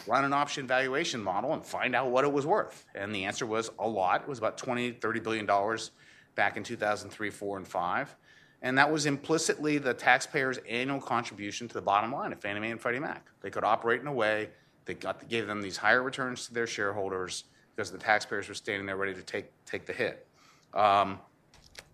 run 0.08 0.26
an 0.26 0.34
option 0.34 0.68
valuation 0.68 1.22
model 1.22 1.54
and 1.54 1.66
find 1.66 1.96
out 1.96 2.10
what 2.10 2.26
it 2.26 2.32
was 2.32 2.46
worth. 2.46 2.86
And 2.96 3.14
the 3.14 3.26
answer 3.26 3.46
was 3.46 3.72
a 3.80 3.88
lot. 3.88 4.22
It 4.22 4.28
was 4.28 4.40
about 4.40 4.58
20, 4.58 4.94
30 4.94 5.20
billion 5.20 5.46
dollars 5.46 5.92
back 6.36 6.58
in 6.58 6.64
2003, 6.64 7.30
4, 7.30 7.58
and 7.58 7.68
5. 7.68 8.16
And 8.64 8.78
that 8.78 8.92
was 8.92 9.06
implicitly 9.06 9.78
the 9.80 9.94
taxpayers' 9.94 10.60
annual 10.70 11.02
contribution 11.02 11.68
to 11.68 11.74
the 11.74 11.82
bottom 11.82 12.12
line 12.12 12.32
of 12.32 12.40
Fannie 12.40 12.60
Mae 12.60 12.72
and 12.72 12.80
Freddie 12.80 13.00
Mac. 13.00 13.26
They 13.42 13.50
could 13.50 13.64
operate 13.64 14.02
in 14.02 14.08
a 14.08 14.14
way 14.14 14.50
that 14.86 15.00
got, 15.00 15.28
gave 15.28 15.48
them 15.48 15.62
these 15.62 15.78
higher 15.78 16.04
returns 16.04 16.48
to 16.48 16.54
their 16.54 16.68
shareholders 16.68 17.46
because 17.76 17.92
the 17.92 17.98
taxpayers 17.98 18.48
were 18.48 18.54
standing 18.54 18.86
there 18.86 18.98
ready 18.98 19.14
to 19.14 19.24
take, 19.24 19.52
take 19.66 19.86
the 19.86 19.94
hit. 19.94 20.28
Um, 20.74 21.20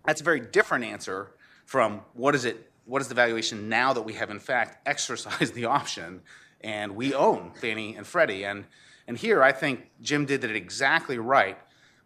that's 0.04 0.20
a 0.20 0.24
very 0.24 0.40
different 0.40 0.84
answer 0.84 1.32
from 1.64 2.00
what 2.14 2.34
is 2.34 2.44
it, 2.44 2.70
what 2.86 3.02
is 3.02 3.08
the 3.08 3.14
valuation 3.14 3.68
now 3.68 3.92
that 3.92 4.02
we 4.02 4.14
have 4.14 4.30
in 4.30 4.40
fact 4.40 4.78
exercised 4.86 5.54
the 5.54 5.66
option 5.66 6.22
and 6.60 6.96
we 6.96 7.14
own 7.14 7.52
Fannie 7.60 7.94
and 7.94 8.06
Freddie. 8.06 8.44
And, 8.44 8.64
and 9.06 9.16
here 9.16 9.42
I 9.42 9.52
think 9.52 9.90
Jim 10.00 10.24
did 10.26 10.44
it 10.44 10.56
exactly 10.56 11.18
right 11.18 11.58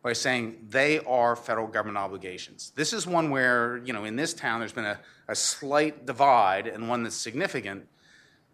by 0.02 0.12
saying 0.12 0.66
they 0.68 0.98
are 1.00 1.36
federal 1.36 1.68
government 1.68 1.96
obligations. 1.96 2.72
This 2.74 2.92
is 2.92 3.06
one 3.06 3.30
where, 3.30 3.78
you 3.84 3.92
know, 3.92 4.04
in 4.04 4.16
this 4.16 4.34
town 4.34 4.58
there's 4.58 4.72
been 4.72 4.84
a, 4.84 4.98
a 5.28 5.34
slight 5.34 6.06
divide 6.06 6.66
and 6.66 6.88
one 6.88 7.04
that's 7.04 7.14
significant. 7.14 7.86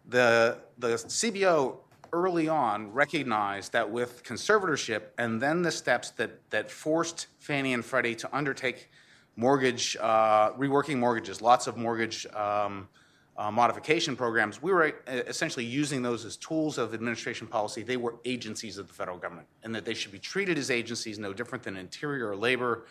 The, 0.07 0.59
the 0.77 0.89
CBO 0.89 1.79
early 2.12 2.49
on 2.49 2.93
recognized 2.93 3.73
that 3.73 3.91
with 3.91 4.23
conservatorship 4.25 5.03
and 5.16 5.41
then 5.41 5.62
the 5.62 5.71
steps 5.71 6.11
that, 6.12 6.51
that 6.51 6.71
forced 6.71 7.29
Fannie 7.39 7.73
and 7.73 7.85
Freddie 7.85 8.14
to 8.16 8.37
undertake 8.37 8.91
mortgage, 9.39 9.97
uh, 10.01 10.51
reworking 10.55 10.99
mortgages, 10.99 11.41
lots 11.41 11.68
of 11.68 11.76
mortgage 11.76 12.26
um, 12.34 12.89
uh, 13.36 13.49
modification 13.53 14.16
programs. 14.16 14.61
We 14.61 14.72
were 14.72 14.86
uh, 15.07 15.12
essentially 15.28 15.64
using 15.64 16.03
those 16.03 16.24
as 16.24 16.36
tools 16.36 16.76
of 16.76 16.93
administration 16.93 17.47
policy. 17.47 17.84
They 17.84 17.97
were 17.97 18.16
agencies 18.24 18.78
of 18.78 18.89
the 18.89 18.95
federal 18.95 19.16
government, 19.16 19.47
and 19.62 19.72
that 19.76 19.84
they 19.84 19.95
should 19.95 20.11
be 20.11 20.18
treated 20.18 20.59
as 20.59 20.72
agencies, 20.72 21.20
no 21.20 21.32
different 21.32 21.62
than 21.62 21.76
Interior 21.76 22.30
or 22.30 22.36
Labor. 22.36 22.86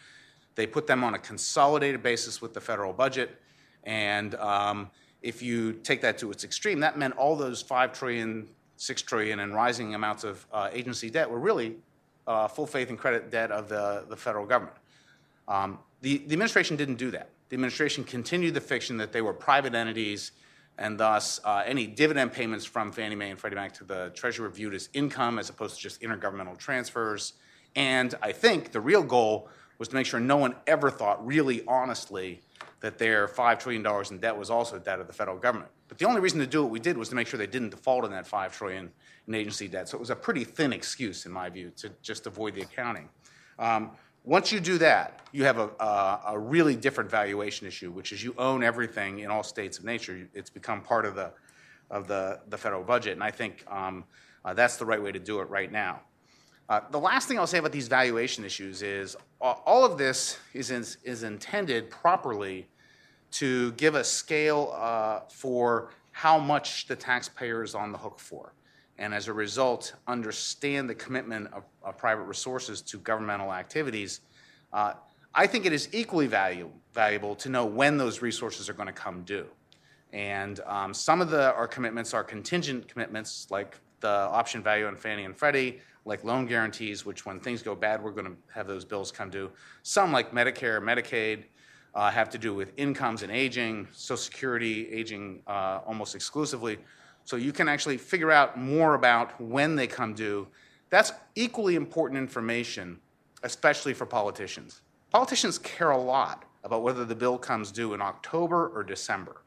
They 0.56 0.66
put 0.66 0.88
them 0.88 1.04
on 1.04 1.16
a 1.16 1.20
consolidated 1.20 2.02
basis 2.02 2.42
with 2.42 2.54
the 2.54 2.62
federal 2.62 2.94
budget, 2.94 3.42
and 3.84 4.34
um, 4.36 4.90
if 5.22 5.42
you 5.42 5.74
take 5.74 6.00
that 6.00 6.18
to 6.20 6.32
its 6.32 6.46
extreme, 6.46 6.80
that 6.80 6.98
meant 6.98 7.18
all 7.18 7.36
those 7.36 7.62
five 7.62 7.92
trillion, 7.92 8.48
six 8.78 9.02
trillion, 9.02 9.42
and 9.42 9.54
rising 9.54 9.96
amounts 9.96 10.24
of 10.24 10.48
uh, 10.54 10.70
agency 10.72 11.10
debt 11.10 11.30
were 11.30 11.40
really 11.40 11.76
uh, 12.26 12.48
full 12.48 12.66
faith 12.66 12.90
and 12.90 12.98
credit 12.98 13.30
debt 13.30 13.52
of 13.52 13.68
the, 13.68 14.06
the 14.08 14.16
federal 14.16 14.46
government. 14.46 14.78
Um, 15.50 15.80
the, 16.02 16.18
the 16.20 16.34
administration 16.34 16.78
didn't 16.78 16.96
do 16.96 17.12
that. 17.12 17.30
The 17.50 17.56
administration 17.56 18.04
continued 18.04 18.54
the 18.54 18.62
fiction 18.62 18.98
that 18.98 19.12
they 19.12 19.22
were 19.22 19.34
private 19.34 19.74
entities, 19.74 20.32
and 20.78 21.00
thus 21.00 21.40
uh, 21.44 21.64
any 21.66 21.88
dividend 21.88 22.34
payments 22.34 22.66
from 22.66 22.92
Fannie 22.92 23.16
Mae 23.16 23.32
and 23.32 23.40
Freddie 23.40 23.56
Mac 23.56 23.74
to 23.76 23.84
the 23.84 24.12
Treasury 24.14 24.48
were 24.48 24.54
viewed 24.54 24.74
as 24.74 24.90
income 24.94 25.40
as 25.40 25.50
opposed 25.50 25.76
to 25.78 25.82
just 25.82 26.02
intergovernmental 26.02 26.58
transfers. 26.58 27.34
And 27.76 28.14
I 28.22 28.32
think 28.32 28.72
the 28.72 28.82
real 28.82 29.04
goal 29.04 29.50
was 29.78 29.88
to 29.90 29.96
make 29.96 30.06
sure 30.06 30.20
no 30.20 30.38
one 30.38 30.56
ever 30.66 30.90
thought 30.90 31.26
really 31.26 31.64
honestly 31.68 32.42
that 32.80 32.98
their 32.98 33.28
$5 33.28 33.60
trillion 33.60 33.86
in 34.12 34.20
debt 34.20 34.38
was 34.38 34.50
also 34.50 34.78
debt 34.78 35.00
of 35.00 35.08
the 35.08 35.14
federal 35.14 35.38
government. 35.38 35.72
But 35.88 35.98
the 35.98 36.06
only 36.06 36.22
reason 36.22 36.40
to 36.40 36.48
do 36.48 36.62
what 36.62 36.72
we 36.72 36.80
did 36.80 36.98
was 36.98 37.10
to 37.10 37.16
make 37.16 37.28
sure 37.28 37.38
they 37.38 37.48
didn't 37.48 37.70
default 37.70 38.04
on 38.04 38.12
that 38.12 38.28
5 38.28 38.56
trillion 38.56 38.92
in 39.28 39.36
agency 39.36 39.68
debt. 39.68 39.90
So 39.90 39.98
it 39.98 40.00
was 40.00 40.10
a 40.10 40.16
pretty 40.16 40.44
thin 40.44 40.74
excuse, 40.74 41.26
in 41.26 41.32
my 41.32 41.50
view, 41.50 41.72
to 41.78 41.90
just 42.02 42.28
avoid 42.28 42.56
the 42.56 42.62
accounting. 42.62 43.10
Um, 43.58 43.92
once 44.28 44.52
you 44.52 44.60
do 44.60 44.78
that, 44.78 45.22
you 45.32 45.46
have 45.46 45.58
a, 45.58 45.70
a, 45.80 46.22
a, 46.28 46.40
really 46.40 46.76
different 46.76 47.10
valuation 47.10 47.66
issue, 47.66 47.92
which 47.92 48.12
is 48.12 48.22
you 48.22 48.36
own 48.38 48.62
everything 48.62 49.20
in 49.20 49.32
all 49.32 49.42
states 49.42 49.80
of 49.80 49.86
nature. 49.86 50.28
It's 50.34 50.50
become 50.50 50.82
part 50.82 51.06
of 51.06 51.16
the, 51.16 51.32
of 51.90 52.10
the, 52.10 52.42
the 52.50 52.58
federal 52.58 52.84
budget, 52.84 53.14
and 53.14 53.24
I 53.24 53.32
think 53.32 53.64
um, 53.72 54.04
uh, 54.44 54.54
that's 54.54 54.76
the 54.76 54.86
right 54.86 55.02
way 55.02 55.14
to 55.14 55.20
do 55.20 55.40
it 55.40 55.50
right 55.50 55.72
now. 55.72 56.02
Uh, 56.68 56.82
the 56.92 57.00
last 57.00 57.30
thing 57.30 57.40
I'll 57.40 57.48
say 57.48 57.60
about 57.60 57.72
these 57.72 57.88
valuation 57.88 58.44
issues 58.44 58.82
is 58.82 59.16
all 59.40 59.86
of 59.86 59.98
this 59.98 60.38
is, 60.54 60.72
in, 60.72 60.86
is 61.06 61.24
intended 61.24 61.90
properly 61.90 62.68
to 63.32 63.72
give 63.74 63.96
a 63.96 64.04
scale 64.04 64.74
uh, 64.76 65.22
for 65.30 65.92
how 66.12 66.38
much 66.38 66.88
the 66.88 66.98
taxpayer 66.98 67.64
is 67.64 67.74
on 67.74 67.94
the 67.94 67.98
hook 67.98 68.20
for 68.20 68.52
and 69.00 69.14
as 69.14 69.28
a 69.28 69.34
result, 69.34 69.94
understand 70.08 70.90
the 70.90 70.96
commitment 70.96 71.48
of, 71.54 71.64
of 71.84 71.98
private 71.98 72.24
resources 72.24 72.82
to 72.82 72.98
governmental 73.00 73.54
activities, 73.54 74.22
uh, 74.74 74.94
I 75.36 75.46
think 75.46 75.66
it 75.66 75.74
is 75.74 75.90
equally 75.92 76.28
value, 76.28 76.70
valuable 76.94 77.36
to 77.36 77.50
know 77.50 77.66
when 77.66 77.98
those 77.98 78.22
resources 78.22 78.70
are 78.70 78.74
going 78.74 78.88
to 78.88 78.94
come 78.94 79.24
due. 79.24 79.46
And 80.14 80.60
um, 80.66 80.94
some 80.94 81.22
of 81.22 81.30
the, 81.30 81.54
our 81.54 81.68
commitments 81.68 82.14
are 82.14 82.24
contingent 82.24 82.88
commitments, 82.88 83.48
like 83.52 83.78
the 84.00 84.08
option 84.08 84.64
value 84.64 84.88
on 84.88 84.96
Fannie 84.96 85.26
and 85.26 85.36
Freddie, 85.36 85.80
like 86.06 86.24
loan 86.24 86.48
guarantees, 86.48 87.06
which 87.06 87.26
when 87.26 87.40
things 87.40 87.62
go 87.62 87.76
bad, 87.76 88.02
we're 88.02 88.12
going 88.12 88.26
to 88.26 88.36
have 88.54 88.66
those 88.66 88.86
bills 88.86 89.12
come 89.12 89.30
due. 89.30 89.52
Some, 89.84 90.12
like 90.12 90.32
Medicare, 90.32 90.82
Medicaid, 90.82 91.44
uh, 91.94 92.10
have 92.10 92.30
to 92.30 92.38
do 92.38 92.54
with 92.54 92.72
incomes 92.78 93.24
and 93.24 93.32
aging, 93.32 93.88
Social 93.92 94.18
Security 94.18 94.90
aging 94.90 95.42
uh, 95.48 95.82
almost 95.86 96.16
exclusively. 96.16 96.78
So 97.28 97.36
you 97.36 97.52
can 97.52 97.68
actually 97.68 97.98
figure 97.98 98.32
out 98.32 98.58
more 98.58 98.94
about 98.94 99.40
when 99.42 99.76
they 99.76 99.86
come 99.86 100.14
due. 100.14 100.48
That's 100.90 101.12
equally 101.36 101.76
important 101.76 102.18
information, 102.18 103.00
especially 103.44 103.94
for 103.94 104.06
politicians. 104.06 104.80
Politicians 105.12 105.60
care 105.60 105.92
a 105.92 105.98
lot 105.98 106.46
about 106.64 106.84
whether 106.84 107.04
the 107.04 107.16
bill 107.16 107.38
comes 107.38 107.70
due 107.70 107.94
in 107.94 108.02
October 108.02 108.70
or 108.70 108.82
December. 108.82 109.42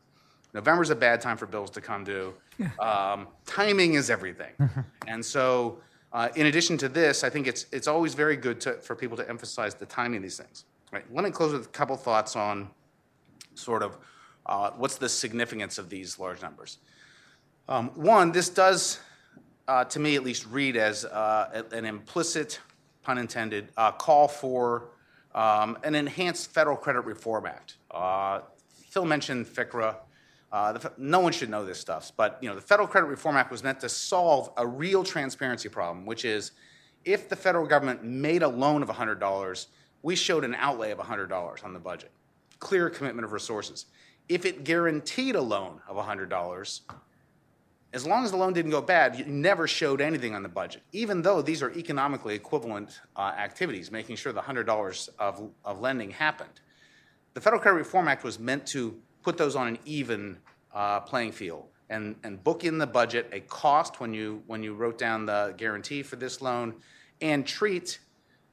November's 0.52 0.90
a 0.90 0.94
bad 0.94 1.22
time 1.22 1.38
for 1.38 1.46
bills 1.46 1.70
to 1.70 1.80
come 1.80 2.04
due. 2.04 2.34
Um, 2.78 3.28
timing 3.46 3.94
is 3.94 4.10
everything. 4.10 4.52
and 5.08 5.24
so, 5.24 5.78
uh, 6.12 6.28
in 6.36 6.44
addition 6.44 6.76
to 6.76 6.88
this, 6.90 7.24
I 7.24 7.30
think 7.30 7.46
it's, 7.46 7.64
it's 7.72 7.88
always 7.88 8.12
very 8.12 8.36
good 8.36 8.60
to, 8.60 8.74
for 8.74 8.94
people 8.94 9.16
to 9.16 9.26
emphasize 9.26 9.74
the 9.74 9.86
timing 9.86 10.18
of 10.18 10.22
these 10.22 10.36
things. 10.36 10.66
Right. 10.92 11.06
Let 11.10 11.24
me 11.24 11.30
close 11.30 11.52
with 11.52 11.64
a 11.64 11.68
couple 11.70 11.96
thoughts 11.96 12.36
on 12.36 12.68
sort 13.54 13.82
of 13.82 13.96
uh, 14.44 14.72
what's 14.76 14.96
the 14.96 15.08
significance 15.08 15.78
of 15.78 15.88
these 15.88 16.18
large 16.18 16.42
numbers. 16.42 16.76
Um, 17.70 17.90
one, 17.90 18.32
this 18.32 18.48
does, 18.48 18.98
uh, 19.68 19.84
to 19.84 20.00
me 20.00 20.16
at 20.16 20.24
least, 20.24 20.44
read 20.46 20.76
as 20.76 21.04
uh, 21.04 21.62
an 21.70 21.84
implicit, 21.84 22.58
pun 23.04 23.16
intended, 23.16 23.68
uh, 23.76 23.92
call 23.92 24.26
for 24.26 24.88
um, 25.36 25.78
an 25.84 25.94
enhanced 25.94 26.50
Federal 26.50 26.76
Credit 26.76 27.02
Reform 27.02 27.46
Act. 27.46 27.76
Uh, 27.88 28.40
Phil 28.88 29.04
mentioned 29.04 29.46
FCRA. 29.46 29.94
Uh, 30.50 30.72
the, 30.72 30.92
no 30.98 31.20
one 31.20 31.32
should 31.32 31.48
know 31.48 31.64
this 31.64 31.78
stuff, 31.78 32.10
but 32.16 32.40
you 32.42 32.48
know 32.48 32.56
the 32.56 32.60
Federal 32.60 32.88
Credit 32.88 33.06
Reform 33.06 33.36
Act 33.36 33.52
was 33.52 33.62
meant 33.62 33.78
to 33.78 33.88
solve 33.88 34.50
a 34.56 34.66
real 34.66 35.04
transparency 35.04 35.68
problem, 35.68 36.04
which 36.04 36.24
is 36.24 36.50
if 37.04 37.28
the 37.28 37.36
federal 37.36 37.68
government 37.68 38.02
made 38.02 38.42
a 38.42 38.48
loan 38.48 38.82
of 38.82 38.88
$100, 38.88 39.66
we 40.02 40.16
showed 40.16 40.42
an 40.42 40.56
outlay 40.56 40.90
of 40.90 40.98
$100 40.98 41.64
on 41.64 41.72
the 41.72 41.78
budget, 41.78 42.10
clear 42.58 42.90
commitment 42.90 43.24
of 43.24 43.30
resources. 43.30 43.86
If 44.28 44.44
it 44.44 44.64
guaranteed 44.64 45.36
a 45.36 45.40
loan 45.40 45.80
of 45.88 45.96
$100, 45.96 46.80
as 47.92 48.06
long 48.06 48.24
as 48.24 48.30
the 48.30 48.36
loan 48.36 48.52
didn't 48.52 48.70
go 48.70 48.80
bad, 48.80 49.18
you 49.18 49.24
never 49.24 49.66
showed 49.66 50.00
anything 50.00 50.34
on 50.34 50.42
the 50.42 50.48
budget, 50.48 50.82
even 50.92 51.22
though 51.22 51.42
these 51.42 51.62
are 51.62 51.72
economically 51.72 52.34
equivalent 52.34 53.00
uh, 53.16 53.32
activities, 53.36 53.90
making 53.90 54.16
sure 54.16 54.32
the 54.32 54.40
$100 54.40 55.08
of, 55.18 55.50
of 55.64 55.80
lending 55.80 56.10
happened. 56.10 56.60
The 57.34 57.40
Federal 57.40 57.60
Credit 57.60 57.78
Reform 57.78 58.06
Act 58.06 58.22
was 58.22 58.38
meant 58.38 58.66
to 58.68 58.96
put 59.22 59.36
those 59.36 59.56
on 59.56 59.66
an 59.66 59.78
even 59.84 60.38
uh, 60.72 61.00
playing 61.00 61.32
field 61.32 61.66
and, 61.88 62.14
and 62.22 62.42
book 62.42 62.64
in 62.64 62.78
the 62.78 62.86
budget 62.86 63.28
a 63.32 63.40
cost 63.40 64.00
when 64.00 64.14
you, 64.14 64.42
when 64.46 64.62
you 64.62 64.74
wrote 64.74 64.96
down 64.96 65.26
the 65.26 65.54
guarantee 65.56 66.02
for 66.02 66.16
this 66.16 66.40
loan 66.40 66.74
and 67.20 67.44
treat 67.44 67.98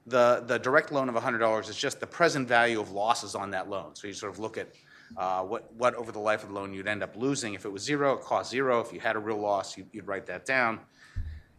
the, 0.08 0.44
the 0.48 0.58
direct 0.58 0.92
loan 0.92 1.10
of 1.10 1.16
$100 1.16 1.70
as 1.70 1.76
just 1.76 2.00
the 2.00 2.08
present 2.08 2.48
value 2.48 2.80
of 2.80 2.92
losses 2.92 3.36
on 3.36 3.52
that 3.52 3.70
loan. 3.70 3.94
So 3.94 4.08
you 4.08 4.14
sort 4.14 4.34
of 4.34 4.40
look 4.40 4.58
at 4.58 4.70
uh, 5.16 5.42
what, 5.44 5.72
what 5.74 5.96
over 5.96 6.12
the 6.12 6.20
life 6.20 6.44
of 6.44 6.50
the 6.50 6.56
loan 6.56 6.74
you'd 6.74 6.88
end 6.88 7.04
up 7.04 7.16
losing. 7.16 7.54
If 7.54 7.66
it 7.66 7.72
was 7.72 7.84
zero, 7.84 8.14
it 8.16 8.22
cost 8.22 8.52
zero. 8.52 8.82
If 8.82 8.92
you 8.92 9.00
had 9.00 9.16
a 9.16 9.20
real 9.20 9.38
loss, 9.38 9.78
you'd, 9.78 9.88
you'd 9.94 10.08
write 10.08 10.26
that 10.26 10.46
down. 10.46 10.80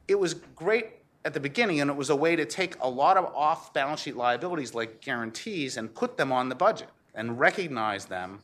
It 0.07 0.19
was 0.19 0.35
great 0.35 0.99
at 1.25 1.35
the 1.35 1.41
beginning, 1.41 1.81
and 1.81 1.91
it 1.91 1.97
was 1.97 2.11
a 2.11 2.17
way 2.17 2.37
to 2.37 2.45
take 2.45 2.77
a 2.81 2.89
lot 2.89 3.17
of 3.17 3.27
off 3.35 3.73
balance 3.73 4.01
sheet 4.01 4.17
liabilities 4.17 4.75
like 4.75 5.01
guarantees 5.01 5.77
and 5.77 5.93
put 5.95 6.17
them 6.17 6.33
on 6.33 6.49
the 6.49 6.55
budget 6.55 6.89
and 7.15 7.39
recognize 7.39 8.05
them, 8.05 8.41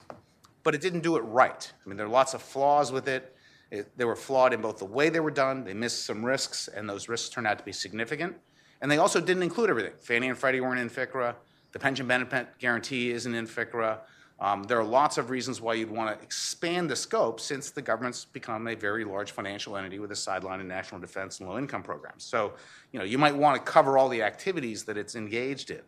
but 0.62 0.74
it 0.74 0.80
didn't 0.80 1.00
do 1.00 1.16
it 1.16 1.20
right. 1.20 1.72
I 1.84 1.88
mean, 1.88 1.96
there 1.96 2.06
are 2.06 2.10
lots 2.10 2.34
of 2.34 2.42
flaws 2.42 2.90
with 2.90 3.08
it. 3.08 3.36
it. 3.70 3.96
They 3.96 4.04
were 4.04 4.16
flawed 4.16 4.52
in 4.52 4.60
both 4.60 4.78
the 4.78 4.84
way 4.84 5.08
they 5.08 5.20
were 5.20 5.30
done, 5.30 5.64
they 5.64 5.74
missed 5.74 6.04
some 6.04 6.24
risks, 6.24 6.68
and 6.68 6.88
those 6.88 7.08
risks 7.08 7.28
turned 7.28 7.46
out 7.46 7.58
to 7.58 7.64
be 7.64 7.72
significant. 7.72 8.36
And 8.80 8.90
they 8.90 8.98
also 8.98 9.20
didn't 9.20 9.42
include 9.42 9.70
everything. 9.70 9.92
Fannie 10.00 10.28
and 10.28 10.36
Freddie 10.36 10.60
weren't 10.60 10.80
in 10.80 10.90
FCRA. 10.90 11.34
The 11.72 11.78
pension 11.78 12.06
benefit 12.06 12.48
guarantee 12.58 13.12
isn't 13.12 13.34
in 13.34 13.46
FCRA. 13.46 13.98
Um, 14.44 14.64
there 14.64 14.78
are 14.78 14.84
lots 14.84 15.16
of 15.16 15.30
reasons 15.30 15.62
why 15.62 15.72
you'd 15.72 15.90
want 15.90 16.14
to 16.14 16.22
expand 16.22 16.90
the 16.90 16.96
scope 16.96 17.40
since 17.40 17.70
the 17.70 17.80
government's 17.80 18.26
become 18.26 18.68
a 18.68 18.74
very 18.74 19.02
large 19.02 19.30
financial 19.30 19.74
entity 19.74 19.98
with 19.98 20.12
a 20.12 20.16
sideline 20.16 20.60
in 20.60 20.68
national 20.68 21.00
defense 21.00 21.40
and 21.40 21.48
low 21.48 21.56
income 21.56 21.82
programs. 21.82 22.24
So, 22.24 22.52
you 22.92 22.98
know, 22.98 23.06
you 23.06 23.16
might 23.16 23.34
want 23.34 23.56
to 23.56 23.72
cover 23.72 23.96
all 23.96 24.10
the 24.10 24.22
activities 24.22 24.84
that 24.84 24.98
it's 24.98 25.16
engaged 25.16 25.70
in. 25.70 25.80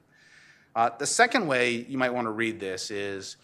Uh, 0.74 0.89
the 0.99 1.07
second 1.07 1.47
way 1.47 1.85
you 1.87 1.99
might 1.99 2.09
want 2.09 2.24
to 2.24 2.31
read 2.31 2.59
this 2.59 2.91
is 2.91 3.37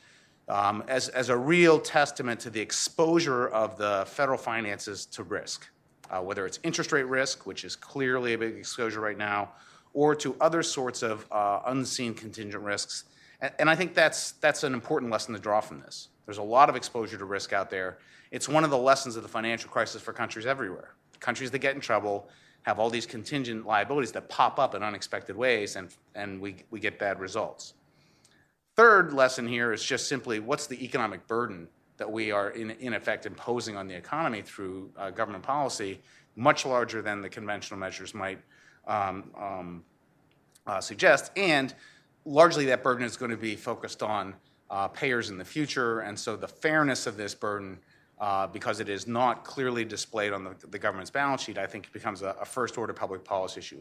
um, 0.48 0.82
as, 0.89 1.10
as 1.10 1.28
a 1.28 1.36
real 1.36 1.78
testament 1.78 2.40
to 2.40 2.48
the 2.48 2.60
exposure 2.60 3.48
of 3.48 3.76
the 3.76 4.05
federal 4.09 4.39
finances 4.39 5.05
to 5.05 5.24
risk, 5.24 5.68
uh, 6.10 6.22
whether 6.22 6.47
it's 6.47 6.59
interest 6.62 6.90
rate 6.90 7.06
risk, 7.06 7.44
which 7.44 7.64
is 7.64 7.76
clearly 7.76 8.32
a 8.32 8.39
big 8.39 8.56
exposure 8.56 9.01
right 9.01 9.18
now, 9.18 9.51
or 9.93 10.14
to 10.14 10.34
other 10.40 10.62
sorts 10.62 11.02
of 11.02 11.26
uh, 11.30 11.60
unseen 11.66 12.14
contingent 12.14 12.64
risks 12.64 13.05
and 13.59 13.69
I 13.69 13.74
think 13.74 13.94
that's, 13.94 14.32
that's 14.32 14.62
an 14.62 14.74
important 14.74 15.10
lesson 15.10 15.35
to 15.35 15.40
draw 15.40 15.60
from 15.60 15.81
this. 15.81 16.09
There's 16.27 16.39
a 16.39 16.43
lot 16.43 16.69
of 16.69 16.77
exposure 16.77 17.19
to 17.19 17.24
risk 17.24 17.52
out 17.52 17.70
there. 17.70 17.98
It's 18.31 18.48
one 18.48 18.64
of 18.64 18.70
the 18.70 18.78
lessons 18.78 19.16
of 19.16 19.23
the 19.23 19.28
financial 19.28 19.69
crisis 19.69 20.01
for 20.01 20.12
countries 20.12 20.47
everywhere. 20.47 20.94
Countries 21.20 21.51
that 21.51 21.59
get 21.59 21.74
in 21.74 21.81
trouble 21.81 22.28
have 22.62 22.78
all 22.78 22.89
these 22.89 23.06
contingent 23.06 23.66
liabilities 23.66 24.12
that 24.12 24.28
pop 24.28 24.59
up 24.59 24.74
in 24.74 24.82
unexpected 24.82 25.36
ways, 25.36 25.74
and, 25.77 25.94
and 26.14 26.40
we, 26.40 26.56
we 26.70 26.78
get 26.78 26.98
bad 26.98 27.19
results. 27.19 27.74
Third 28.77 29.12
lesson 29.12 29.47
here 29.47 29.73
is 29.73 29.82
just 29.82 30.09
simply 30.09 30.39
what's 30.39 30.66
the 30.66 30.82
economic 30.82 31.27
burden 31.27 31.69
that 31.97 32.10
we 32.10 32.31
are, 32.31 32.51
in, 32.51 32.70
in 32.70 32.94
effect, 32.94 33.27
imposing 33.27 33.77
on 33.77 33.86
the 33.86 33.94
economy 33.94 34.43
through 34.43 34.90
uh, 34.97 35.10
government 35.10 35.43
policy, 35.44 36.01
much 36.36 36.64
larger 36.64 37.02
than 37.02 37.20
the 37.20 37.28
conventional 37.28 37.78
measures 37.78 38.14
might 38.14 38.39
um, 38.86 39.31
um, 39.39 39.85
uh, 40.66 40.81
suggest. 40.81 41.32
And 41.36 41.74
largely 42.24 42.66
that 42.66 42.82
burden 42.82 43.05
is 43.05 43.16
going 43.16 43.31
to 43.31 43.36
be 43.36 43.57
focused 43.57 44.03
on 44.03 44.35
uh, 44.70 44.89
payers 44.89 45.31
in 45.31 45.39
the 45.39 45.44
future, 45.44 46.01
and 46.01 46.19
so 46.19 46.36
the 46.36 46.49
fairness 46.49 47.07
of 47.07 47.16
this 47.16 47.35
burden, 47.35 47.78
uh, 48.19 48.47
because 48.47 48.81
it 48.81 48.89
is 48.89 49.07
not 49.07 49.44
clearly 49.44 49.85
displayed 49.85 50.32
on 50.32 50.44
the, 50.44 50.55
the 50.69 50.78
government's 50.78 51.11
balance 51.11 51.43
sheet, 51.43 51.59
I 51.59 51.66
think 51.66 51.93
becomes 51.93 52.23
a, 52.23 52.36
a, 52.40 52.44
first 52.44 52.78
order 52.78 52.93
public 52.93 53.24
policy 53.24 53.59
issue. 53.59 53.81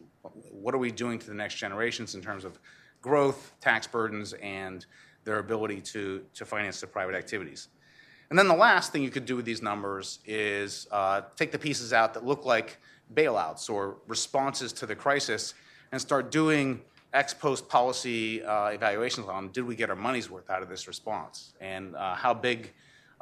What 0.51 0.75
are 0.75 0.79
we 0.79 0.91
doing 0.91 1.19
to 1.19 1.27
the 1.27 1.33
next 1.33 1.55
generations 1.55 2.15
in 2.15 2.21
terms 2.21 2.43
of 2.43 2.59
growth, 3.01 3.53
tax 3.61 3.87
burdens, 3.87 4.33
and 4.33 4.85
their 5.23 5.39
ability 5.39 5.81
to, 5.81 6.25
to 6.33 6.45
finance 6.45 6.81
the 6.81 6.87
private 6.87 7.15
activities? 7.15 7.69
And 8.29 8.39
then 8.39 8.47
the 8.47 8.55
last 8.55 8.91
thing 8.91 9.03
you 9.03 9.09
could 9.11 9.25
do 9.25 9.35
with 9.35 9.45
these 9.45 9.61
numbers 9.61 10.19
is 10.25 10.87
uh, 10.91 11.21
take 11.35 11.51
the 11.51 11.59
pieces 11.59 11.93
out 11.93 12.13
that 12.15 12.25
look 12.25 12.45
like 12.45 12.79
bailouts 13.13 13.69
or 13.69 13.97
responses 14.07 14.73
to 14.73 14.85
the 14.85 14.95
crisis 14.95 15.53
and 15.91 16.01
start 16.01 16.31
doing 16.31 16.81
ex 17.13 17.33
post 17.33 17.67
policy 17.67 18.43
uh, 18.43 18.67
evaluations 18.67 19.27
on 19.27 19.49
did 19.51 19.65
we 19.65 19.75
get 19.75 19.89
our 19.89 19.95
money's 19.95 20.29
worth 20.29 20.49
out 20.49 20.61
of 20.61 20.69
this 20.69 20.87
response 20.87 21.53
and 21.59 21.95
uh, 21.95 22.15
how 22.15 22.33
big 22.33 22.71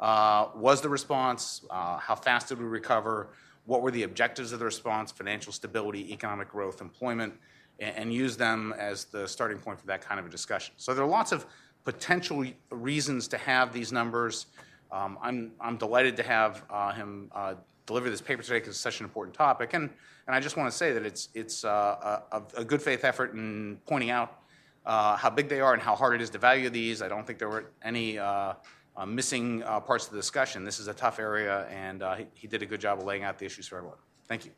uh, 0.00 0.48
was 0.54 0.80
the 0.80 0.88
response, 0.88 1.64
uh, 1.70 1.98
how 1.98 2.14
fast 2.14 2.48
did 2.48 2.58
we 2.58 2.64
recover, 2.64 3.28
what 3.66 3.82
were 3.82 3.90
the 3.90 4.02
objectives 4.04 4.52
of 4.52 4.58
the 4.58 4.64
response, 4.64 5.12
financial 5.12 5.52
stability, 5.52 6.10
economic 6.10 6.48
growth, 6.48 6.80
employment, 6.80 7.34
and, 7.78 7.96
and, 7.96 8.14
use 8.14 8.36
them 8.36 8.74
as 8.78 9.04
the 9.04 9.28
starting 9.28 9.58
point 9.58 9.78
for 9.78 9.86
that 9.86 10.00
kind 10.00 10.18
of 10.18 10.24
a 10.24 10.30
discussion. 10.30 10.74
So 10.78 10.94
there 10.94 11.04
are 11.04 11.08
lots 11.08 11.32
of 11.32 11.44
potential 11.84 12.44
reasons 12.70 13.28
to 13.28 13.36
have 13.38 13.72
these 13.74 13.92
numbers. 13.92 14.46
Um, 14.90 15.18
I'm, 15.20 15.52
I'm 15.60 15.76
delighted 15.76 16.16
to 16.16 16.22
have 16.22 16.64
uh, 16.70 16.92
him 16.92 17.30
uh, 17.34 17.54
deliver 17.86 18.10
this 18.10 18.20
paper 18.20 18.42
today 18.42 18.56
because 18.56 18.70
it's 18.70 18.80
such 18.80 19.00
an 19.00 19.04
important 19.04 19.36
topic. 19.36 19.74
And, 19.74 19.90
and 20.26 20.36
I 20.36 20.40
just 20.40 20.56
want 20.56 20.70
to 20.70 20.76
say 20.76 20.92
that 20.92 21.04
it's, 21.04 21.28
it's 21.34 21.64
uh, 21.64 22.20
a, 22.32 22.42
a, 22.58 22.64
good 22.64 22.80
faith 22.80 23.04
effort 23.04 23.34
in 23.34 23.78
pointing 23.86 24.10
out 24.10 24.40
uh, 24.86 25.16
how 25.16 25.30
big 25.30 25.48
they 25.48 25.60
are 25.60 25.74
and 25.74 25.82
how 25.82 25.94
hard 25.94 26.14
it 26.14 26.20
is 26.20 26.30
to 26.30 26.38
value 26.38 26.70
these. 26.70 27.02
I 27.02 27.08
don't 27.08 27.26
think 27.26 27.38
there 27.38 27.48
were 27.48 27.66
any 27.82 28.18
uh, 28.18 28.54
uh 28.96 29.06
missing 29.06 29.62
uh, 29.62 29.80
parts 29.80 30.06
of 30.06 30.12
the 30.12 30.18
discussion. 30.18 30.64
This 30.64 30.78
is 30.80 30.88
a 30.88 30.94
tough 30.94 31.18
area, 31.18 31.66
and 31.68 32.02
uh, 32.02 32.16
he, 32.16 32.26
he, 32.34 32.46
did 32.46 32.62
a 32.62 32.66
good 32.66 32.80
job 32.80 32.98
of 32.98 33.04
laying 33.04 33.24
out 33.24 33.38
the 33.38 33.46
issues 33.46 33.68
for 33.68 33.76
everyone. 33.76 33.98
Thank 34.26 34.46
you. 34.46 34.52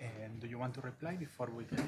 And 0.00 0.40
do 0.40 0.46
you 0.46 0.58
want 0.58 0.74
to 0.74 0.80
reply 0.80 1.16
before 1.16 1.50
we 1.54 1.64
get 1.64 1.78
to 1.78 1.84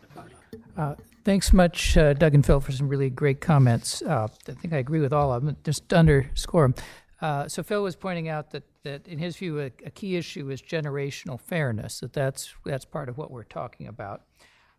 the 0.00 0.06
public? 0.08 0.36
Uh, 0.76 0.94
thanks 1.24 1.52
much, 1.52 1.96
uh, 1.96 2.12
Doug 2.12 2.34
and 2.34 2.44
Phil, 2.44 2.60
for 2.60 2.72
some 2.72 2.88
really 2.88 3.08
great 3.08 3.40
comments. 3.40 4.02
Uh, 4.02 4.28
I 4.48 4.52
think 4.52 4.74
I 4.74 4.78
agree 4.78 5.00
with 5.00 5.12
all 5.12 5.32
of 5.32 5.44
them. 5.44 5.56
Just 5.64 5.88
to 5.90 5.96
underscore 5.96 6.64
them. 6.64 6.74
Uh, 7.20 7.48
so 7.48 7.62
Phil 7.62 7.82
was 7.82 7.96
pointing 7.96 8.28
out 8.28 8.50
that, 8.50 8.64
that 8.82 9.08
in 9.08 9.18
his 9.18 9.36
view, 9.36 9.60
a, 9.60 9.66
a, 9.84 9.90
key 9.90 10.16
issue 10.16 10.50
is 10.50 10.60
generational 10.60 11.40
fairness. 11.40 12.00
That 12.00 12.12
that's 12.12 12.54
that's 12.64 12.84
part 12.84 13.08
of 13.08 13.16
what 13.16 13.30
we're 13.30 13.44
talking 13.44 13.88
about. 13.88 14.22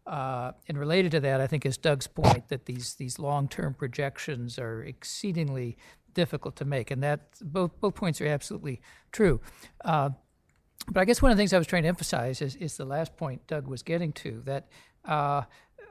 Uh, 0.06 0.52
and 0.68 0.78
related 0.78 1.12
to 1.12 1.20
that, 1.20 1.42
I 1.42 1.48
think 1.48 1.66
is 1.66 1.78
Doug's 1.78 2.08
point 2.08 2.50
that 2.50 2.66
these 2.66 2.94
these 2.96 3.18
long-term 3.18 3.74
projections 3.74 4.60
are 4.60 4.84
exceedingly 4.84 5.78
difficult 6.14 6.56
to 6.58 6.66
make, 6.66 6.92
and 6.92 7.02
that 7.04 7.22
both 7.42 7.80
both 7.80 7.96
points 7.96 8.22
are 8.22 8.28
absolutely 8.28 8.82
true. 9.12 9.42
Uh, 9.84 10.12
but 10.92 11.02
I 11.02 11.06
guess 11.06 11.22
one 11.22 11.32
of 11.32 11.38
the 11.38 11.42
things 11.42 11.54
I 11.54 11.58
was 11.58 11.68
trying 11.68 11.84
to 11.84 11.90
emphasize 11.90 12.42
is, 12.42 12.56
is 12.56 12.78
the 12.78 12.86
last 12.86 13.18
point 13.18 13.48
Doug 13.48 13.68
was 13.68 13.84
getting 13.84 14.14
to 14.14 14.42
that. 14.46 14.68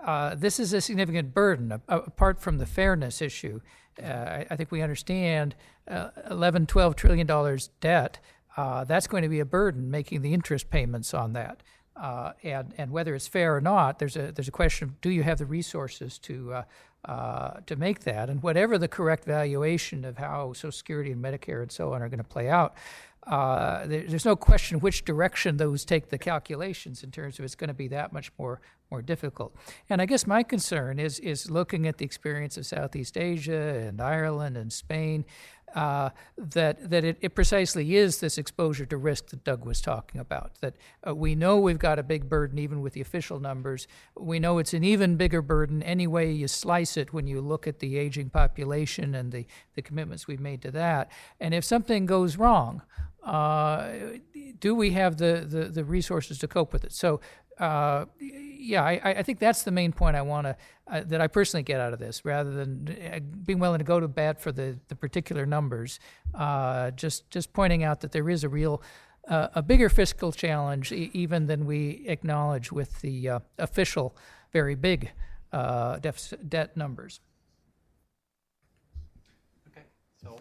Uh, 0.04 0.34
this 0.34 0.60
is 0.60 0.72
a 0.72 0.80
significant 0.80 1.34
burden, 1.34 1.72
apart 1.88 2.40
from 2.40 2.58
the 2.58 2.66
fairness 2.66 3.20
issue. 3.20 3.60
Uh, 4.02 4.06
I, 4.06 4.46
I, 4.50 4.56
think 4.56 4.70
we 4.70 4.82
understand 4.82 5.54
uh, 5.88 6.10
11, 6.30 6.66
12 6.66 6.96
trillion 6.96 7.26
dollars 7.26 7.70
debt 7.80 8.18
uh, 8.56 8.84
that's 8.84 9.06
going 9.06 9.22
to 9.22 9.28
be 9.28 9.40
a 9.40 9.44
burden 9.44 9.90
making 9.90 10.22
the 10.22 10.32
interest 10.32 10.70
payments 10.70 11.12
on 11.12 11.34
that. 11.34 11.62
Uh, 11.94 12.32
and, 12.42 12.74
and 12.76 12.90
whether 12.90 13.14
it's 13.14 13.28
fair 13.28 13.56
or 13.56 13.60
not, 13.60 13.98
there's 13.98 14.16
a, 14.16 14.32
there's 14.32 14.48
a 14.48 14.52
question 14.52 14.88
of 14.88 15.00
do 15.00 15.10
you 15.10 15.22
have 15.22 15.38
the 15.38 15.46
resources 15.46 16.18
to, 16.18 16.62
uh, 17.04 17.60
to 17.66 17.76
make 17.76 18.00
that? 18.00 18.28
And 18.28 18.42
whatever 18.42 18.76
the 18.76 18.88
correct 18.88 19.24
valuation 19.24 20.04
of 20.04 20.18
how 20.18 20.52
Social 20.52 20.72
Security 20.72 21.12
and 21.12 21.22
Medicare 21.22 21.62
and 21.62 21.72
so 21.72 21.92
on 21.92 22.02
are 22.02 22.08
going 22.08 22.18
to 22.18 22.24
play 22.24 22.48
out, 22.48 22.74
uh, 23.26 23.86
there, 23.86 24.04
there's 24.06 24.24
no 24.24 24.36
question 24.36 24.78
which 24.78 25.04
direction 25.04 25.56
those 25.56 25.84
take 25.84 26.10
the 26.10 26.18
calculations 26.18 27.02
in 27.02 27.10
terms 27.10 27.38
of 27.38 27.44
it's 27.44 27.56
going 27.56 27.68
to 27.68 27.74
be 27.74 27.88
that 27.88 28.12
much 28.12 28.30
more 28.38 28.60
more 28.88 29.02
difficult. 29.02 29.52
And 29.90 30.00
I 30.00 30.06
guess 30.06 30.26
my 30.26 30.44
concern 30.44 31.00
is 31.00 31.18
is 31.18 31.50
looking 31.50 31.88
at 31.88 31.98
the 31.98 32.04
experience 32.04 32.56
of 32.56 32.66
Southeast 32.66 33.16
Asia 33.18 33.84
and 33.86 34.00
Ireland 34.00 34.56
and 34.56 34.72
Spain. 34.72 35.24
Uh, 35.76 36.08
that 36.38 36.88
that 36.88 37.04
it, 37.04 37.18
it, 37.20 37.34
precisely 37.34 37.96
is 37.96 38.20
this 38.20 38.38
exposure 38.38 38.86
to 38.86 38.96
risk 38.96 39.26
that 39.26 39.44
Doug 39.44 39.66
was 39.66 39.82
talking 39.82 40.18
about. 40.18 40.52
That 40.62 40.74
uh, 41.06 41.14
we 41.14 41.34
know 41.34 41.58
we've 41.58 41.78
got 41.78 41.98
a 41.98 42.02
big 42.02 42.30
burden 42.30 42.58
even 42.58 42.80
with 42.80 42.94
the 42.94 43.02
official 43.02 43.40
numbers. 43.40 43.86
We 44.16 44.38
know 44.38 44.56
it's 44.56 44.72
an 44.72 44.84
even 44.84 45.16
bigger 45.16 45.42
burden 45.42 45.82
any 45.82 46.06
way 46.06 46.32
you 46.32 46.48
slice 46.48 46.96
it 46.96 47.12
when 47.12 47.26
you 47.26 47.42
look 47.42 47.66
at 47.66 47.80
the 47.80 47.98
aging 47.98 48.30
population 48.30 49.14
and 49.14 49.30
the, 49.30 49.46
the 49.74 49.82
commitments 49.82 50.26
we've 50.26 50.40
made 50.40 50.62
to 50.62 50.70
that. 50.70 51.12
And 51.40 51.52
if 51.52 51.62
something 51.62 52.06
goes 52.06 52.38
wrong, 52.38 52.80
uh, 53.22 53.88
do 54.58 54.74
we 54.74 54.92
have 54.92 55.18
the, 55.18 55.44
the, 55.46 55.64
the, 55.66 55.84
resources 55.84 56.38
to 56.38 56.48
cope 56.48 56.72
with 56.72 56.84
it? 56.84 56.92
So, 56.92 57.20
uh, 57.58 58.06
yeah, 58.58 58.84
I, 58.84 59.00
I, 59.04 59.22
think 59.22 59.38
that's 59.38 59.62
the 59.62 59.70
main 59.70 59.92
point 59.92 60.16
I 60.16 60.22
want 60.22 60.46
to 60.46 60.56
uh, 60.86 61.02
that 61.06 61.20
I 61.20 61.26
personally 61.26 61.62
get 61.62 61.80
out 61.80 61.92
of 61.92 61.98
this, 61.98 62.24
rather 62.24 62.50
than 62.50 62.96
uh, 63.12 63.20
being 63.44 63.58
willing 63.58 63.78
to 63.78 63.84
go 63.84 64.00
to 64.00 64.08
bat 64.08 64.40
for 64.40 64.52
the, 64.52 64.78
the 64.88 64.96
particular 64.96 65.46
numbers. 65.46 65.98
Uh, 66.34 66.90
just 66.92 67.30
just 67.30 67.52
pointing 67.52 67.84
out 67.84 68.00
that 68.00 68.12
there 68.12 68.28
is 68.28 68.44
a 68.44 68.48
real 68.48 68.82
uh, 69.28 69.48
a 69.54 69.62
bigger 69.62 69.88
fiscal 69.88 70.32
challenge 70.32 70.92
e- 70.92 71.10
even 71.12 71.46
than 71.46 71.66
we 71.66 72.04
acknowledge 72.06 72.72
with 72.72 73.00
the 73.00 73.40
official 73.58 74.16
very 74.52 74.74
big 74.74 75.12
deficit, 75.52 76.48
debt 76.48 76.76
numbers. 76.76 77.20
Okay, 79.68 79.82
so. 80.22 80.36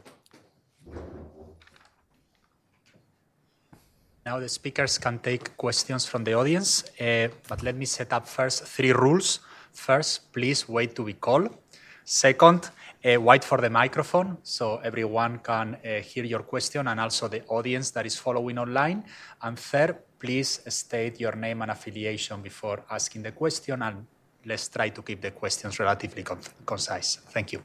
Now 4.26 4.40
the 4.40 4.50
speakers 4.50 4.98
can 4.98 5.20
take 5.20 5.56
questions 5.56 6.08
from 6.08 6.24
the 6.24 6.34
audience, 6.34 6.84
uh, 7.00 7.28
but 7.48 7.62
let 7.62 7.76
me 7.76 7.86
set 7.86 8.12
up 8.12 8.28
first 8.28 8.64
three 8.64 8.92
rules. 8.92 9.40
First, 9.72 10.34
please 10.34 10.68
wait 10.68 10.96
to 10.96 11.04
be 11.04 11.14
called. 11.14 11.56
Second, 12.04 12.72
uh, 13.06 13.22
wait 13.22 13.44
for 13.44 13.62
the 13.62 13.70
microphone 13.70 14.38
so 14.42 14.78
everyone 14.78 15.38
can 15.44 15.76
uh, 15.76 16.02
hear 16.02 16.24
your 16.24 16.42
question 16.42 16.88
and 16.88 17.00
also 17.00 17.28
the 17.28 17.46
audience 17.50 17.92
that 17.92 18.08
is 18.08 18.18
following 18.18 18.58
online. 18.58 19.04
And 19.44 19.60
third, 19.60 19.96
please 20.18 20.60
state 20.70 21.20
your 21.20 21.36
name 21.36 21.62
and 21.62 21.70
affiliation 21.70 22.42
before 22.42 22.84
asking 22.90 23.22
the 23.22 23.32
question 23.32 23.84
and 23.84 24.08
let's 24.44 24.70
try 24.70 24.90
to 24.90 25.04
keep 25.04 25.22
the 25.22 25.32
questions 25.32 25.78
relatively 25.78 26.24
con 26.24 26.40
concise. 26.66 27.20
Thank 27.32 27.54
you. 27.54 27.62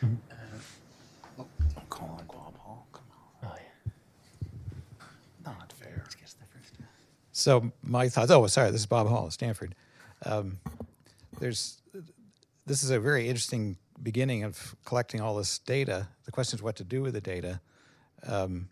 Mm 0.00 0.08
-hmm. 0.08 0.41
So 7.42 7.72
my 7.82 8.08
thoughts. 8.08 8.30
Oh, 8.30 8.46
sorry. 8.46 8.70
This 8.70 8.82
is 8.82 8.86
Bob 8.86 9.08
Hall, 9.08 9.28
Stanford. 9.32 9.74
Um, 10.24 10.60
there's 11.40 11.82
this 12.66 12.84
is 12.84 12.90
a 12.90 13.00
very 13.00 13.26
interesting 13.26 13.78
beginning 14.00 14.44
of 14.44 14.76
collecting 14.84 15.20
all 15.20 15.34
this 15.34 15.58
data. 15.58 16.06
The 16.24 16.30
question 16.30 16.56
is 16.56 16.62
what 16.62 16.76
to 16.76 16.84
do 16.84 17.02
with 17.02 17.14
the 17.14 17.20
data. 17.20 17.60
Um, 18.28 18.68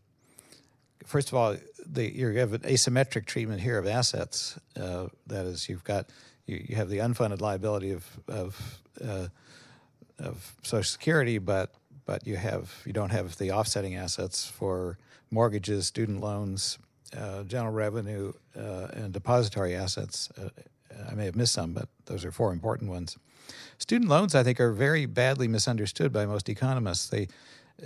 first 1.05 1.27
of 1.31 1.35
all, 1.35 1.57
the, 1.85 2.15
you 2.15 2.29
have 2.39 2.53
an 2.53 2.61
asymmetric 2.61 3.27
treatment 3.27 3.61
here 3.61 3.77
of 3.77 3.89
assets. 3.89 4.57
Uh, 4.81 5.09
that 5.27 5.47
is, 5.47 5.69
you've 5.69 5.83
got 5.83 6.09
you, 6.47 6.65
you, 6.69 6.77
have 6.77 6.89
the 6.89 6.99
unfunded 6.99 7.41
liability 7.41 7.91
of 7.91 8.07
of, 8.29 8.79
uh, 9.05 9.27
of 10.21 10.55
Social 10.63 10.85
Security, 10.85 11.39
but 11.39 11.75
but 12.07 12.25
you 12.25 12.37
have 12.37 12.73
you 12.87 12.93
don't 12.93 13.11
have 13.11 13.37
the 13.39 13.51
offsetting 13.51 13.97
assets 13.97 14.47
for 14.47 14.97
mortgages, 15.29 15.89
student 15.89 16.21
loans, 16.21 16.79
uh, 17.17 17.43
general 17.45 17.73
revenue 17.73 18.33
uh, 18.57 18.89
and 18.93 19.13
depository 19.13 19.75
assets. 19.75 20.31
Uh, 20.39 20.49
I 21.11 21.15
may 21.15 21.25
have 21.25 21.37
missed 21.37 21.55
some, 21.55 21.73
but 21.73 21.89
those 22.07 22.25
are 22.25 22.33
four 22.33 22.53
important 22.53 22.91
ones. 22.91 23.17
Student 23.79 24.11
loans, 24.11 24.35
I 24.35 24.43
think, 24.43 24.61
are 24.61 24.73
very 24.73 25.07
badly 25.07 25.49
misunderstood 25.49 26.13
by 26.13 26.27
most 26.27 26.49
economists. 26.49 27.09
They, 27.09 27.29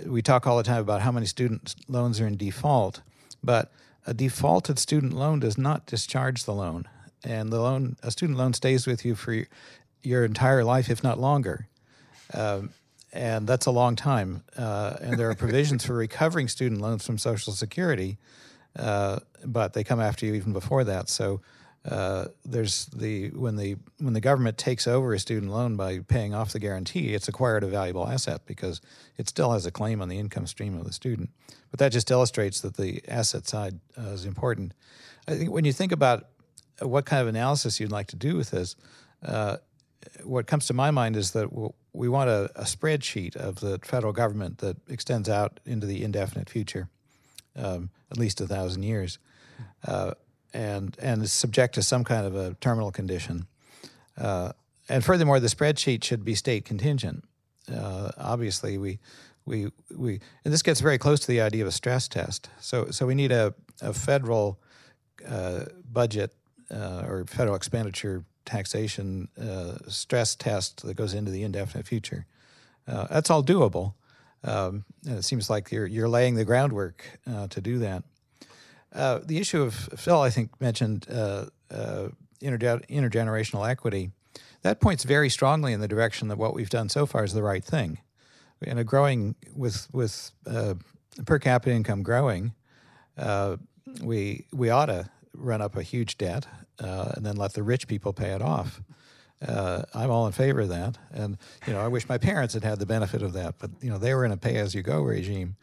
we 0.05 0.21
talk 0.21 0.45
all 0.45 0.57
the 0.57 0.63
time 0.63 0.81
about 0.81 1.01
how 1.01 1.11
many 1.11 1.25
student 1.25 1.75
loans 1.87 2.19
are 2.19 2.27
in 2.27 2.37
default, 2.37 3.01
but 3.43 3.71
a 4.05 4.13
defaulted 4.13 4.77
student 4.77 5.13
loan 5.13 5.39
does 5.39 5.57
not 5.57 5.85
discharge 5.85 6.43
the 6.43 6.53
loan, 6.53 6.87
and 7.23 7.51
the 7.51 7.61
loan, 7.61 7.95
a 8.03 8.11
student 8.11 8.37
loan, 8.37 8.53
stays 8.53 8.85
with 8.85 9.05
you 9.05 9.15
for 9.15 9.45
your 10.03 10.25
entire 10.25 10.63
life, 10.63 10.89
if 10.89 11.03
not 11.03 11.19
longer. 11.19 11.67
Um, 12.33 12.71
and 13.11 13.47
that's 13.47 13.65
a 13.65 13.71
long 13.71 13.95
time. 13.95 14.43
Uh, 14.57 14.97
and 15.01 15.17
there 15.17 15.29
are 15.29 15.35
provisions 15.45 15.85
for 15.85 15.95
recovering 15.95 16.47
student 16.47 16.81
loans 16.81 17.05
from 17.05 17.17
Social 17.17 17.53
Security 17.53 18.17
uh, 18.75 19.19
but 19.45 19.73
they 19.73 19.83
come 19.83 19.99
after 19.99 20.25
you 20.25 20.33
even 20.33 20.53
before 20.53 20.83
that. 20.83 21.09
So 21.09 21.41
uh, 21.89 22.25
there's 22.43 22.87
the 22.87 23.29
when 23.29 23.57
the 23.57 23.75
when 23.99 24.13
the 24.13 24.21
government 24.21 24.57
takes 24.57 24.87
over 24.87 25.13
a 25.13 25.19
student 25.19 25.51
loan 25.51 25.75
by 25.75 25.99
paying 25.99 26.33
off 26.33 26.51
the 26.51 26.59
guarantee, 26.59 27.13
it's 27.13 27.27
acquired 27.27 27.63
a 27.63 27.67
valuable 27.67 28.07
asset 28.07 28.41
because 28.47 28.81
it 29.17 29.29
still 29.29 29.51
has 29.51 29.65
a 29.65 29.71
claim 29.71 30.01
on 30.01 30.09
the 30.09 30.17
income 30.17 30.47
stream 30.47 30.77
of 30.77 30.85
the 30.85 30.93
student. 30.93 31.29
But 31.69 31.79
that 31.79 31.91
just 31.91 32.09
illustrates 32.09 32.61
that 32.61 32.77
the 32.77 33.03
asset 33.07 33.47
side 33.47 33.79
uh, 33.97 34.09
is 34.09 34.25
important. 34.25 34.73
I 35.27 35.35
think 35.35 35.51
when 35.51 35.65
you 35.65 35.73
think 35.73 35.91
about 35.91 36.27
what 36.81 37.05
kind 37.05 37.21
of 37.21 37.27
analysis 37.27 37.79
you'd 37.79 37.91
like 37.91 38.07
to 38.07 38.15
do 38.15 38.35
with 38.35 38.51
this, 38.51 38.75
uh, 39.23 39.57
what 40.23 40.47
comes 40.47 40.65
to 40.67 40.73
my 40.73 40.89
mind 40.89 41.15
is 41.15 41.31
that 41.31 41.49
we 41.93 42.09
want 42.09 42.29
a, 42.29 42.49
a 42.55 42.63
spreadsheet 42.63 43.35
of 43.35 43.59
the 43.59 43.79
federal 43.83 44.11
government 44.11 44.57
that 44.57 44.77
extends 44.89 45.29
out 45.29 45.59
into 45.65 45.85
the 45.85 46.03
indefinite 46.03 46.49
future 46.49 46.89
um, 47.55 47.89
at 48.11 48.17
least 48.17 48.41
a 48.41 48.47
thousand 48.47 48.83
years, 48.83 49.19
uh, 49.87 50.11
and 50.53 50.97
and 51.01 51.23
is 51.23 51.33
subject 51.33 51.75
to 51.75 51.83
some 51.83 52.03
kind 52.03 52.25
of 52.25 52.35
a 52.35 52.55
terminal 52.55 52.91
condition. 52.91 53.47
Uh, 54.17 54.51
and 54.87 55.03
furthermore, 55.03 55.39
the 55.39 55.47
spreadsheet 55.47 56.03
should 56.03 56.23
be 56.23 56.35
state 56.35 56.65
contingent. 56.65 57.23
Uh, 57.73 58.11
obviously, 58.17 58.77
we 58.77 58.99
we 59.45 59.71
we 59.95 60.19
and 60.43 60.53
this 60.53 60.61
gets 60.61 60.79
very 60.79 60.97
close 60.97 61.19
to 61.21 61.27
the 61.27 61.41
idea 61.41 61.63
of 61.63 61.67
a 61.67 61.71
stress 61.71 62.07
test. 62.07 62.49
So 62.59 62.91
so 62.91 63.05
we 63.05 63.15
need 63.15 63.31
a 63.31 63.53
a 63.81 63.93
federal 63.93 64.59
uh, 65.27 65.65
budget 65.91 66.33
uh, 66.71 67.03
or 67.07 67.25
federal 67.27 67.55
expenditure 67.55 68.23
taxation 68.45 69.27
uh, 69.41 69.77
stress 69.87 70.35
test 70.35 70.85
that 70.85 70.95
goes 70.95 71.13
into 71.13 71.31
the 71.31 71.43
indefinite 71.43 71.87
future. 71.87 72.25
that's 72.85 73.29
all 73.29 73.43
doable. 73.43 73.93
Um, 74.45 74.85
and 75.05 75.17
it 75.17 75.23
seems 75.23 75.49
like 75.49 75.71
you're, 75.71 75.87
you're 75.87 76.07
laying 76.07 76.35
the 76.35 76.45
groundwork 76.45 77.03
uh, 77.27 77.47
to 77.47 77.61
do 77.61 77.79
that. 77.79 78.03
Uh, 78.93 79.19
the 79.25 79.39
issue 79.39 79.61
of 79.61 79.73
Phil, 79.73 80.21
I 80.21 80.29
think, 80.29 80.61
mentioned 80.61 81.07
uh, 81.11 81.47
uh 81.69 82.09
interge- 82.41 82.87
intergenerational 82.87 83.67
equity. 83.67 84.11
That 84.61 84.79
points 84.79 85.03
very 85.03 85.29
strongly 85.29 85.73
in 85.73 85.79
the 85.79 85.87
direction 85.87 86.27
that 86.29 86.37
what 86.37 86.53
we've 86.53 86.69
done 86.69 86.89
so 86.89 87.05
far 87.05 87.23
is 87.23 87.33
the 87.33 87.43
right 87.43 87.63
thing. 87.63 87.99
And 88.65 88.79
a 88.79 88.83
growing 88.83 89.35
with 89.53 89.87
with 89.91 90.31
uh, 90.47 90.75
per 91.25 91.39
capita 91.39 91.75
income 91.75 92.03
growing, 92.03 92.53
uh, 93.17 93.57
we 94.01 94.45
we 94.53 94.69
ought 94.69 94.85
to 94.85 95.09
run 95.33 95.61
up 95.61 95.75
a 95.75 95.83
huge 95.83 96.17
debt 96.17 96.47
and 96.79 97.25
then 97.25 97.35
let 97.35 97.53
the 97.53 97.63
rich 97.63 97.87
people 97.87 98.13
pay 98.13 98.29
it 98.29 98.41
off 98.41 98.81
uh, 99.41 99.83
I'm 99.93 100.09
all 100.09 100.27
in 100.27 100.33
favor 100.33 100.61
of 100.61 100.69
that. 100.69 100.97
And 101.11 101.37
you 101.67 101.73
know, 101.73 101.79
I 101.79 101.87
wish 101.87 102.07
my 102.07 102.17
parents 102.17 102.53
had 102.53 102.63
had 102.63 102.79
the 102.79 102.85
benefit 102.85 103.21
of 103.21 103.33
that, 103.33 103.55
but 103.59 103.71
you 103.81 103.89
know, 103.89 103.97
they 103.97 104.13
were 104.13 104.25
in 104.25 104.31
a 104.31 104.37
pay-as-you-go 104.37 105.01
regime. 105.01 105.55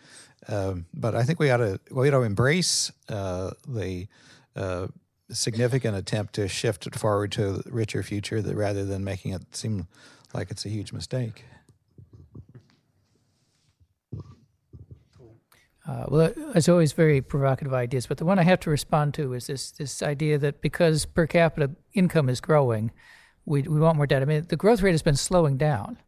Um, 0.48 0.86
but 0.92 1.14
I 1.14 1.22
think 1.22 1.38
we 1.38 1.50
ought 1.50 1.58
to 1.58 1.80
we 1.90 2.08
ought 2.08 2.18
to 2.18 2.22
embrace 2.22 2.90
uh, 3.08 3.52
the 3.66 4.08
uh, 4.56 4.88
significant 5.30 5.96
attempt 5.96 6.34
to 6.34 6.48
shift 6.48 6.86
it 6.86 6.94
forward 6.96 7.32
to 7.32 7.62
a 7.66 7.70
richer 7.70 8.02
future, 8.02 8.42
that 8.42 8.56
rather 8.56 8.84
than 8.84 9.04
making 9.04 9.32
it 9.32 9.54
seem 9.54 9.86
like 10.34 10.50
it's 10.50 10.64
a 10.64 10.68
huge 10.68 10.92
mistake. 10.92 11.44
Uh, 15.84 16.04
well, 16.08 16.32
it's 16.54 16.68
always 16.68 16.92
very 16.92 17.20
provocative 17.20 17.74
ideas, 17.74 18.06
but 18.06 18.16
the 18.16 18.24
one 18.24 18.38
I 18.38 18.44
have 18.44 18.60
to 18.60 18.70
respond 18.70 19.14
to 19.14 19.32
is 19.32 19.48
this 19.48 19.72
this 19.72 20.02
idea 20.02 20.38
that 20.38 20.60
because 20.60 21.04
per 21.06 21.26
capita 21.26 21.72
income 21.92 22.28
is 22.28 22.40
growing, 22.40 22.92
we, 23.44 23.62
we 23.62 23.80
want 23.80 23.96
more 23.96 24.06
debt. 24.06 24.22
I 24.22 24.24
mean, 24.24 24.46
the 24.48 24.56
growth 24.56 24.82
rate 24.82 24.92
has 24.92 25.02
been 25.02 25.16
slowing 25.16 25.56
down, 25.56 25.98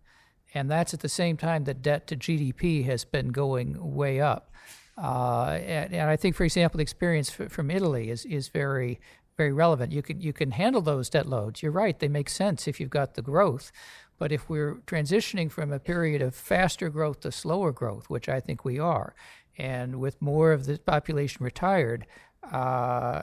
and 0.52 0.70
that's 0.70 0.94
at 0.94 1.00
the 1.00 1.08
same 1.08 1.36
time 1.36 1.64
that 1.64 1.82
debt 1.82 2.06
to 2.08 2.16
GDP 2.16 2.84
has 2.84 3.04
been 3.04 3.28
going 3.28 3.94
way 3.94 4.20
up. 4.20 4.52
Uh, 4.96 5.58
and, 5.64 5.92
and, 5.92 6.08
I 6.08 6.16
think, 6.16 6.36
for 6.36 6.44
example, 6.44 6.78
the 6.78 6.82
experience 6.82 7.34
f- 7.38 7.50
from 7.50 7.68
Italy 7.70 8.10
is 8.10 8.24
is 8.26 8.48
very 8.48 9.00
very 9.36 9.52
relevant. 9.52 9.92
You 9.92 10.02
can 10.02 10.20
you 10.20 10.32
can 10.32 10.52
handle 10.52 10.80
those 10.80 11.10
debt 11.10 11.26
loads. 11.26 11.62
You're 11.62 11.72
right; 11.72 11.98
they 11.98 12.06
make 12.06 12.28
sense 12.28 12.68
if 12.68 12.78
you've 12.78 12.90
got 12.90 13.14
the 13.14 13.22
growth. 13.22 13.72
But 14.18 14.30
if 14.30 14.48
we're 14.48 14.76
transitioning 14.86 15.50
from 15.50 15.72
a 15.72 15.80
period 15.80 16.22
of 16.22 16.36
faster 16.36 16.88
growth 16.88 17.20
to 17.20 17.32
slower 17.32 17.72
growth, 17.72 18.08
which 18.08 18.28
I 18.28 18.38
think 18.38 18.64
we 18.64 18.78
are, 18.78 19.16
and 19.58 19.98
with 19.98 20.22
more 20.22 20.52
of 20.52 20.66
the 20.66 20.78
population 20.78 21.44
retired, 21.44 22.06
uh, 22.52 23.22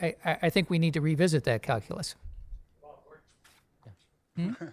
I, 0.00 0.14
I 0.24 0.38
I 0.42 0.50
think 0.50 0.70
we 0.70 0.78
need 0.78 0.94
to 0.94 1.00
revisit 1.00 1.42
that 1.44 1.62
calculus. 1.62 2.14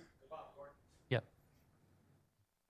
Yep. 1.09 1.23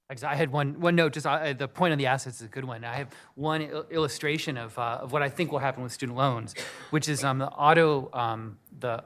Because 0.10 0.24
I 0.24 0.36
had 0.36 0.52
one, 0.52 0.80
one 0.80 0.96
note, 0.96 1.14
just 1.14 1.26
uh, 1.26 1.54
the 1.54 1.68
point 1.68 1.92
on 1.92 1.98
the 1.98 2.06
assets 2.06 2.38
is 2.38 2.48
a 2.48 2.50
good 2.50 2.66
one. 2.66 2.84
I 2.84 2.96
have 2.96 3.10
one 3.36 3.62
il- 3.62 3.86
illustration 3.90 4.58
of, 4.58 4.78
uh, 4.78 5.00
of 5.02 5.12
what 5.12 5.22
I 5.22 5.30
think 5.30 5.52
will 5.52 5.60
happen 5.60 5.84
with 5.84 5.92
student 5.92 6.18
loans, 6.18 6.56
which 6.92 7.10
is 7.10 7.24
um, 7.24 7.40
the 7.40 7.50
auto, 7.50 8.10
um, 8.14 8.58
the, 8.80 9.04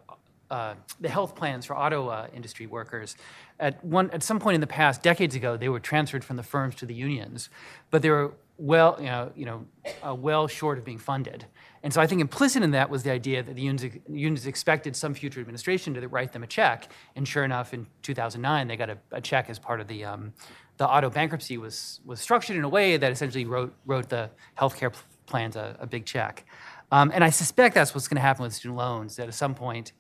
uh, 0.49 0.75
the 0.99 1.09
health 1.09 1.35
plans 1.35 1.65
for 1.65 1.75
auto 1.77 2.09
uh, 2.09 2.27
industry 2.35 2.67
workers. 2.67 3.15
At, 3.59 3.83
one, 3.83 4.11
at 4.11 4.21
some 4.21 4.39
point 4.39 4.55
in 4.55 4.61
the 4.61 4.67
past, 4.67 5.01
decades 5.01 5.35
ago, 5.35 5.57
they 5.57 5.69
were 5.69 5.79
transferred 5.79 6.23
from 6.23 6.37
the 6.37 6.43
firms 6.43 6.75
to 6.75 6.85
the 6.85 6.93
unions, 6.93 7.49
but 7.89 8.01
they 8.01 8.09
were 8.09 8.33
well, 8.61 8.95
you 8.99 9.05
know, 9.05 9.31
you 9.35 9.45
know 9.45 9.65
uh, 10.07 10.13
well 10.13 10.47
short 10.47 10.77
of 10.77 10.85
being 10.85 10.99
funded. 10.99 11.45
And 11.83 11.91
so 11.93 11.99
I 11.99 12.07
think 12.07 12.21
implicit 12.21 12.61
in 12.61 12.71
that 12.71 12.89
was 12.89 13.03
the 13.03 13.11
idea 13.11 13.41
that 13.41 13.55
the 13.55 13.61
unions, 13.61 14.45
expected 14.45 14.95
some 14.95 15.13
future 15.13 15.39
administration 15.39 15.93
to 15.95 16.07
write 16.07 16.31
them 16.31 16.43
a 16.43 16.47
check. 16.47 16.91
And 17.15 17.27
sure 17.27 17.43
enough, 17.43 17.73
in 17.73 17.87
2009, 18.03 18.67
they 18.67 18.75
got 18.75 18.89
a, 18.89 18.97
a 19.11 19.21
check 19.21 19.49
as 19.49 19.57
part 19.57 19.81
of 19.81 19.87
the, 19.87 20.05
um, 20.05 20.33
the 20.77 20.87
auto 20.87 21.09
bankruptcy 21.09 21.57
was, 21.57 21.99
was 22.05 22.19
structured 22.19 22.55
in 22.55 22.63
a 22.63 22.69
way 22.69 22.97
that 22.97 23.11
essentially 23.11 23.45
wrote, 23.45 23.73
wrote 23.85 24.09
the 24.09 24.29
healthcare 24.57 24.93
pl- 24.93 25.01
plans 25.25 25.55
a, 25.55 25.75
a 25.79 25.87
big 25.87 26.05
check. 26.05 26.45
Um, 26.91 27.11
and 27.13 27.23
I 27.23 27.29
suspect 27.29 27.73
that's 27.73 27.95
what's 27.95 28.07
going 28.07 28.17
to 28.17 28.21
happen 28.21 28.43
with 28.43 28.53
student 28.53 28.77
loans, 28.77 29.15
that 29.15 29.27
at 29.27 29.33
some 29.33 29.55
point, 29.55 29.93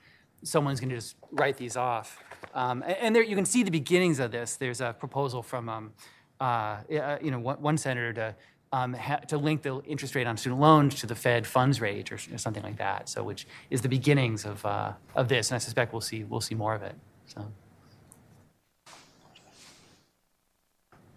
someone's 0.43 0.79
going 0.79 0.89
to 0.89 0.95
just 0.95 1.15
write 1.31 1.57
these 1.57 1.77
off. 1.77 2.19
Um, 2.53 2.83
and 2.85 3.15
there, 3.15 3.23
you 3.23 3.35
can 3.35 3.45
see 3.45 3.63
the 3.63 3.71
beginnings 3.71 4.19
of 4.19 4.31
this. 4.31 4.55
There's 4.55 4.81
a 4.81 4.93
proposal 4.97 5.41
from, 5.41 5.69
um, 5.69 5.93
uh, 6.39 6.43
uh, 6.43 7.17
you 7.21 7.31
know, 7.31 7.39
one, 7.39 7.61
one 7.61 7.77
senator 7.77 8.13
to, 8.13 8.35
um, 8.73 8.93
ha- 8.93 9.17
to 9.27 9.37
link 9.37 9.61
the 9.63 9.81
interest 9.83 10.15
rate 10.15 10.27
on 10.27 10.37
student 10.37 10.61
loans 10.61 10.95
to 10.95 11.07
the 11.07 11.15
Fed 11.15 11.45
funds 11.45 11.81
rate 11.81 12.11
or, 12.11 12.15
or 12.15 12.37
something 12.37 12.63
like 12.63 12.77
that. 12.77 13.09
So, 13.09 13.23
which 13.23 13.45
is 13.69 13.81
the 13.81 13.89
beginnings 13.89 14.45
of, 14.45 14.65
uh, 14.65 14.93
of 15.15 15.27
this, 15.27 15.49
and 15.51 15.55
I 15.55 15.59
suspect 15.59 15.91
we'll 15.93 16.01
see 16.01 16.23
we'll 16.23 16.41
see 16.41 16.55
more 16.55 16.73
of 16.73 16.81
it. 16.83 16.95
So, 17.25 17.45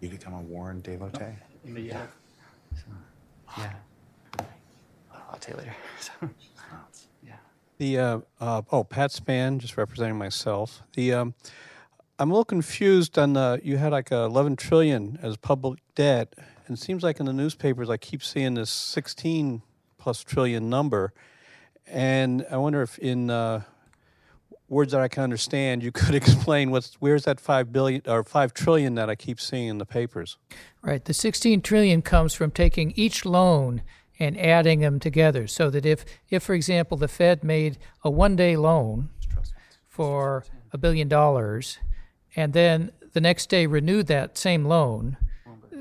You 0.01 0.09
could 0.09 0.21
come 0.21 0.33
on 0.33 0.47
Warren 0.49 0.81
Devote. 0.81 1.17
yeah, 1.65 2.05
yeah. 3.57 3.73
I'll 5.11 5.39
tell 5.39 5.55
you 5.55 5.61
later. 5.61 5.75
So, 5.99 6.29
yeah. 7.25 7.33
The 7.79 7.97
uh, 7.97 8.19
uh, 8.39 8.61
oh, 8.71 8.83
Pat 8.83 9.11
Span, 9.11 9.59
just 9.59 9.77
representing 9.77 10.17
myself. 10.17 10.83
The 10.93 11.13
um, 11.13 11.33
I'm 12.19 12.29
a 12.29 12.33
little 12.33 12.45
confused 12.45 13.17
on 13.17 13.33
the 13.33 13.59
you 13.63 13.77
had 13.77 13.91
like 13.91 14.11
uh, 14.11 14.25
11 14.25 14.57
trillion 14.57 15.17
as 15.21 15.37
public 15.37 15.79
debt, 15.95 16.33
and 16.37 16.45
it 16.69 16.79
seems 16.79 17.03
like 17.03 17.19
in 17.19 17.25
the 17.25 17.33
newspapers 17.33 17.89
I 17.89 17.97
keep 17.97 18.23
seeing 18.23 18.55
this 18.55 18.69
16 18.69 19.61
plus 19.97 20.23
trillion 20.23 20.69
number, 20.69 21.13
and 21.87 22.45
I 22.51 22.57
wonder 22.57 22.81
if 22.81 22.97
in 22.99 23.29
uh, 23.29 23.61
words 24.67 24.91
that 24.91 25.01
I 25.01 25.07
can 25.07 25.23
understand, 25.23 25.83
you 25.83 25.91
could 25.93 26.15
explain 26.15 26.71
what's 26.71 26.95
where's 26.95 27.25
that 27.25 27.39
five 27.39 27.71
billion 27.71 28.01
or 28.07 28.23
five 28.23 28.53
trillion 28.53 28.95
that 28.95 29.09
I 29.09 29.15
keep 29.15 29.39
seeing 29.39 29.67
in 29.67 29.77
the 29.77 29.85
papers. 29.85 30.37
Right. 30.81 31.03
The 31.03 31.13
16 31.13 31.61
trillion 31.61 32.01
comes 32.01 32.33
from 32.33 32.51
taking 32.51 32.91
each 32.91 33.25
loan 33.25 33.81
and 34.19 34.39
adding 34.39 34.79
them 34.79 34.99
together 34.99 35.47
so 35.47 35.69
that 35.69 35.85
if, 35.85 36.05
if 36.29 36.43
for 36.43 36.53
example, 36.53 36.97
the 36.97 37.07
Fed 37.07 37.43
made 37.43 37.77
a 38.03 38.09
one 38.09 38.35
day 38.35 38.55
loan 38.55 39.09
for 39.89 40.45
a 40.71 40.77
billion 40.77 41.07
dollars 41.07 41.79
and 42.35 42.53
then 42.53 42.91
the 43.13 43.21
next 43.21 43.49
day 43.49 43.65
renewed 43.65 44.07
that 44.07 44.37
same 44.37 44.65
loan, 44.65 45.17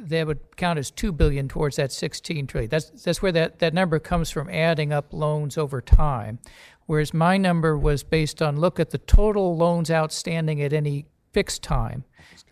that 0.08 0.26
would 0.26 0.56
count 0.56 0.78
as 0.78 0.90
2 0.90 1.12
billion 1.12 1.48
towards 1.48 1.76
that 1.76 1.92
16 1.92 2.46
trillion. 2.46 2.70
That's, 2.70 2.90
that's 2.90 3.22
where 3.22 3.32
that, 3.32 3.58
that 3.58 3.74
number 3.74 3.98
comes 3.98 4.30
from 4.30 4.48
adding 4.50 4.92
up 4.92 5.12
loans 5.12 5.56
over 5.58 5.80
time. 5.80 6.38
Whereas 6.86 7.14
my 7.14 7.36
number 7.36 7.78
was 7.78 8.02
based 8.02 8.42
on 8.42 8.56
look 8.56 8.78
at 8.78 8.90
the 8.90 8.98
total 8.98 9.56
loans 9.56 9.90
outstanding 9.90 10.60
at 10.62 10.72
any 10.72 11.06
fixed 11.32 11.62
time. 11.62 12.04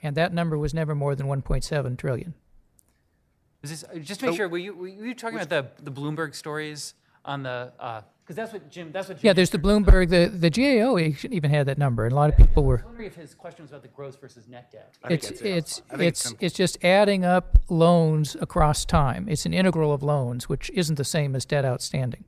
And 0.03 0.17
that 0.17 0.33
number 0.33 0.59
was 0.59 0.75
never 0.75 0.95
more 0.95 1.15
than 1.15 1.27
1.7 1.27 1.99
trillion. 1.99 2.35
Is 3.63 3.71
this, 3.71 3.85
uh, 3.85 3.99
just 3.99 4.21
to 4.21 4.27
make 4.27 4.37
sure, 4.37 4.49
were 4.49 4.59
you, 4.59 4.75
were 4.75 4.89
you 4.89 5.15
talking 5.15 5.39
about 5.39 5.49
the, 5.49 5.85
the 5.85 5.93
Bloomberg 5.93 6.35
stories 6.35 6.95
on 7.25 7.45
the, 7.45 7.73
because 8.33 8.51
that's 8.51 8.63
what 8.63 8.71
Jim, 8.71 8.93
that's 8.93 9.09
what 9.09 9.19
Jim. 9.19 9.27
Yeah, 9.27 9.33
there's 9.33 9.51
the 9.51 9.59
Bloomberg, 9.59 10.09
the, 10.09 10.29
the 10.29 10.49
GAO 10.51 10.99
even 11.31 11.51
had 11.51 11.67
that 11.67 11.79
number, 11.79 12.05
and 12.05 12.13
a 12.13 12.17
lot 12.17 12.31
of 12.31 12.37
people 12.37 12.65
were. 12.65 12.77
was 12.77 12.85
wondering 12.85 13.07
if 13.07 13.15
his 13.15 13.35
question 13.35 13.65
was 13.65 13.71
about 13.73 13.83
the 13.83 13.89
gross 13.89 14.17
versus 14.17 14.49
net 14.49 14.73
debt. 14.73 14.95
It's, 15.11 15.31
it's- 15.31 15.43
it's, 15.43 15.83
it's 15.93 16.27
it's, 16.27 16.35
it's 16.41 16.55
just 16.55 16.83
adding 16.85 17.25
up 17.25 17.59
loans 17.69 18.37
across 18.41 18.85
time. 18.85 19.29
It's 19.29 19.45
an 19.45 19.53
integral 19.53 19.93
of 19.93 20.03
loans, 20.03 20.49
which 20.49 20.71
isn't 20.71 20.97
the 20.97 21.05
same 21.05 21.37
as 21.37 21.45
debt 21.45 21.65
outstanding. 21.65 22.25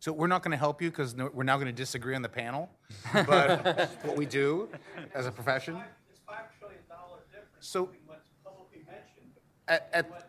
So 0.00 0.12
we're 0.12 0.26
not 0.28 0.42
going 0.42 0.52
to 0.52 0.58
help 0.58 0.80
you 0.80 0.90
because 0.90 1.14
we're 1.16 1.42
now 1.42 1.56
going 1.56 1.66
to 1.66 1.72
disagree 1.72 2.14
on 2.14 2.22
the 2.22 2.28
panel. 2.28 2.70
But 3.12 3.90
what 4.02 4.16
we 4.16 4.26
do 4.26 4.68
as 5.14 5.26
a 5.26 5.32
profession. 5.32 5.78
So 7.60 7.88
at, 9.66 9.88
at 9.92 10.27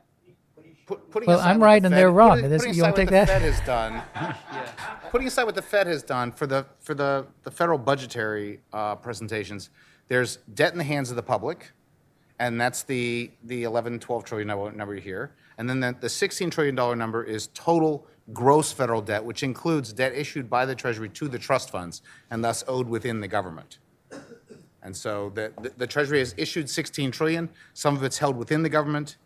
put, 0.90 1.12
putting 1.12 1.28
Well, 1.28 1.38
aside 1.40 1.52
I'm 1.52 1.60
what 1.60 1.60
the 1.60 1.66
right 1.66 1.86
and 1.86 1.94
they're 1.94 2.12
wrong. 2.12 2.38
Putting, 2.38 2.50
That's- 2.50 2.62
putting 2.64 2.76
you 2.76 2.82
wanna 2.84 2.94
aside 2.94 3.00
what 3.06 3.10
take 3.10 3.10
the 3.10 3.12
that? 3.12 3.28
Fed 3.28 3.42
has 3.42 3.60
done. 3.62 4.36
Putting 5.12 5.28
aside 5.28 5.44
what 5.46 5.56
the 5.56 5.62
Fed 5.62 5.88
has 5.88 6.04
done 6.04 6.32
for 6.32 6.46
the 6.46 6.66
for 6.80 6.94
the 6.94 7.26
the 7.44 7.52
federal 7.52 7.78
budgetary 7.80 8.60
uh, 8.74 8.96
presentations, 8.96 9.70
there's 10.08 10.38
debt 10.54 10.72
in 10.72 10.78
the 10.78 10.84
hands 10.84 11.10
of 11.10 11.16
the 11.16 11.24
public, 11.24 11.72
and 12.40 12.60
that's 12.62 12.84
the 12.84 13.32
the 13.44 13.64
11, 13.64 14.00
12 14.00 14.24
trillion 14.24 14.48
number, 14.48 14.72
number 14.72 14.96
here. 14.96 15.32
And 15.58 15.68
then 15.70 15.80
the, 15.80 15.96
the 16.00 16.10
16 16.10 16.50
trillion 16.52 16.76
dollar 16.76 16.96
number 16.96 17.24
is 17.24 17.48
total 17.54 18.06
gross 18.34 18.72
federal 18.72 19.02
debt, 19.02 19.24
which 19.26 19.42
includes 19.44 19.92
debt 19.94 20.14
issued 20.14 20.50
by 20.50 20.66
the 20.66 20.76
Treasury 20.76 21.10
to 21.10 21.28
the 21.28 21.40
trust 21.40 21.70
funds 21.72 22.02
and 22.30 22.44
thus 22.44 22.64
owed 22.68 22.88
within 22.88 23.20
the 23.20 23.28
government. 23.28 23.80
And 24.84 24.96
so 24.96 25.32
the, 25.34 25.52
the, 25.62 25.72
the 25.76 25.88
Treasury 25.88 26.20
has 26.20 26.34
issued 26.38 26.70
16 26.70 27.12
trillion. 27.12 27.50
Some 27.74 27.96
of 27.98 28.04
it's 28.04 28.20
held 28.20 28.38
within 28.38 28.62
the 28.64 28.70
government. 28.70 29.18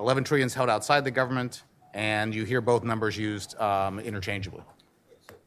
11 0.00 0.24
trillion 0.24 0.46
is 0.46 0.54
held 0.54 0.68
outside 0.70 1.04
the 1.04 1.10
government, 1.10 1.62
and 1.94 2.34
you 2.34 2.44
hear 2.44 2.60
both 2.60 2.82
numbers 2.84 3.16
used 3.16 3.58
um, 3.60 4.00
interchangeably. 4.00 4.62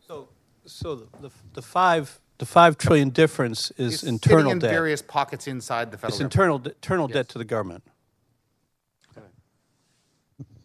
So, 0.08 0.30
so 0.66 0.96
the, 0.96 1.08
the, 1.22 1.30
the 1.56 1.62
five 1.62 2.20
the 2.38 2.46
five 2.46 2.78
trillion 2.78 3.10
difference 3.10 3.72
is 3.72 3.94
It's 3.94 4.02
sitting 4.02 4.14
internal 4.16 4.52
in 4.52 4.60
debt. 4.60 4.70
various 4.72 5.02
pockets 5.02 5.48
inside 5.48 5.92
the 5.92 5.98
federal 5.98 6.10
it's 6.10 6.18
government. 6.18 6.34
internal 6.34 6.60
de- 6.60 6.70
internal 6.72 7.08
debt 7.08 7.30
to 7.30 7.38
the 7.38 7.46
government. 7.46 7.84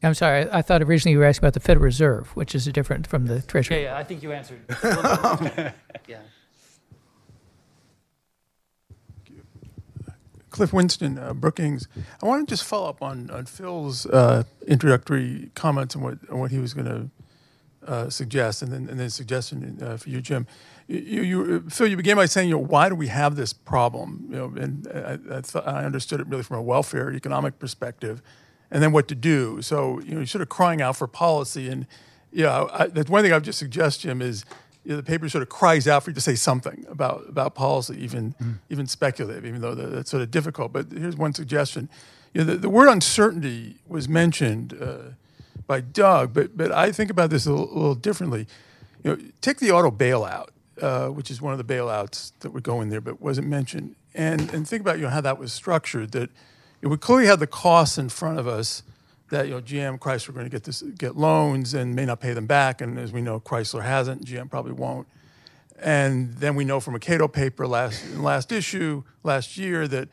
I'm 0.03 0.15
sorry, 0.15 0.49
I 0.49 0.59
I 0.59 0.63
thought 0.63 0.81
originally 0.83 1.13
you 1.15 1.19
were 1.19 1.25
asking 1.25 1.45
about 1.45 1.55
the 1.55 1.61
Federal 1.61 1.83
Reserve, 1.85 2.29
which 2.37 2.55
is 2.55 2.65
different 2.67 3.07
from 3.09 3.27
the 3.27 3.35
Yeah, 3.35 3.41
Treasury. 3.49 3.83
yeah, 3.83 3.97
I 3.97 4.05
think 4.05 4.23
you 4.23 4.31
answered. 4.33 4.61
yeah. 6.07 6.21
Cliff 10.59 10.73
Winston, 10.73 11.19
uh, 11.19 11.33
Brookings. 11.33 11.87
I 12.21 12.27
want 12.27 12.49
to 12.49 12.53
just 12.53 12.65
follow 12.65 12.89
up 12.89 13.01
on, 13.01 13.31
on 13.31 13.47
Phil's 13.47 14.07
uh, 14.07 14.43
introductory 14.67 15.53
comments 15.55 15.95
and 15.95 16.03
what, 16.03 16.33
what 16.33 16.51
he 16.51 16.59
was 16.59 16.75
going 16.75 16.87
to 16.87 17.89
uh, 17.89 18.11
suggest, 18.11 18.61
and 18.63 18.73
then 18.73 18.89
and 18.89 18.99
then 18.99 19.09
suggestion 19.09 19.79
uh, 19.81 19.97
for 19.97 20.11
you, 20.11 20.21
Jim. 20.21 20.49
You, 20.89 21.23
you, 21.23 21.61
Phil, 21.71 21.87
you 21.87 21.97
began 21.97 22.17
by 22.17 22.27
saying, 22.27 22.49
you 22.49 22.57
know, 22.57 22.61
why 22.61 22.89
do 22.89 22.97
we 22.97 23.07
have 23.07 23.37
this 23.37 23.53
problem? 23.53 24.27
You 24.31 24.37
know, 24.37 24.53
and 24.57 24.89
I, 24.93 25.37
I, 25.37 25.41
thought, 25.43 25.69
I 25.69 25.85
understood 25.85 26.19
it 26.19 26.27
really 26.27 26.43
from 26.43 26.57
a 26.57 26.63
welfare 26.63 27.13
economic 27.13 27.61
perspective, 27.61 28.21
and 28.69 28.83
then 28.83 28.91
what 28.91 29.07
to 29.09 29.15
do. 29.15 29.63
So 29.63 30.01
you 30.01 30.11
know, 30.11 30.17
you're 30.17 30.27
sort 30.27 30.43
of 30.43 30.49
crying 30.49 30.83
out 30.83 30.97
for 30.97 31.07
policy, 31.07 31.69
and 31.69 31.87
yeah, 32.33 32.67
I, 32.73 32.89
that's 32.89 33.09
one 33.09 33.23
thing 33.23 33.31
I 33.31 33.37
would 33.37 33.45
just 33.45 33.61
suggest, 33.61 34.01
Jim, 34.01 34.21
is 34.21 34.45
you 34.89 34.95
know, 34.95 34.97
the 34.97 35.03
paper 35.03 35.29
sort 35.29 35.43
of 35.43 35.51
cries 35.51 35.87
out 35.87 36.03
for 36.03 36.09
you 36.11 36.15
to 36.15 36.21
say 36.21 36.35
something 36.35 36.87
about 36.89 37.29
about 37.29 37.55
policy, 37.55 37.95
even 38.03 38.35
even 38.71 38.87
speculative, 38.87 39.45
even 39.45 39.61
though 39.61 39.75
that- 39.75 39.93
that's 39.95 40.11
sort 40.11 40.23
of 40.23 40.31
difficult. 40.31 40.73
But 40.73 40.87
here's 40.91 41.15
one 41.17 41.35
suggestion: 41.35 41.91
you 42.33 42.43
know, 42.43 42.53
the, 42.53 42.57
the 42.59 42.71
word 42.71 42.89
uncertainty 42.89 43.77
was 43.87 44.09
mentioned 44.09 44.73
uh, 44.81 45.11
by 45.67 45.83
Doug, 45.83 46.33
but 46.33 46.57
but 46.57 46.73
I 46.73 46.91
think 46.91 47.11
about 47.11 47.29
this 47.29 47.45
a 47.45 47.51
little, 47.51 47.71
a 47.71 47.77
little 47.77 47.95
differently. 47.95 48.47
You 49.05 49.11
know, 49.11 49.19
take 49.43 49.59
the 49.59 49.71
auto 49.73 49.91
bailout, 49.91 50.49
uh, 50.81 51.09
which 51.09 51.31
is 51.31 51.43
one 51.43 51.53
of 51.53 51.59
the 51.59 51.75
bailouts 51.75 52.33
that 52.41 52.53
would 52.55 52.63
go 52.63 52.81
in 52.81 52.89
there, 52.89 53.03
but 53.03 53.21
wasn't 53.21 53.47
mentioned, 53.49 53.95
and 54.15 54.41
and 54.55 54.67
think 54.67 54.81
about 54.81 54.97
you 54.97 55.03
know 55.05 55.11
how 55.11 55.21
that 55.21 55.39
was 55.39 55.53
structured. 55.53 56.13
That 56.13 56.31
we 56.83 56.97
clearly 56.97 57.27
had 57.27 57.41
the 57.41 57.47
costs 57.47 57.99
in 57.99 58.09
front 58.09 58.39
of 58.39 58.47
us 58.49 58.83
that 59.31 59.47
you 59.47 59.55
know 59.55 59.61
GM, 59.61 59.99
Chrysler 59.99 60.31
are 60.31 60.33
going 60.33 60.47
to 60.47 60.51
get 60.51 60.65
this 60.65 60.83
get 60.83 61.17
loans 61.17 61.75
and 61.75 61.95
may 61.95 62.05
not 62.05 62.21
pay 62.21 62.33
them 62.33 62.47
back, 62.47 62.81
and 62.81 62.99
as 62.99 63.13
we 63.13 63.21
know, 63.21 63.41
Chrysler 63.41 63.83
hasn't, 63.83 64.25
GM 64.25 64.51
probably 64.51 64.73
won't. 64.73 65.07
And 65.81 66.35
then 66.35 66.57
we 66.57 66.65
know 66.65 66.81
from 66.81 66.95
a 66.95 66.99
Cato 66.99 67.29
paper 67.29 67.67
last 67.67 68.17
last 68.17 68.51
issue 68.53 69.05
last 69.23 69.57
year 69.57 69.87
that 69.89 70.09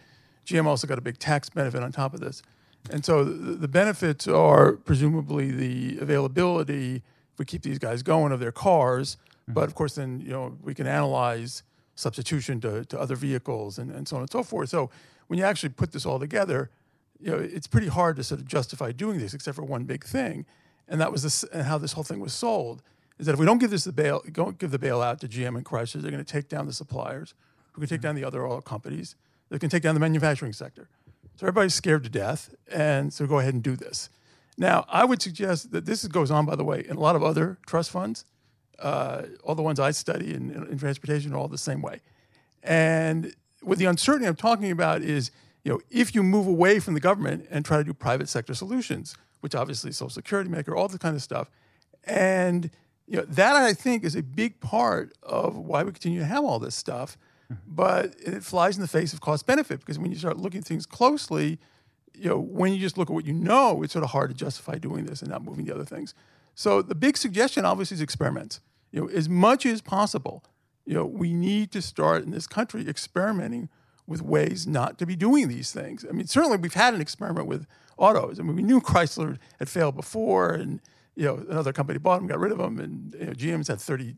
GM 0.45 0.65
also 0.65 0.87
got 0.87 0.97
a 0.97 1.01
big 1.01 1.17
tax 1.17 1.49
benefit 1.49 1.81
on 1.81 1.91
top 1.91 2.13
of 2.13 2.19
this. 2.19 2.43
And 2.91 3.03
so 3.03 3.23
the, 3.23 3.53
the 3.53 3.67
benefits 3.67 4.27
are 4.27 4.73
presumably 4.73 5.49
the 5.49 5.97
availability 5.99 6.97
if 6.97 7.39
we 7.39 7.45
keep 7.45 7.63
these 7.63 7.79
guys 7.79 8.03
going 8.03 8.31
of 8.31 8.39
their 8.39 8.51
cars. 8.51 9.15
Mm-hmm. 9.15 9.53
But 9.53 9.63
of 9.63 9.75
course, 9.75 9.95
then 9.95 10.21
you 10.21 10.29
know 10.29 10.57
we 10.61 10.73
can 10.73 10.87
analyze 10.87 11.63
substitution 11.95 12.59
to, 12.61 12.85
to 12.85 12.99
other 12.99 13.15
vehicles 13.15 13.79
and, 13.79 13.89
and 13.89 14.07
so 14.07 14.17
on 14.17 14.21
and 14.23 14.31
so 14.31 14.43
forth. 14.43 14.69
So 14.69 14.89
when 15.27 15.39
you 15.39 15.45
actually 15.45 15.69
put 15.69 15.91
this 15.91 16.05
all 16.05 16.19
together, 16.19 16.69
you 17.19 17.31
know, 17.31 17.37
it's 17.37 17.67
pretty 17.67 17.87
hard 17.87 18.15
to 18.17 18.23
sort 18.23 18.41
of 18.41 18.47
justify 18.47 18.91
doing 18.91 19.19
this, 19.19 19.33
except 19.33 19.55
for 19.55 19.63
one 19.63 19.83
big 19.83 20.03
thing, 20.03 20.45
and 20.87 20.99
that 21.01 21.11
was 21.11 21.23
this, 21.23 21.43
and 21.45 21.63
how 21.63 21.77
this 21.77 21.93
whole 21.93 22.03
thing 22.03 22.19
was 22.19 22.33
sold. 22.33 22.81
Is 23.17 23.27
that 23.27 23.33
if 23.33 23.39
we 23.39 23.45
don't 23.45 23.59
give 23.59 23.71
this 23.71 23.85
the 23.85 23.93
bail, 23.93 24.21
don't 24.31 24.57
give 24.57 24.71
the 24.71 24.79
bailout 24.79 25.19
to 25.19 25.27
GM 25.27 25.55
and 25.55 25.65
Chrysler, 25.65 26.01
they're 26.01 26.11
going 26.11 26.23
to 26.23 26.31
take 26.31 26.49
down 26.49 26.65
the 26.65 26.73
suppliers, 26.73 27.33
who 27.71 27.81
can 27.81 27.89
take 27.89 28.01
down 28.01 28.15
the 28.15 28.25
other 28.25 28.45
oil 28.45 28.61
companies, 28.61 29.15
they 29.49 29.57
can 29.57 29.69
take 29.69 29.83
down 29.83 29.93
the 29.93 30.01
manufacturing 30.01 30.53
sector. 30.53 30.89
So 31.37 31.45
everybody's 31.45 31.73
scared 31.73 32.03
to 32.03 32.09
death, 32.09 32.53
and 32.71 33.13
so 33.13 33.25
go 33.25 33.39
ahead 33.39 33.53
and 33.53 33.63
do 33.63 33.75
this. 33.75 34.09
Now, 34.57 34.85
I 34.87 35.05
would 35.05 35.21
suggest 35.21 35.71
that 35.71 35.85
this 35.85 36.07
goes 36.07 36.31
on, 36.31 36.45
by 36.45 36.55
the 36.55 36.63
way, 36.63 36.85
in 36.87 36.95
a 36.95 36.99
lot 36.99 37.15
of 37.15 37.23
other 37.23 37.57
trust 37.65 37.91
funds. 37.91 38.25
Uh, 38.79 39.23
all 39.43 39.55
the 39.55 39.61
ones 39.61 39.79
I 39.79 39.91
study 39.91 40.33
in, 40.33 40.51
in 40.51 40.77
transportation 40.77 41.33
are 41.33 41.37
all 41.37 41.47
the 41.47 41.57
same 41.57 41.81
way. 41.81 42.01
And 42.63 43.33
what 43.61 43.77
the 43.77 43.85
uncertainty 43.85 44.27
I'm 44.27 44.35
talking 44.35 44.71
about 44.71 45.01
is, 45.01 45.31
you 45.65 45.71
know, 45.71 45.81
if 45.89 46.13
you 46.13 46.23
move 46.23 46.47
away 46.47 46.79
from 46.79 46.93
the 46.93 46.99
government 46.99 47.47
and 47.49 47.65
try 47.65 47.77
to 47.77 47.83
do 47.83 47.93
private 47.93 48.29
sector 48.29 48.53
solutions, 48.53 49.17
which 49.41 49.55
obviously 49.55 49.91
Social 49.91 50.11
Security 50.11 50.49
maker, 50.49 50.75
all 50.75 50.87
this 50.87 50.99
kind 50.99 51.15
of 51.15 51.23
stuff, 51.23 51.49
and 52.05 52.69
you 53.07 53.17
know 53.17 53.25
that 53.25 53.55
I 53.55 53.73
think 53.73 54.03
is 54.03 54.15
a 54.15 54.21
big 54.21 54.59
part 54.59 55.13
of 55.23 55.57
why 55.57 55.83
we 55.83 55.91
continue 55.91 56.19
to 56.19 56.25
have 56.25 56.45
all 56.45 56.59
this 56.59 56.75
stuff. 56.75 57.17
Mm-hmm. 57.51 57.61
But 57.67 58.15
it 58.19 58.43
flies 58.43 58.75
in 58.77 58.81
the 58.81 58.87
face 58.87 59.11
of 59.11 59.21
cost 59.21 59.47
benefit 59.47 59.79
because 59.79 59.97
when 59.99 60.11
you 60.11 60.17
start 60.17 60.37
looking 60.37 60.59
at 60.59 60.65
things 60.65 60.85
closely, 60.85 61.59
you 62.13 62.29
know, 62.29 62.39
when 62.39 62.71
you 62.71 62.79
just 62.79 62.97
look 62.97 63.09
at 63.09 63.13
what 63.13 63.25
you 63.25 63.33
know, 63.33 63.81
it's 63.83 63.93
sort 63.93 64.03
of 64.03 64.11
hard 64.11 64.29
to 64.29 64.35
justify 64.35 64.77
doing 64.77 65.05
this 65.05 65.21
and 65.21 65.31
not 65.31 65.43
moving 65.43 65.65
the 65.65 65.73
other 65.73 65.85
things. 65.85 66.13
So 66.53 66.81
the 66.81 66.95
big 66.95 67.17
suggestion 67.17 67.65
obviously 67.65 67.95
is 67.95 68.01
experiments. 68.01 68.61
You 68.91 69.01
know, 69.01 69.07
as 69.09 69.27
much 69.27 69.65
as 69.65 69.81
possible, 69.81 70.43
you 70.85 70.93
know, 70.93 71.05
we 71.05 71.33
need 71.33 71.71
to 71.71 71.81
start 71.81 72.23
in 72.23 72.31
this 72.31 72.47
country 72.47 72.87
experimenting 72.87 73.69
with 74.07 74.21
ways 74.21 74.67
not 74.67 74.97
to 74.99 75.05
be 75.05 75.15
doing 75.15 75.47
these 75.47 75.71
things. 75.71 76.05
I 76.07 76.11
mean, 76.11 76.27
certainly 76.27 76.57
we've 76.57 76.73
had 76.73 76.93
an 76.93 77.01
experiment 77.01 77.47
with 77.47 77.65
autos. 77.97 78.39
I 78.39 78.43
mean, 78.43 78.55
we 78.55 78.61
knew 78.61 78.79
Chrysler 78.81 79.37
had 79.59 79.69
failed 79.69 79.95
before, 79.95 80.53
and 80.53 80.79
you 81.15 81.25
know, 81.25 81.43
another 81.49 81.73
company 81.73 81.97
bought 81.97 82.17
them, 82.17 82.27
got 82.27 82.39
rid 82.39 82.51
of 82.51 82.57
them, 82.57 82.79
and 82.79 83.15
you 83.19 83.25
know, 83.25 83.31
GM's 83.31 83.67
had 83.67 83.79
30, 83.79 84.15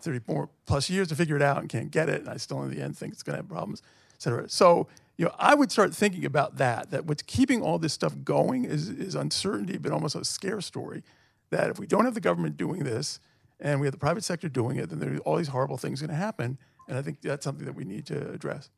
30 0.00 0.20
more 0.26 0.50
plus 0.66 0.90
years 0.90 1.08
to 1.08 1.16
figure 1.16 1.36
it 1.36 1.42
out 1.42 1.58
and 1.58 1.68
can't 1.68 1.90
get 1.90 2.08
it. 2.08 2.20
And 2.20 2.28
I 2.28 2.36
still, 2.36 2.62
in 2.62 2.70
the 2.70 2.82
end, 2.82 2.96
think 2.96 3.12
it's 3.12 3.22
going 3.22 3.34
to 3.34 3.42
have 3.42 3.48
problems, 3.48 3.82
et 4.14 4.22
cetera. 4.22 4.48
So, 4.48 4.88
you 5.16 5.26
know, 5.26 5.34
I 5.38 5.54
would 5.54 5.70
start 5.70 5.94
thinking 5.94 6.24
about 6.24 6.56
that. 6.56 6.90
That 6.90 7.06
what's 7.06 7.22
keeping 7.22 7.62
all 7.62 7.78
this 7.78 7.92
stuff 7.92 8.14
going 8.24 8.64
is 8.64 8.88
is 8.88 9.14
uncertainty, 9.14 9.78
but 9.78 9.92
almost 9.92 10.16
a 10.16 10.24
scare 10.24 10.60
story. 10.60 11.02
That 11.50 11.70
if 11.70 11.78
we 11.78 11.86
don't 11.86 12.04
have 12.04 12.14
the 12.14 12.20
government 12.20 12.56
doing 12.56 12.84
this, 12.84 13.20
and 13.60 13.80
we 13.80 13.86
have 13.86 13.92
the 13.92 13.98
private 13.98 14.24
sector 14.24 14.48
doing 14.48 14.76
it, 14.78 14.88
then 14.90 14.98
there 14.98 15.16
all 15.18 15.36
these 15.36 15.48
horrible 15.48 15.76
things 15.76 16.00
going 16.00 16.10
to 16.10 16.16
happen. 16.16 16.58
And 16.88 16.98
I 16.98 17.02
think 17.02 17.20
that's 17.20 17.44
something 17.44 17.66
that 17.66 17.74
we 17.74 17.84
need 17.84 18.06
to 18.06 18.30
address. 18.32 18.70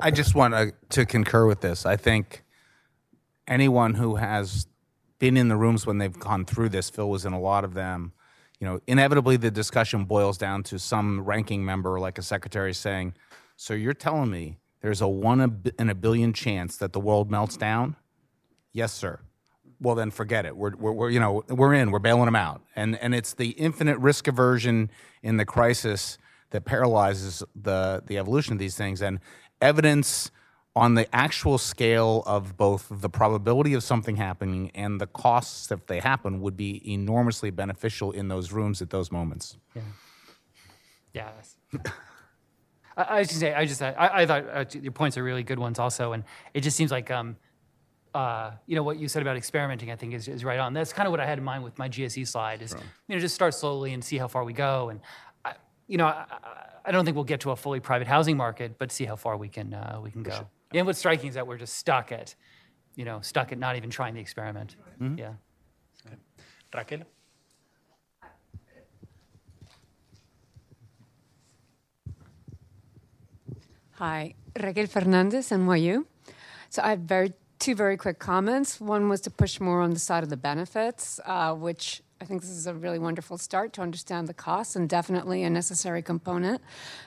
I 0.00 0.10
just 0.10 0.34
want 0.34 0.54
to, 0.54 0.72
to 0.90 1.06
concur 1.06 1.46
with 1.46 1.60
this. 1.60 1.84
I 1.84 1.96
think 1.96 2.44
anyone 3.46 3.94
who 3.94 4.16
has 4.16 4.66
been 5.18 5.36
in 5.36 5.48
the 5.48 5.56
rooms 5.56 5.86
when 5.86 5.98
they've 5.98 6.18
gone 6.18 6.44
through 6.44 6.70
this, 6.70 6.88
Phil 6.88 7.08
was 7.08 7.24
in 7.24 7.32
a 7.32 7.40
lot 7.40 7.64
of 7.64 7.74
them. 7.74 8.12
You 8.58 8.66
know, 8.66 8.80
inevitably 8.86 9.36
the 9.36 9.50
discussion 9.50 10.04
boils 10.04 10.38
down 10.38 10.62
to 10.64 10.78
some 10.78 11.20
ranking 11.24 11.64
member, 11.64 11.98
like 11.98 12.18
a 12.18 12.22
secretary, 12.22 12.74
saying, 12.74 13.14
"So 13.56 13.74
you're 13.74 13.94
telling 13.94 14.30
me 14.30 14.58
there's 14.80 15.00
a 15.00 15.08
one 15.08 15.62
in 15.78 15.88
a 15.88 15.94
billion 15.94 16.32
chance 16.32 16.76
that 16.76 16.92
the 16.92 17.00
world 17.00 17.30
melts 17.30 17.56
down?" 17.56 17.96
Yes, 18.72 18.92
sir. 18.92 19.20
Well, 19.80 19.94
then 19.94 20.10
forget 20.10 20.44
it. 20.44 20.56
We're, 20.56 20.76
we're, 20.76 20.92
we're 20.92 21.10
you 21.10 21.20
know 21.20 21.42
we're 21.48 21.72
in. 21.72 21.90
We're 21.90 22.00
bailing 22.00 22.26
them 22.26 22.36
out, 22.36 22.60
and 22.76 22.98
and 22.98 23.14
it's 23.14 23.32
the 23.32 23.50
infinite 23.50 23.98
risk 23.98 24.28
aversion 24.28 24.90
in 25.22 25.38
the 25.38 25.46
crisis 25.46 26.18
that 26.50 26.64
paralyzes 26.64 27.42
the 27.54 28.02
the 28.06 28.18
evolution 28.18 28.52
of 28.52 28.58
these 28.58 28.76
things 28.76 29.00
and 29.02 29.20
evidence 29.60 30.30
on 30.76 30.94
the 30.94 31.12
actual 31.14 31.58
scale 31.58 32.22
of 32.26 32.56
both 32.56 32.86
the 32.90 33.08
probability 33.08 33.74
of 33.74 33.82
something 33.82 34.16
happening 34.16 34.70
and 34.74 35.00
the 35.00 35.06
costs 35.06 35.70
if 35.72 35.84
they 35.86 35.98
happen 35.98 36.40
would 36.40 36.56
be 36.56 36.80
enormously 36.92 37.50
beneficial 37.50 38.12
in 38.12 38.28
those 38.28 38.52
rooms 38.52 38.80
at 38.80 38.90
those 38.90 39.10
moments. 39.10 39.56
Yeah. 41.12 41.24
that's- 41.32 41.56
I, 42.96 43.02
I 43.02 43.06
gonna 43.06 43.24
say, 43.26 43.54
I 43.54 43.64
just, 43.66 43.82
I, 43.82 43.94
I 43.98 44.26
thought 44.26 44.44
uh, 44.48 44.64
your 44.80 44.92
points 44.92 45.16
are 45.16 45.24
really 45.24 45.42
good 45.42 45.58
ones 45.58 45.78
also, 45.78 46.12
and 46.12 46.22
it 46.54 46.60
just 46.60 46.76
seems 46.76 46.90
like, 46.90 47.10
um, 47.10 47.36
uh, 48.14 48.52
you 48.66 48.74
know, 48.76 48.82
what 48.82 48.98
you 48.98 49.08
said 49.08 49.22
about 49.22 49.36
experimenting, 49.36 49.90
I 49.90 49.96
think 49.96 50.14
is, 50.14 50.28
is 50.28 50.44
right 50.44 50.58
on. 50.58 50.72
That's 50.72 50.92
kind 50.92 51.06
of 51.06 51.10
what 51.10 51.20
I 51.20 51.26
had 51.26 51.38
in 51.38 51.44
mind 51.44 51.64
with 51.64 51.78
my 51.78 51.88
GSE 51.88 52.26
slide 52.26 52.62
is, 52.62 52.74
you 53.08 53.14
know, 53.14 53.20
just 53.20 53.34
start 53.34 53.54
slowly 53.54 53.92
and 53.92 54.04
see 54.04 54.18
how 54.18 54.28
far 54.28 54.44
we 54.44 54.52
go. 54.52 54.88
And, 54.90 55.00
you 55.90 55.98
know, 55.98 56.06
I, 56.06 56.24
I- 56.30 56.66
I 56.82 56.92
don't 56.92 57.04
think 57.04 57.14
we'll 57.14 57.24
get 57.34 57.40
to 57.40 57.50
a 57.50 57.56
fully 57.56 57.78
private 57.78 58.06
housing 58.08 58.38
market, 58.38 58.78
but 58.78 58.90
see 58.90 59.04
how 59.04 59.14
far 59.14 59.36
we 59.36 59.48
can, 59.50 59.74
uh, 59.74 60.00
we 60.02 60.10
can 60.10 60.22
go. 60.22 60.48
And 60.72 60.86
what's 60.86 60.98
striking 60.98 61.28
is 61.28 61.34
that 61.34 61.46
we're 61.46 61.58
just 61.58 61.74
stuck 61.76 62.10
at, 62.10 62.34
you 62.96 63.04
know, 63.04 63.20
stuck 63.20 63.52
at 63.52 63.58
not 63.58 63.76
even 63.76 63.90
trying 63.90 64.14
the 64.14 64.20
experiment. 64.20 64.76
Yeah. 65.16 65.34
Raquel? 66.74 67.00
Hi, 73.92 74.34
Raquel 74.58 74.86
Fernandez, 74.86 75.50
NYU. 75.50 76.04
So 76.70 76.82
I 76.82 76.90
have 76.90 77.00
very 77.00 77.32
two 77.58 77.74
very 77.74 77.96
quick 77.96 78.18
comments. 78.18 78.80
One 78.80 79.08
was 79.08 79.20
to 79.22 79.30
push 79.30 79.60
more 79.60 79.82
on 79.82 79.90
the 79.90 79.98
side 79.98 80.22
of 80.22 80.30
the 80.30 80.36
benefits, 80.36 81.20
uh, 81.26 81.54
which 81.54 82.02
I 82.20 82.26
think 82.26 82.42
this 82.42 82.50
is 82.50 82.66
a 82.66 82.74
really 82.74 82.98
wonderful 82.98 83.38
start 83.38 83.72
to 83.74 83.82
understand 83.82 84.28
the 84.28 84.34
costs 84.34 84.76
and 84.76 84.88
definitely 84.88 85.42
a 85.42 85.50
necessary 85.50 86.02
component. 86.02 86.60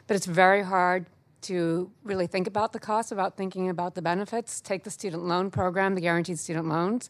But 0.07 0.15
it's 0.15 0.26
very 0.26 0.64
hard 0.64 1.06
to 1.44 1.91
really 2.03 2.26
think 2.26 2.48
about 2.48 2.73
the 2.73 2.80
costs 2.80 3.11
without 3.11 3.38
thinking 3.38 3.69
about 3.69 3.94
the 3.94 4.02
benefits. 4.02 4.60
Take 4.60 4.84
the 4.84 4.90
student 4.90 5.23
loan 5.26 5.52
program, 5.52 5.94
the 5.94 6.02
guaranteed 6.02 6.40
student 6.40 6.68
loans. 6.68 7.10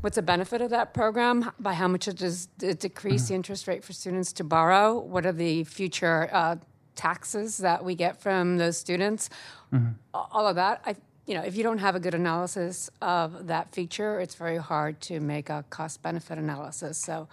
What's 0.00 0.16
the 0.16 0.22
benefit 0.22 0.60
of 0.62 0.70
that 0.70 0.94
program? 0.94 1.52
By 1.60 1.74
how 1.74 1.86
much 1.86 2.08
it 2.08 2.16
does 2.16 2.48
it 2.60 2.80
decrease 2.80 3.28
the 3.28 3.34
interest 3.34 3.68
rate 3.68 3.84
for 3.84 3.92
students 3.92 4.32
to 4.34 4.44
borrow? 4.44 4.98
What 4.98 5.24
are 5.24 5.32
the 5.32 5.62
future 5.62 6.28
uh, 6.32 6.56
taxes 6.96 7.58
that 7.58 7.84
we 7.84 7.94
get 7.94 8.20
from 8.20 8.58
those 8.58 8.76
students? 8.76 9.30
All 10.12 10.48
of 10.48 10.56
that. 10.56 10.82
I, 10.84 10.96
you 11.26 11.34
know, 11.34 11.42
if 11.42 11.56
you 11.56 11.62
don't 11.62 11.78
have 11.78 11.94
a 11.94 12.00
good 12.00 12.14
analysis 12.14 12.90
of 13.00 13.46
that 13.46 13.72
feature, 13.72 14.20
it's 14.20 14.34
very 14.34 14.56
hard 14.56 15.00
to 15.02 15.20
make 15.20 15.50
a 15.50 15.64
cost-benefit 15.70 16.36
analysis. 16.36 16.98
So 16.98 17.28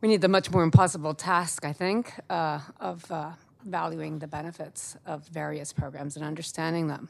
we 0.00 0.08
need 0.08 0.22
the 0.22 0.28
much 0.28 0.50
more 0.50 0.62
impossible 0.62 1.14
task, 1.14 1.64
I 1.64 1.72
think, 1.72 2.12
uh, 2.30 2.60
of 2.80 3.10
uh, 3.10 3.32
valuing 3.64 4.18
the 4.18 4.26
benefits 4.26 4.96
of 5.04 5.26
various 5.28 5.72
programs 5.72 6.16
and 6.16 6.24
understanding 6.24 6.86
them. 6.86 7.08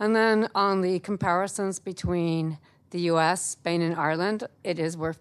And 0.00 0.16
then 0.16 0.48
on 0.54 0.80
the 0.80 0.98
comparisons 0.98 1.78
between 1.78 2.58
the 2.90 3.00
US, 3.12 3.42
Spain, 3.50 3.80
and 3.82 3.94
Ireland, 3.94 4.44
it 4.64 4.78
is 4.78 4.96
worth 4.96 5.18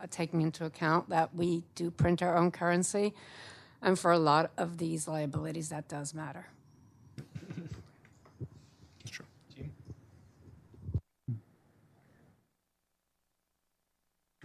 uh, 0.00 0.06
taking 0.10 0.42
into 0.42 0.64
account 0.64 1.08
that 1.08 1.34
we 1.34 1.64
do 1.74 1.90
print 1.90 2.22
our 2.22 2.36
own 2.36 2.50
currency. 2.50 3.14
And 3.80 3.98
for 3.98 4.12
a 4.12 4.18
lot 4.18 4.50
of 4.58 4.78
these 4.78 5.08
liabilities, 5.08 5.70
that 5.70 5.88
does 5.88 6.12
matter. 6.12 6.46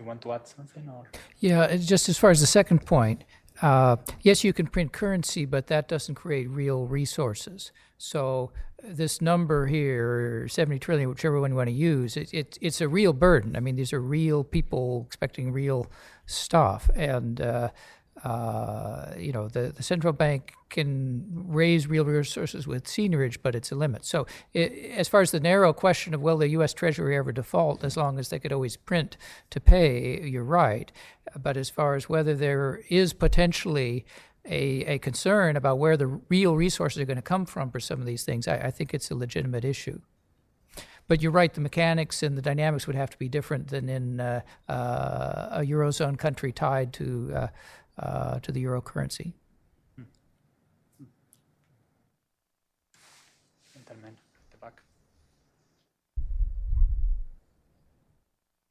You 0.03 0.07
want 0.09 0.21
to 0.23 0.33
add 0.33 0.45
something? 0.45 0.89
Or? 0.89 1.07
Yeah, 1.39 1.77
just 1.77 2.09
as 2.09 2.17
far 2.17 2.29
as 2.29 2.41
the 2.41 2.45
second 2.45 2.85
point, 2.85 3.23
uh, 3.61 3.95
yes, 4.21 4.43
you 4.43 4.51
can 4.51 4.67
print 4.67 4.91
currency, 4.91 5.45
but 5.45 5.67
that 5.67 5.87
doesn't 5.87 6.15
create 6.15 6.49
real 6.49 6.87
resources. 6.87 7.71
So 7.97 8.51
this 8.83 9.21
number 9.21 9.67
here, 9.67 10.45
70 10.49 10.79
trillion, 10.79 11.07
whichever 11.07 11.39
one 11.39 11.51
you 11.51 11.55
want 11.55 11.69
to 11.69 11.73
use, 11.73 12.17
it, 12.17 12.33
it, 12.33 12.57
it's 12.59 12.81
a 12.81 12.89
real 12.89 13.13
burden. 13.13 13.55
I 13.55 13.61
mean, 13.61 13.77
these 13.77 13.93
are 13.93 14.01
real 14.01 14.43
people 14.43 15.05
expecting 15.07 15.53
real 15.53 15.89
stuff. 16.25 16.89
And, 16.95 17.39
uh, 17.39 17.69
uh, 18.23 19.13
you 19.17 19.33
know, 19.33 19.49
the, 19.49 19.73
the 19.75 19.83
central 19.83 20.13
bank 20.13 20.53
can 20.69 21.25
raise 21.29 21.87
real 21.87 22.05
resources 22.05 22.65
with 22.65 22.85
seigniorage, 22.85 23.37
but 23.43 23.53
it's 23.53 23.71
a 23.71 23.75
limit. 23.75 24.05
So, 24.05 24.25
i 24.55 24.59
as 24.95 25.09
far 25.09 25.21
as 25.21 25.31
the 25.31 25.39
narrow 25.39 25.73
question 25.73 26.13
of 26.13 26.21
will 26.21 26.37
the 26.37 26.47
U.S. 26.49 26.73
Treasury 26.73 27.17
ever 27.17 27.31
default, 27.31 27.83
as 27.83 27.97
long 27.97 28.17
as 28.17 28.29
they 28.29 28.39
could 28.39 28.53
always 28.53 28.77
print 28.77 29.17
to 29.49 29.59
pay, 29.59 30.21
you're 30.21 30.43
right. 30.43 30.91
But 31.41 31.57
as 31.57 31.69
far 31.69 31.95
as 31.95 32.07
whether 32.07 32.33
there 32.33 32.81
is 32.89 33.13
potentially 33.13 34.05
a, 34.45 34.85
a 34.85 34.99
concern 34.99 35.57
about 35.57 35.79
where 35.79 35.97
the 35.97 36.07
real 36.07 36.55
resources 36.55 37.01
are 37.01 37.05
going 37.05 37.17
to 37.17 37.21
come 37.21 37.45
from 37.45 37.71
for 37.71 37.79
some 37.79 37.99
of 37.99 38.05
these 38.05 38.23
things, 38.23 38.47
I, 38.47 38.55
I 38.55 38.71
think 38.71 38.93
it's 38.93 39.11
a 39.11 39.15
legitimate 39.15 39.65
issue. 39.65 39.99
But 41.07 41.21
you're 41.21 41.31
right, 41.31 41.53
the 41.53 41.61
mechanics 41.61 42.23
and 42.23 42.37
the 42.37 42.41
dynamics 42.41 42.87
would 42.87 42.95
have 42.95 43.09
to 43.09 43.17
be 43.17 43.27
different 43.27 43.67
than 43.67 43.89
in 43.89 44.21
uh, 44.21 44.41
uh, 44.69 45.49
a 45.51 45.59
Eurozone 45.61 46.17
country 46.17 46.53
tied 46.53 46.93
to, 46.93 47.49
uh, 47.97 48.39
to 48.39 48.51
the 48.51 48.59
euro 48.61 48.81
currency. 48.81 49.33
Gentleman 53.73 54.17
at 54.35 54.51
the 54.51 54.57
back. 54.57 54.81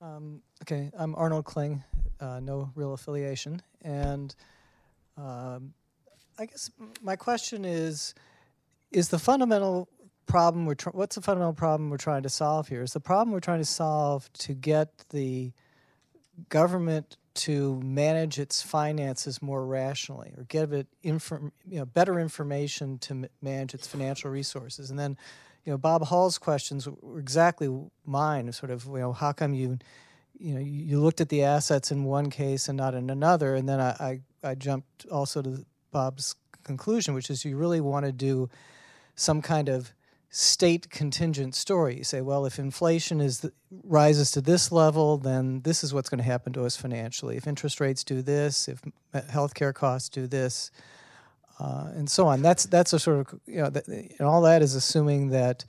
Um, 0.01 0.43
okay, 0.63 0.91
I'm 0.97 1.15
Arnold 1.15 1.45
Kling, 1.45 1.83
uh, 2.21 2.41
no 2.41 2.71
real 2.75 2.93
affiliation, 2.93 3.63
and 3.83 4.35
um, 5.17 5.75
I 6.39 6.47
guess 6.47 6.71
my 7.03 7.17
question 7.17 7.65
is: 7.65 8.15
Is 8.91 9.09
the 9.11 9.19
fundamental 9.19 9.89
problem 10.27 10.67
we're 10.67 10.75
tr- 10.75 10.91
what's 10.91 11.15
the 11.17 11.21
fundamental 11.21 11.53
problem 11.55 11.91
we're 11.91 11.97
trying 11.99 12.23
to 12.23 12.29
solve 12.29 12.69
here? 12.69 12.83
Is 12.83 12.93
the 12.93 13.01
problem 13.01 13.33
we're 13.33 13.41
trying 13.41 13.61
to 13.61 13.67
solve 13.67 14.33
to 14.35 14.55
get 14.55 14.89
the 15.11 15.53
government 16.49 17.17
to 17.35 17.81
manage 17.83 18.39
its 18.39 18.63
finances 18.63 19.41
more 19.41 19.65
rationally, 19.65 20.33
or 20.37 20.45
give 20.45 20.73
it 20.73 20.87
inform, 21.03 21.53
you 21.69 21.79
know, 21.79 21.85
better 21.85 22.19
information 22.19 22.99
to 22.99 23.29
manage 23.41 23.75
its 23.75 23.87
financial 23.87 24.31
resources? 24.31 24.91
And 24.91 24.99
then, 24.99 25.17
you 25.65 25.73
know, 25.73 25.79
Bob 25.79 26.05
Hall's 26.07 26.39
questions 26.39 26.89
were 26.89 27.19
exactly 27.19 27.69
mine. 28.05 28.53
Sort 28.53 28.71
of, 28.71 28.87
you 28.87 28.99
know, 28.99 29.13
how 29.13 29.33
come 29.33 29.55
you 29.55 29.79
you 30.39 30.55
know 30.55 30.61
you 30.61 31.01
looked 31.01 31.21
at 31.21 31.29
the 31.29 31.45
assets 31.45 31.93
in 31.93 32.05
one 32.05 32.29
case 32.29 32.69
and 32.69 32.77
not 32.77 32.95
in 32.95 33.11
another 33.11 33.55
and 33.55 33.69
then 33.69 33.81
i 33.81 34.21
i, 34.43 34.51
I 34.51 34.55
jumped 34.55 35.07
also 35.07 35.41
to 35.43 35.65
bob's 35.93 36.35
conclusion 36.65 37.15
which 37.15 37.31
is 37.31 37.45
you 37.45 37.57
really 37.57 37.81
want 37.81 38.07
to 38.07 38.13
do 38.13 38.51
some 39.15 39.41
kind 39.43 39.69
of 39.69 39.93
state 40.35 40.89
contingent 40.89 41.55
story. 41.55 41.99
You 41.99 42.05
say 42.05 42.23
well 42.23 42.47
if 42.47 42.59
inflation 42.59 43.21
is 43.21 43.41
the, 43.41 43.53
rises 43.85 44.31
to 44.33 44.41
this 44.41 44.73
level 44.73 45.19
then 45.19 45.61
this 45.61 45.85
is 45.85 45.93
what's 45.93 46.09
going 46.09 46.19
to 46.19 46.25
happen 46.25 46.53
to 46.55 46.65
us 46.65 46.77
financially. 46.77 47.37
If 47.37 47.47
interest 47.47 47.81
rates 47.81 48.03
do 48.03 48.23
this 48.23 48.67
if 48.67 48.81
healthcare 49.15 49.75
costs 49.75 50.09
do 50.09 50.27
this 50.27 50.71
uh, 51.61 51.91
and 51.95 52.11
so 52.11 52.27
on. 52.27 52.43
That's 52.43 52.65
that's 52.65 52.93
a 52.93 52.99
sort 52.99 53.21
of 53.21 53.41
you 53.47 53.59
know 53.59 53.71
and 53.87 54.21
all 54.23 54.43
that 54.43 54.63
is 54.63 54.75
assuming 54.75 55.29
that 55.29 55.65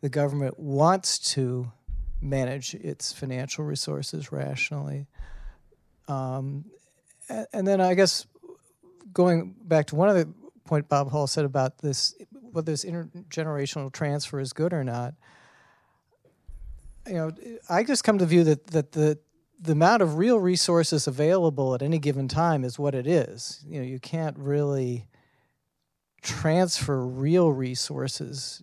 the 0.00 0.08
government 0.08 0.58
wants 0.58 1.18
to 1.34 1.70
manage 2.20 2.74
its 2.74 3.12
financial 3.12 3.64
resources 3.64 4.32
rationally. 4.32 5.06
Um, 6.08 6.64
and, 7.52 7.66
then 7.66 7.80
I 7.80 7.94
guess 7.94 8.26
going 9.12 9.54
back 9.62 9.86
to 9.88 9.94
one 9.94 10.08
other 10.08 10.26
point 10.64 10.88
Bob 10.88 11.10
Hall 11.10 11.26
said 11.26 11.44
about 11.44 11.78
this, 11.78 12.14
whether 12.52 12.70
this 12.70 12.84
intergenerational 12.84 13.92
transfer 13.92 14.40
is 14.40 14.52
good 14.52 14.72
or 14.72 14.84
not. 14.84 15.14
You 17.06 17.14
know, 17.14 17.32
I 17.68 17.82
just 17.82 18.04
come 18.04 18.18
to 18.18 18.26
view 18.26 18.44
that 18.44 18.68
that 18.68 18.92
the 18.92 19.18
the 19.60 19.72
amount 19.72 20.02
of 20.02 20.16
real 20.16 20.40
resources 20.40 21.06
available 21.06 21.74
at 21.74 21.82
any 21.82 21.98
given 21.98 22.28
time 22.28 22.64
is 22.64 22.78
what 22.78 22.94
it 22.94 23.06
is. 23.06 23.62
You 23.66 23.80
know, 23.80 23.86
you 23.86 23.98
can't 23.98 24.38
really 24.38 25.06
transfer 26.22 27.04
real 27.04 27.52
resources, 27.52 28.62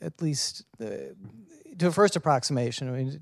at 0.00 0.20
least. 0.22 0.64
Uh, 0.80 1.14
to 1.78 1.86
a 1.86 1.92
first 1.92 2.16
approximation, 2.16 2.88
I 2.88 2.92
mean, 2.92 3.20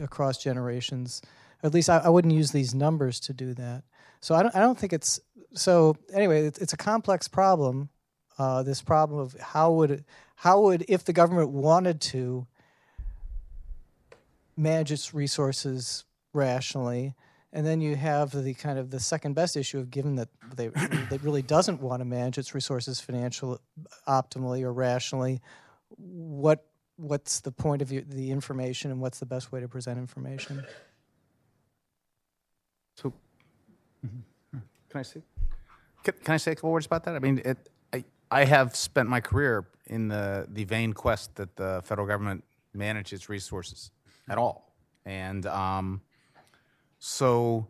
across 0.00 0.38
generations. 0.38 1.22
At 1.62 1.72
least 1.72 1.88
I, 1.88 1.98
I, 1.98 2.08
wouldn't 2.08 2.34
use 2.34 2.50
these 2.50 2.74
numbers 2.74 3.20
to 3.20 3.32
do 3.32 3.54
that. 3.54 3.84
So 4.20 4.34
I 4.34 4.42
don't, 4.42 4.54
I 4.54 4.58
don't 4.58 4.76
think 4.76 4.92
it's 4.92 5.20
so. 5.54 5.96
Anyway, 6.12 6.46
it's, 6.46 6.58
it's 6.58 6.72
a 6.72 6.76
complex 6.76 7.28
problem. 7.28 7.88
Uh, 8.38 8.62
this 8.62 8.80
problem 8.80 9.18
of 9.18 9.34
how 9.40 9.72
would 9.72 10.04
how 10.36 10.60
would 10.60 10.84
if 10.88 11.04
the 11.04 11.12
government 11.12 11.50
wanted 11.50 12.00
to 12.00 12.46
manage 14.56 14.92
its 14.92 15.12
resources 15.12 16.04
rationally, 16.32 17.14
and 17.52 17.66
then 17.66 17.80
you 17.80 17.96
have 17.96 18.30
the 18.30 18.54
kind 18.54 18.78
of 18.78 18.90
the 18.90 19.00
second 19.00 19.34
best 19.34 19.56
issue 19.56 19.78
of 19.78 19.90
given 19.90 20.16
that 20.16 20.28
they 20.54 20.68
that 21.10 21.20
really 21.22 21.42
doesn't 21.42 21.80
want 21.80 22.00
to 22.00 22.04
manage 22.04 22.38
its 22.38 22.54
resources 22.54 23.00
financially 23.00 23.58
optimally 24.06 24.62
or 24.62 24.72
rationally, 24.72 25.40
what 25.96 26.64
what's 26.96 27.40
the 27.40 27.52
point 27.52 27.80
of 27.80 27.88
the 27.88 28.30
information 28.30 28.90
and 28.90 29.00
what's 29.00 29.18
the 29.18 29.26
best 29.26 29.50
way 29.52 29.60
to 29.60 29.68
present 29.68 29.98
information? 29.98 30.64
So, 32.96 33.12
mm-hmm. 34.04 34.58
can 34.90 34.98
I 34.98 35.02
say? 35.02 35.22
Can, 36.02 36.14
can, 36.24 36.34
I 36.34 36.36
say 36.36 36.52
a 36.52 36.54
couple 36.56 36.72
words 36.72 36.86
about 36.86 37.04
that? 37.04 37.14
I 37.14 37.20
mean, 37.20 37.40
it, 37.44 37.56
I 38.30 38.44
have 38.44 38.76
spent 38.76 39.08
my 39.08 39.20
career 39.20 39.66
in 39.86 40.08
the 40.08 40.46
the 40.48 40.64
vain 40.64 40.92
quest 40.92 41.36
that 41.36 41.56
the 41.56 41.82
federal 41.84 42.06
government 42.06 42.44
manage 42.74 43.12
its 43.12 43.28
resources 43.28 43.90
at 44.28 44.38
all, 44.38 44.74
and 45.04 45.46
um, 45.46 46.02
so 46.98 47.68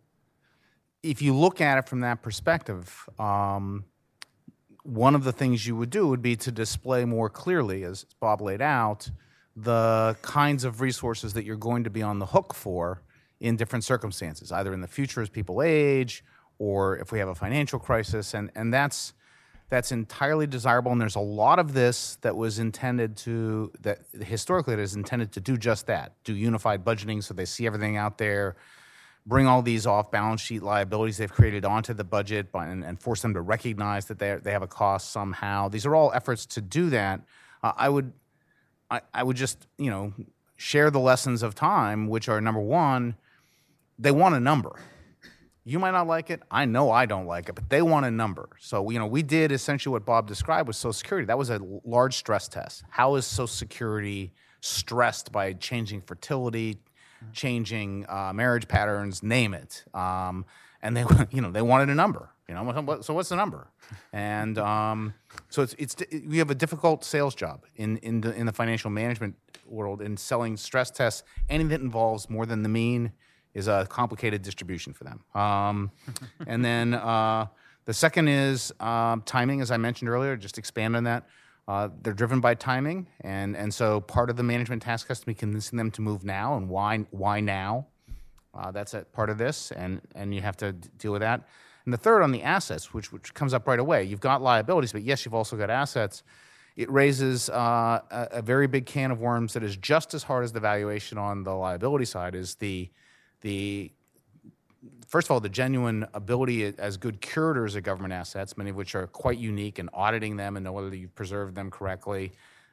if 1.02 1.22
you 1.22 1.34
look 1.34 1.60
at 1.60 1.78
it 1.78 1.88
from 1.88 2.00
that 2.00 2.22
perspective. 2.22 3.08
Um, 3.18 3.84
one 4.84 5.14
of 5.14 5.22
the 5.22 5.32
things 5.32 5.66
you 5.66 5.76
would 5.76 5.90
do 5.90 6.08
would 6.08 6.22
be 6.22 6.34
to 6.34 6.50
display 6.50 7.04
more 7.04 7.28
clearly, 7.28 7.84
as 7.84 8.06
Bob 8.20 8.40
laid 8.40 8.62
out, 8.62 9.10
the 9.54 10.16
kinds 10.22 10.64
of 10.64 10.80
resources 10.80 11.34
that 11.34 11.44
you're 11.44 11.56
going 11.56 11.84
to 11.84 11.90
be 11.90 12.00
on 12.00 12.18
the 12.18 12.26
hook 12.26 12.54
for 12.54 13.02
in 13.40 13.56
different 13.56 13.84
circumstances, 13.84 14.50
either 14.50 14.72
in 14.72 14.80
the 14.80 14.88
future 14.88 15.20
as 15.20 15.28
people 15.28 15.62
age 15.62 16.24
or 16.58 16.96
if 16.98 17.12
we 17.12 17.18
have 17.18 17.28
a 17.28 17.34
financial 17.34 17.78
crisis. 17.78 18.34
And, 18.34 18.50
and 18.54 18.72
that's, 18.72 19.12
that's 19.68 19.92
entirely 19.92 20.46
desirable. 20.46 20.92
And 20.92 21.00
there's 21.00 21.16
a 21.16 21.20
lot 21.20 21.58
of 21.58 21.74
this 21.74 22.16
that 22.22 22.36
was 22.36 22.58
intended 22.58 23.16
to, 23.18 23.72
that 23.80 24.00
historically 24.20 24.74
it 24.74 24.80
is 24.80 24.94
intended 24.94 25.32
to 25.32 25.40
do 25.40 25.56
just 25.56 25.86
that 25.86 26.12
do 26.24 26.34
unified 26.34 26.84
budgeting 26.84 27.22
so 27.22 27.34
they 27.34 27.44
see 27.44 27.66
everything 27.66 27.96
out 27.96 28.18
there 28.18 28.56
bring 29.28 29.46
all 29.46 29.60
these 29.60 29.86
off 29.86 30.10
balance 30.10 30.40
sheet 30.40 30.62
liabilities 30.62 31.18
they've 31.18 31.32
created 31.32 31.64
onto 31.64 31.92
the 31.92 32.02
budget 32.02 32.48
and, 32.54 32.82
and 32.82 33.00
force 33.00 33.20
them 33.20 33.34
to 33.34 33.40
recognize 33.42 34.06
that 34.06 34.18
they, 34.18 34.36
they 34.36 34.52
have 34.52 34.62
a 34.62 34.66
cost 34.66 35.12
somehow. 35.12 35.68
These 35.68 35.84
are 35.84 35.94
all 35.94 36.10
efforts 36.14 36.46
to 36.46 36.62
do 36.62 36.88
that. 36.90 37.20
Uh, 37.62 37.72
I 37.76 37.90
would 37.90 38.12
I, 38.90 39.02
I 39.12 39.22
would 39.22 39.36
just 39.36 39.66
you 39.76 39.90
know 39.90 40.14
share 40.56 40.90
the 40.90 40.98
lessons 40.98 41.42
of 41.42 41.54
time, 41.54 42.08
which 42.08 42.28
are 42.28 42.40
number 42.40 42.60
one, 42.60 43.16
they 43.98 44.10
want 44.10 44.34
a 44.34 44.40
number. 44.40 44.80
You 45.68 45.78
might 45.78 45.90
not 45.90 46.06
like 46.06 46.30
it. 46.30 46.40
I 46.50 46.64
know 46.64 46.90
I 46.90 47.04
don't 47.04 47.26
like 47.26 47.50
it, 47.50 47.54
but 47.54 47.68
they 47.68 47.82
want 47.82 48.06
a 48.06 48.10
number. 48.10 48.48
So, 48.58 48.88
you 48.88 48.98
know, 48.98 49.06
we 49.06 49.22
did 49.22 49.52
essentially 49.52 49.92
what 49.92 50.06
Bob 50.06 50.26
described 50.26 50.66
with 50.66 50.76
Social 50.76 50.94
Security. 50.94 51.26
That 51.26 51.36
was 51.36 51.50
a 51.50 51.60
large 51.84 52.16
stress 52.16 52.48
test. 52.48 52.84
How 52.88 53.16
is 53.16 53.26
Social 53.26 53.48
Security 53.48 54.32
stressed 54.62 55.30
by 55.30 55.52
changing 55.52 56.00
fertility, 56.00 56.78
changing 57.34 58.06
uh, 58.08 58.32
marriage 58.32 58.66
patterns, 58.66 59.22
name 59.22 59.52
it. 59.52 59.84
Um, 59.92 60.46
and 60.80 60.96
they, 60.96 61.04
you 61.32 61.42
know, 61.42 61.50
they 61.50 61.60
wanted 61.60 61.90
a 61.90 61.94
number. 61.94 62.30
You 62.48 62.54
know, 62.54 63.00
so 63.02 63.12
what's 63.12 63.28
the 63.28 63.36
number? 63.36 63.68
And 64.10 64.56
um, 64.56 65.12
so 65.50 65.60
it's 65.60 65.74
it's 65.78 65.96
we 66.26 66.38
have 66.38 66.48
a 66.48 66.54
difficult 66.54 67.04
sales 67.04 67.34
job 67.34 67.66
in 67.76 67.98
in 67.98 68.22
the 68.22 68.34
in 68.34 68.46
the 68.46 68.54
financial 68.54 68.88
management 68.88 69.34
world 69.66 70.00
in 70.00 70.16
selling 70.16 70.56
stress 70.56 70.90
tests. 70.90 71.24
Anything 71.50 71.68
that 71.68 71.80
involves 71.82 72.30
more 72.30 72.46
than 72.46 72.62
the 72.62 72.70
mean 72.70 73.12
is 73.54 73.68
a 73.68 73.86
complicated 73.88 74.42
distribution 74.42 74.92
for 74.92 75.04
them. 75.04 75.24
Um, 75.34 75.90
and 76.46 76.64
then 76.64 76.94
uh, 76.94 77.46
the 77.84 77.94
second 77.94 78.28
is 78.28 78.72
uh, 78.80 79.16
timing, 79.24 79.60
as 79.60 79.70
I 79.70 79.76
mentioned 79.76 80.10
earlier. 80.10 80.36
Just 80.36 80.58
expand 80.58 80.96
on 80.96 81.04
that. 81.04 81.26
Uh, 81.66 81.88
they're 82.02 82.14
driven 82.14 82.40
by 82.40 82.54
timing, 82.54 83.06
and, 83.20 83.54
and 83.54 83.72
so 83.74 84.00
part 84.00 84.30
of 84.30 84.36
the 84.36 84.42
management 84.42 84.80
task 84.80 85.08
has 85.08 85.20
to 85.20 85.26
be 85.26 85.34
convincing 85.34 85.76
them 85.76 85.90
to 85.90 86.00
move 86.00 86.24
now, 86.24 86.56
and 86.56 86.68
why 86.68 86.98
why 87.10 87.40
now? 87.40 87.86
Uh, 88.54 88.70
that's 88.70 88.94
a 88.94 89.02
part 89.02 89.28
of 89.28 89.36
this, 89.36 89.70
and 89.72 90.00
and 90.14 90.34
you 90.34 90.40
have 90.40 90.56
to 90.56 90.72
d- 90.72 90.88
deal 90.98 91.12
with 91.12 91.20
that. 91.20 91.46
And 91.84 91.92
the 91.92 91.98
third 91.98 92.22
on 92.22 92.32
the 92.32 92.42
assets, 92.42 92.94
which 92.94 93.12
which 93.12 93.34
comes 93.34 93.52
up 93.52 93.66
right 93.68 93.78
away. 93.78 94.04
You've 94.04 94.20
got 94.20 94.40
liabilities, 94.40 94.92
but 94.92 95.02
yes, 95.02 95.26
you've 95.26 95.34
also 95.34 95.56
got 95.56 95.68
assets. 95.68 96.22
It 96.74 96.90
raises 96.90 97.50
uh, 97.50 98.00
a, 98.10 98.28
a 98.32 98.42
very 98.42 98.66
big 98.66 98.86
can 98.86 99.10
of 99.10 99.20
worms 99.20 99.52
that 99.52 99.62
is 99.62 99.76
just 99.76 100.14
as 100.14 100.22
hard 100.22 100.44
as 100.44 100.52
the 100.52 100.60
valuation 100.60 101.18
on 101.18 101.44
the 101.44 101.52
liability 101.52 102.06
side. 102.06 102.34
Is 102.34 102.54
the 102.54 102.88
the 103.40 103.92
first 105.08 105.26
of 105.26 105.30
all, 105.32 105.40
the 105.40 105.48
genuine 105.48 106.06
ability 106.14 106.72
as 106.78 106.96
good 106.96 107.20
curators 107.20 107.74
of 107.74 107.82
government 107.82 108.12
assets, 108.12 108.56
many 108.56 108.70
of 108.70 108.76
which 108.76 108.94
are 108.94 109.06
quite 109.06 109.38
unique, 109.38 109.78
and 109.78 109.88
auditing 109.92 110.36
them 110.36 110.56
and 110.56 110.64
know 110.64 110.72
whether 110.72 110.94
you've 110.94 111.14
preserved 111.14 111.54
them 111.54 111.70
correctly, 111.70 112.32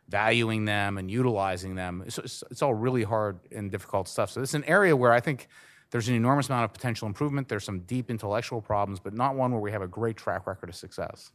valuing 0.10 0.66
them 0.66 0.98
and 0.98 1.10
utilizing 1.10 1.76
them. 1.76 2.04
It's, 2.06 2.18
it's, 2.18 2.62
all 2.62 2.74
really 2.74 3.04
hard 3.04 3.40
and 3.52 3.72
difficult 3.72 4.08
stuff. 4.08 4.30
So 4.32 4.42
it's 4.42 4.54
an 4.54 4.66
area 4.66 4.96
where 4.96 5.14
I 5.14 5.20
think 5.20 5.48
there's 5.92 6.10
an 6.10 6.16
enormous 6.16 6.50
amount 6.50 6.66
of 6.66 6.74
potential 6.74 7.08
improvement. 7.08 7.48
There's 7.48 7.64
some 7.64 7.80
deep 7.82 8.10
intellectual 8.10 8.62
problems, 8.62 9.00
but 9.00 9.14
not 9.14 9.36
one 9.36 9.52
where 9.52 9.62
we 9.62 9.72
have 9.72 9.82
a 9.82 9.88
great 9.88 10.18
track 10.18 10.46
record 10.46 10.70
of 10.70 10.76
success. 10.76 11.32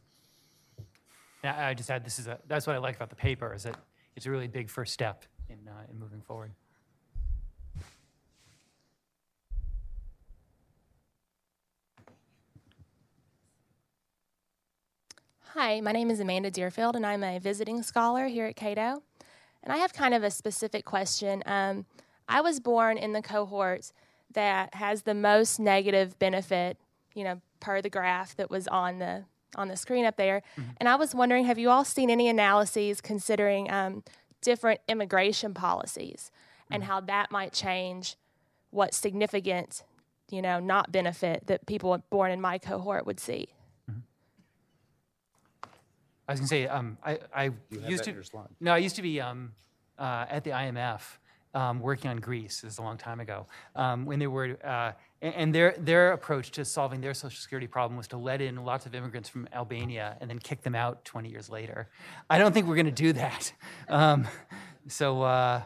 I 1.43 1.73
just 1.73 1.89
add 1.89 2.05
this 2.05 2.19
is 2.19 2.27
a, 2.27 2.37
that's 2.47 2.67
what 2.67 2.75
I 2.75 2.79
like 2.79 2.95
about 2.95 3.09
the 3.09 3.15
paper 3.15 3.53
is 3.53 3.63
that 3.63 3.75
it's 4.15 4.27
a 4.27 4.31
really 4.31 4.47
big 4.47 4.69
first 4.69 4.93
step 4.93 5.25
in, 5.49 5.57
uh, 5.67 5.71
in 5.91 5.99
moving 5.99 6.21
forward. 6.21 6.51
Hi, 15.53 15.81
my 15.81 15.91
name 15.91 16.09
is 16.09 16.21
Amanda 16.21 16.49
Deerfield, 16.49 16.95
and 16.95 17.05
I'm 17.05 17.25
a 17.25 17.37
visiting 17.37 17.83
scholar 17.83 18.27
here 18.27 18.45
at 18.45 18.55
Cato. 18.55 19.03
And 19.61 19.73
I 19.73 19.77
have 19.79 19.91
kind 19.91 20.13
of 20.13 20.23
a 20.23 20.31
specific 20.31 20.85
question. 20.85 21.43
Um, 21.45 21.85
I 22.29 22.39
was 22.39 22.61
born 22.61 22.97
in 22.97 23.11
the 23.11 23.21
cohort 23.21 23.91
that 24.33 24.73
has 24.75 25.01
the 25.01 25.13
most 25.13 25.59
negative 25.59 26.17
benefit, 26.19 26.77
you 27.13 27.25
know, 27.25 27.41
per 27.59 27.81
the 27.81 27.89
graph 27.89 28.33
that 28.37 28.49
was 28.49 28.65
on 28.69 28.99
the 28.99 29.25
on 29.57 29.67
the 29.67 29.75
screen 29.75 30.05
up 30.05 30.15
there. 30.15 30.41
Mm-hmm. 30.57 30.69
And 30.77 30.87
I 30.87 30.95
was 30.95 31.13
wondering, 31.13 31.43
have 31.43 31.59
you 31.59 31.69
all 31.69 31.83
seen 31.83 32.09
any 32.09 32.29
analyses 32.29 33.01
considering 33.01 33.69
um, 33.69 34.05
different 34.39 34.79
immigration 34.87 35.53
policies 35.53 36.31
mm-hmm. 36.63 36.75
and 36.75 36.83
how 36.85 37.01
that 37.01 37.29
might 37.29 37.51
change 37.51 38.15
what 38.69 38.93
significant, 38.93 39.83
you 40.29 40.41
know, 40.41 40.61
not 40.61 40.93
benefit 40.93 41.47
that 41.47 41.65
people 41.65 42.01
born 42.09 42.31
in 42.31 42.39
my 42.39 42.57
cohort 42.57 43.05
would 43.05 43.19
see? 43.19 43.49
I 46.31 46.33
was 46.33 46.39
gonna 46.39 46.47
say, 46.47 46.67
um, 46.67 46.97
I, 47.03 47.19
I 47.35 47.51
used 47.69 48.05
to. 48.05 48.09
in 48.09 48.15
your 48.15 48.23
slide. 48.23 48.47
No, 48.59 48.73
I 48.73 48.77
used 48.77 48.95
to 48.95 49.01
be 49.01 49.19
um, 49.19 49.51
uh, 49.99 50.25
at 50.29 50.43
the 50.43 50.51
IMF 50.51 51.01
um, 51.53 51.81
working 51.81 52.09
on 52.09 52.17
Greece. 52.17 52.61
This 52.61 52.73
is 52.73 52.79
a 52.79 52.81
long 52.81 52.97
time 52.97 53.19
ago. 53.19 53.47
Um, 53.75 54.05
when 54.05 54.19
they 54.19 54.27
were, 54.27 54.57
uh, 54.63 54.93
and, 55.21 55.35
and 55.35 55.55
their 55.55 55.75
their 55.77 56.13
approach 56.13 56.51
to 56.51 56.63
solving 56.63 57.01
their 57.01 57.13
social 57.13 57.37
security 57.37 57.67
problem 57.67 57.97
was 57.97 58.07
to 58.09 58.17
let 58.17 58.41
in 58.41 58.55
lots 58.63 58.85
of 58.85 58.95
immigrants 58.95 59.27
from 59.27 59.47
Albania 59.53 60.17
and 60.21 60.29
then 60.29 60.39
kick 60.39 60.61
them 60.61 60.73
out 60.73 61.03
20 61.03 61.29
years 61.29 61.49
later. 61.49 61.89
I 62.29 62.37
don't 62.37 62.53
think 62.53 62.67
we're 62.67 62.77
gonna 62.77 62.91
do 62.91 63.13
that. 63.13 63.53
Um, 63.89 64.25
so. 64.87 65.21
Uh, 65.21 65.63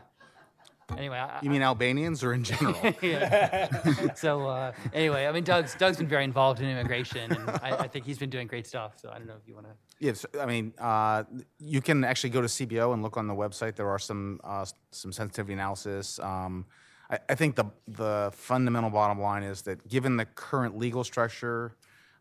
Anyway, 0.97 1.17
I, 1.17 1.39
You 1.41 1.49
mean 1.49 1.63
Albanians 1.63 2.23
or 2.23 2.33
in 2.33 2.43
general? 2.43 2.75
yeah. 3.01 4.13
so 4.13 4.47
uh, 4.47 4.71
anyway, 4.93 5.25
I 5.25 5.31
mean, 5.31 5.43
Doug's 5.43 5.75
Doug's 5.75 5.97
been 5.97 6.07
very 6.07 6.23
involved 6.23 6.61
in 6.61 6.69
immigration, 6.69 7.31
and 7.31 7.49
I, 7.49 7.75
I 7.79 7.87
think 7.87 8.05
he's 8.05 8.19
been 8.19 8.29
doing 8.29 8.47
great 8.47 8.67
stuff. 8.67 8.93
So 8.97 9.09
I 9.09 9.17
don't 9.17 9.27
know 9.27 9.35
if 9.41 9.47
you 9.47 9.55
want 9.55 9.65
to. 9.67 9.73
Yes, 9.99 10.25
I 10.39 10.45
mean, 10.45 10.73
uh, 10.77 11.23
you 11.59 11.81
can 11.81 12.03
actually 12.03 12.29
go 12.29 12.41
to 12.41 12.47
CBO 12.47 12.93
and 12.93 13.01
look 13.01 13.17
on 13.17 13.27
the 13.27 13.33
website. 13.33 13.75
There 13.75 13.89
are 13.89 13.99
some 13.99 14.39
uh, 14.43 14.65
some 14.91 15.11
sensitivity 15.11 15.53
analysis. 15.53 16.19
Um, 16.19 16.65
I, 17.09 17.19
I 17.29 17.35
think 17.35 17.55
the 17.55 17.65
the 17.87 18.31
fundamental 18.33 18.91
bottom 18.91 19.19
line 19.19 19.43
is 19.43 19.63
that 19.63 19.87
given 19.87 20.17
the 20.17 20.25
current 20.25 20.77
legal 20.77 21.03
structure 21.03 21.75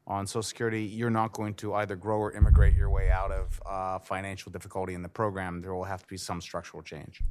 on 0.07 0.27
Social 0.27 0.43
Security, 0.43 0.85
you're 0.85 1.11
not 1.11 1.32
going 1.32 1.55
to 1.55 1.74
either 1.74 1.97
grow 1.97 2.19
or 2.19 2.32
immigrate 2.32 2.74
your 2.74 2.91
way 2.91 3.11
out 3.11 3.31
of 3.31 3.62
uh, 3.66 3.99
financial 3.99 4.53
difficulty 4.53 4.95
in 4.95 5.03
the 5.03 5.09
program. 5.09 5.61
There 5.61 5.74
will 5.74 5.85
have 5.85 6.03
to 6.03 6.09
be 6.09 6.16
some 6.16 6.41
structural 6.41 6.82
change. 6.82 7.23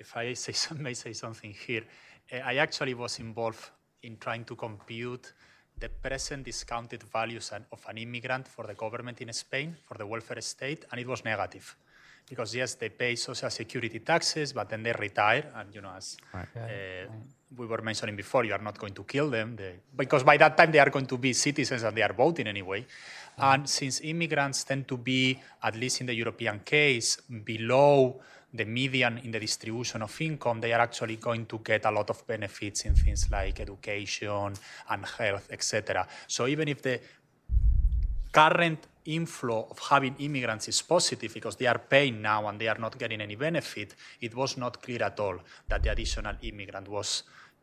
If 0.00 0.16
I 0.16 0.32
say, 0.32 0.52
some- 0.52 0.82
may 0.82 0.94
say 0.94 1.12
something 1.12 1.52
here, 1.66 1.84
uh, 2.32 2.36
I 2.36 2.56
actually 2.56 2.94
was 2.94 3.18
involved 3.18 3.70
in 4.02 4.16
trying 4.16 4.44
to 4.46 4.56
compute 4.56 5.32
the 5.78 5.88
present 5.90 6.44
discounted 6.44 7.02
values 7.02 7.52
of 7.52 7.84
an 7.88 7.98
immigrant 7.98 8.48
for 8.48 8.66
the 8.66 8.74
government 8.74 9.20
in 9.20 9.32
Spain, 9.32 9.76
for 9.86 9.96
the 9.98 10.06
welfare 10.06 10.40
state, 10.40 10.84
and 10.90 11.00
it 11.00 11.06
was 11.06 11.24
negative. 11.24 11.76
Because 12.28 12.54
yes, 12.54 12.74
they 12.76 12.90
pay 12.90 13.16
social 13.16 13.50
security 13.50 14.00
taxes, 14.00 14.52
but 14.52 14.68
then 14.68 14.82
they 14.82 14.92
retire, 14.92 15.50
and 15.54 15.74
you 15.74 15.80
know, 15.80 15.92
as 15.96 16.16
Right. 16.32 16.48
uh, 16.56 17.10
we 17.56 17.66
were 17.66 17.82
mentioning 17.82 18.14
before, 18.16 18.44
you 18.44 18.52
are 18.52 18.62
not 18.62 18.78
going 18.78 18.94
to 18.94 19.04
kill 19.04 19.28
them, 19.30 19.56
they, 19.56 19.80
because 19.96 20.22
by 20.22 20.36
that 20.36 20.56
time 20.56 20.70
they 20.70 20.78
are 20.78 20.90
going 20.90 21.06
to 21.06 21.18
be 21.18 21.32
citizens 21.32 21.82
and 21.82 21.96
they 21.96 22.02
are 22.02 22.12
voting 22.14 22.46
anyway. 22.46 22.86
And 23.38 23.68
since 23.68 24.00
immigrants 24.02 24.64
tend 24.64 24.86
to 24.88 24.96
be, 24.98 25.40
at 25.62 25.74
least 25.74 26.00
in 26.02 26.06
the 26.06 26.14
European 26.14 26.60
case, 26.60 27.16
below 27.44 28.20
the 28.52 28.64
median 28.64 29.18
in 29.18 29.30
the 29.30 29.40
distribution 29.40 30.02
of 30.02 30.20
income, 30.20 30.60
they 30.60 30.72
are 30.72 30.80
actually 30.80 31.16
going 31.16 31.46
to 31.46 31.58
get 31.58 31.84
a 31.84 31.90
lot 31.90 32.10
of 32.10 32.26
benefits 32.26 32.84
in 32.84 32.94
things 32.94 33.30
like 33.30 33.60
education 33.60 34.52
and 34.90 35.06
health, 35.06 35.48
etc. 35.50 36.06
So 36.26 36.46
even 36.46 36.68
if 36.68 36.82
the 36.82 37.00
current 38.32 38.86
inflow 39.04 39.66
of 39.70 39.78
having 39.78 40.14
immigrants 40.18 40.68
is 40.68 40.82
positive 40.82 41.32
because 41.32 41.56
they 41.56 41.66
are 41.66 41.78
paying 41.78 42.20
now 42.20 42.46
and 42.48 42.60
they 42.60 42.68
are 42.68 42.78
not 42.78 42.98
getting 42.98 43.20
any 43.20 43.36
benefit, 43.36 43.94
it 44.20 44.34
was 44.34 44.56
not 44.56 44.82
clear 44.82 45.02
at 45.02 45.18
all 45.20 45.38
that 45.68 45.82
the 45.82 45.90
additional 45.90 46.34
immigrant 46.42 46.88
was 46.88 47.22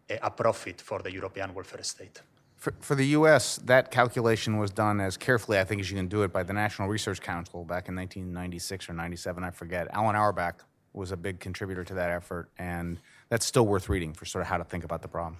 a, 0.09 0.19
a 0.23 0.31
profit 0.31 0.81
for 0.81 1.01
the 1.01 1.11
European 1.11 1.53
welfare 1.53 1.83
state. 1.83 2.21
For, 2.55 2.73
for 2.79 2.95
the 2.95 3.05
U.S., 3.07 3.57
that 3.65 3.91
calculation 3.91 4.57
was 4.57 4.71
done 4.71 4.99
as 4.99 5.15
carefully, 5.15 5.59
I 5.59 5.63
think, 5.63 5.79
as 5.79 5.91
you 5.91 5.97
can 5.97 6.07
do 6.07 6.23
it 6.23 6.33
by 6.33 6.41
the 6.41 6.53
National 6.53 6.87
Research 6.87 7.21
Council 7.21 7.63
back 7.63 7.87
in 7.87 7.95
1996 7.95 8.89
or 8.89 8.93
97, 8.93 9.43
I 9.43 9.51
forget. 9.51 9.87
Alan 9.91 10.15
Auerbach 10.15 10.65
was 10.97 11.11
a 11.11 11.17
big 11.17 11.39
contributor 11.39 11.83
to 11.83 11.93
that 11.93 12.09
effort, 12.09 12.49
and 12.57 12.99
that's 13.29 13.45
still 13.45 13.65
worth 13.65 13.87
reading 13.89 14.13
for 14.13 14.25
sort 14.25 14.41
of 14.41 14.47
how 14.47 14.57
to 14.57 14.63
think 14.63 14.83
about 14.83 15.01
the 15.01 15.07
problem. 15.07 15.39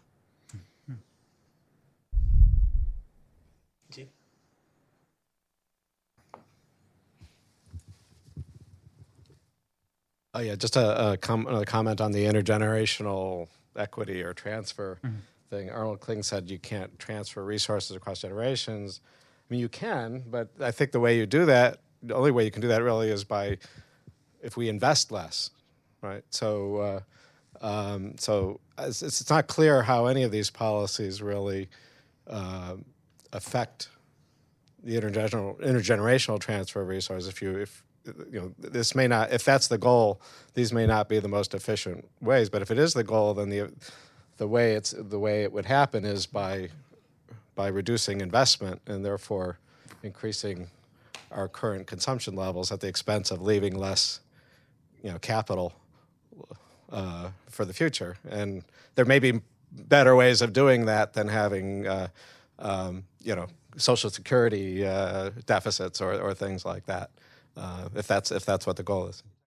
Oh 10.37 10.39
yeah, 10.39 10.55
just 10.55 10.75
a, 10.75 11.13
a, 11.13 11.17
com- 11.17 11.47
a 11.47 11.65
comment 11.65 11.99
on 11.99 12.11
the 12.11 12.25
intergenerational 12.25 13.47
equity 13.75 14.21
or 14.21 14.33
transfer 14.33 14.99
mm-hmm. 15.03 15.15
thing. 15.49 15.71
Arnold 15.71 15.99
Kling 15.99 16.21
said 16.21 16.47
you 16.47 16.59
can't 16.59 16.99
transfer 16.99 17.43
resources 17.43 17.95
across 17.95 18.21
generations. 18.21 19.01
I 19.03 19.45
mean, 19.51 19.59
you 19.59 19.67
can, 19.67 20.23
but 20.29 20.49
I 20.59 20.69
think 20.69 20.91
the 20.91 20.99
way 20.99 21.17
you 21.17 21.25
do 21.25 21.47
that, 21.47 21.79
the 22.03 22.13
only 22.13 22.29
way 22.29 22.45
you 22.45 22.51
can 22.51 22.61
do 22.61 22.67
that 22.67 22.83
really 22.83 23.09
is 23.09 23.23
by 23.23 23.57
if 24.41 24.57
we 24.57 24.69
invest 24.69 25.11
less, 25.11 25.49
right? 26.01 26.23
So, 26.29 26.77
uh, 26.77 26.99
um, 27.61 28.15
so 28.17 28.59
it's, 28.77 29.01
it's 29.01 29.29
not 29.29 29.47
clear 29.47 29.81
how 29.81 30.05
any 30.05 30.23
of 30.23 30.31
these 30.31 30.49
policies 30.49 31.21
really 31.21 31.69
uh, 32.27 32.75
affect 33.33 33.89
the 34.83 34.99
intergenerational 34.99 35.59
intergenerational 35.59 36.39
transfer 36.39 36.81
of 36.81 36.87
resources. 36.87 37.27
If 37.27 37.41
you 37.41 37.57
if 37.57 37.83
you 38.31 38.39
know 38.39 38.53
this 38.57 38.95
may 38.95 39.07
not 39.07 39.33
if 39.33 39.43
that's 39.43 39.67
the 39.67 39.77
goal, 39.77 40.21
these 40.53 40.71
may 40.71 40.85
not 40.85 41.09
be 41.09 41.19
the 41.19 41.27
most 41.27 41.53
efficient 41.53 42.07
ways. 42.21 42.49
But 42.49 42.61
if 42.61 42.71
it 42.71 42.77
is 42.77 42.93
the 42.93 43.03
goal, 43.03 43.33
then 43.33 43.49
the 43.49 43.71
the 44.37 44.47
way 44.47 44.73
it's 44.73 44.93
the 44.97 45.19
way 45.19 45.43
it 45.43 45.51
would 45.51 45.65
happen 45.65 46.05
is 46.05 46.25
by 46.25 46.69
by 47.55 47.67
reducing 47.67 48.21
investment 48.21 48.81
and 48.85 49.03
therefore 49.03 49.57
increasing 50.03 50.69
our 51.31 51.47
current 51.47 51.87
consumption 51.87 52.35
levels 52.35 52.71
at 52.71 52.79
the 52.79 52.87
expense 52.87 53.31
of 53.31 53.41
leaving 53.41 53.75
less 53.75 54.21
you 55.07 55.13
know 55.13 55.19
capital 55.19 55.71
uh, 56.91 57.29
for 57.49 57.63
the 57.63 57.73
future. 57.73 58.17
And 58.29 58.63
there 58.95 59.05
may 59.05 59.19
be 59.19 59.39
better 59.71 60.17
ways 60.17 60.41
of 60.41 60.51
doing 60.51 60.85
that 60.87 61.13
than 61.13 61.29
having 61.29 61.87
uh, 61.87 62.09
um, 62.59 63.05
you 63.23 63.33
know 63.33 63.47
social 63.77 64.09
security 64.09 64.85
uh, 64.85 65.29
deficits 65.45 66.01
or, 66.01 66.19
or 66.19 66.33
things 66.33 66.65
like 66.65 66.85
that. 66.87 67.09
Uh, 67.55 67.87
if 67.95 68.05
that's 68.05 68.31
if 68.31 68.45
that's 68.45 68.67
what 68.67 68.75
the 68.75 68.83
goal 68.83 69.07
is. 69.07 69.23